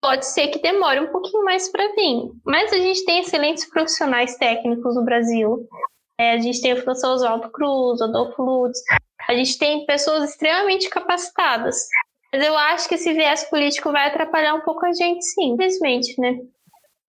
pode 0.01 0.27
ser 0.27 0.49
que 0.49 0.61
demore 0.61 1.01
um 1.01 1.13
pouquinho 1.13 1.45
mais 1.45 1.71
para 1.71 1.93
vir. 1.95 2.31
Mas 2.45 2.73
a 2.73 2.79
gente 2.79 3.05
tem 3.05 3.21
excelentes 3.21 3.69
profissionais 3.69 4.37
técnicos 4.37 4.95
no 4.95 5.05
Brasil. 5.05 5.69
É, 6.19 6.33
a 6.33 6.39
gente 6.39 6.61
tem 6.61 6.73
o 6.73 6.83
professor 6.83 7.13
Oswaldo 7.13 7.51
Cruz, 7.51 8.01
Adolfo 8.01 8.43
Lutz. 8.43 8.81
A 9.29 9.35
gente 9.35 9.59
tem 9.59 9.87
pessoas 9.87 10.31
extremamente 10.31 10.89
capacitadas. 10.89 11.77
Mas 12.33 12.45
eu 12.45 12.57
acho 12.57 12.89
que 12.89 12.95
esse 12.95 13.13
viés 13.13 13.45
político 13.45 13.93
vai 13.93 14.09
atrapalhar 14.09 14.55
um 14.55 14.61
pouco 14.61 14.87
a 14.87 14.93
gente, 14.93 15.23
sim, 15.23 15.53
infelizmente, 15.53 16.19
né? 16.21 16.39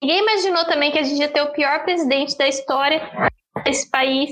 Ninguém 0.02 0.20
imaginou 0.20 0.66
também 0.66 0.92
que 0.92 0.98
a 0.98 1.04
gente 1.04 1.20
ia 1.20 1.30
ter 1.30 1.42
o 1.42 1.52
pior 1.52 1.84
presidente 1.84 2.38
da 2.38 2.48
história 2.48 3.02
desse 3.64 3.90
país 3.90 4.32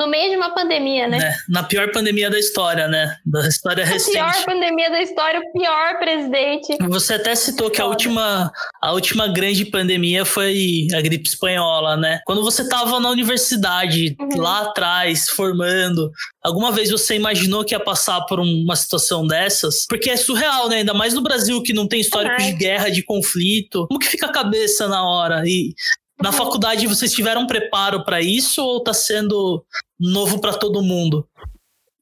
no 0.00 0.08
meio 0.08 0.30
de 0.30 0.36
uma 0.36 0.54
pandemia, 0.54 1.06
né? 1.06 1.18
É, 1.18 1.34
na 1.46 1.62
pior 1.62 1.92
pandemia 1.92 2.30
da 2.30 2.38
história, 2.38 2.88
né? 2.88 3.16
Da 3.24 3.46
história 3.46 3.84
recente. 3.84 4.16
A 4.16 4.32
pior 4.32 4.44
pandemia 4.46 4.90
da 4.90 5.02
história, 5.02 5.38
o 5.38 5.52
pior 5.52 5.98
presidente. 5.98 6.76
Você 6.88 7.14
até 7.14 7.34
citou 7.34 7.70
que 7.70 7.82
a 7.82 7.84
última, 7.84 8.50
a 8.80 8.92
última 8.92 9.28
grande 9.28 9.66
pandemia 9.66 10.24
foi 10.24 10.86
a 10.94 11.00
gripe 11.02 11.28
espanhola, 11.28 11.98
né? 11.98 12.20
Quando 12.24 12.42
você 12.42 12.62
estava 12.62 12.98
na 12.98 13.10
universidade, 13.10 14.16
uhum. 14.18 14.40
lá 14.40 14.62
atrás, 14.62 15.28
formando, 15.28 16.10
alguma 16.42 16.72
vez 16.72 16.90
você 16.90 17.16
imaginou 17.16 17.62
que 17.62 17.74
ia 17.74 17.80
passar 17.80 18.22
por 18.22 18.40
uma 18.40 18.76
situação 18.76 19.26
dessas? 19.26 19.84
Porque 19.86 20.08
é 20.08 20.16
surreal, 20.16 20.70
né? 20.70 20.76
Ainda 20.76 20.94
mais 20.94 21.12
no 21.12 21.20
Brasil, 21.20 21.62
que 21.62 21.74
não 21.74 21.86
tem 21.86 22.00
histórico 22.00 22.40
de 22.40 22.52
guerra, 22.52 22.88
de 22.88 23.02
conflito. 23.02 23.86
Como 23.86 24.00
que 24.00 24.06
fica 24.06 24.26
a 24.26 24.32
cabeça 24.32 24.88
na 24.88 25.06
hora? 25.06 25.42
E 25.44 25.74
na 26.22 26.32
faculdade 26.32 26.86
vocês 26.86 27.12
tiveram 27.12 27.46
preparo 27.46 28.04
para 28.04 28.20
isso 28.20 28.64
ou 28.64 28.78
está 28.78 28.92
sendo 28.92 29.64
novo 29.98 30.40
para 30.40 30.52
todo 30.52 30.82
mundo? 30.82 31.26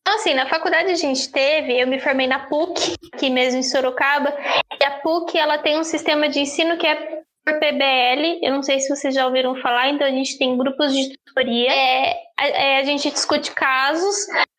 Assim, 0.06 0.32
na 0.32 0.48
faculdade 0.48 0.90
a 0.90 0.94
gente 0.94 1.30
teve, 1.30 1.78
eu 1.78 1.86
me 1.86 2.00
formei 2.00 2.26
na 2.26 2.46
PUC, 2.46 2.94
aqui 3.12 3.28
mesmo 3.28 3.60
em 3.60 3.62
Sorocaba, 3.62 4.34
e 4.80 4.84
a 4.84 4.92
PUC 5.00 5.36
ela 5.36 5.58
tem 5.58 5.78
um 5.78 5.84
sistema 5.84 6.28
de 6.30 6.40
ensino 6.40 6.78
que 6.78 6.86
é 6.86 7.18
por 7.44 7.58
PBL, 7.60 8.40
eu 8.42 8.52
não 8.52 8.62
sei 8.62 8.80
se 8.80 8.88
vocês 8.88 9.14
já 9.14 9.26
ouviram 9.26 9.54
falar, 9.56 9.90
então 9.90 10.06
a 10.06 10.10
gente 10.10 10.38
tem 10.38 10.56
grupos 10.56 10.92
de 10.92 11.16
tutoria, 11.26 11.70
é, 11.70 12.16
é, 12.40 12.78
a 12.78 12.84
gente 12.84 13.10
discute 13.10 13.52
casos 13.52 14.14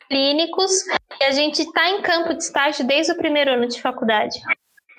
clínicos 0.07 0.71
e 1.19 1.23
a 1.23 1.31
gente 1.31 1.61
está 1.61 1.89
em 1.89 2.01
campo 2.01 2.33
de 2.33 2.43
estágio 2.43 2.85
desde 2.85 3.11
o 3.11 3.17
primeiro 3.17 3.51
ano 3.51 3.67
de 3.67 3.81
faculdade. 3.81 4.39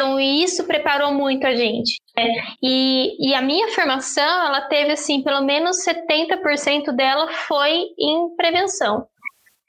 Então, 0.01 0.19
isso 0.19 0.65
preparou 0.65 1.13
muito 1.13 1.47
a 1.47 1.55
gente. 1.55 2.01
Né? 2.17 2.25
E, 2.63 3.29
e 3.29 3.35
a 3.35 3.43
minha 3.43 3.69
formação, 3.73 4.47
ela 4.47 4.63
teve, 4.63 4.93
assim, 4.93 5.23
pelo 5.23 5.43
menos 5.43 5.85
70% 5.85 6.91
dela 6.97 7.29
foi 7.47 7.85
em 7.99 8.35
prevenção. 8.35 9.07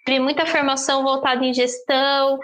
Tive 0.06 0.22
muita 0.22 0.46
formação 0.46 1.04
voltada 1.04 1.44
em 1.44 1.54
gestão. 1.54 2.40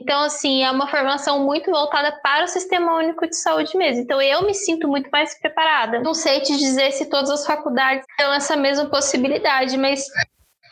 Então, 0.00 0.22
assim, 0.22 0.62
é 0.62 0.70
uma 0.70 0.86
formação 0.86 1.44
muito 1.44 1.68
voltada 1.68 2.12
para 2.22 2.44
o 2.44 2.48
Sistema 2.48 2.96
Único 2.96 3.26
de 3.26 3.36
Saúde 3.36 3.76
mesmo. 3.76 4.02
Então, 4.02 4.22
eu 4.22 4.46
me 4.46 4.54
sinto 4.54 4.86
muito 4.86 5.10
mais 5.10 5.36
preparada. 5.40 5.98
Não 5.98 6.14
sei 6.14 6.42
te 6.42 6.56
dizer 6.56 6.92
se 6.92 7.10
todas 7.10 7.28
as 7.28 7.44
faculdades 7.44 8.06
têm 8.16 8.26
essa 8.34 8.54
mesma 8.54 8.86
possibilidade, 8.88 9.76
mas 9.76 10.06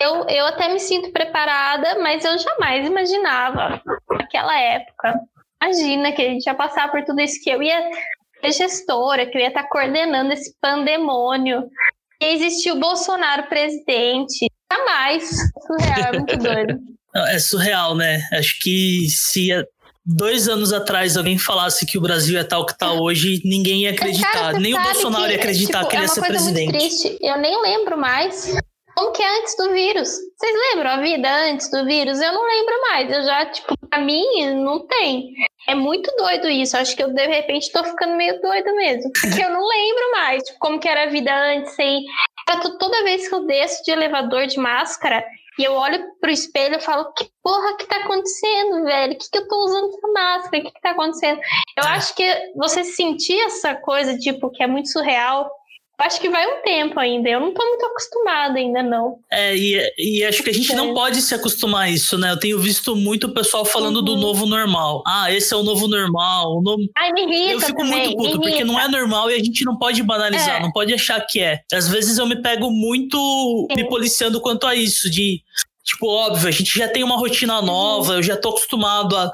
eu, 0.00 0.24
eu 0.28 0.46
até 0.46 0.72
me 0.72 0.78
sinto 0.78 1.10
preparada, 1.10 1.98
mas 1.98 2.24
eu 2.24 2.38
jamais 2.38 2.86
imaginava 2.86 3.82
naquela 4.08 4.56
época 4.56 5.20
Imagina 5.62 6.12
que 6.12 6.22
a 6.22 6.28
gente 6.28 6.46
ia 6.46 6.54
passar 6.54 6.90
por 6.90 7.04
tudo 7.04 7.20
isso, 7.20 7.40
que 7.42 7.50
eu 7.50 7.62
ia 7.62 7.90
ser 8.40 8.52
gestora, 8.52 9.26
que 9.26 9.36
eu 9.36 9.42
ia 9.42 9.48
estar 9.48 9.64
coordenando 9.64 10.32
esse 10.32 10.54
pandemônio. 10.60 11.64
E 12.20 12.34
existiu 12.34 12.76
o 12.76 12.80
Bolsonaro 12.80 13.48
presidente. 13.48 14.46
Jamais. 14.72 15.28
Surreal, 15.66 16.04
é 16.04 16.12
muito 16.12 16.36
doido. 16.36 16.78
É 17.26 17.40
surreal, 17.40 17.96
né? 17.96 18.20
Acho 18.32 18.60
que 18.60 19.08
se 19.08 19.50
dois 20.06 20.48
anos 20.48 20.72
atrás 20.72 21.16
alguém 21.16 21.36
falasse 21.36 21.84
que 21.84 21.98
o 21.98 22.00
Brasil 22.00 22.38
é 22.38 22.44
tal 22.44 22.64
que 22.64 22.70
está 22.70 22.92
hoje, 22.92 23.40
ninguém 23.44 23.82
ia 23.82 23.90
acreditar. 23.90 24.30
Cara, 24.30 24.60
Nem 24.60 24.74
o 24.74 24.80
Bolsonaro 24.80 25.24
que, 25.24 25.32
ia 25.32 25.36
acreditar 25.36 25.78
tipo, 25.80 25.90
que 25.90 25.96
ele 25.96 26.02
é 26.02 26.06
ia 26.06 26.08
ser 26.08 26.20
presidente. 26.20 26.70
Muito 26.70 26.78
triste. 26.78 27.18
Eu 27.20 27.36
nem 27.38 27.60
lembro 27.62 27.98
mais 27.98 28.54
como 28.94 29.12
que 29.12 29.22
é 29.22 29.38
antes 29.38 29.56
do 29.56 29.72
vírus. 29.72 30.08
Vocês 30.08 30.56
lembram 30.70 30.90
a 30.90 31.00
vida 31.00 31.28
antes 31.50 31.70
do 31.70 31.84
vírus? 31.84 32.20
Eu 32.20 32.32
não 32.32 32.46
lembro 32.46 32.80
mais. 32.82 33.10
Eu 33.10 33.22
já, 33.24 33.46
tipo, 33.46 33.74
pra 33.88 34.00
mim, 34.00 34.24
não 34.54 34.86
tem. 34.86 35.32
É 35.68 35.74
muito 35.74 36.10
doido 36.16 36.48
isso. 36.48 36.76
Acho 36.76 36.96
que 36.96 37.02
eu, 37.02 37.12
de 37.12 37.26
repente, 37.26 37.72
tô 37.72 37.84
ficando 37.84 38.16
meio 38.16 38.40
doida 38.40 38.72
mesmo. 38.74 39.10
Porque 39.20 39.42
eu 39.42 39.50
não 39.50 39.66
lembro 39.66 40.12
mais 40.12 40.42
tipo, 40.42 40.58
como 40.58 40.80
que 40.80 40.88
era 40.88 41.04
a 41.04 41.10
vida 41.10 41.34
antes. 41.34 41.74
E 41.78 42.04
toda 42.78 43.04
vez 43.04 43.28
que 43.28 43.34
eu 43.34 43.46
desço 43.46 43.82
de 43.84 43.90
elevador 43.90 44.46
de 44.46 44.58
máscara 44.58 45.24
e 45.58 45.64
eu 45.64 45.74
olho 45.74 46.02
pro 46.20 46.30
espelho 46.30 46.76
e 46.76 46.80
falo, 46.80 47.12
que 47.12 47.28
porra 47.42 47.76
que 47.76 47.86
tá 47.86 47.96
acontecendo, 47.96 48.84
velho? 48.84 49.18
Que 49.18 49.30
que 49.30 49.38
eu 49.38 49.46
tô 49.48 49.64
usando 49.64 49.88
essa 49.88 50.08
máscara? 50.08 50.62
Que 50.62 50.70
que 50.70 50.80
tá 50.80 50.90
acontecendo? 50.92 51.40
Eu 51.76 51.84
é. 51.84 51.88
acho 51.88 52.14
que 52.14 52.52
você 52.56 52.82
sentir 52.82 53.38
essa 53.42 53.74
coisa, 53.74 54.16
tipo, 54.18 54.50
que 54.50 54.62
é 54.62 54.66
muito 54.66 54.88
surreal, 54.88 55.50
Acho 56.00 56.20
que 56.20 56.30
vai 56.30 56.46
um 56.46 56.62
tempo 56.62 56.98
ainda. 56.98 57.28
Eu 57.28 57.40
não 57.40 57.52
tô 57.52 57.64
muito 57.64 57.84
acostumada 57.86 58.58
ainda, 58.58 58.82
não. 58.82 59.18
É, 59.30 59.54
e, 59.54 59.92
e 59.98 60.24
acho 60.24 60.42
que 60.42 60.50
a 60.50 60.52
gente 60.52 60.72
é. 60.72 60.74
não 60.74 60.94
pode 60.94 61.20
se 61.20 61.34
acostumar 61.34 61.84
a 61.84 61.90
isso, 61.90 62.16
né? 62.16 62.30
Eu 62.30 62.38
tenho 62.38 62.58
visto 62.58 62.96
muito 62.96 63.26
o 63.26 63.34
pessoal 63.34 63.64
falando 63.64 63.96
uhum. 63.96 64.04
do 64.04 64.16
novo 64.16 64.46
normal. 64.46 65.02
Ah, 65.06 65.30
esse 65.32 65.52
é 65.52 65.56
o 65.56 65.62
novo 65.62 65.86
normal. 65.86 66.58
O 66.58 66.62
novo... 66.62 66.82
Ai, 66.96 67.12
me 67.12 67.22
irrita 67.22 67.52
Eu 67.52 67.60
fico 67.60 67.82
também, 67.82 68.16
muito 68.16 68.16
puto, 68.16 68.40
porque 68.40 68.64
não 68.64 68.80
é 68.80 68.88
normal 68.88 69.30
e 69.30 69.34
a 69.34 69.38
gente 69.38 69.64
não 69.64 69.78
pode 69.78 70.02
banalizar, 70.02 70.56
é. 70.56 70.62
não 70.62 70.72
pode 70.72 70.94
achar 70.94 71.20
que 71.20 71.40
é. 71.40 71.60
Às 71.72 71.88
vezes 71.88 72.18
eu 72.18 72.26
me 72.26 72.40
pego 72.40 72.70
muito 72.70 73.18
Sim. 73.70 73.76
me 73.76 73.88
policiando 73.88 74.40
quanto 74.40 74.66
a 74.66 74.74
isso, 74.74 75.10
de 75.10 75.42
Tipo, 75.90 76.08
óbvio, 76.08 76.46
a 76.46 76.52
gente 76.52 76.78
já 76.78 76.86
tem 76.86 77.02
uma 77.02 77.16
rotina 77.16 77.58
uhum. 77.58 77.66
nova, 77.66 78.14
eu 78.14 78.22
já 78.22 78.36
tô 78.36 78.50
acostumado 78.50 79.16
a. 79.16 79.30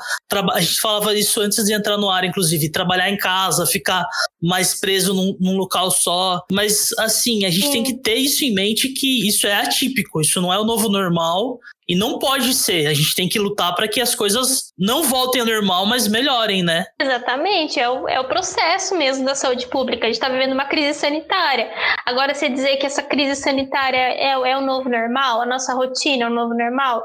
A 0.52 0.60
gente 0.60 0.80
falava 0.80 1.14
isso 1.14 1.40
antes 1.40 1.64
de 1.64 1.72
entrar 1.72 1.96
no 1.96 2.10
ar, 2.10 2.24
inclusive, 2.24 2.70
trabalhar 2.70 3.08
em 3.08 3.16
casa, 3.16 3.66
ficar 3.66 4.04
mais 4.42 4.78
preso 4.78 5.14
num, 5.14 5.36
num 5.40 5.56
local 5.56 5.90
só. 5.90 6.42
Mas, 6.50 6.88
assim, 6.98 7.44
a 7.44 7.50
gente 7.50 7.70
tem 7.70 7.84
que 7.84 8.00
ter 8.00 8.16
isso 8.16 8.44
em 8.44 8.52
mente 8.52 8.88
que 8.88 9.28
isso 9.28 9.46
é 9.46 9.54
atípico, 9.54 10.20
isso 10.20 10.40
não 10.40 10.52
é 10.52 10.58
o 10.58 10.64
novo 10.64 10.88
normal. 10.88 11.58
E 11.88 11.94
não 11.94 12.18
pode 12.18 12.52
ser. 12.52 12.88
A 12.88 12.94
gente 12.94 13.14
tem 13.14 13.28
que 13.28 13.38
lutar 13.38 13.72
para 13.76 13.86
que 13.86 14.00
as 14.00 14.12
coisas 14.12 14.72
não 14.76 15.04
voltem 15.04 15.40
ao 15.40 15.46
normal, 15.46 15.86
mas 15.86 16.08
melhorem, 16.08 16.60
né? 16.60 16.84
Exatamente. 17.00 17.78
É 17.78 17.88
o, 17.88 18.08
é 18.08 18.18
o 18.18 18.26
processo 18.26 18.96
mesmo 18.96 19.24
da 19.24 19.36
saúde 19.36 19.68
pública. 19.68 20.04
A 20.04 20.08
gente 20.08 20.16
está 20.16 20.28
vivendo 20.28 20.52
uma 20.52 20.64
crise 20.64 20.98
sanitária. 20.98 21.70
Agora, 22.04 22.34
você 22.34 22.48
dizer 22.48 22.76
que 22.78 22.86
essa 22.86 23.04
crise 23.04 23.40
sanitária 23.40 23.98
é, 23.98 24.30
é 24.30 24.58
o 24.58 24.66
novo 24.66 24.88
normal, 24.88 25.42
a 25.42 25.46
nossa 25.46 25.74
rotina 25.74 26.24
é 26.24 26.26
o 26.26 26.34
novo 26.34 26.54
normal, 26.54 27.04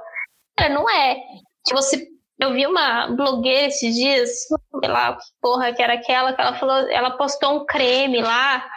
não 0.69 0.89
é. 0.89 1.17
Se 1.67 1.73
você 1.73 2.07
eu 2.41 2.51
vi 2.53 2.65
uma 2.65 3.07
blogueira 3.07 3.67
esses 3.67 3.95
dias, 3.95 4.47
sei 4.47 4.89
lá, 4.89 5.13
que 5.13 5.25
porra 5.39 5.71
que 5.71 5.81
era 5.81 5.93
aquela, 5.93 6.33
que 6.33 6.41
ela 6.41 6.55
falou, 6.55 6.89
ela 6.89 7.11
postou 7.11 7.55
um 7.55 7.65
creme 7.65 8.19
lá, 8.19 8.67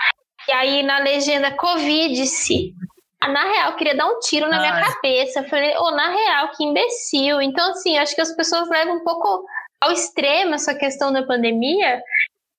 e 0.46 0.52
aí 0.52 0.82
na 0.82 0.98
legenda 0.98 1.50
Covid-se. 1.50 2.74
Ah, 3.22 3.28
na 3.28 3.42
real, 3.42 3.70
eu 3.70 3.76
queria 3.76 3.96
dar 3.96 4.06
um 4.06 4.18
tiro 4.20 4.46
na 4.50 4.60
Ai. 4.60 4.60
minha 4.60 4.84
cabeça. 4.84 5.40
Eu 5.40 5.48
falei, 5.48 5.74
oh, 5.78 5.90
na 5.92 6.10
real, 6.10 6.50
que 6.50 6.62
imbecil. 6.62 7.40
Então, 7.40 7.70
assim, 7.70 7.96
acho 7.96 8.14
que 8.14 8.20
as 8.20 8.36
pessoas 8.36 8.68
levam 8.68 8.96
um 8.96 9.02
pouco 9.02 9.46
ao 9.80 9.90
extremo 9.92 10.54
essa 10.54 10.74
questão 10.74 11.10
da 11.10 11.22
pandemia. 11.22 12.02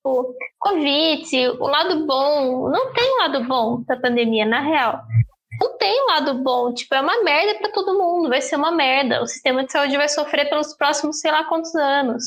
O 0.03 0.34
Covid, 0.57 1.49
o 1.60 1.68
lado 1.68 2.07
bom. 2.07 2.68
Não 2.69 2.91
tem 2.94 3.18
lado 3.19 3.44
bom 3.44 3.84
da 3.88 3.95
pandemia, 3.95 4.44
na 4.44 4.61
real. 4.61 5.02
Não 5.61 5.77
tem 5.77 6.06
lado 6.07 6.36
bom. 6.44 6.73
Tipo, 6.73 6.95
é 6.95 7.02
uma 7.02 7.23
merda 7.23 7.60
para 7.60 7.72
todo 7.72 7.98
mundo. 7.98 8.30
Vai 8.30 8.41
ser 8.41 8.56
uma 8.56 8.72
merda. 8.72 9.22
O 9.22 9.27
sistema 9.27 9.64
de 9.64 9.72
saúde 9.72 9.98
vai 9.98 10.10
sofrer 10.10 10.49
pelos 10.49 10.76
próximos 10.76 11.19
sei 11.19 11.32
lá 11.32 11.44
quantos 11.45 11.73
anos. 11.76 12.23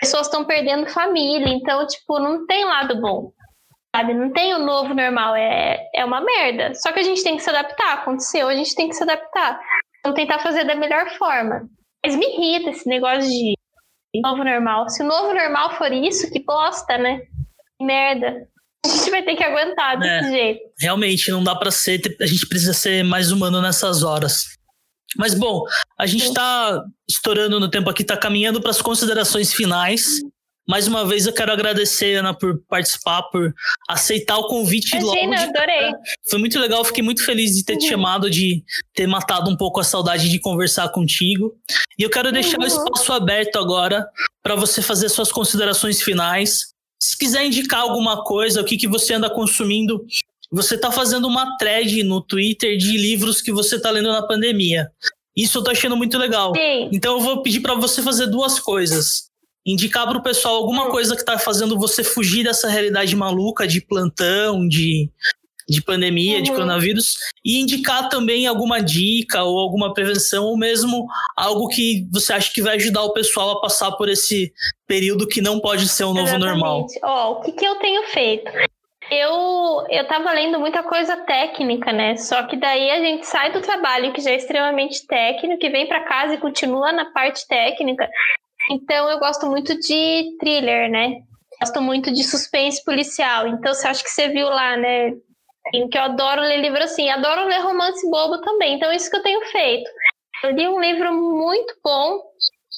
pessoas 0.00 0.26
estão 0.26 0.44
perdendo 0.44 0.90
família, 0.90 1.48
então, 1.48 1.86
tipo, 1.86 2.18
não 2.18 2.46
tem 2.46 2.64
lado 2.64 3.00
bom. 3.00 3.32
Sabe? 3.94 4.14
Não 4.14 4.32
tem 4.32 4.54
o 4.54 4.58
novo 4.58 4.94
normal, 4.94 5.36
é, 5.36 5.88
é 5.94 6.04
uma 6.04 6.20
merda. 6.20 6.74
Só 6.74 6.92
que 6.92 7.00
a 7.00 7.02
gente 7.02 7.22
tem 7.22 7.36
que 7.36 7.42
se 7.42 7.50
adaptar. 7.50 7.94
Aconteceu, 7.94 8.48
a 8.48 8.54
gente 8.54 8.74
tem 8.74 8.88
que 8.88 8.94
se 8.94 9.02
adaptar. 9.02 9.60
Vamos 10.04 10.18
tentar 10.18 10.38
fazer 10.38 10.64
da 10.64 10.74
melhor 10.74 11.10
forma. 11.10 11.68
Mas 12.04 12.16
me 12.16 12.26
irrita 12.26 12.70
esse 12.70 12.88
negócio 12.88 13.28
de 13.30 13.54
novo 14.22 14.42
normal. 14.42 14.88
Se 14.88 15.02
o 15.02 15.06
novo 15.06 15.32
normal 15.32 15.74
for 15.76 15.92
isso, 15.92 16.30
que 16.30 16.42
bosta, 16.42 16.98
né? 16.98 17.22
Merda. 17.80 18.48
A 18.84 18.88
gente 18.88 19.10
vai 19.10 19.22
ter 19.22 19.36
que 19.36 19.44
aguentar 19.44 19.98
desse 19.98 20.26
é, 20.26 20.30
jeito. 20.30 20.60
Realmente, 20.78 21.30
não 21.30 21.42
dá 21.42 21.54
para 21.54 21.70
ser. 21.70 22.00
A 22.20 22.26
gente 22.26 22.46
precisa 22.48 22.72
ser 22.72 23.04
mais 23.04 23.30
humano 23.30 23.60
nessas 23.60 24.02
horas. 24.02 24.44
Mas 25.16 25.34
bom, 25.34 25.62
a 25.98 26.06
gente 26.06 26.24
está 26.24 26.82
estourando 27.08 27.60
no 27.60 27.68
tempo 27.68 27.90
aqui, 27.90 28.02
está 28.02 28.16
caminhando 28.16 28.60
para 28.60 28.70
as 28.70 28.80
considerações 28.80 29.52
finais. 29.52 30.20
Mais 30.68 30.86
uma 30.86 31.04
vez 31.04 31.26
eu 31.26 31.32
quero 31.32 31.52
agradecer, 31.52 32.14
Ana, 32.14 32.32
por 32.32 32.62
participar, 32.68 33.22
por 33.24 33.52
aceitar 33.88 34.38
o 34.38 34.46
convite 34.46 34.96
Imagina, 34.96 35.40
logo. 35.42 35.52
De... 35.52 35.58
adorei. 35.58 35.92
Foi 36.30 36.38
muito 36.38 36.58
legal, 36.58 36.84
fiquei 36.84 37.02
muito 37.02 37.24
feliz 37.24 37.50
de 37.56 37.64
ter 37.64 37.74
uhum. 37.74 37.78
te 37.80 37.88
chamado, 37.88 38.30
de 38.30 38.62
ter 38.94 39.06
matado 39.08 39.50
um 39.50 39.56
pouco 39.56 39.80
a 39.80 39.84
saudade 39.84 40.28
de 40.28 40.38
conversar 40.38 40.88
contigo. 40.90 41.52
E 41.98 42.02
eu 42.02 42.10
quero 42.10 42.30
deixar 42.30 42.58
uhum. 42.58 42.64
o 42.64 42.66
espaço 42.66 43.12
aberto 43.12 43.56
agora 43.58 44.06
para 44.42 44.54
você 44.54 44.80
fazer 44.80 45.08
suas 45.08 45.32
considerações 45.32 46.00
finais. 46.00 46.71
Se 47.02 47.18
quiser 47.18 47.44
indicar 47.44 47.80
alguma 47.80 48.22
coisa, 48.22 48.60
o 48.60 48.64
que, 48.64 48.76
que 48.76 48.86
você 48.86 49.14
anda 49.14 49.28
consumindo 49.28 50.06
você 50.52 50.74
está 50.74 50.92
fazendo 50.92 51.26
uma 51.26 51.56
thread 51.56 52.02
no 52.02 52.20
Twitter 52.20 52.76
de 52.76 52.98
livros 52.98 53.40
que 53.40 53.50
você 53.50 53.76
está 53.76 53.90
lendo 53.90 54.12
na 54.12 54.20
pandemia. 54.20 54.92
Isso 55.34 55.56
eu 55.56 55.64
tô 55.64 55.70
achando 55.70 55.96
muito 55.96 56.18
legal. 56.18 56.52
Sim. 56.54 56.90
Então 56.92 57.16
eu 57.16 57.20
vou 57.22 57.42
pedir 57.42 57.60
para 57.60 57.74
você 57.74 58.02
fazer 58.02 58.26
duas 58.26 58.60
coisas. 58.60 59.30
Indicar 59.64 60.06
para 60.06 60.18
o 60.18 60.22
pessoal 60.22 60.56
alguma 60.56 60.90
coisa 60.90 61.14
que 61.14 61.22
está 61.22 61.38
fazendo 61.38 61.78
você 61.78 62.04
fugir 62.04 62.44
dessa 62.44 62.68
realidade 62.68 63.16
maluca 63.16 63.66
de 63.66 63.80
plantão, 63.80 64.68
de, 64.68 65.08
de 65.68 65.82
pandemia, 65.82 66.38
uhum. 66.38 66.42
de 66.42 66.50
coronavírus, 66.50 67.16
e 67.44 67.60
indicar 67.60 68.08
também 68.08 68.46
alguma 68.46 68.80
dica 68.80 69.42
ou 69.42 69.58
alguma 69.58 69.92
prevenção, 69.92 70.44
ou 70.44 70.56
mesmo 70.56 71.06
algo 71.36 71.68
que 71.68 72.06
você 72.12 72.32
acha 72.32 72.52
que 72.52 72.62
vai 72.62 72.76
ajudar 72.76 73.02
o 73.02 73.12
pessoal 73.12 73.50
a 73.50 73.60
passar 73.60 73.92
por 73.92 74.08
esse 74.08 74.52
período 74.86 75.26
que 75.26 75.40
não 75.40 75.60
pode 75.60 75.88
ser 75.88 76.04
um 76.04 76.14
novo 76.14 76.28
Exatamente. 76.28 76.50
normal. 76.50 76.86
Ó, 77.02 77.28
oh, 77.28 77.32
o 77.32 77.40
que, 77.42 77.52
que 77.52 77.64
eu 77.64 77.76
tenho 77.76 78.02
feito? 78.08 78.50
Eu, 79.10 79.86
eu 79.90 80.06
tava 80.06 80.32
lendo 80.32 80.58
muita 80.58 80.82
coisa 80.82 81.16
técnica, 81.16 81.92
né? 81.92 82.16
Só 82.16 82.44
que 82.44 82.56
daí 82.56 82.90
a 82.90 83.00
gente 83.00 83.26
sai 83.26 83.52
do 83.52 83.60
trabalho 83.60 84.12
que 84.12 84.20
já 84.20 84.30
é 84.30 84.36
extremamente 84.36 85.06
técnico 85.06 85.64
e 85.64 85.70
vem 85.70 85.86
para 85.86 86.04
casa 86.04 86.34
e 86.34 86.38
continua 86.38 86.92
na 86.92 87.12
parte 87.12 87.46
técnica. 87.46 88.08
Então 88.70 89.10
eu 89.10 89.18
gosto 89.18 89.46
muito 89.46 89.78
de 89.78 90.36
thriller, 90.38 90.90
né? 90.90 91.20
Gosto 91.60 91.80
muito 91.82 92.12
de 92.12 92.24
suspense 92.24 92.82
policial. 92.84 93.46
Então 93.48 93.74
você 93.74 93.86
acha 93.86 94.02
que 94.02 94.10
você 94.10 94.28
viu 94.28 94.46
lá, 94.48 94.76
né? 94.76 95.12
Que 95.72 95.98
eu 95.98 96.02
adoro 96.02 96.42
ler 96.42 96.58
livro 96.58 96.82
assim, 96.82 97.08
adoro 97.08 97.46
ler 97.46 97.60
romance 97.60 98.08
bobo 98.10 98.40
também. 98.42 98.74
Então 98.74 98.90
é 98.90 98.96
isso 98.96 99.10
que 99.10 99.16
eu 99.16 99.22
tenho 99.22 99.40
feito. 99.46 99.90
Eu 100.44 100.50
li 100.50 100.68
um 100.68 100.80
livro 100.80 101.12
muito 101.14 101.74
bom 101.82 102.20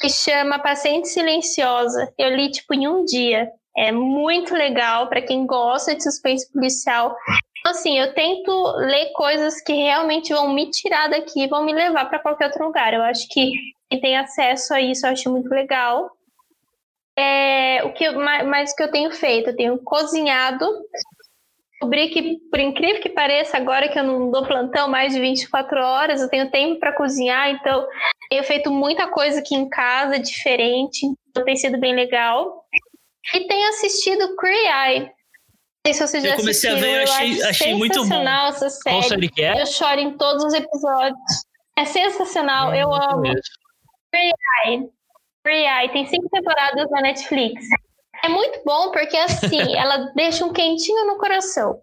que 0.01 0.09
chama 0.09 0.59
Paciente 0.59 1.09
Silenciosa. 1.09 2.13
Eu 2.19 2.35
li 2.35 2.51
tipo 2.51 2.75
em 2.75 2.87
um 2.87 3.05
dia. 3.05 3.51
É 3.77 3.91
muito 3.91 4.55
legal 4.55 5.09
para 5.09 5.23
quem 5.23 5.47
gosta 5.47 5.95
de 5.95 6.03
suspense 6.03 6.51
policial. 6.53 7.17
Então, 7.59 7.73
assim, 7.73 7.99
eu 7.99 8.13
tento 8.15 8.73
ler 8.77 9.11
coisas 9.13 9.61
que 9.61 9.73
realmente 9.73 10.33
vão 10.33 10.53
me 10.53 10.71
tirar 10.71 11.09
daqui 11.09 11.49
vão 11.49 11.65
me 11.65 11.73
levar 11.73 12.05
para 12.05 12.19
qualquer 12.19 12.47
outro 12.47 12.67
lugar. 12.67 12.93
Eu 12.93 13.03
acho 13.03 13.27
que 13.29 13.53
quem 13.91 14.01
tem 14.01 14.17
acesso 14.17 14.75
a 14.75 14.81
isso 14.81 15.07
eu 15.07 15.11
acho 15.11 15.31
muito 15.31 15.49
legal. 15.49 16.11
É, 17.17 17.83
o 17.85 17.93
que 17.93 18.11
mais 18.11 18.75
que 18.75 18.83
eu 18.83 18.91
tenho 18.91 19.11
feito? 19.11 19.51
Eu 19.51 19.57
tenho 19.57 19.79
cozinhado. 19.79 20.67
Descobri 21.85 22.09
que, 22.09 22.39
por 22.51 22.59
incrível 22.59 23.03
que 23.03 23.11
pareça, 23.11 23.59
agora 23.59 23.89
que 23.89 23.99
eu 23.99 24.05
não 24.05 24.31
dou 24.31 24.47
plantão 24.47 24.89
mais 24.89 25.13
de 25.13 25.21
24 25.21 25.79
horas, 25.79 26.23
eu 26.23 26.31
tenho 26.31 26.51
tempo 26.51 26.81
para 26.81 26.95
cozinhar, 26.95 27.51
então 27.51 27.87
tenho 28.31 28.43
feito 28.45 28.71
muita 28.71 29.07
coisa 29.09 29.41
aqui 29.41 29.55
em 29.55 29.69
casa 29.69 30.19
diferente, 30.19 31.07
então 31.29 31.45
tem 31.45 31.57
sido 31.57 31.79
bem 31.79 31.95
legal. 31.95 32.65
E 33.35 33.47
tenho 33.47 33.69
assistido 33.69 34.35
Eye. 34.43 35.01
Não 35.87 35.93
sei 35.93 35.95
se 35.95 36.01
você 36.01 36.21
já 36.21 36.29
eu 36.31 36.37
comecei 36.37 36.71
assistiu. 36.71 36.89
a 36.89 36.91
ver, 36.91 36.97
eu 36.97 37.03
achei, 37.03 37.43
eu 37.43 37.49
achei 37.49 37.75
muito 37.75 38.09
bom. 38.09 38.29
Essa 38.49 38.71
série. 38.71 38.97
Qual 38.97 39.03
série 39.03 39.29
que 39.29 39.43
é? 39.43 39.61
Eu 39.61 39.67
choro 39.67 40.01
em 40.01 40.17
todos 40.17 40.45
os 40.45 40.55
episódios. 40.55 41.19
É 41.77 41.85
sensacional, 41.85 42.71
hum, 42.71 42.75
eu 42.75 42.95
amo. 42.95 43.25
Queer 44.11 44.33
Eye. 44.65 44.89
Queer 45.45 45.83
Eye 45.83 45.93
tem 45.93 46.07
cinco 46.07 46.31
temporadas 46.31 46.91
na 46.91 47.03
Netflix. 47.03 47.67
É 48.25 48.29
muito 48.29 48.63
bom 48.65 48.91
porque 48.91 49.17
assim, 49.17 49.61
ela 49.77 50.11
deixa 50.15 50.45
um 50.47 50.53
quentinho 50.53 51.07
no 51.07 51.19
coração. 51.19 51.79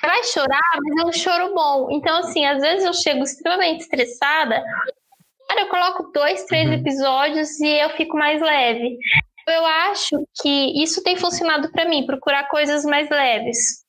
Vai 0.00 0.24
chorar, 0.24 0.60
mas 0.82 1.04
é 1.04 1.06
um 1.06 1.12
choro 1.12 1.54
bom. 1.54 1.88
Então, 1.90 2.18
assim, 2.18 2.44
às 2.44 2.60
vezes 2.60 2.84
eu 2.84 2.94
chego 2.94 3.22
extremamente 3.22 3.82
estressada, 3.82 4.60
cara, 5.48 5.60
eu 5.60 5.68
coloco 5.68 6.10
dois, 6.12 6.44
três 6.44 6.66
uhum. 6.66 6.74
episódios 6.74 7.60
e 7.60 7.68
eu 7.68 7.90
fico 7.90 8.16
mais 8.16 8.40
leve. 8.40 8.98
Eu 9.46 9.64
acho 9.66 10.26
que 10.40 10.82
isso 10.82 11.02
tem 11.02 11.16
funcionado 11.16 11.70
para 11.70 11.84
mim, 11.84 12.06
procurar 12.06 12.48
coisas 12.48 12.84
mais 12.84 13.08
leves. 13.10 13.82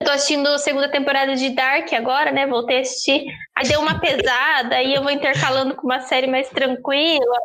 Eu 0.00 0.06
tô 0.06 0.12
assistindo 0.12 0.48
a 0.48 0.58
segunda 0.58 0.90
temporada 0.90 1.36
de 1.36 1.50
Dark 1.50 1.92
agora, 1.92 2.32
né? 2.32 2.46
Voltei 2.46 2.78
a 2.78 2.80
assistir. 2.80 3.26
Aí 3.54 3.68
deu 3.68 3.80
uma 3.80 4.00
pesada, 4.00 4.76
aí 4.76 4.94
eu 4.94 5.02
vou 5.02 5.10
intercalando 5.10 5.76
com 5.76 5.86
uma 5.86 6.00
série 6.00 6.26
mais 6.26 6.48
tranquila. 6.48 7.36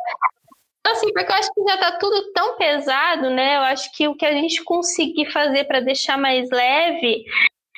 Então, 0.86 0.94
assim, 0.94 1.12
porque 1.14 1.32
eu 1.32 1.36
acho 1.36 1.52
que 1.52 1.64
já 1.68 1.78
tá 1.78 1.92
tudo 1.94 2.32
tão 2.32 2.58
pesado, 2.58 3.32
né? 3.32 3.58
Eu 3.58 3.62
acho 3.62 3.92
que 3.92 4.08
o 4.08 4.14
que 4.14 4.24
a 4.24 4.32
gente 4.32 4.64
conseguir 4.64 5.32
fazer 5.32 5.64
para 5.64 5.80
deixar 5.80 6.16
mais 6.16 6.48
leve 6.52 7.26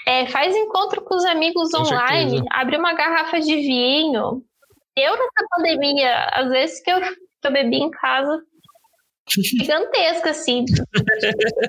é 0.05 0.25
faz 0.25 0.53
encontro 0.53 1.01
com 1.05 1.15
os 1.15 1.23
amigos 1.23 1.71
com 1.71 1.84
online, 1.84 2.31
certeza. 2.31 2.45
abre 2.51 2.75
uma 2.75 2.91
garrafa 2.91 3.39
de 3.39 3.55
vinho. 3.55 4.43
Eu, 4.97 5.11
nessa 5.13 5.47
pandemia, 5.49 6.25
às 6.34 6.49
vezes 6.49 6.84
que 6.84 6.91
eu, 6.91 6.99
que 6.99 7.47
eu 7.47 7.51
bebi 7.53 7.77
em 7.77 7.89
casa, 7.91 8.43
gigantesca, 9.29 10.31
assim, 10.31 10.65
de 10.65 10.75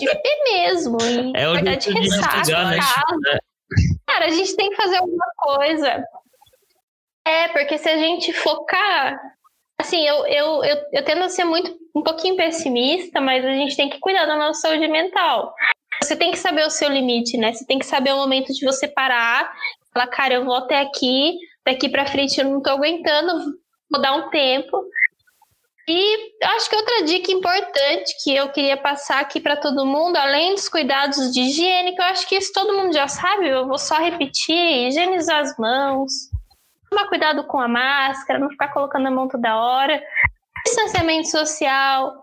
beber 0.07 0.43
mesmo. 0.45 0.99
E, 1.01 1.33
é 1.37 1.49
o 1.49 1.53
verdade, 1.53 1.87
de 1.87 2.01
ressaca, 2.01 2.65
né? 2.65 2.79
Cara, 4.09 4.27
a 4.27 4.31
gente 4.31 4.57
tem 4.57 4.71
que 4.71 4.77
fazer 4.77 4.97
alguma 4.97 5.27
coisa. 5.37 6.05
É, 7.25 7.47
porque 7.49 7.79
se 7.79 7.89
a 7.89 7.97
gente 7.97 8.33
focar. 8.33 9.38
Assim, 9.81 10.05
eu, 10.07 10.27
eu, 10.27 10.65
eu, 10.65 10.77
eu 10.93 11.05
tendo 11.05 11.23
a 11.23 11.29
ser 11.29 11.45
muito 11.45 11.79
um 11.95 12.03
pouquinho 12.03 12.37
pessimista, 12.37 13.21
mas 13.21 13.45
a 13.45 13.53
gente 13.53 13.77
tem 13.77 13.89
que 13.89 14.01
cuidar 14.01 14.27
da 14.27 14.37
nossa 14.37 14.61
saúde 14.61 14.89
mental. 14.89 15.55
Você 16.03 16.17
tem 16.17 16.31
que 16.31 16.39
saber 16.39 16.67
o 16.67 16.71
seu 16.71 16.89
limite, 16.89 17.37
né? 17.37 17.53
Você 17.53 17.65
tem 17.65 17.79
que 17.79 17.87
saber 17.87 18.13
o 18.13 18.17
momento 18.17 18.53
de 18.53 18.65
você 18.65 18.89
parar, 18.89 19.53
falar, 19.93 20.07
cara, 20.09 20.35
eu 20.35 20.45
vou 20.45 20.55
até 20.55 20.81
aqui, 20.81 21.37
daqui 21.65 21.89
para 21.89 22.07
frente 22.07 22.39
eu 22.39 22.49
não 22.49 22.63
tô 22.63 22.71
aguentando, 22.71 23.57
vou 23.91 24.01
dar 24.01 24.15
um 24.15 24.31
tempo. 24.31 24.85
E 25.89 26.33
acho 26.45 26.69
que 26.69 26.77
outra 26.77 27.05
dica 27.05 27.33
importante 27.33 28.15
que 28.23 28.35
eu 28.35 28.51
queria 28.51 28.77
passar 28.77 29.21
aqui 29.21 29.41
para 29.41 29.57
todo 29.57 29.87
mundo, 29.87 30.17
além 30.17 30.55
dos 30.55 30.69
cuidados 30.69 31.33
de 31.33 31.41
higiene, 31.41 31.95
que 31.95 32.03
eu 32.03 32.07
acho 32.07 32.29
que 32.29 32.37
isso 32.37 32.53
todo 32.53 32.77
mundo 32.77 32.93
já 32.93 33.09
sabe, 33.09 33.49
eu 33.49 33.67
vou 33.67 33.79
só 33.79 33.97
repetir: 33.97 34.89
higienizar 34.89 35.41
as 35.41 35.57
mãos, 35.57 36.13
tomar 36.89 37.09
cuidado 37.09 37.45
com 37.45 37.61
a 37.61 37.69
máscara, 37.69 38.39
não 38.39 38.51
ficar 38.51 38.69
colocando 38.69 39.07
a 39.07 39.11
mão 39.11 39.29
toda 39.29 39.57
hora, 39.57 40.03
distanciamento 40.65 41.29
social. 41.29 42.15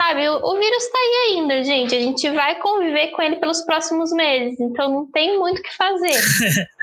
Sabe, 0.00 0.28
o, 0.28 0.36
o 0.36 0.58
vírus 0.58 0.84
está 0.84 0.98
aí 0.98 1.32
ainda, 1.32 1.64
gente. 1.64 1.94
A 1.94 2.00
gente 2.00 2.30
vai 2.30 2.56
conviver 2.60 3.08
com 3.08 3.22
ele 3.22 3.36
pelos 3.36 3.62
próximos 3.62 4.12
meses, 4.12 4.58
então 4.60 4.88
não 4.88 5.10
tem 5.10 5.38
muito 5.38 5.58
o 5.58 5.62
que 5.62 5.76
fazer. 5.76 6.14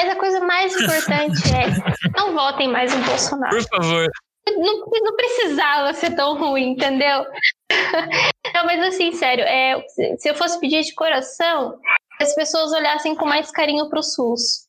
Mas 0.00 0.10
a 0.10 0.16
coisa 0.16 0.40
mais 0.40 0.74
importante 0.74 1.40
é 1.54 2.18
não 2.18 2.32
votem 2.32 2.68
mais 2.68 2.92
no 2.92 3.04
Bolsonaro. 3.04 3.56
Por 3.56 3.68
favor. 3.68 4.08
Não, 4.48 4.80
não 4.80 5.16
precisava 5.16 5.92
ser 5.94 6.16
tão 6.16 6.36
ruim, 6.36 6.70
entendeu? 6.70 7.24
não, 8.52 8.66
mas 8.66 8.82
assim, 8.82 9.12
sério, 9.12 9.44
é, 9.44 9.80
se 10.18 10.28
eu 10.28 10.34
fosse 10.34 10.58
pedir 10.58 10.82
de 10.82 10.92
coração, 10.94 11.78
as 12.20 12.34
pessoas 12.34 12.72
olhassem 12.72 13.14
com 13.14 13.24
mais 13.24 13.52
carinho 13.52 13.88
para 13.88 14.00
o 14.00 14.02
SUS. 14.02 14.66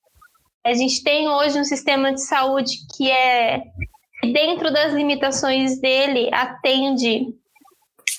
A 0.66 0.74
gente 0.74 1.04
tem 1.04 1.28
hoje 1.28 1.60
um 1.60 1.64
sistema 1.64 2.14
de 2.14 2.22
saúde 2.26 2.78
que 2.96 3.12
é, 3.12 3.64
dentro 4.32 4.72
das 4.72 4.94
limitações 4.94 5.80
dele, 5.82 6.30
atende 6.34 7.28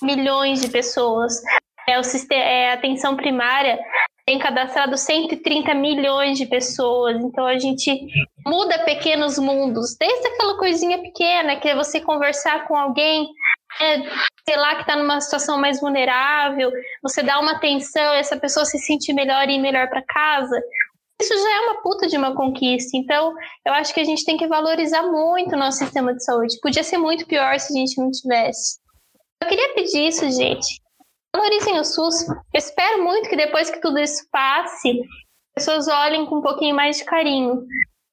milhões 0.03 0.61
de 0.61 0.69
pessoas. 0.69 1.41
É, 1.89 1.99
o 1.99 2.05
sistema, 2.05 2.43
é, 2.43 2.71
a 2.71 2.75
atenção 2.75 3.16
primária 3.16 3.79
tem 4.27 4.39
cadastrado 4.39 4.97
130 4.97 5.75
milhões 5.75 6.39
de 6.39 6.47
pessoas. 6.47 7.16
Então 7.23 7.47
a 7.47 7.59
gente 7.59 8.07
muda 8.47 8.85
pequenos 8.85 9.39
mundos, 9.39 9.97
desde 9.99 10.29
aquela 10.29 10.59
coisinha 10.59 11.01
pequena 11.01 11.57
que 11.57 11.69
é 11.69 11.75
você 11.75 12.01
conversar 12.01 12.66
com 12.66 12.77
alguém, 12.77 13.27
é, 13.81 14.03
sei 14.47 14.57
lá, 14.57 14.75
que 14.75 14.83
está 14.83 14.97
numa 14.97 15.21
situação 15.21 15.59
mais 15.59 15.81
vulnerável, 15.81 16.71
você 17.03 17.23
dá 17.23 17.41
uma 17.41 17.53
atenção, 17.53 18.15
essa 18.15 18.37
pessoa 18.37 18.66
se 18.66 18.79
sentir 18.79 19.15
melhor 19.15 19.49
e 19.49 19.59
melhor 19.59 19.89
para 19.89 20.03
casa. 20.03 20.62
Isso 21.25 21.43
já 21.43 21.57
é 21.57 21.61
uma 21.61 21.83
puta 21.83 22.07
de 22.07 22.19
uma 22.19 22.35
conquista. 22.35 22.95
Então, 22.99 23.35
eu 23.67 23.73
acho 23.73 23.95
que 23.95 24.01
a 24.01 24.05
gente 24.05 24.27
tem 24.27 24.37
que 24.37 24.47
valorizar 24.47 25.03
muito 25.05 25.55
o 25.55 25.59
nosso 25.59 25.79
sistema 25.79 26.15
de 26.15 26.23
saúde. 26.23 26.61
Podia 26.61 26.85
ser 26.85 26.99
muito 26.99 27.27
pior 27.27 27.59
se 27.59 27.73
a 27.73 27.77
gente 27.79 27.99
não 27.99 28.11
tivesse. 28.11 28.79
Eu 29.41 29.49
queria 29.49 29.75
pedir 29.75 30.09
isso, 30.09 30.31
gente. 30.31 30.83
Valorizem 31.35 31.81
o 31.81 31.85
SUS. 31.85 32.29
Eu 32.29 32.37
espero 32.55 33.03
muito 33.03 33.31
que 33.31 33.37
depois 33.37 33.71
que 33.71 33.81
tudo 33.81 33.99
isso 33.99 34.23
passe, 34.31 34.91
as 35.57 35.65
pessoas 35.65 35.89
olhem 35.89 36.27
com 36.27 36.37
um 36.37 36.43
pouquinho 36.43 36.77
mais 36.77 36.99
de 36.99 37.05
carinho. 37.05 37.65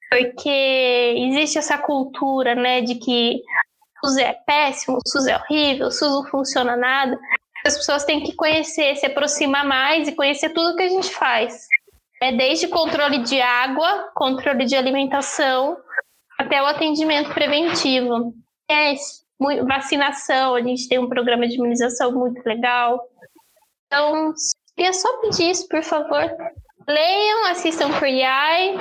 Porque 0.10 1.16
existe 1.18 1.58
essa 1.58 1.78
cultura, 1.78 2.56
né, 2.56 2.80
de 2.80 2.96
que 2.96 3.42
o 4.02 4.08
SUS 4.08 4.18
é 4.18 4.34
péssimo, 4.46 4.98
o 4.98 5.10
SUS 5.10 5.28
é 5.28 5.36
horrível, 5.36 5.88
o 5.88 5.92
SUS 5.92 6.12
não 6.12 6.26
funciona 6.28 6.78
nada. 6.78 7.20
As 7.66 7.76
pessoas 7.76 8.06
têm 8.06 8.24
que 8.24 8.34
conhecer, 8.36 8.96
se 8.96 9.06
aproximar 9.06 9.66
mais 9.66 10.08
e 10.08 10.16
conhecer 10.16 10.50
tudo 10.52 10.78
que 10.78 10.84
a 10.84 10.90
gente 10.90 11.10
faz. 11.14 11.68
É 12.22 12.32
desde 12.32 12.68
controle 12.68 13.24
de 13.24 13.42
água, 13.42 14.12
controle 14.14 14.66
de 14.66 14.76
alimentação, 14.76 15.76
até 16.38 16.62
o 16.62 16.68
atendimento 16.68 17.34
preventivo. 17.34 18.34
É 18.70 18.94
vacinação, 19.68 20.54
a 20.54 20.62
gente 20.62 20.88
tem 20.88 21.00
um 21.00 21.10
programa 21.10 21.48
de 21.48 21.56
imunização 21.56 22.12
muito 22.12 22.40
legal. 22.46 23.02
Então, 23.88 24.34
queria 24.78 24.94
só 24.94 25.18
pedir 25.22 25.50
isso, 25.50 25.68
por 25.68 25.84
favor. 25.84 26.32
Leiam, 26.88 27.48
assistam 27.48 27.92
por 27.98 28.08
IAI, 28.08 28.76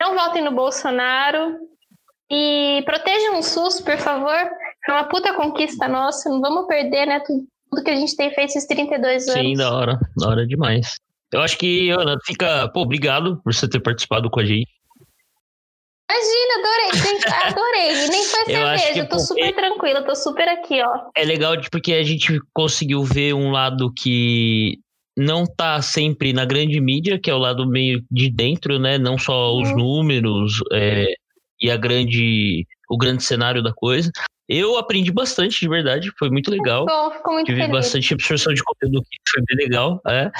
não 0.00 0.14
votem 0.14 0.42
no 0.42 0.52
Bolsonaro 0.52 1.58
e 2.30 2.82
protejam 2.86 3.38
o 3.38 3.42
SUS, 3.42 3.80
por 3.80 3.96
favor. 3.98 4.50
É 4.88 4.92
uma 4.92 5.08
puta 5.08 5.34
conquista 5.34 5.88
nossa, 5.88 6.30
não 6.30 6.40
vamos 6.40 6.66
perder, 6.66 7.06
né? 7.06 7.20
Tudo, 7.26 7.44
tudo 7.70 7.82
que 7.82 7.90
a 7.90 7.96
gente 7.96 8.14
tem 8.16 8.32
feito 8.32 8.50
esses 8.50 8.66
32 8.66 9.28
anos. 9.28 9.40
Sim, 9.40 9.54
da 9.54 9.74
hora, 9.74 9.98
da 10.16 10.28
hora 10.28 10.46
demais. 10.46 10.94
Eu 11.34 11.40
acho 11.40 11.58
que, 11.58 11.90
Ana, 11.90 12.16
fica. 12.24 12.68
Pô, 12.68 12.82
obrigado 12.82 13.40
por 13.42 13.52
você 13.52 13.68
ter 13.68 13.80
participado 13.80 14.30
com 14.30 14.38
a 14.38 14.44
gente. 14.44 14.70
Imagina, 16.08 16.54
adorei, 16.60 17.48
adorei. 17.48 18.08
Nem 18.08 18.24
foi 18.24 18.44
cerveja, 18.54 19.00
eu 19.00 19.08
tô 19.08 19.18
super 19.18 19.52
tranquila, 19.52 20.02
tô 20.02 20.14
super 20.14 20.48
aqui, 20.48 20.80
ó. 20.80 21.10
É 21.16 21.24
legal 21.24 21.56
porque 21.72 21.92
a 21.94 22.04
gente 22.04 22.38
conseguiu 22.52 23.02
ver 23.02 23.34
um 23.34 23.50
lado 23.50 23.92
que 23.92 24.78
não 25.18 25.44
tá 25.44 25.82
sempre 25.82 26.32
na 26.32 26.44
grande 26.44 26.80
mídia, 26.80 27.18
que 27.18 27.28
é 27.28 27.34
o 27.34 27.38
lado 27.38 27.68
meio 27.68 28.04
de 28.08 28.30
dentro, 28.30 28.78
né? 28.78 28.96
Não 28.96 29.18
só 29.18 29.56
os 29.56 29.68
uhum. 29.70 29.76
números 29.76 30.60
é, 30.72 31.14
e 31.60 31.68
a 31.68 31.76
grande, 31.76 32.64
o 32.88 32.96
grande 32.96 33.24
cenário 33.24 33.60
da 33.60 33.72
coisa. 33.72 34.08
Eu 34.48 34.78
aprendi 34.78 35.10
bastante, 35.10 35.58
de 35.58 35.68
verdade, 35.68 36.12
foi 36.16 36.30
muito 36.30 36.48
legal. 36.48 36.86
Bom, 36.86 37.10
ficou 37.10 37.32
muito 37.32 37.46
Tive 37.46 37.62
feliz. 37.62 37.72
bastante 37.72 38.14
absorção 38.14 38.54
de 38.54 38.62
conteúdo 38.62 39.02
que 39.02 39.18
foi 39.32 39.42
bem 39.48 39.56
legal. 39.66 40.00
É. 40.06 40.30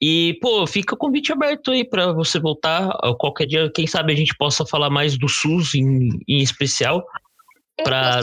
E, 0.00 0.38
pô, 0.40 0.66
fica 0.66 0.94
o 0.94 0.98
convite 0.98 1.32
aberto 1.32 1.72
aí 1.72 1.84
para 1.84 2.12
você 2.12 2.38
voltar. 2.38 2.90
Qualquer 3.18 3.46
dia, 3.46 3.70
quem 3.74 3.86
sabe 3.86 4.12
a 4.12 4.16
gente 4.16 4.34
possa 4.36 4.64
falar 4.64 4.90
mais 4.90 5.18
do 5.18 5.28
SUS 5.28 5.74
em, 5.74 6.08
em 6.28 6.38
especial. 6.38 7.04
para 7.82 8.20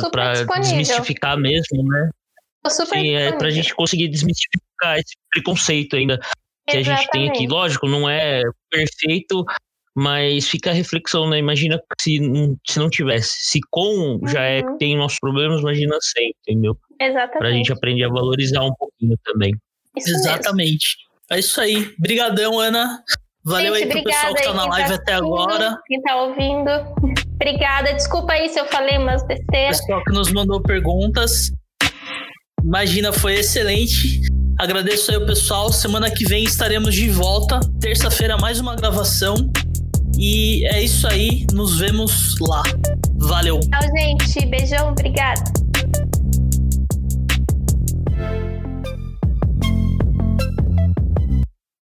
desmistificar 0.60 1.38
mesmo, 1.38 1.84
né? 1.84 2.10
Sim, 2.70 3.12
é 3.12 3.32
pra 3.32 3.50
gente 3.50 3.76
conseguir 3.76 4.08
desmistificar 4.08 4.98
esse 4.98 5.14
preconceito 5.30 5.96
ainda 5.96 6.20
que 6.68 6.78
Exatamente. 6.78 6.90
a 6.90 6.96
gente 6.96 7.10
tem 7.12 7.30
aqui. 7.30 7.48
Lógico, 7.48 7.88
não 7.88 8.10
é 8.10 8.42
perfeito, 8.72 9.46
mas 9.96 10.48
fica 10.50 10.72
a 10.72 10.74
reflexão, 10.74 11.30
né? 11.30 11.38
Imagina 11.38 11.80
se, 12.00 12.20
se 12.68 12.80
não 12.80 12.90
tivesse. 12.90 13.36
Se 13.38 13.60
com 13.70 14.20
já 14.28 14.42
é, 14.44 14.62
uhum. 14.62 14.78
tem 14.78 14.98
nossos 14.98 15.20
problemas, 15.20 15.62
imagina 15.62 15.96
sem, 16.02 16.34
entendeu? 16.42 16.78
Exatamente. 17.00 17.38
Pra 17.38 17.52
gente 17.52 17.72
aprender 17.72 18.04
a 18.06 18.10
valorizar 18.10 18.62
um 18.64 18.74
pouquinho 18.74 19.16
também. 19.24 19.54
Isso 19.96 20.10
Exatamente. 20.10 20.98
Mesmo. 20.98 21.05
É 21.32 21.40
isso 21.40 21.60
aí. 21.60 21.94
Brigadão, 21.98 22.60
Ana. 22.60 23.04
Valeu 23.44 23.76
Gente, 23.76 23.84
aí 23.84 23.90
pro 23.92 24.04
pessoal 24.04 24.34
que 24.34 24.44
tá 24.44 24.54
na 24.54 24.66
live 24.66 24.90
tá 24.90 24.96
até 24.96 25.14
agora. 25.14 25.78
Quem 25.86 26.02
tá 26.02 26.16
ouvindo. 26.16 26.70
Obrigada. 27.36 27.94
Desculpa 27.94 28.34
aí 28.34 28.50
se 28.50 28.60
eu 28.60 28.66
falei 28.66 28.98
umas 28.98 29.26
besteiras. 29.26 29.80
Pessoal 29.82 30.04
que 30.04 30.14
nos 30.14 30.32
mandou 30.32 30.62
perguntas. 30.62 31.52
Imagina, 32.64 33.14
foi 33.14 33.36
excelente. 33.36 34.22
Agradeço 34.60 35.12
aí 35.12 35.18
o 35.18 35.26
pessoal. 35.26 35.72
Semana 35.72 36.10
que 36.10 36.26
vem 36.26 36.44
estaremos 36.44 36.96
de 36.96 37.10
volta. 37.10 37.60
Terça-feira, 37.80 38.36
mais 38.38 38.60
uma 38.60 38.76
gravação. 38.76 39.36
E 40.18 40.66
é 40.68 40.82
isso 40.82 41.08
aí. 41.08 41.46
Nos 41.54 41.78
vemos 41.78 42.36
lá. 42.40 42.64
Valeu. 43.18 43.60
Tchau, 43.60 43.82
gente. 43.96 44.46
Beijão. 44.48 44.90
Obrigada. 44.90 45.44